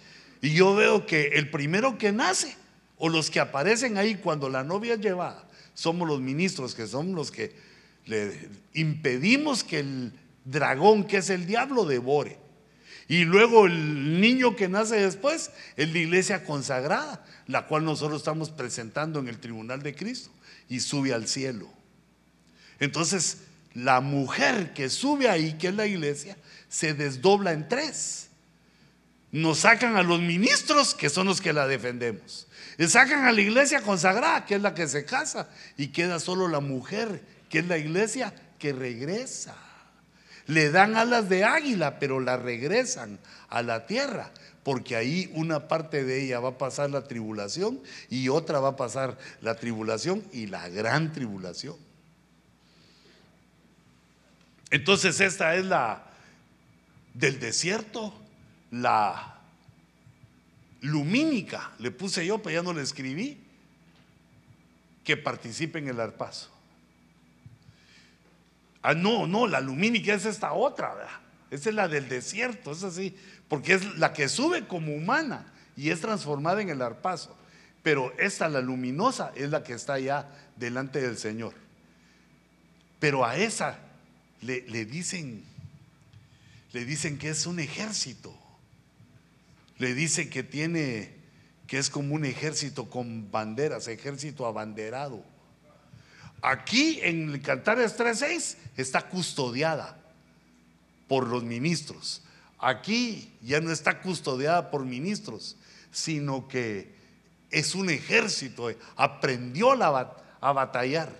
y 0.43 0.53
yo 0.53 0.75
veo 0.75 1.05
que 1.05 1.27
el 1.35 1.49
primero 1.49 1.97
que 1.97 2.11
nace, 2.11 2.57
o 2.97 3.07
los 3.07 3.31
que 3.31 3.39
aparecen 3.39 3.97
ahí 3.97 4.15
cuando 4.15 4.49
la 4.49 4.61
novia 4.65 4.95
es 4.95 4.99
llevada, 4.99 5.47
somos 5.73 6.05
los 6.05 6.19
ministros, 6.19 6.75
que 6.75 6.85
son 6.85 7.15
los 7.15 7.31
que 7.31 7.55
le 8.05 8.49
impedimos 8.73 9.63
que 9.63 9.79
el 9.79 10.11
dragón, 10.43 11.05
que 11.05 11.17
es 11.17 11.29
el 11.29 11.45
diablo, 11.45 11.85
devore. 11.85 12.37
Y 13.07 13.23
luego 13.23 13.67
el 13.67 14.19
niño 14.19 14.57
que 14.57 14.67
nace 14.67 14.97
después 14.97 15.51
es 15.77 15.93
la 15.93 15.99
iglesia 15.99 16.43
consagrada, 16.43 17.25
la 17.47 17.65
cual 17.67 17.85
nosotros 17.85 18.19
estamos 18.19 18.49
presentando 18.49 19.21
en 19.21 19.29
el 19.29 19.39
tribunal 19.39 19.81
de 19.81 19.95
Cristo 19.95 20.29
y 20.67 20.81
sube 20.81 21.13
al 21.13 21.29
cielo. 21.29 21.71
Entonces, 22.81 23.43
la 23.73 24.01
mujer 24.01 24.73
que 24.73 24.89
sube 24.89 25.29
ahí, 25.29 25.53
que 25.53 25.69
es 25.69 25.75
la 25.75 25.87
iglesia, 25.87 26.35
se 26.67 26.93
desdobla 26.93 27.53
en 27.53 27.69
tres. 27.69 28.27
Nos 29.33 29.59
sacan 29.59 29.97
a 29.97 30.03
los 30.03 30.21
ministros, 30.21 30.93
que 30.93 31.09
son 31.09 31.25
los 31.25 31.41
que 31.41 31.53
la 31.53 31.67
defendemos. 31.67 32.47
Y 32.77 32.87
sacan 32.87 33.25
a 33.25 33.31
la 33.31 33.41
iglesia 33.41 33.81
consagrada, 33.81 34.45
que 34.45 34.53
es 34.53 34.61
la 34.61 34.75
que 34.75 34.87
se 34.87 35.05
casa. 35.05 35.49
Y 35.75 35.87
queda 35.87 36.19
solo 36.19 36.47
la 36.47 36.59
mujer, 36.59 37.19
que 37.49 37.59
es 37.59 37.65
la 37.65 37.79
iglesia 37.79 38.31
que 38.59 38.73
regresa. 38.73 39.55
Le 40.45 40.69
dan 40.69 40.95
alas 40.95 41.29
de 41.29 41.45
águila, 41.45 41.97
pero 41.97 42.19
la 42.19 42.37
regresan 42.37 43.17
a 43.49 43.63
la 43.63 43.87
tierra, 43.87 44.29
porque 44.61 44.95
ahí 44.95 45.31
una 45.33 45.67
parte 45.67 46.03
de 46.03 46.23
ella 46.23 46.39
va 46.39 46.49
a 46.49 46.57
pasar 46.59 46.91
la 46.91 47.07
tribulación 47.07 47.81
y 48.11 48.29
otra 48.29 48.59
va 48.59 48.69
a 48.69 48.75
pasar 48.75 49.17
la 49.41 49.55
tribulación 49.55 50.23
y 50.31 50.45
la 50.45 50.69
gran 50.69 51.11
tribulación. 51.11 51.75
Entonces 54.69 55.19
esta 55.21 55.55
es 55.55 55.65
la 55.65 56.03
del 57.15 57.39
desierto, 57.39 58.22
la 58.73 59.39
lumínica, 60.81 61.71
le 61.77 61.91
puse 61.91 62.25
yo, 62.25 62.41
pero 62.41 62.55
ya 62.55 62.63
no 62.63 62.73
le 62.73 62.81
escribí, 62.81 63.37
que 65.03 65.15
participe 65.15 65.77
en 65.79 65.89
el 65.89 65.99
arpazo. 65.99 66.49
Ah, 68.81 68.95
no, 68.95 69.27
no, 69.27 69.47
la 69.47 69.61
lumínica 69.61 70.13
es 70.13 70.25
esta 70.25 70.53
otra, 70.53 70.93
¿verdad? 70.95 71.19
Esa 71.51 71.69
es 71.69 71.75
la 71.75 71.87
del 71.87 72.09
desierto, 72.09 72.71
es 72.71 72.83
así, 72.83 73.15
porque 73.47 73.73
es 73.73 73.97
la 73.97 74.11
que 74.11 74.27
sube 74.27 74.65
como 74.65 74.93
humana 74.95 75.53
y 75.77 75.91
es 75.91 76.01
transformada 76.01 76.61
en 76.61 76.69
el 76.69 76.81
arpazo. 76.81 77.37
Pero 77.83 78.11
esta, 78.17 78.49
la 78.49 78.61
luminosa, 78.61 79.31
es 79.35 79.51
la 79.51 79.63
que 79.63 79.73
está 79.73 79.99
ya 79.99 80.27
delante 80.55 80.99
del 80.99 81.17
Señor. 81.17 81.53
Pero 82.99 83.23
a 83.23 83.37
esa 83.37 83.77
le, 84.41 84.61
le 84.67 84.85
dicen, 84.85 85.43
le 86.71 86.85
dicen 86.85 87.19
que 87.19 87.29
es 87.29 87.45
un 87.45 87.59
ejército. 87.59 88.42
Le 89.83 89.93
dicen 89.93 90.29
que 90.29 90.43
tiene, 90.43 91.11
que 91.67 91.77
es 91.77 91.89
como 91.89 92.15
un 92.15 92.23
ejército 92.23 92.89
con 92.89 93.29
banderas, 93.29 93.89
ejército 93.89 94.45
abanderado. 94.45 95.21
Aquí 96.41 97.01
en 97.03 97.31
el 97.31 97.41
Cantares 97.41 97.99
3.6 97.99 98.55
está 98.77 99.09
custodiada 99.09 100.01
por 101.09 101.27
los 101.27 101.43
ministros. 101.43 102.21
Aquí 102.59 103.33
ya 103.41 103.59
no 103.59 103.73
está 103.73 103.99
custodiada 103.99 104.71
por 104.71 104.85
ministros, 104.85 105.57
sino 105.91 106.47
que 106.47 106.95
es 107.51 107.75
un 107.75 107.89
ejército, 107.89 108.69
aprendió 108.95 109.73
a 109.73 110.53
batallar. 110.53 111.11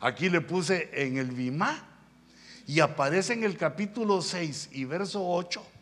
Aquí 0.00 0.28
le 0.28 0.42
puse 0.42 0.90
en 0.92 1.16
el 1.16 1.30
Bimá 1.30 1.82
y 2.66 2.80
aparece 2.80 3.32
en 3.32 3.44
el 3.44 3.56
capítulo 3.56 4.20
6 4.20 4.68
y 4.72 4.84
verso 4.84 5.26
8 5.26 5.75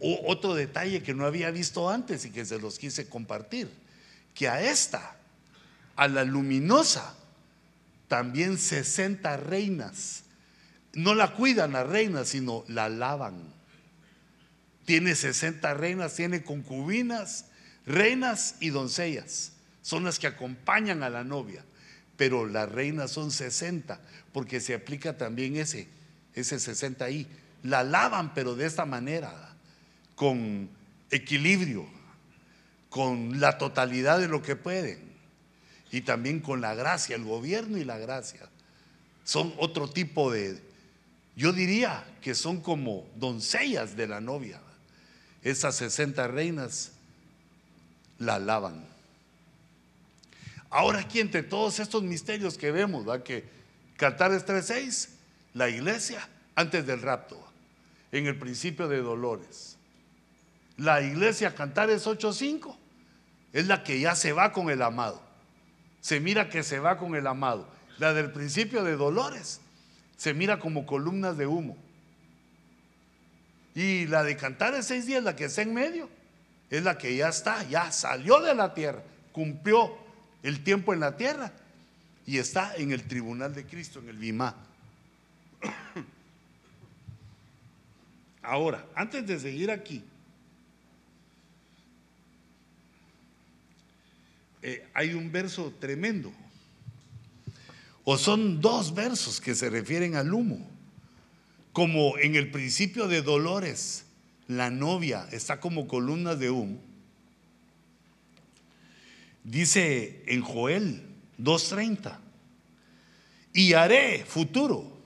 otro 0.00 0.54
detalle 0.54 1.02
que 1.02 1.14
no 1.14 1.26
había 1.26 1.50
visto 1.50 1.90
antes 1.90 2.24
y 2.24 2.30
que 2.30 2.44
se 2.44 2.58
los 2.58 2.78
quise 2.78 3.08
compartir, 3.08 3.70
que 4.34 4.48
a 4.48 4.62
esta, 4.62 5.16
a 5.96 6.08
la 6.08 6.24
luminosa, 6.24 7.14
también 8.08 8.58
60 8.58 9.36
reinas. 9.36 10.24
No 10.94 11.14
la 11.14 11.32
cuidan 11.34 11.72
las 11.72 11.86
reinas, 11.86 12.28
sino 12.28 12.64
la 12.66 12.88
lavan. 12.88 13.40
Tiene 14.84 15.14
60 15.14 15.72
reinas, 15.74 16.16
tiene 16.16 16.42
concubinas, 16.42 17.44
reinas 17.86 18.56
y 18.58 18.70
doncellas. 18.70 19.52
Son 19.82 20.02
las 20.02 20.18
que 20.18 20.26
acompañan 20.26 21.04
a 21.04 21.10
la 21.10 21.22
novia. 21.22 21.64
Pero 22.16 22.46
las 22.46 22.68
reinas 22.70 23.12
son 23.12 23.30
60, 23.30 24.00
porque 24.32 24.60
se 24.60 24.74
aplica 24.74 25.16
también 25.16 25.56
ese, 25.56 25.86
ese 26.34 26.58
60 26.58 27.04
ahí. 27.04 27.28
La 27.62 27.84
lavan, 27.84 28.34
pero 28.34 28.56
de 28.56 28.66
esta 28.66 28.84
manera, 28.84 29.49
con 30.20 30.68
equilibrio, 31.10 31.86
con 32.90 33.40
la 33.40 33.56
totalidad 33.56 34.18
de 34.18 34.28
lo 34.28 34.42
que 34.42 34.54
pueden 34.54 35.00
y 35.90 36.02
también 36.02 36.40
con 36.40 36.60
la 36.60 36.74
gracia, 36.74 37.16
el 37.16 37.24
gobierno 37.24 37.78
y 37.78 37.84
la 37.84 37.96
gracia. 37.96 38.46
Son 39.24 39.54
otro 39.56 39.88
tipo 39.88 40.30
de, 40.30 40.60
yo 41.36 41.54
diría 41.54 42.04
que 42.20 42.34
son 42.34 42.60
como 42.60 43.06
doncellas 43.16 43.96
de 43.96 44.08
la 44.08 44.20
novia. 44.20 44.60
Esas 45.42 45.76
60 45.76 46.28
reinas 46.28 46.92
la 48.18 48.34
alaban. 48.34 48.84
Ahora 50.68 50.98
aquí 50.98 51.20
entre 51.20 51.44
todos 51.44 51.80
estos 51.80 52.02
misterios 52.02 52.58
que 52.58 52.70
vemos, 52.70 53.08
¿va? 53.08 53.24
que 53.24 53.44
Cantares 53.96 54.44
3.6, 54.44 55.08
la 55.54 55.70
iglesia 55.70 56.28
antes 56.56 56.86
del 56.86 57.00
rapto, 57.00 57.42
en 58.12 58.26
el 58.26 58.38
principio 58.38 58.86
de 58.86 58.98
dolores. 58.98 59.69
La 60.80 61.00
iglesia 61.00 61.54
Cantares 61.54 62.06
8.5 62.06 62.76
es 63.52 63.66
la 63.66 63.84
que 63.84 64.00
ya 64.00 64.14
se 64.14 64.32
va 64.32 64.52
con 64.52 64.68
el 64.68 64.82
amado 64.82 65.30
se 66.00 66.20
mira 66.20 66.48
que 66.48 66.62
se 66.62 66.78
va 66.78 66.96
con 66.96 67.14
el 67.14 67.26
amado. 67.26 67.68
La 67.98 68.14
del 68.14 68.30
principio 68.32 68.82
de 68.82 68.96
dolores 68.96 69.60
se 70.16 70.34
mira 70.34 70.58
como 70.58 70.86
columnas 70.86 71.36
de 71.36 71.46
humo. 71.46 71.76
Y 73.74 74.06
la 74.06 74.24
de 74.24 74.36
cantar 74.36 74.74
en 74.74 74.82
seis 74.82 75.06
días, 75.06 75.22
la 75.22 75.36
que 75.36 75.44
está 75.44 75.62
en 75.62 75.74
medio, 75.74 76.08
es 76.70 76.82
la 76.82 76.98
que 76.98 77.16
ya 77.16 77.28
está, 77.28 77.62
ya 77.64 77.92
salió 77.92 78.40
de 78.40 78.54
la 78.54 78.74
tierra, 78.74 79.02
cumplió 79.32 79.96
el 80.42 80.64
tiempo 80.64 80.92
en 80.94 81.00
la 81.00 81.16
tierra 81.16 81.52
y 82.26 82.38
está 82.38 82.74
en 82.76 82.92
el 82.92 83.04
tribunal 83.06 83.54
de 83.54 83.64
Cristo, 83.66 84.00
en 84.00 84.08
el 84.08 84.16
Bimá. 84.16 84.56
Ahora, 88.42 88.86
antes 88.94 89.26
de 89.26 89.38
seguir 89.38 89.70
aquí, 89.70 90.02
Eh, 94.62 94.86
hay 94.94 95.14
un 95.14 95.30
verso 95.32 95.72
tremendo. 95.78 96.32
O 98.04 98.18
son 98.18 98.60
dos 98.60 98.94
versos 98.94 99.40
que 99.40 99.54
se 99.54 99.70
refieren 99.70 100.16
al 100.16 100.32
humo. 100.32 100.68
Como 101.72 102.18
en 102.18 102.34
el 102.34 102.50
principio 102.50 103.06
de 103.06 103.22
Dolores, 103.22 104.04
la 104.48 104.70
novia 104.70 105.28
está 105.30 105.60
como 105.60 105.86
columnas 105.86 106.38
de 106.38 106.50
humo. 106.50 106.80
Dice 109.44 110.22
en 110.26 110.42
Joel 110.42 111.06
2.30, 111.38 112.18
y 113.52 113.72
haré 113.72 114.24
futuro 114.24 115.00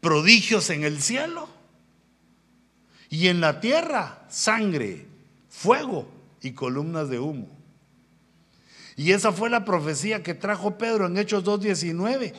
prodigios 0.00 0.70
en 0.70 0.84
el 0.84 1.02
cielo 1.02 1.48
y 3.10 3.28
en 3.28 3.40
la 3.40 3.60
tierra 3.60 4.24
sangre, 4.28 5.06
fuego 5.48 6.08
y 6.42 6.52
columnas 6.52 7.08
de 7.08 7.18
humo. 7.18 7.55
Y 8.96 9.12
esa 9.12 9.30
fue 9.30 9.50
la 9.50 9.64
profecía 9.64 10.22
que 10.22 10.34
trajo 10.34 10.78
Pedro 10.78 11.06
en 11.06 11.18
Hechos 11.18 11.44
2.19. 11.44 12.32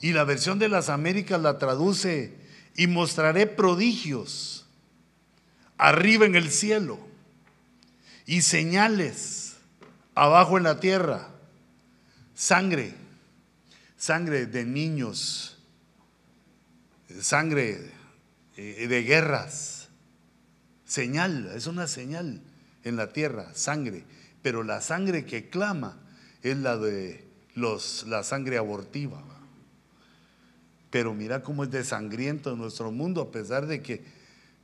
Y 0.00 0.12
la 0.12 0.24
versión 0.24 0.58
de 0.58 0.68
las 0.68 0.90
Américas 0.90 1.40
la 1.40 1.58
traduce, 1.58 2.44
y 2.76 2.86
mostraré 2.86 3.46
prodigios 3.46 4.66
arriba 5.78 6.26
en 6.26 6.34
el 6.34 6.50
cielo 6.50 6.98
y 8.26 8.42
señales 8.42 9.56
abajo 10.14 10.58
en 10.58 10.64
la 10.64 10.80
tierra, 10.80 11.28
sangre, 12.34 12.94
sangre 13.96 14.46
de 14.46 14.64
niños, 14.64 15.58
sangre 17.20 17.90
eh, 18.56 18.86
de 18.88 19.02
guerras, 19.02 19.88
señal, 20.84 21.52
es 21.54 21.66
una 21.66 21.86
señal 21.86 22.40
en 22.82 22.96
la 22.96 23.12
tierra, 23.12 23.52
sangre 23.54 24.04
pero 24.44 24.62
la 24.62 24.82
sangre 24.82 25.24
que 25.24 25.48
clama 25.48 25.96
es 26.42 26.58
la 26.58 26.76
de 26.76 27.24
los, 27.54 28.04
la 28.06 28.22
sangre 28.22 28.58
abortiva. 28.58 29.24
Pero 30.90 31.14
mira 31.14 31.42
cómo 31.42 31.64
es 31.64 31.70
desangriento 31.70 32.54
nuestro 32.54 32.92
mundo, 32.92 33.22
a 33.22 33.32
pesar 33.32 33.66
de 33.66 33.80
que 33.80 34.04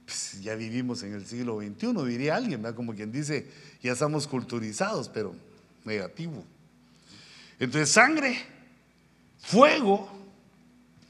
pues, 0.04 0.42
ya 0.42 0.54
vivimos 0.54 1.02
en 1.02 1.14
el 1.14 1.24
siglo 1.24 1.58
XXI, 1.62 2.06
diría 2.06 2.36
alguien, 2.36 2.62
como 2.74 2.94
quien 2.94 3.10
dice, 3.10 3.48
ya 3.82 3.92
estamos 3.92 4.26
culturizados, 4.26 5.08
pero 5.08 5.34
negativo. 5.86 6.44
Entonces, 7.58 7.88
sangre, 7.88 8.36
fuego, 9.38 10.10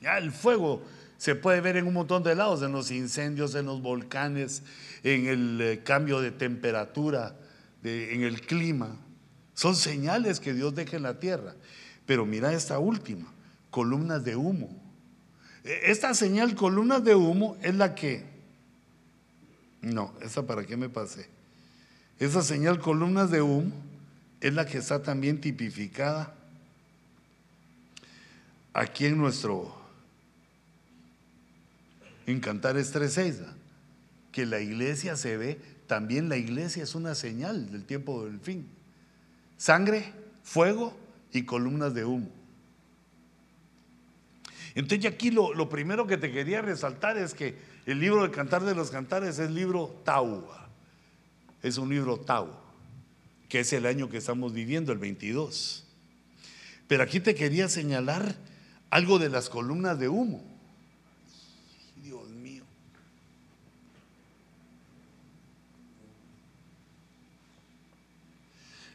ya 0.01 0.17
el 0.17 0.31
fuego 0.31 0.81
se 1.19 1.35
puede 1.35 1.61
ver 1.61 1.77
en 1.77 1.89
un 1.89 1.95
montón 1.95 2.23
de 2.23 2.37
lados, 2.37 2.63
en 2.63 2.71
los 2.71 2.93
incendios, 2.93 3.57
en 3.57 3.67
los 3.67 3.83
volcanes, 3.83 4.63
en 5.03 5.27
el 5.27 5.61
eh, 5.61 5.81
cambio 5.83 6.21
de 6.21 6.31
temperatura, 6.31 7.35
en 7.83 8.23
el 8.23 8.41
clima. 8.41 8.97
Son 9.55 9.77
señales 9.77 10.41
que 10.41 10.55
Dios 10.55 10.75
deja 10.75 10.97
en 10.97 11.03
la 11.03 11.19
tierra. 11.19 11.55
Pero 12.07 12.27
mira 12.27 12.53
esta 12.53 12.79
última, 12.79 13.33
columnas 13.71 14.25
de 14.25 14.37
humo. 14.37 14.69
E, 15.65 15.91
esta 15.91 16.15
señal, 16.15 16.55
columnas 16.55 17.05
de 17.05 17.15
humo, 17.15 17.57
es 17.63 17.75
la 17.75 17.95
que... 17.95 18.25
No, 19.83 20.13
esa 20.23 20.47
para 20.47 20.65
qué 20.65 20.77
me 20.77 20.89
pasé. 20.89 21.29
Esa 22.19 22.43
señal, 22.43 22.81
columnas 22.81 23.31
de 23.31 23.43
humo, 23.43 23.73
es 24.41 24.53
la 24.55 24.67
que 24.67 24.79
está 24.79 25.03
también 25.03 25.41
tipificada 25.41 26.35
aquí 28.73 29.07
en 29.07 29.19
nuestro 29.19 29.81
en 32.27 32.41
Cantares 32.41 32.95
3.6, 32.95 33.45
que 34.33 34.47
la 34.47 34.61
iglesia 34.61 35.17
se 35.17 35.37
ve, 35.37 35.59
también 35.91 36.29
la 36.29 36.37
iglesia 36.37 36.85
es 36.85 36.95
una 36.95 37.17
señal 37.17 37.69
del 37.73 37.85
tiempo 37.85 38.25
del 38.25 38.39
fin. 38.39 38.65
Sangre, 39.57 40.13
fuego 40.45 40.97
y 41.33 41.43
columnas 41.43 41.95
de 41.95 42.05
humo. 42.05 42.31
Entonces 44.77 45.13
aquí 45.13 45.33
lo, 45.33 45.53
lo, 45.53 45.69
primero 45.69 46.07
que 46.07 46.17
te 46.17 46.31
quería 46.31 46.63
resaltar 46.63 47.19
es 47.19 47.35
que 47.35 47.59
el 47.87 47.99
libro 47.99 48.23
de 48.23 48.31
Cantar 48.31 48.63
de 48.63 48.77
los 48.77 48.93
Cantares 48.93 49.41
es 49.41 49.51
libro 49.51 50.01
Tau. 50.05 50.47
Es 51.61 51.77
un 51.77 51.89
libro 51.89 52.21
Tau, 52.21 52.51
que 53.49 53.59
es 53.59 53.73
el 53.73 53.85
año 53.85 54.09
que 54.09 54.19
estamos 54.19 54.53
viviendo, 54.53 54.93
el 54.93 54.99
22. 54.99 55.85
Pero 56.87 57.03
aquí 57.03 57.19
te 57.19 57.35
quería 57.35 57.69
señalar 57.69 58.37
algo 58.91 59.19
de 59.19 59.29
las 59.29 59.51
columnas 59.51 59.99
de 59.99 60.09
humo. 60.09 60.41
Dios 61.97 62.29
mío. 62.29 62.63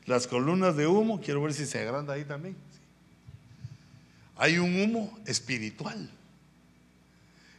Las 0.06 0.28
columnas 0.28 0.76
de 0.76 0.88
humo, 0.88 1.20
quiero 1.20 1.42
ver 1.42 1.54
si 1.54 1.66
se 1.66 1.80
agranda 1.80 2.14
ahí 2.14 2.26
también. 2.26 2.56
Hay 4.38 4.58
un 4.58 4.80
humo 4.82 5.18
espiritual. 5.26 6.10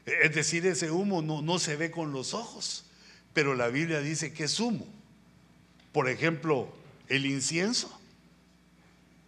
Es 0.05 0.35
decir, 0.35 0.64
ese 0.66 0.90
humo 0.90 1.23
no, 1.23 1.43
no 1.43 1.59
se 1.59 1.77
ve 1.77 1.90
con 1.90 2.12
los 2.12 2.35
ojos, 2.35 2.85
pero 3.32 3.55
la 3.55 3.68
Biblia 3.68 4.01
dice 4.01 4.32
que 4.32 4.44
es 4.44 4.60
humo. 4.60 4.86
Por 5.93 6.09
ejemplo, 6.09 6.73
el 7.09 7.27
incienso, 7.27 7.90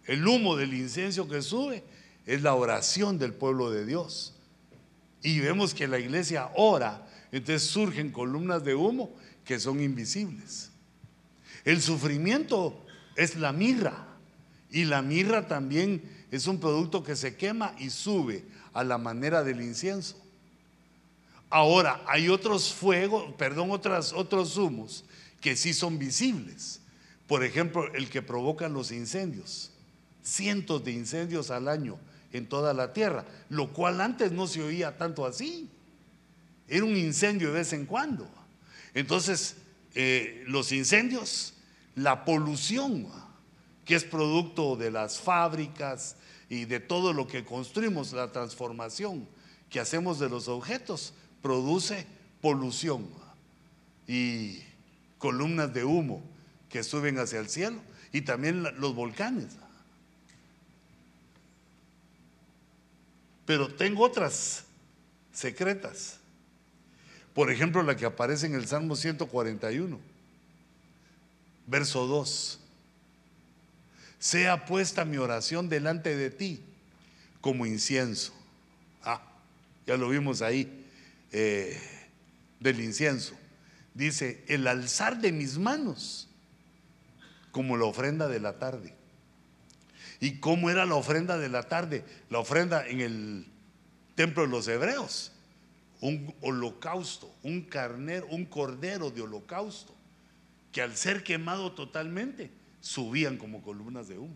el 0.05 0.25
humo 0.25 0.55
del 0.55 0.73
incienso 0.73 1.27
que 1.27 1.41
sube 1.41 1.83
es 2.25 2.41
la 2.41 2.53
oración 2.53 3.17
del 3.17 3.33
pueblo 3.33 3.71
de 3.71 3.85
Dios. 3.85 4.33
Y 5.21 5.39
vemos 5.39 5.73
que 5.73 5.87
la 5.87 5.99
iglesia 5.99 6.49
ora, 6.55 7.05
entonces 7.31 7.69
surgen 7.69 8.11
columnas 8.11 8.63
de 8.63 8.75
humo 8.75 9.13
que 9.43 9.59
son 9.59 9.81
invisibles. 9.81 10.71
El 11.65 11.81
sufrimiento 11.81 12.85
es 13.19 13.35
la 13.35 13.51
mirra 13.51 14.07
y 14.71 14.85
la 14.85 15.01
mirra 15.01 15.47
también 15.47 16.01
es 16.31 16.47
un 16.47 16.59
producto 16.59 17.03
que 17.03 17.15
se 17.15 17.35
quema 17.35 17.75
y 17.77 17.89
sube 17.89 18.45
a 18.73 18.83
la 18.83 18.97
manera 18.97 19.43
del 19.43 19.61
incienso. 19.61 20.15
Ahora, 21.49 22.01
hay 22.07 22.29
otros 22.29 22.73
fuegos, 22.73 23.33
perdón, 23.33 23.71
otras, 23.71 24.13
otros 24.13 24.55
humos 24.55 25.03
que 25.41 25.55
sí 25.55 25.73
son 25.73 25.99
visibles. 25.99 26.79
Por 27.27 27.43
ejemplo, 27.43 27.91
el 27.93 28.09
que 28.09 28.21
provocan 28.21 28.73
los 28.73 28.91
incendios. 28.91 29.71
Cientos 30.23 30.83
de 30.85 30.91
incendios 30.91 31.51
al 31.51 31.67
año 31.67 31.99
en 32.31 32.47
toda 32.47 32.73
la 32.73 32.93
tierra, 32.93 33.25
lo 33.49 33.73
cual 33.73 33.99
antes 33.99 34.31
no 34.31 34.47
se 34.47 34.61
oía 34.61 34.97
tanto 34.97 35.25
así. 35.25 35.69
Era 36.67 36.85
un 36.85 36.95
incendio 36.95 37.49
de 37.49 37.55
vez 37.55 37.73
en 37.73 37.85
cuando. 37.85 38.29
Entonces, 38.93 39.57
eh, 39.95 40.43
los 40.47 40.71
incendios, 40.71 41.55
la 41.95 42.25
polución, 42.25 43.07
que 43.85 43.95
es 43.95 44.03
producto 44.03 44.75
de 44.75 44.91
las 44.91 45.19
fábricas 45.19 46.15
y 46.49 46.65
de 46.65 46.79
todo 46.79 47.13
lo 47.13 47.27
que 47.27 47.45
construimos, 47.45 48.13
la 48.13 48.31
transformación 48.31 49.27
que 49.69 49.79
hacemos 49.79 50.19
de 50.19 50.29
los 50.29 50.47
objetos, 50.47 51.13
produce 51.41 52.05
polución 52.41 53.07
y 54.07 54.59
columnas 55.17 55.73
de 55.73 55.83
humo 55.83 56.23
que 56.69 56.83
suben 56.83 57.19
hacia 57.19 57.39
el 57.39 57.49
cielo 57.49 57.79
y 58.11 58.21
también 58.21 58.63
los 58.79 58.95
volcanes. 58.95 59.47
Pero 63.45 63.73
tengo 63.73 64.03
otras 64.03 64.65
secretas. 65.33 66.19
Por 67.33 67.51
ejemplo, 67.51 67.81
la 67.83 67.95
que 67.95 68.05
aparece 68.05 68.45
en 68.45 68.53
el 68.53 68.67
Salmo 68.67 68.95
141, 68.95 69.99
verso 71.69 72.07
2. 72.07 72.59
Sea 74.19 74.65
puesta 74.65 75.05
mi 75.05 75.17
oración 75.17 75.69
delante 75.69 76.15
de 76.17 76.29
ti 76.29 76.63
como 77.41 77.65
incienso. 77.65 78.33
Ah, 79.03 79.21
ya 79.85 79.95
lo 79.95 80.09
vimos 80.09 80.41
ahí, 80.41 80.85
eh, 81.31 81.79
del 82.59 82.81
incienso. 82.81 83.33
Dice, 83.93 84.43
el 84.47 84.67
alzar 84.67 85.19
de 85.21 85.31
mis 85.31 85.57
manos 85.57 86.27
como 87.51 87.77
la 87.77 87.85
ofrenda 87.85 88.27
de 88.27 88.39
la 88.39 88.59
tarde. 88.59 88.93
¿Y 90.19 90.39
cómo 90.39 90.69
era 90.69 90.85
la 90.85 90.95
ofrenda 90.95 91.37
de 91.37 91.49
la 91.49 91.63
tarde? 91.63 92.03
La 92.29 92.39
ofrenda 92.39 92.85
en 92.87 92.99
el 92.99 93.47
templo 94.15 94.43
de 94.43 94.49
los 94.49 94.67
hebreos. 94.67 95.31
Un 96.01 96.33
holocausto, 96.41 97.33
un 97.43 97.61
carnero, 97.61 98.27
un 98.27 98.45
cordero 98.45 99.11
de 99.11 99.21
holocausto, 99.21 99.93
que 100.71 100.81
al 100.81 100.95
ser 100.95 101.23
quemado 101.23 101.71
totalmente, 101.71 102.51
subían 102.81 103.37
como 103.37 103.61
columnas 103.61 104.07
de 104.07 104.17
humo. 104.17 104.35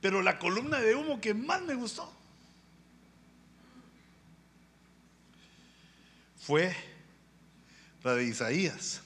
Pero 0.00 0.20
la 0.20 0.38
columna 0.38 0.80
de 0.80 0.94
humo 0.94 1.18
que 1.18 1.32
más 1.32 1.62
me 1.62 1.74
gustó 1.74 2.12
fue 6.38 6.76
la 8.02 8.14
de 8.14 8.24
Isaías. 8.26 9.00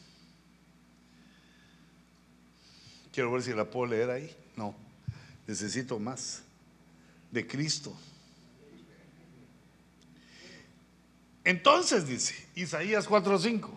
Quiero 3.12 3.30
ver 3.30 3.42
si 3.42 3.52
la 3.52 3.64
puedo 3.64 3.86
leer 3.86 4.10
ahí. 4.10 4.36
No, 4.56 4.74
necesito 5.46 6.00
más. 6.00 6.42
De 7.30 7.46
Cristo. 7.46 7.96
Entonces 11.44 12.06
dice 12.06 12.34
Isaías 12.54 13.08
4:5. 13.08 13.70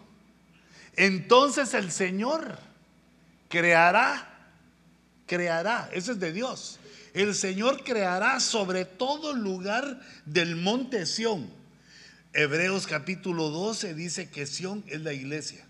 Entonces 0.95 1.73
el 1.73 1.91
Señor 1.91 2.59
creará, 3.49 4.53
creará, 5.25 5.89
eso 5.93 6.11
es 6.11 6.19
de 6.19 6.33
Dios. 6.33 6.79
El 7.13 7.35
Señor 7.35 7.83
creará 7.83 8.39
sobre 8.39 8.85
todo 8.85 9.33
lugar 9.33 10.01
del 10.25 10.55
monte 10.55 11.05
Sión 11.05 11.61
Hebreos 12.33 12.87
capítulo 12.87 13.49
12 13.49 13.93
dice 13.93 14.29
que 14.29 14.45
Sión 14.45 14.83
es 14.87 15.01
la 15.01 15.11
iglesia. 15.11 15.65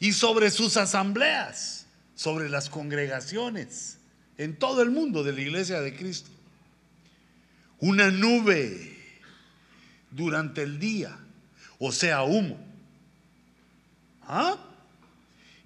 Y 0.00 0.12
sobre 0.12 0.50
sus 0.50 0.76
asambleas, 0.76 1.86
sobre 2.14 2.48
las 2.50 2.68
congregaciones 2.68 3.98
en 4.36 4.56
todo 4.56 4.82
el 4.82 4.90
mundo 4.90 5.24
de 5.24 5.32
la 5.32 5.40
iglesia 5.40 5.80
de 5.80 5.96
Cristo. 5.96 6.30
Una 7.80 8.10
nube 8.10 8.97
durante 10.10 10.62
el 10.62 10.78
día, 10.78 11.16
o 11.78 11.92
sea, 11.92 12.22
humo. 12.22 12.58
¿Ah? 14.22 14.56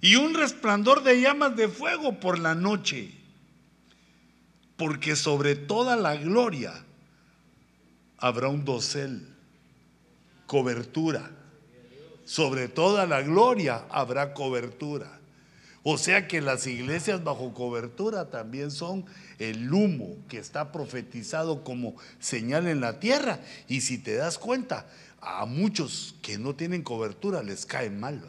Y 0.00 0.16
un 0.16 0.34
resplandor 0.34 1.02
de 1.02 1.20
llamas 1.20 1.56
de 1.56 1.68
fuego 1.68 2.18
por 2.20 2.38
la 2.38 2.54
noche. 2.54 3.12
Porque 4.76 5.16
sobre 5.16 5.54
toda 5.54 5.96
la 5.96 6.16
gloria 6.16 6.72
habrá 8.18 8.48
un 8.48 8.64
dosel 8.64 9.28
cobertura. 10.46 11.30
Sobre 12.24 12.68
toda 12.68 13.06
la 13.06 13.22
gloria 13.22 13.84
habrá 13.90 14.34
cobertura. 14.34 15.21
O 15.84 15.98
sea 15.98 16.28
que 16.28 16.40
las 16.40 16.66
iglesias 16.66 17.24
bajo 17.24 17.52
cobertura 17.54 18.30
también 18.30 18.70
son 18.70 19.04
el 19.38 19.72
humo 19.72 20.16
que 20.28 20.38
está 20.38 20.70
profetizado 20.70 21.64
como 21.64 21.96
señal 22.20 22.68
en 22.68 22.80
la 22.80 23.00
tierra. 23.00 23.40
Y 23.66 23.80
si 23.80 23.98
te 23.98 24.14
das 24.14 24.38
cuenta, 24.38 24.86
a 25.20 25.44
muchos 25.44 26.14
que 26.22 26.38
no 26.38 26.54
tienen 26.54 26.82
cobertura 26.82 27.42
les 27.42 27.66
cae 27.66 27.90
mal. 27.90 28.22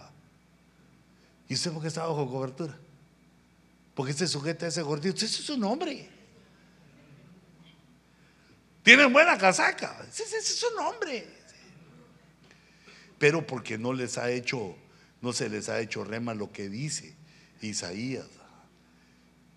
¿Y 1.47 1.53
usted 1.53 1.71
por 1.71 1.84
qué 1.84 1.89
está 1.89 2.07
bajo 2.07 2.27
cobertura? 2.27 2.75
Porque 3.93 4.11
este 4.11 4.25
sujeta 4.25 4.65
a 4.65 4.69
ese 4.69 4.81
gordito. 4.81 5.17
Ese 5.17 5.25
es 5.25 5.49
un 5.51 5.63
hombre. 5.63 6.09
Tienen 8.81 9.13
buena 9.13 9.38
casaca. 9.38 10.03
Ese, 10.09 10.23
es 10.38 10.59
su 10.59 10.75
nombre. 10.75 11.27
Pero 13.19 13.45
porque 13.45 13.77
no 13.77 13.93
les 13.93 14.17
ha 14.17 14.31
hecho, 14.31 14.75
no 15.21 15.34
se 15.34 15.49
les 15.49 15.69
ha 15.69 15.80
hecho 15.80 16.03
rema 16.03 16.34
lo 16.34 16.51
que 16.51 16.67
dice 16.67 17.15
Isaías 17.68 18.26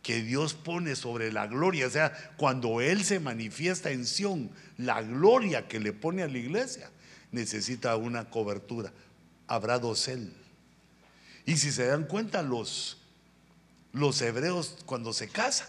que 0.07 0.23
Dios 0.23 0.55
pone 0.55 0.95
sobre 0.95 1.33
la 1.33 1.49
gloria. 1.49 1.89
O 1.89 1.91
sea, 1.91 2.13
cuando 2.37 2.81
Él 2.81 3.03
se 3.03 3.19
manifiesta 3.19 3.91
en 3.91 4.07
Sión, 4.07 4.53
la 4.77 5.03
gloria 5.03 5.67
que 5.67 5.81
le 5.81 5.93
pone 5.93 6.23
a 6.23 6.29
la 6.29 6.39
iglesia 6.39 6.89
necesita 7.33 7.97
una 7.97 8.31
cobertura. 8.31 8.93
Habrá 9.49 9.81
dosel. 9.81 10.33
Y 11.45 11.57
si 11.57 11.73
se 11.73 11.87
dan 11.87 12.05
cuenta, 12.05 12.45
los, 12.45 12.99
los 13.93 14.23
hebreos 14.23 14.77
cuando 14.87 15.13
se 15.13 15.27
casan, 15.29 15.67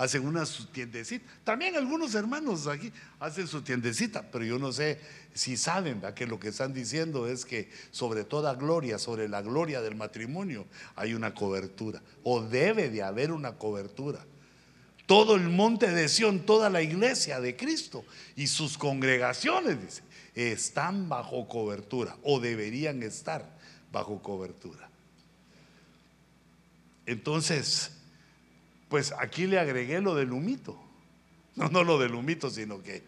hacen 0.00 0.26
una 0.26 0.46
su 0.46 0.64
tiendecita. 0.64 1.26
También 1.44 1.76
algunos 1.76 2.14
hermanos 2.14 2.66
aquí 2.66 2.90
hacen 3.18 3.46
su 3.46 3.60
tiendecita, 3.60 4.22
pero 4.32 4.46
yo 4.46 4.58
no 4.58 4.72
sé 4.72 4.98
si 5.34 5.58
saben 5.58 6.00
que 6.14 6.26
lo 6.26 6.40
que 6.40 6.48
están 6.48 6.72
diciendo 6.72 7.28
es 7.28 7.44
que 7.44 7.70
sobre 7.90 8.24
toda 8.24 8.54
gloria, 8.54 8.98
sobre 8.98 9.28
la 9.28 9.42
gloria 9.42 9.82
del 9.82 9.96
matrimonio, 9.96 10.64
hay 10.96 11.12
una 11.12 11.34
cobertura, 11.34 12.00
o 12.24 12.40
debe 12.40 12.88
de 12.88 13.02
haber 13.02 13.30
una 13.30 13.58
cobertura. 13.58 14.24
Todo 15.04 15.34
el 15.34 15.50
monte 15.50 15.90
de 15.90 16.08
Sión, 16.08 16.46
toda 16.46 16.70
la 16.70 16.80
iglesia 16.80 17.38
de 17.38 17.54
Cristo 17.54 18.02
y 18.36 18.46
sus 18.46 18.78
congregaciones, 18.78 19.82
dice, 19.82 20.02
están 20.34 21.10
bajo 21.10 21.46
cobertura 21.46 22.16
o 22.22 22.40
deberían 22.40 23.02
estar 23.02 23.44
bajo 23.92 24.22
cobertura. 24.22 24.88
Entonces, 27.04 27.99
pues 28.90 29.14
aquí 29.18 29.46
le 29.46 29.60
agregué 29.60 30.00
lo 30.00 30.16
del 30.16 30.32
humito. 30.32 30.76
No, 31.54 31.68
no 31.68 31.84
lo 31.84 31.98
del 31.98 32.14
humito, 32.14 32.50
sino 32.50 32.82
que... 32.82 33.02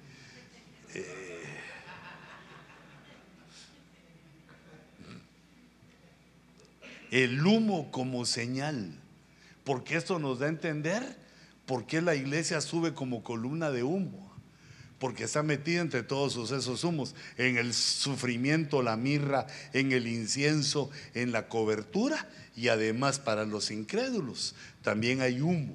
Eh, 0.94 1.32
el 7.10 7.44
humo 7.44 7.90
como 7.90 8.24
señal. 8.24 8.96
Porque 9.64 9.96
esto 9.96 10.20
nos 10.20 10.38
da 10.38 10.46
a 10.46 10.50
entender 10.50 11.16
por 11.66 11.84
qué 11.84 12.00
la 12.00 12.14
iglesia 12.14 12.60
sube 12.60 12.94
como 12.94 13.24
columna 13.24 13.72
de 13.72 13.82
humo. 13.82 14.32
Porque 15.00 15.24
está 15.24 15.42
metida 15.42 15.80
entre 15.80 16.04
todos 16.04 16.52
esos 16.52 16.84
humos, 16.84 17.16
en 17.36 17.58
el 17.58 17.74
sufrimiento, 17.74 18.82
la 18.82 18.96
mirra, 18.96 19.48
en 19.72 19.90
el 19.90 20.06
incienso, 20.06 20.90
en 21.14 21.32
la 21.32 21.48
cobertura 21.48 22.28
y 22.54 22.68
además 22.68 23.18
para 23.18 23.44
los 23.44 23.70
incrédulos 23.70 24.54
también 24.82 25.20
hay 25.20 25.40
humo 25.40 25.74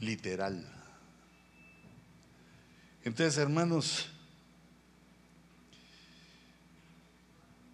literal. 0.00 0.66
Entonces, 3.04 3.38
hermanos, 3.38 4.08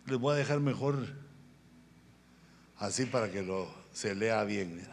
les 0.06 0.18
voy 0.18 0.34
a 0.34 0.36
dejar 0.36 0.60
mejor 0.60 1.06
así 2.78 3.06
para 3.06 3.30
que 3.30 3.43
lo 3.43 3.68
se 3.93 4.14
lea 4.14 4.44
bien. 4.44 4.86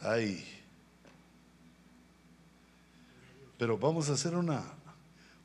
Ay. 0.00 0.44
Pero 3.58 3.76
vamos 3.76 4.08
a 4.08 4.12
hacer 4.14 4.34
una, 4.34 4.64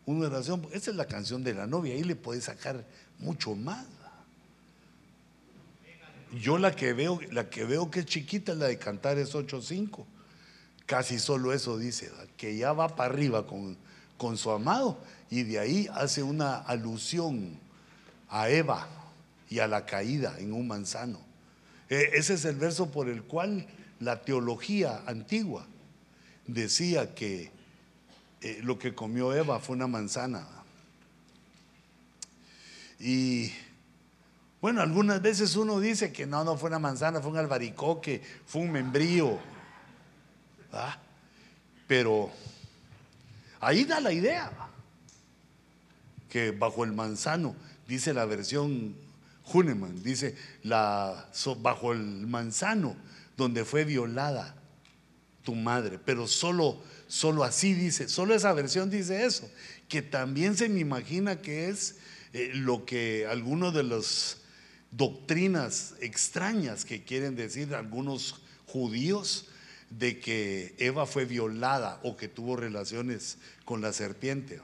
una 0.06 0.28
oración. 0.28 0.66
Esta 0.72 0.92
es 0.92 0.96
la 0.96 1.06
canción 1.06 1.44
de 1.44 1.54
la 1.54 1.68
novia. 1.68 1.94
Ahí 1.94 2.04
le 2.04 2.16
puede 2.16 2.42
sacar 2.42 2.86
mucho 3.20 3.56
más. 3.56 3.86
Yo 6.32 6.58
la 6.58 6.76
que 6.76 6.94
veo, 6.94 7.20
la 7.32 7.50
que 7.50 7.64
veo 7.64 7.92
que 7.92 8.02
es 8.02 8.06
chiquita, 8.06 8.56
la 8.56 8.68
de 8.68 8.80
cantar 8.80 9.18
es 9.20 9.36
8.5. 9.36 10.04
Casi 10.86 11.20
solo 11.20 11.54
eso 11.54 11.78
dice, 11.78 12.12
que 12.38 12.58
ya 12.58 12.74
va 12.74 12.96
para 12.96 13.14
arriba 13.14 13.46
con, 13.46 13.78
con 14.18 14.38
su 14.38 14.52
amado 14.52 14.98
y 15.30 15.44
de 15.44 15.60
ahí 15.60 15.88
hace 15.94 16.24
una 16.24 16.58
alusión 16.58 17.58
a 18.30 18.50
Eva 18.50 18.88
y 19.50 19.60
a 19.60 19.68
la 19.68 19.86
caída 19.86 20.36
en 20.40 20.54
un 20.54 20.68
manzano. 20.68 21.20
E, 21.90 22.12
ese 22.14 22.34
es 22.36 22.46
el 22.46 22.56
verso 22.56 22.92
por 22.92 23.10
el 23.10 23.24
cual 23.24 23.68
la 24.00 24.22
teología 24.22 25.04
antigua 25.06 25.66
decía 26.48 27.16
que 27.16 27.52
eh, 28.42 28.60
lo 28.64 28.78
que 28.78 28.94
comió 28.94 29.34
Eva 29.34 29.60
fue 29.60 29.76
una 29.76 29.88
manzana. 29.88 30.48
Y 33.04 33.52
bueno, 34.62 34.80
algunas 34.80 35.22
veces 35.22 35.58
uno 35.58 35.82
dice 35.82 36.14
que 36.14 36.26
no, 36.26 36.46
no 36.46 36.58
fue 36.58 36.70
una 36.70 36.80
manzana, 36.80 37.20
fue 37.20 37.32
un 37.32 37.38
albaricoque, 37.38 38.22
fue 38.46 38.62
un 38.62 38.72
membrío. 38.72 39.38
Pero 41.86 42.32
ahí 43.60 43.84
da 43.84 44.00
la 44.00 44.14
idea 44.14 44.50
que 46.30 46.52
bajo 46.52 46.86
el 46.86 46.94
manzano, 46.94 47.58
dice 47.90 48.14
la 48.14 48.24
versión 48.24 48.96
Huneman, 49.52 50.02
dice 50.02 50.38
la, 50.64 51.30
bajo 51.58 51.92
el 51.92 52.26
manzano 52.26 52.96
donde 53.36 53.66
fue 53.66 53.84
violada 53.84 54.56
tu 55.44 55.56
madre, 55.56 56.00
pero 56.00 56.26
solo, 56.26 56.82
solo 57.08 57.44
así 57.44 57.74
dice, 57.74 58.08
solo 58.08 58.34
esa 58.34 58.54
versión 58.54 58.90
dice 58.90 59.26
eso, 59.26 59.52
que 59.90 60.02
también 60.02 60.56
se 60.56 60.70
me 60.70 60.80
imagina 60.80 61.42
que 61.42 61.68
es 61.68 61.98
eh, 62.34 62.52
lo 62.54 62.86
que 62.86 63.28
algunos 63.28 63.74
de 63.74 63.84
las 63.84 64.38
doctrinas 64.92 65.94
extrañas 66.02 66.84
que 66.84 67.04
quieren 67.04 67.36
decir 67.36 67.74
algunos 67.76 68.42
judíos 68.66 69.46
de 69.90 70.20
que 70.20 70.74
Eva 70.80 71.06
fue 71.06 71.26
violada 71.26 72.00
o 72.04 72.18
que 72.18 72.28
tuvo 72.28 72.56
relaciones 72.56 73.38
con 73.66 73.82
la 73.82 73.94
serpiente, 73.94 74.60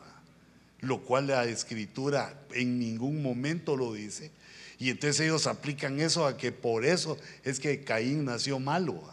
lo 0.80 1.02
cual 1.02 1.28
la 1.28 1.46
escritura 1.46 2.42
en 2.54 2.80
ningún 2.80 3.22
momento 3.22 3.78
lo 3.78 3.94
dice. 3.94 4.32
Y 4.80 4.90
entonces 4.90 5.20
ellos 5.20 5.46
aplican 5.46 6.00
eso 6.00 6.26
a 6.26 6.38
que 6.38 6.52
por 6.52 6.86
eso 6.86 7.18
es 7.44 7.60
que 7.60 7.84
Caín 7.84 8.26
nació 8.26 8.60
malo. 8.60 9.04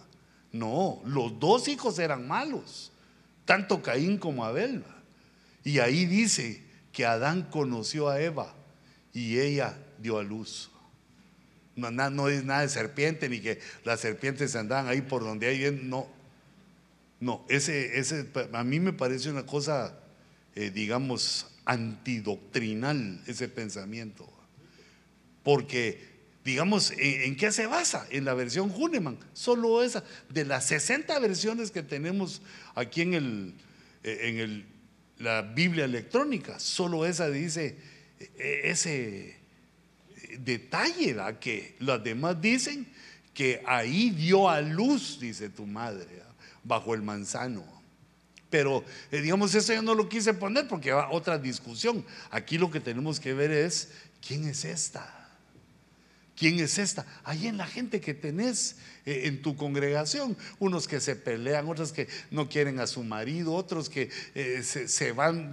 No, 0.53 1.03
los 1.05 1.39
dos 1.39 1.69
hijos 1.69 1.99
eran 1.99 2.27
malos, 2.27 2.93
tanto 3.45 3.83
Caín 3.83 4.17
como 4.17 4.45
Abel. 4.45 4.85
Y 5.65 5.81
ahí 5.81 6.07
dice 6.07 6.66
que 6.97 7.05
Adán 7.05 7.43
conoció 7.51 8.09
a 8.09 8.23
Eva 8.23 8.55
y 9.13 9.39
ella 9.39 9.79
dio 9.99 10.17
a 10.19 10.23
luz. 10.23 10.71
No, 11.75 12.29
es 12.31 12.43
nada 12.43 12.63
de 12.63 12.71
serpiente, 12.71 13.29
ni 13.29 13.41
que 13.41 13.61
las 13.85 14.01
serpientes 14.01 14.57
andaban 14.57 14.89
ahí 14.89 15.03
por 15.03 15.23
donde 15.23 15.47
hay 15.47 15.79
no. 15.83 16.09
No, 17.21 17.45
ese, 17.51 17.99
ese 17.99 18.27
a 18.51 18.65
mí 18.65 18.81
me 18.81 18.95
parece 18.95 19.29
una 19.29 19.45
cosa, 19.45 19.95
eh, 20.55 20.71
digamos, 20.71 21.49
antidoctrinal 21.67 23.23
ese 23.27 23.49
pensamiento. 23.51 24.27
Porque, 25.43 26.03
digamos, 26.47 26.95
¿en, 26.97 27.37
qué 27.37 27.53
se 27.53 27.67
basa? 27.67 28.07
En 28.09 28.25
la 28.25 28.33
versión 28.33 28.73
Huneman, 28.75 29.19
solo 29.35 29.83
esa. 29.83 30.03
De 30.31 30.47
las 30.47 30.65
60 30.65 31.19
versiones 31.19 31.71
que 31.71 31.83
tenemos 31.83 32.41
aquí 32.75 33.03
en, 33.03 33.13
el, 33.13 33.55
eh, 34.03 34.19
en 34.23 34.39
el, 34.39 34.76
la 35.19 35.43
Biblia 35.43 35.85
electrónica, 35.85 36.59
solo 36.61 37.07
esa 37.07 37.31
dice 37.31 37.77
e, 38.37 38.61
ese 38.65 39.37
detalle, 40.39 41.17
que 41.41 41.77
las 41.81 42.03
demás 42.03 42.41
dicen 42.41 42.87
que 43.35 43.63
ahí 43.67 44.11
dio 44.11 44.49
a 44.49 44.61
luz, 44.61 45.19
dice 45.21 45.49
tu 45.49 45.67
madre, 45.67 46.23
bajo 46.65 46.95
el 46.95 47.03
manzano. 47.03 47.65
Pero 48.49 48.85
eh, 49.11 49.21
digamos, 49.21 49.55
eso 49.55 49.75
yo 49.75 49.83
no 49.83 49.95
lo 49.95 50.09
quise 50.09 50.33
poner 50.33 50.69
porque 50.69 50.93
va 50.93 51.11
otra 51.11 51.39
discusión. 51.39 52.05
Aquí 52.31 52.59
lo 52.59 52.71
que 52.71 52.81
tenemos 52.81 53.21
que 53.21 53.35
ver 53.35 53.51
es, 53.51 53.91
¿quién 54.27 54.49
es 54.49 54.65
esta? 54.65 55.26
¿Quién 56.37 56.61
es 56.61 56.77
esta? 56.77 57.07
Ahí 57.25 57.47
en 57.47 57.57
la 57.57 57.67
gente 57.67 58.01
que 58.01 58.13
tenés 58.13 58.77
eh, 59.07 59.23
en 59.25 59.41
tu 59.41 59.57
congregación, 59.57 60.37
unos 60.59 60.87
que 60.87 61.01
se 61.01 61.17
pelean, 61.17 61.67
otros 61.67 61.93
que 61.93 62.09
no 62.31 62.51
quieren 62.51 62.79
a 62.79 62.87
su 62.87 63.03
marido, 63.03 63.55
otros 63.55 63.89
que 63.89 64.11
eh, 64.35 64.63
se, 64.63 65.13
van, 65.13 65.53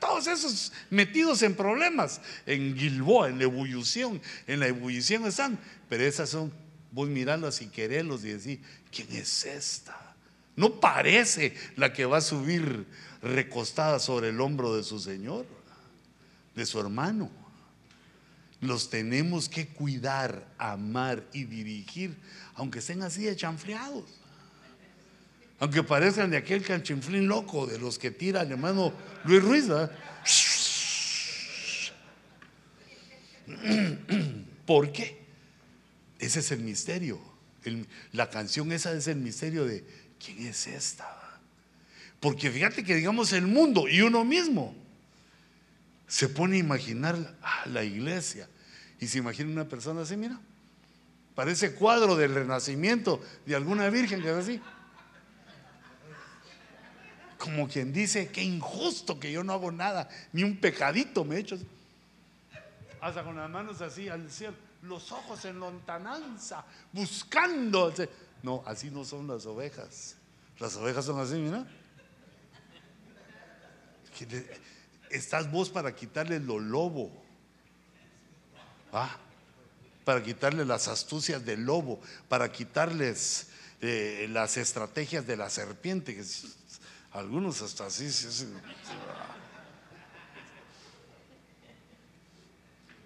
todos 0.00 0.26
esos 0.26 0.72
metidos 0.90 1.42
en 1.42 1.54
problemas, 1.54 2.20
en 2.44 2.76
Gilboa, 2.76 3.28
en 3.28 3.38
la 3.38 3.44
ebullición, 3.44 4.20
en 4.48 4.58
la 4.58 4.66
ebullición 4.66 5.26
están, 5.26 5.60
pero 5.88 6.02
esas 6.02 6.28
son, 6.28 6.52
vos 6.90 7.08
mirarlas 7.08 7.62
y 7.62 7.68
quererlos 7.68 8.24
y 8.24 8.30
decir, 8.30 8.60
¿quién 8.90 9.06
es 9.12 9.44
esta? 9.44 10.16
No 10.56 10.80
parece 10.80 11.54
la 11.76 11.92
que 11.92 12.04
va 12.04 12.18
a 12.18 12.22
subir 12.22 12.86
recostada 13.22 14.00
sobre 14.00 14.30
el 14.30 14.40
hombro 14.40 14.76
de 14.76 14.82
su 14.82 14.98
Señor, 14.98 15.46
de 16.56 16.66
su 16.66 16.80
hermano 16.80 17.45
los 18.60 18.90
tenemos 18.90 19.48
que 19.48 19.66
cuidar, 19.68 20.46
amar 20.58 21.22
y 21.32 21.44
dirigir, 21.44 22.16
aunque 22.54 22.78
estén 22.78 23.02
así 23.02 23.24
de 23.24 23.36
chanfleados. 23.36 24.04
Aunque 25.58 25.82
parezcan 25.82 26.30
de 26.30 26.36
aquel 26.36 26.62
canchinflín 26.62 27.28
loco 27.28 27.66
de 27.66 27.78
los 27.78 27.98
que 27.98 28.10
tira 28.10 28.42
el 28.42 28.52
hermano 28.52 28.92
Luis 29.24 29.42
Ruiz. 29.42 29.66
¿Por 34.66 34.92
qué? 34.92 35.24
Ese 36.18 36.40
es 36.40 36.50
el 36.50 36.60
misterio. 36.60 37.20
la 38.12 38.28
canción 38.28 38.70
esa 38.72 38.92
es 38.92 39.06
el 39.06 39.16
misterio 39.16 39.64
de 39.64 39.84
¿quién 40.24 40.46
es 40.46 40.66
esta? 40.66 41.40
Porque 42.20 42.50
fíjate 42.50 42.84
que 42.84 42.94
digamos 42.94 43.32
el 43.32 43.46
mundo 43.46 43.88
y 43.88 44.02
uno 44.02 44.24
mismo 44.24 44.74
se 46.06 46.28
pone 46.28 46.56
a 46.56 46.60
imaginar 46.60 47.36
a 47.42 47.68
la 47.68 47.82
iglesia 47.82 48.48
y 49.00 49.08
se 49.08 49.18
imagina 49.18 49.50
una 49.50 49.68
persona 49.68 50.02
así, 50.02 50.16
mira, 50.16 50.38
parece 51.34 51.74
cuadro 51.74 52.16
del 52.16 52.34
renacimiento 52.34 53.20
de 53.44 53.56
alguna 53.56 53.90
virgen 53.90 54.22
que 54.22 54.30
es 54.30 54.36
así. 54.36 54.60
Como 57.38 57.68
quien 57.68 57.92
dice, 57.92 58.28
qué 58.28 58.42
injusto 58.42 59.20
que 59.20 59.30
yo 59.30 59.44
no 59.44 59.52
hago 59.52 59.70
nada, 59.70 60.08
ni 60.32 60.42
un 60.42 60.56
pecadito 60.56 61.24
me 61.24 61.36
he 61.36 61.40
hecho. 61.40 61.58
Hasta 63.00 63.22
con 63.22 63.36
las 63.36 63.50
manos 63.50 63.80
así 63.82 64.08
al 64.08 64.30
cielo, 64.30 64.54
los 64.82 65.12
ojos 65.12 65.44
en 65.44 65.60
lontananza, 65.60 66.64
buscando. 66.92 67.92
No, 68.42 68.62
así 68.66 68.90
no 68.90 69.04
son 69.04 69.26
las 69.26 69.44
ovejas. 69.46 70.16
Las 70.58 70.76
ovejas 70.76 71.04
son 71.04 71.20
así, 71.20 71.34
mira. 71.34 71.66
Estás 75.10 75.50
vos 75.50 75.70
para 75.70 75.94
quitarle 75.94 76.40
lo 76.40 76.58
lobo. 76.58 77.10
¿Ah? 78.92 79.16
Para 80.04 80.22
quitarle 80.22 80.64
las 80.64 80.88
astucias 80.88 81.44
del 81.44 81.64
lobo, 81.64 82.00
para 82.28 82.50
quitarles 82.50 83.48
eh, 83.80 84.26
las 84.30 84.56
estrategias 84.56 85.26
de 85.26 85.36
la 85.36 85.50
serpiente. 85.50 86.14
Que 86.14 86.24
algunos 87.12 87.62
hasta 87.62 87.86
así. 87.86 88.10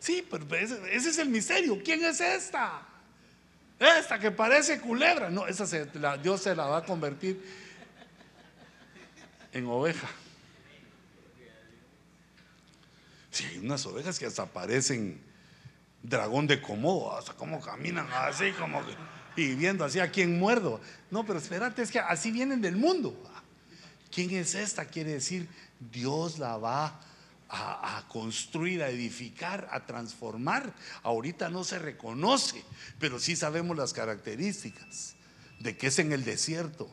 Sí, 0.01 0.27
pero 0.29 0.57
ese, 0.57 0.95
es 0.95 1.19
el 1.19 1.29
misterio. 1.29 1.81
¿Quién 1.85 2.05
es 2.05 2.21
esta? 2.21 2.83
Esta 3.79 4.19
que 4.19 4.31
parece 4.31 4.81
culebra. 4.81 5.31
No, 5.31 5.47
esa 5.47 5.67
Dios 6.17 6.43
se 6.43 6.55
la 6.55 6.67
va 6.67 6.79
a 6.79 6.85
convertir 6.85 7.43
en 9.53 9.67
oveja. 9.67 10.09
Sí, 13.31 13.45
hay 13.45 13.59
unas 13.59 13.85
ovejas 13.87 14.19
que 14.19 14.27
hasta 14.27 14.47
parecen 14.47 15.21
dragón 16.03 16.47
de 16.47 16.61
Komodo, 16.61 17.17
hasta 17.17 17.35
como 17.35 17.61
caminan 17.61 18.09
así, 18.13 18.53
como 18.53 18.83
y 19.37 19.55
viendo 19.55 19.85
así 19.85 20.01
a 20.01 20.11
quién 20.11 20.39
muerdo. 20.39 20.81
No, 21.11 21.25
pero 21.25 21.39
espérate, 21.39 21.83
es 21.83 21.91
que 21.91 21.99
así 21.99 22.31
vienen 22.31 22.61
del 22.61 22.77
mundo. 22.77 23.17
¿Quién 24.11 24.31
es 24.31 24.55
esta? 24.55 24.87
Quiere 24.87 25.13
decir, 25.13 25.49
Dios 25.93 26.39
la 26.39 26.57
va 26.57 27.01
a, 27.49 28.05
construir, 28.09 28.83
a 28.83 28.91
edificar, 28.91 29.69
a 29.71 29.87
transformar. 29.87 30.73
Ahorita 31.03 31.49
no 31.49 31.65
se 31.65 31.79
reconoce, 31.79 32.65
pero 32.99 33.19
sí 33.19 33.37
sabemos 33.37 33.77
las 33.77 33.93
características 33.93 35.15
de 35.59 35.77
que 35.77 35.89
es 35.89 35.99
en 35.99 36.13
el 36.13 36.25
desierto. 36.25 36.89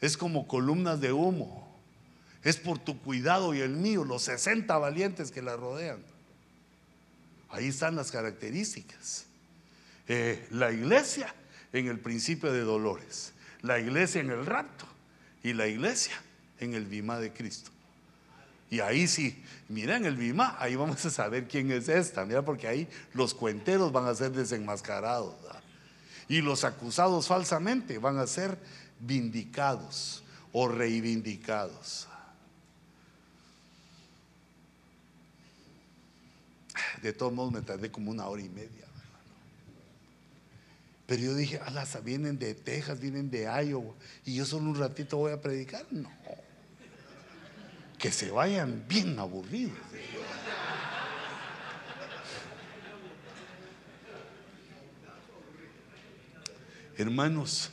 Es 0.00 0.16
como 0.16 0.46
columnas 0.46 1.00
de 1.00 1.12
humo. 1.12 1.65
Es 2.46 2.58
por 2.58 2.78
tu 2.78 2.96
cuidado 3.00 3.54
y 3.54 3.60
el 3.60 3.70
mío, 3.70 4.04
los 4.04 4.22
60 4.22 4.78
valientes 4.78 5.32
que 5.32 5.42
la 5.42 5.56
rodean. 5.56 5.98
Ahí 7.50 7.66
están 7.66 7.96
las 7.96 8.12
características. 8.12 9.26
Eh, 10.06 10.46
la 10.52 10.70
iglesia 10.70 11.34
en 11.72 11.88
el 11.88 11.98
principio 11.98 12.52
de 12.52 12.60
dolores, 12.60 13.32
la 13.62 13.80
iglesia 13.80 14.20
en 14.20 14.30
el 14.30 14.46
rapto 14.46 14.86
y 15.42 15.54
la 15.54 15.66
iglesia 15.66 16.14
en 16.60 16.74
el 16.74 16.86
bima 16.86 17.18
de 17.18 17.32
Cristo. 17.32 17.72
Y 18.70 18.78
ahí 18.78 19.08
sí, 19.08 19.42
mira 19.68 19.96
en 19.96 20.04
el 20.04 20.14
bima, 20.14 20.54
ahí 20.60 20.76
vamos 20.76 21.04
a 21.04 21.10
saber 21.10 21.48
quién 21.48 21.72
es 21.72 21.88
esta, 21.88 22.24
mira, 22.24 22.44
porque 22.44 22.68
ahí 22.68 22.88
los 23.12 23.34
cuenteros 23.34 23.90
van 23.90 24.06
a 24.06 24.14
ser 24.14 24.30
desenmascarados 24.30 25.34
y 26.28 26.42
los 26.42 26.62
acusados 26.62 27.26
falsamente 27.26 27.98
van 27.98 28.18
a 28.18 28.26
ser 28.28 28.56
vindicados 29.00 30.22
o 30.52 30.68
reivindicados. 30.68 32.05
De 37.06 37.12
todos 37.12 37.32
modos 37.32 37.52
me 37.52 37.62
tardé 37.62 37.90
como 37.90 38.10
una 38.10 38.26
hora 38.26 38.42
y 38.42 38.48
media. 38.48 38.84
Pero 41.06 41.22
yo 41.22 41.34
dije, 41.36 41.60
alas, 41.60 42.02
vienen 42.02 42.38
de 42.38 42.54
Texas, 42.54 42.98
vienen 42.98 43.30
de 43.30 43.44
Iowa, 43.44 43.94
y 44.24 44.34
yo 44.34 44.44
solo 44.44 44.70
un 44.70 44.76
ratito 44.76 45.16
voy 45.16 45.32
a 45.32 45.40
predicar. 45.40 45.86
No 45.92 46.10
que 47.98 48.12
se 48.12 48.30
vayan 48.30 48.84
bien 48.88 49.18
aburridos. 49.18 49.78
Hermanos, 56.98 57.70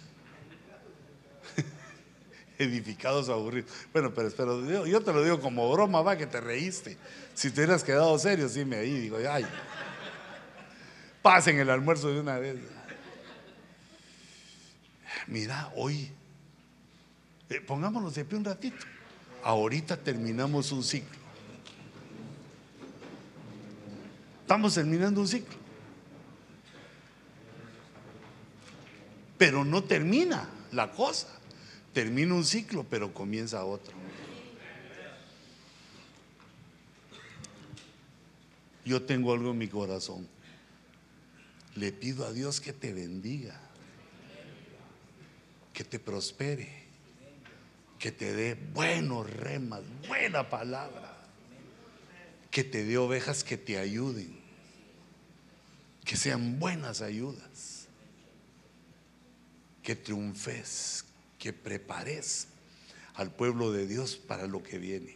edificados 2.58 3.30
aburridos. 3.30 3.72
Bueno, 3.92 4.14
pero, 4.14 4.28
espero 4.28 4.86
yo, 4.86 5.02
te 5.02 5.14
lo 5.14 5.24
digo 5.24 5.40
como 5.40 5.72
broma, 5.72 6.02
va, 6.02 6.18
que 6.18 6.28
te 6.28 6.40
reíste. 6.40 6.98
Si 7.34 7.50
te 7.52 7.62
hubieras 7.62 7.84
quedado 7.84 8.18
serio, 8.20 8.48
sí 8.50 8.66
me 8.66 8.78
ahí, 8.78 8.94
digo, 9.00 9.18
ay, 9.30 9.46
pasen 11.22 11.60
el 11.60 11.70
almuerzo 11.70 12.10
de 12.10 12.20
una 12.20 12.38
vez. 12.38 12.58
Mira, 15.28 15.72
hoy, 15.76 16.12
eh, 17.50 17.62
pongámonos 17.62 18.16
de 18.16 18.26
pie 18.26 18.38
un 18.38 18.46
ratito. 18.46 18.86
Ahorita 19.44 19.98
terminamos 19.98 20.72
un 20.72 20.84
ciclo. 20.84 21.18
Estamos 24.42 24.74
terminando 24.74 25.22
un 25.22 25.28
ciclo. 25.28 25.56
Pero 29.38 29.66
no 29.66 29.84
termina 29.84 30.50
la 30.72 30.92
cosa. 30.92 31.28
Termina 31.94 32.34
un 32.34 32.44
ciclo, 32.44 32.84
pero 32.84 33.14
comienza 33.14 33.64
otro. 33.64 33.94
Yo 38.86 39.02
tengo 39.04 39.34
algo 39.34 39.52
en 39.52 39.58
mi 39.58 39.68
corazón. 39.68 40.28
Le 41.76 41.92
pido 41.92 42.26
a 42.26 42.34
Dios 42.34 42.60
que 42.60 42.74
te 42.74 42.94
bendiga, 42.94 43.60
que 45.74 45.84
te 45.84 46.00
prospere 46.00 46.84
que 48.04 48.12
te 48.12 48.34
dé 48.34 48.56
buenos 48.56 49.30
remas, 49.30 49.82
buena 50.10 50.50
palabra, 50.50 51.16
que 52.52 52.66
te 52.66 52.84
dé 52.84 52.98
ovejas 52.98 53.46
que 53.46 53.56
te 53.56 53.78
ayuden, 53.78 54.38
que 56.04 56.18
sean 56.18 56.60
buenas 56.60 57.02
ayudas, 57.02 57.88
que 59.82 59.96
triunfes, 59.96 61.06
que 61.44 61.52
prepares 61.52 62.48
al 63.16 63.30
pueblo 63.30 63.74
de 63.74 63.86
Dios 63.86 64.16
para 64.16 64.48
lo 64.48 64.64
que 64.64 64.78
viene. 64.78 65.14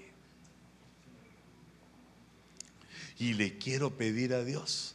Y 3.17 3.35
le 3.35 3.57
quiero 3.57 3.95
pedir 3.95 4.33
a 4.33 4.43
Dios 4.43 4.93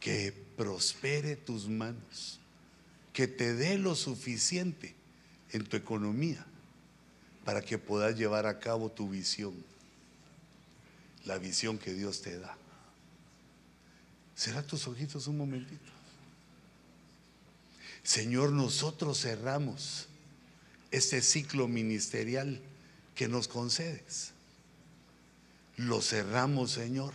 que 0.00 0.32
prospere 0.56 1.36
tus 1.36 1.68
manos, 1.68 2.40
que 3.12 3.28
te 3.28 3.54
dé 3.54 3.78
lo 3.78 3.94
suficiente 3.94 4.96
en 5.52 5.64
tu 5.64 5.76
economía 5.76 6.44
para 7.44 7.62
que 7.62 7.78
puedas 7.78 8.16
llevar 8.18 8.46
a 8.46 8.58
cabo 8.58 8.90
tu 8.90 9.08
visión, 9.08 9.54
la 11.26 11.38
visión 11.38 11.78
que 11.78 11.94
Dios 11.94 12.22
te 12.22 12.40
da. 12.40 12.58
Será 14.34 14.66
tus 14.66 14.88
ojitos 14.88 15.28
un 15.28 15.36
momentito. 15.38 15.92
Señor, 18.02 18.50
nosotros 18.50 19.20
cerramos 19.20 20.07
este 20.90 21.22
ciclo 21.22 21.68
ministerial 21.68 22.60
que 23.14 23.28
nos 23.28 23.48
concedes. 23.48 24.32
Lo 25.76 26.00
cerramos, 26.02 26.72
Señor, 26.72 27.14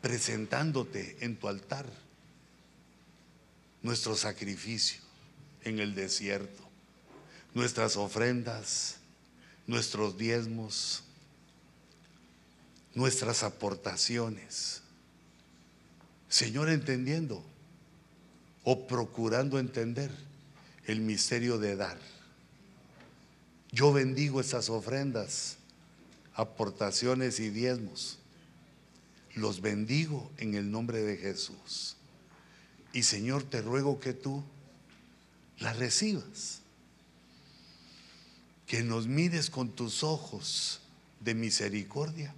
presentándote 0.00 1.18
en 1.20 1.36
tu 1.36 1.48
altar 1.48 1.86
nuestro 3.82 4.16
sacrificio 4.16 5.00
en 5.62 5.78
el 5.78 5.94
desierto, 5.94 6.62
nuestras 7.54 7.96
ofrendas, 7.96 8.96
nuestros 9.66 10.18
diezmos, 10.18 11.04
nuestras 12.94 13.42
aportaciones. 13.42 14.82
Señor, 16.28 16.70
entendiendo 16.70 17.44
o 18.64 18.86
procurando 18.86 19.58
entender 19.58 20.10
el 20.86 21.00
misterio 21.00 21.58
de 21.58 21.76
dar. 21.76 21.98
Yo 23.72 23.92
bendigo 23.92 24.40
estas 24.40 24.68
ofrendas, 24.68 25.56
aportaciones 26.34 27.38
y 27.38 27.50
diezmos. 27.50 28.18
Los 29.34 29.60
bendigo 29.60 30.30
en 30.38 30.54
el 30.54 30.70
nombre 30.70 31.02
de 31.02 31.16
Jesús. 31.16 31.96
Y 32.92 33.04
Señor, 33.04 33.44
te 33.44 33.62
ruego 33.62 34.00
que 34.00 34.12
tú 34.12 34.42
las 35.60 35.76
recibas 35.76 36.60
que 38.66 38.82
nos 38.82 39.06
mires 39.06 39.50
con 39.50 39.70
tus 39.70 40.02
ojos 40.02 40.80
de 41.20 41.34
misericordia 41.34 42.34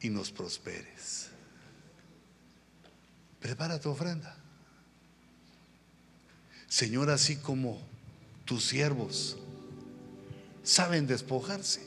y 0.00 0.10
nos 0.10 0.30
prosperes. 0.30 1.28
Prepara 3.40 3.80
tu 3.80 3.90
ofrenda. 3.90 4.36
Señor, 6.68 7.10
así 7.10 7.36
como 7.36 7.80
tus 8.44 8.64
siervos 8.64 9.36
saben 10.66 11.06
despojarse. 11.06 11.80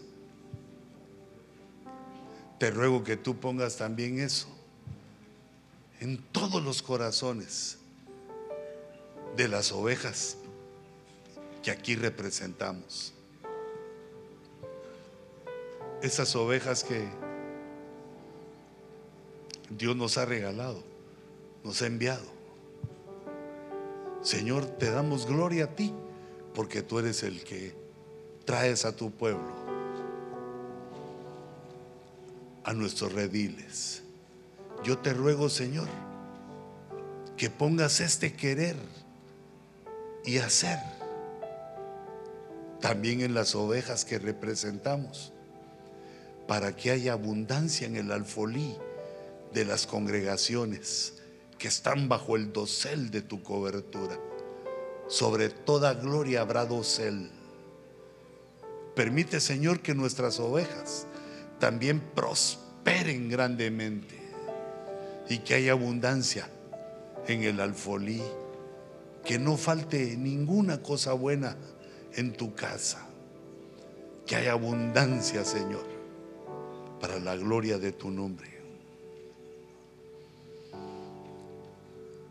Te 2.58 2.72
ruego 2.72 3.04
que 3.04 3.18
tú 3.18 3.36
pongas 3.38 3.76
también 3.76 4.20
eso 4.20 4.48
en 6.00 6.18
todos 6.32 6.64
los 6.64 6.82
corazones 6.82 7.78
de 9.36 9.50
las 9.50 9.74
ovejas 9.74 10.38
que 11.62 11.72
aquí 11.72 11.96
representamos. 11.96 13.14
Esas 16.02 16.34
ovejas 16.38 16.86
que 16.86 17.06
Dios 19.70 19.96
nos 19.98 20.18
ha 20.18 20.24
regalado, 20.24 20.82
nos 21.66 21.82
ha 21.82 21.88
enviado. 21.88 22.26
Señor, 24.22 24.66
te 24.66 24.90
damos 24.90 25.26
gloria 25.26 25.66
a 25.66 25.76
ti 25.76 25.94
porque 26.54 26.82
tú 26.82 27.00
eres 27.00 27.24
el 27.24 27.44
que 27.44 27.89
traes 28.50 28.84
a 28.84 28.92
tu 28.92 29.12
pueblo, 29.12 29.54
a 32.64 32.74
nuestros 32.74 33.14
rediles. 33.14 34.02
Yo 34.84 34.98
te 34.98 35.14
ruego, 35.14 35.50
Señor, 35.50 35.88
que 37.38 37.52
pongas 37.52 38.00
este 38.00 38.34
querer 38.34 38.76
y 40.26 40.40
hacer 40.40 40.80
también 42.82 43.22
en 43.22 43.36
las 43.36 43.54
ovejas 43.54 44.04
que 44.04 44.18
representamos, 44.18 45.32
para 46.48 46.76
que 46.76 46.90
haya 46.90 47.14
abundancia 47.14 47.86
en 47.86 47.98
el 47.98 48.12
alfolí 48.12 48.76
de 49.54 49.64
las 49.64 49.86
congregaciones 49.86 51.22
que 51.60 51.68
están 51.68 52.10
bajo 52.10 52.36
el 52.36 52.52
dosel 52.52 53.12
de 53.12 53.22
tu 53.22 53.44
cobertura. 53.44 54.18
Sobre 55.08 55.50
toda 55.50 55.94
gloria 55.94 56.42
habrá 56.42 56.66
dosel. 56.66 57.30
Permite, 59.00 59.40
Señor, 59.40 59.80
que 59.80 59.96
nuestras 59.96 60.42
ovejas 60.42 61.08
también 61.58 62.02
prosperen 62.02 63.30
grandemente 63.30 64.20
y 65.30 65.38
que 65.38 65.54
haya 65.54 65.72
abundancia 65.72 66.50
en 67.26 67.44
el 67.44 67.62
alfolí, 67.62 68.22
que 69.24 69.40
no 69.40 69.56
falte 69.56 70.18
ninguna 70.18 70.84
cosa 70.84 71.14
buena 71.14 71.56
en 72.12 72.34
tu 72.34 72.54
casa, 72.56 73.08
que 74.28 74.36
haya 74.36 74.52
abundancia, 74.52 75.46
Señor, 75.46 75.86
para 77.00 77.20
la 77.20 77.38
gloria 77.38 77.78
de 77.78 77.94
tu 77.94 78.12
nombre. 78.12 78.50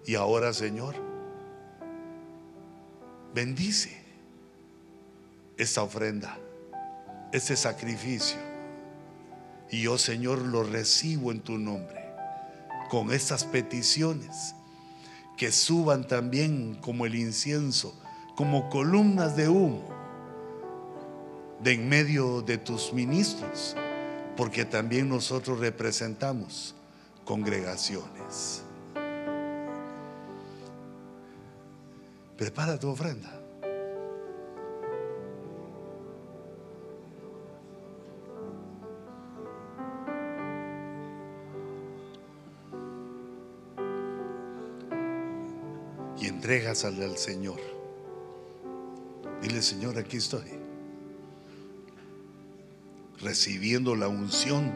Y 0.04 0.16
ahora, 0.16 0.52
Señor, 0.52 0.96
bendice 3.32 3.96
esta 5.56 5.82
ofrenda, 5.82 6.38
este 7.32 7.56
sacrificio. 7.56 8.38
Y 9.70 9.82
yo, 9.82 9.98
Señor, 9.98 10.38
lo 10.38 10.62
recibo 10.62 11.30
en 11.30 11.40
tu 11.40 11.58
nombre, 11.58 12.12
con 12.90 13.12
estas 13.12 13.44
peticiones, 13.44 14.54
que 15.36 15.52
suban 15.52 16.06
también 16.06 16.76
como 16.80 17.06
el 17.06 17.14
incienso, 17.14 17.94
como 18.34 18.70
columnas 18.70 19.36
de 19.36 19.48
humo, 19.48 19.88
de 21.62 21.72
en 21.72 21.88
medio 21.88 22.40
de 22.40 22.56
tus 22.56 22.92
ministros, 22.92 23.76
porque 24.36 24.64
también 24.64 25.08
nosotros 25.08 25.58
representamos 25.58 26.74
congregaciones. 27.24 28.62
Prepara 32.36 32.78
tu 32.78 32.88
ofrenda. 32.88 33.37
Y 46.48 46.50
entrégasale 46.50 47.04
al 47.04 47.18
Señor. 47.18 47.60
Dile, 49.42 49.60
Señor, 49.60 49.98
aquí 49.98 50.16
estoy. 50.16 50.48
Recibiendo 53.20 53.94
la 53.94 54.08
unción 54.08 54.72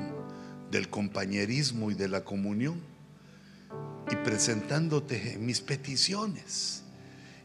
del 0.70 0.90
compañerismo 0.90 1.90
y 1.90 1.94
de 1.94 2.08
la 2.08 2.24
comunión 2.24 2.78
y 4.10 4.16
presentándote 4.16 5.38
mis 5.40 5.62
peticiones 5.62 6.82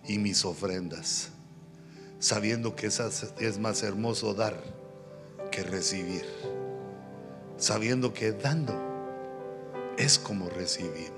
y 0.05 0.17
mis 0.17 0.43
ofrendas, 0.43 1.29
sabiendo 2.19 2.75
que 2.75 2.87
es 2.87 3.59
más 3.59 3.81
hermoso 3.81 4.33
dar 4.33 4.61
que 5.51 5.63
recibir, 5.63 6.25
sabiendo 7.55 8.13
que 8.13 8.33
dando 8.33 8.75
es 9.97 10.19
como 10.19 10.49
recibimos. 10.49 11.16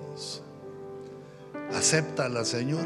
Acéptala, 1.74 2.46
Señor. 2.46 2.86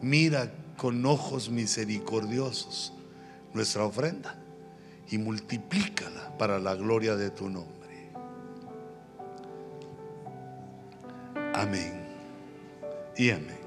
Mira 0.00 0.50
con 0.76 1.04
ojos 1.04 1.50
misericordiosos 1.50 2.94
nuestra 3.52 3.84
ofrenda 3.84 4.34
y 5.10 5.18
multiplícala 5.18 6.36
para 6.38 6.58
la 6.58 6.74
gloria 6.74 7.16
de 7.16 7.30
tu 7.30 7.48
nombre. 7.48 8.12
Amén 11.54 12.00
y 13.16 13.30
amén. 13.30 13.59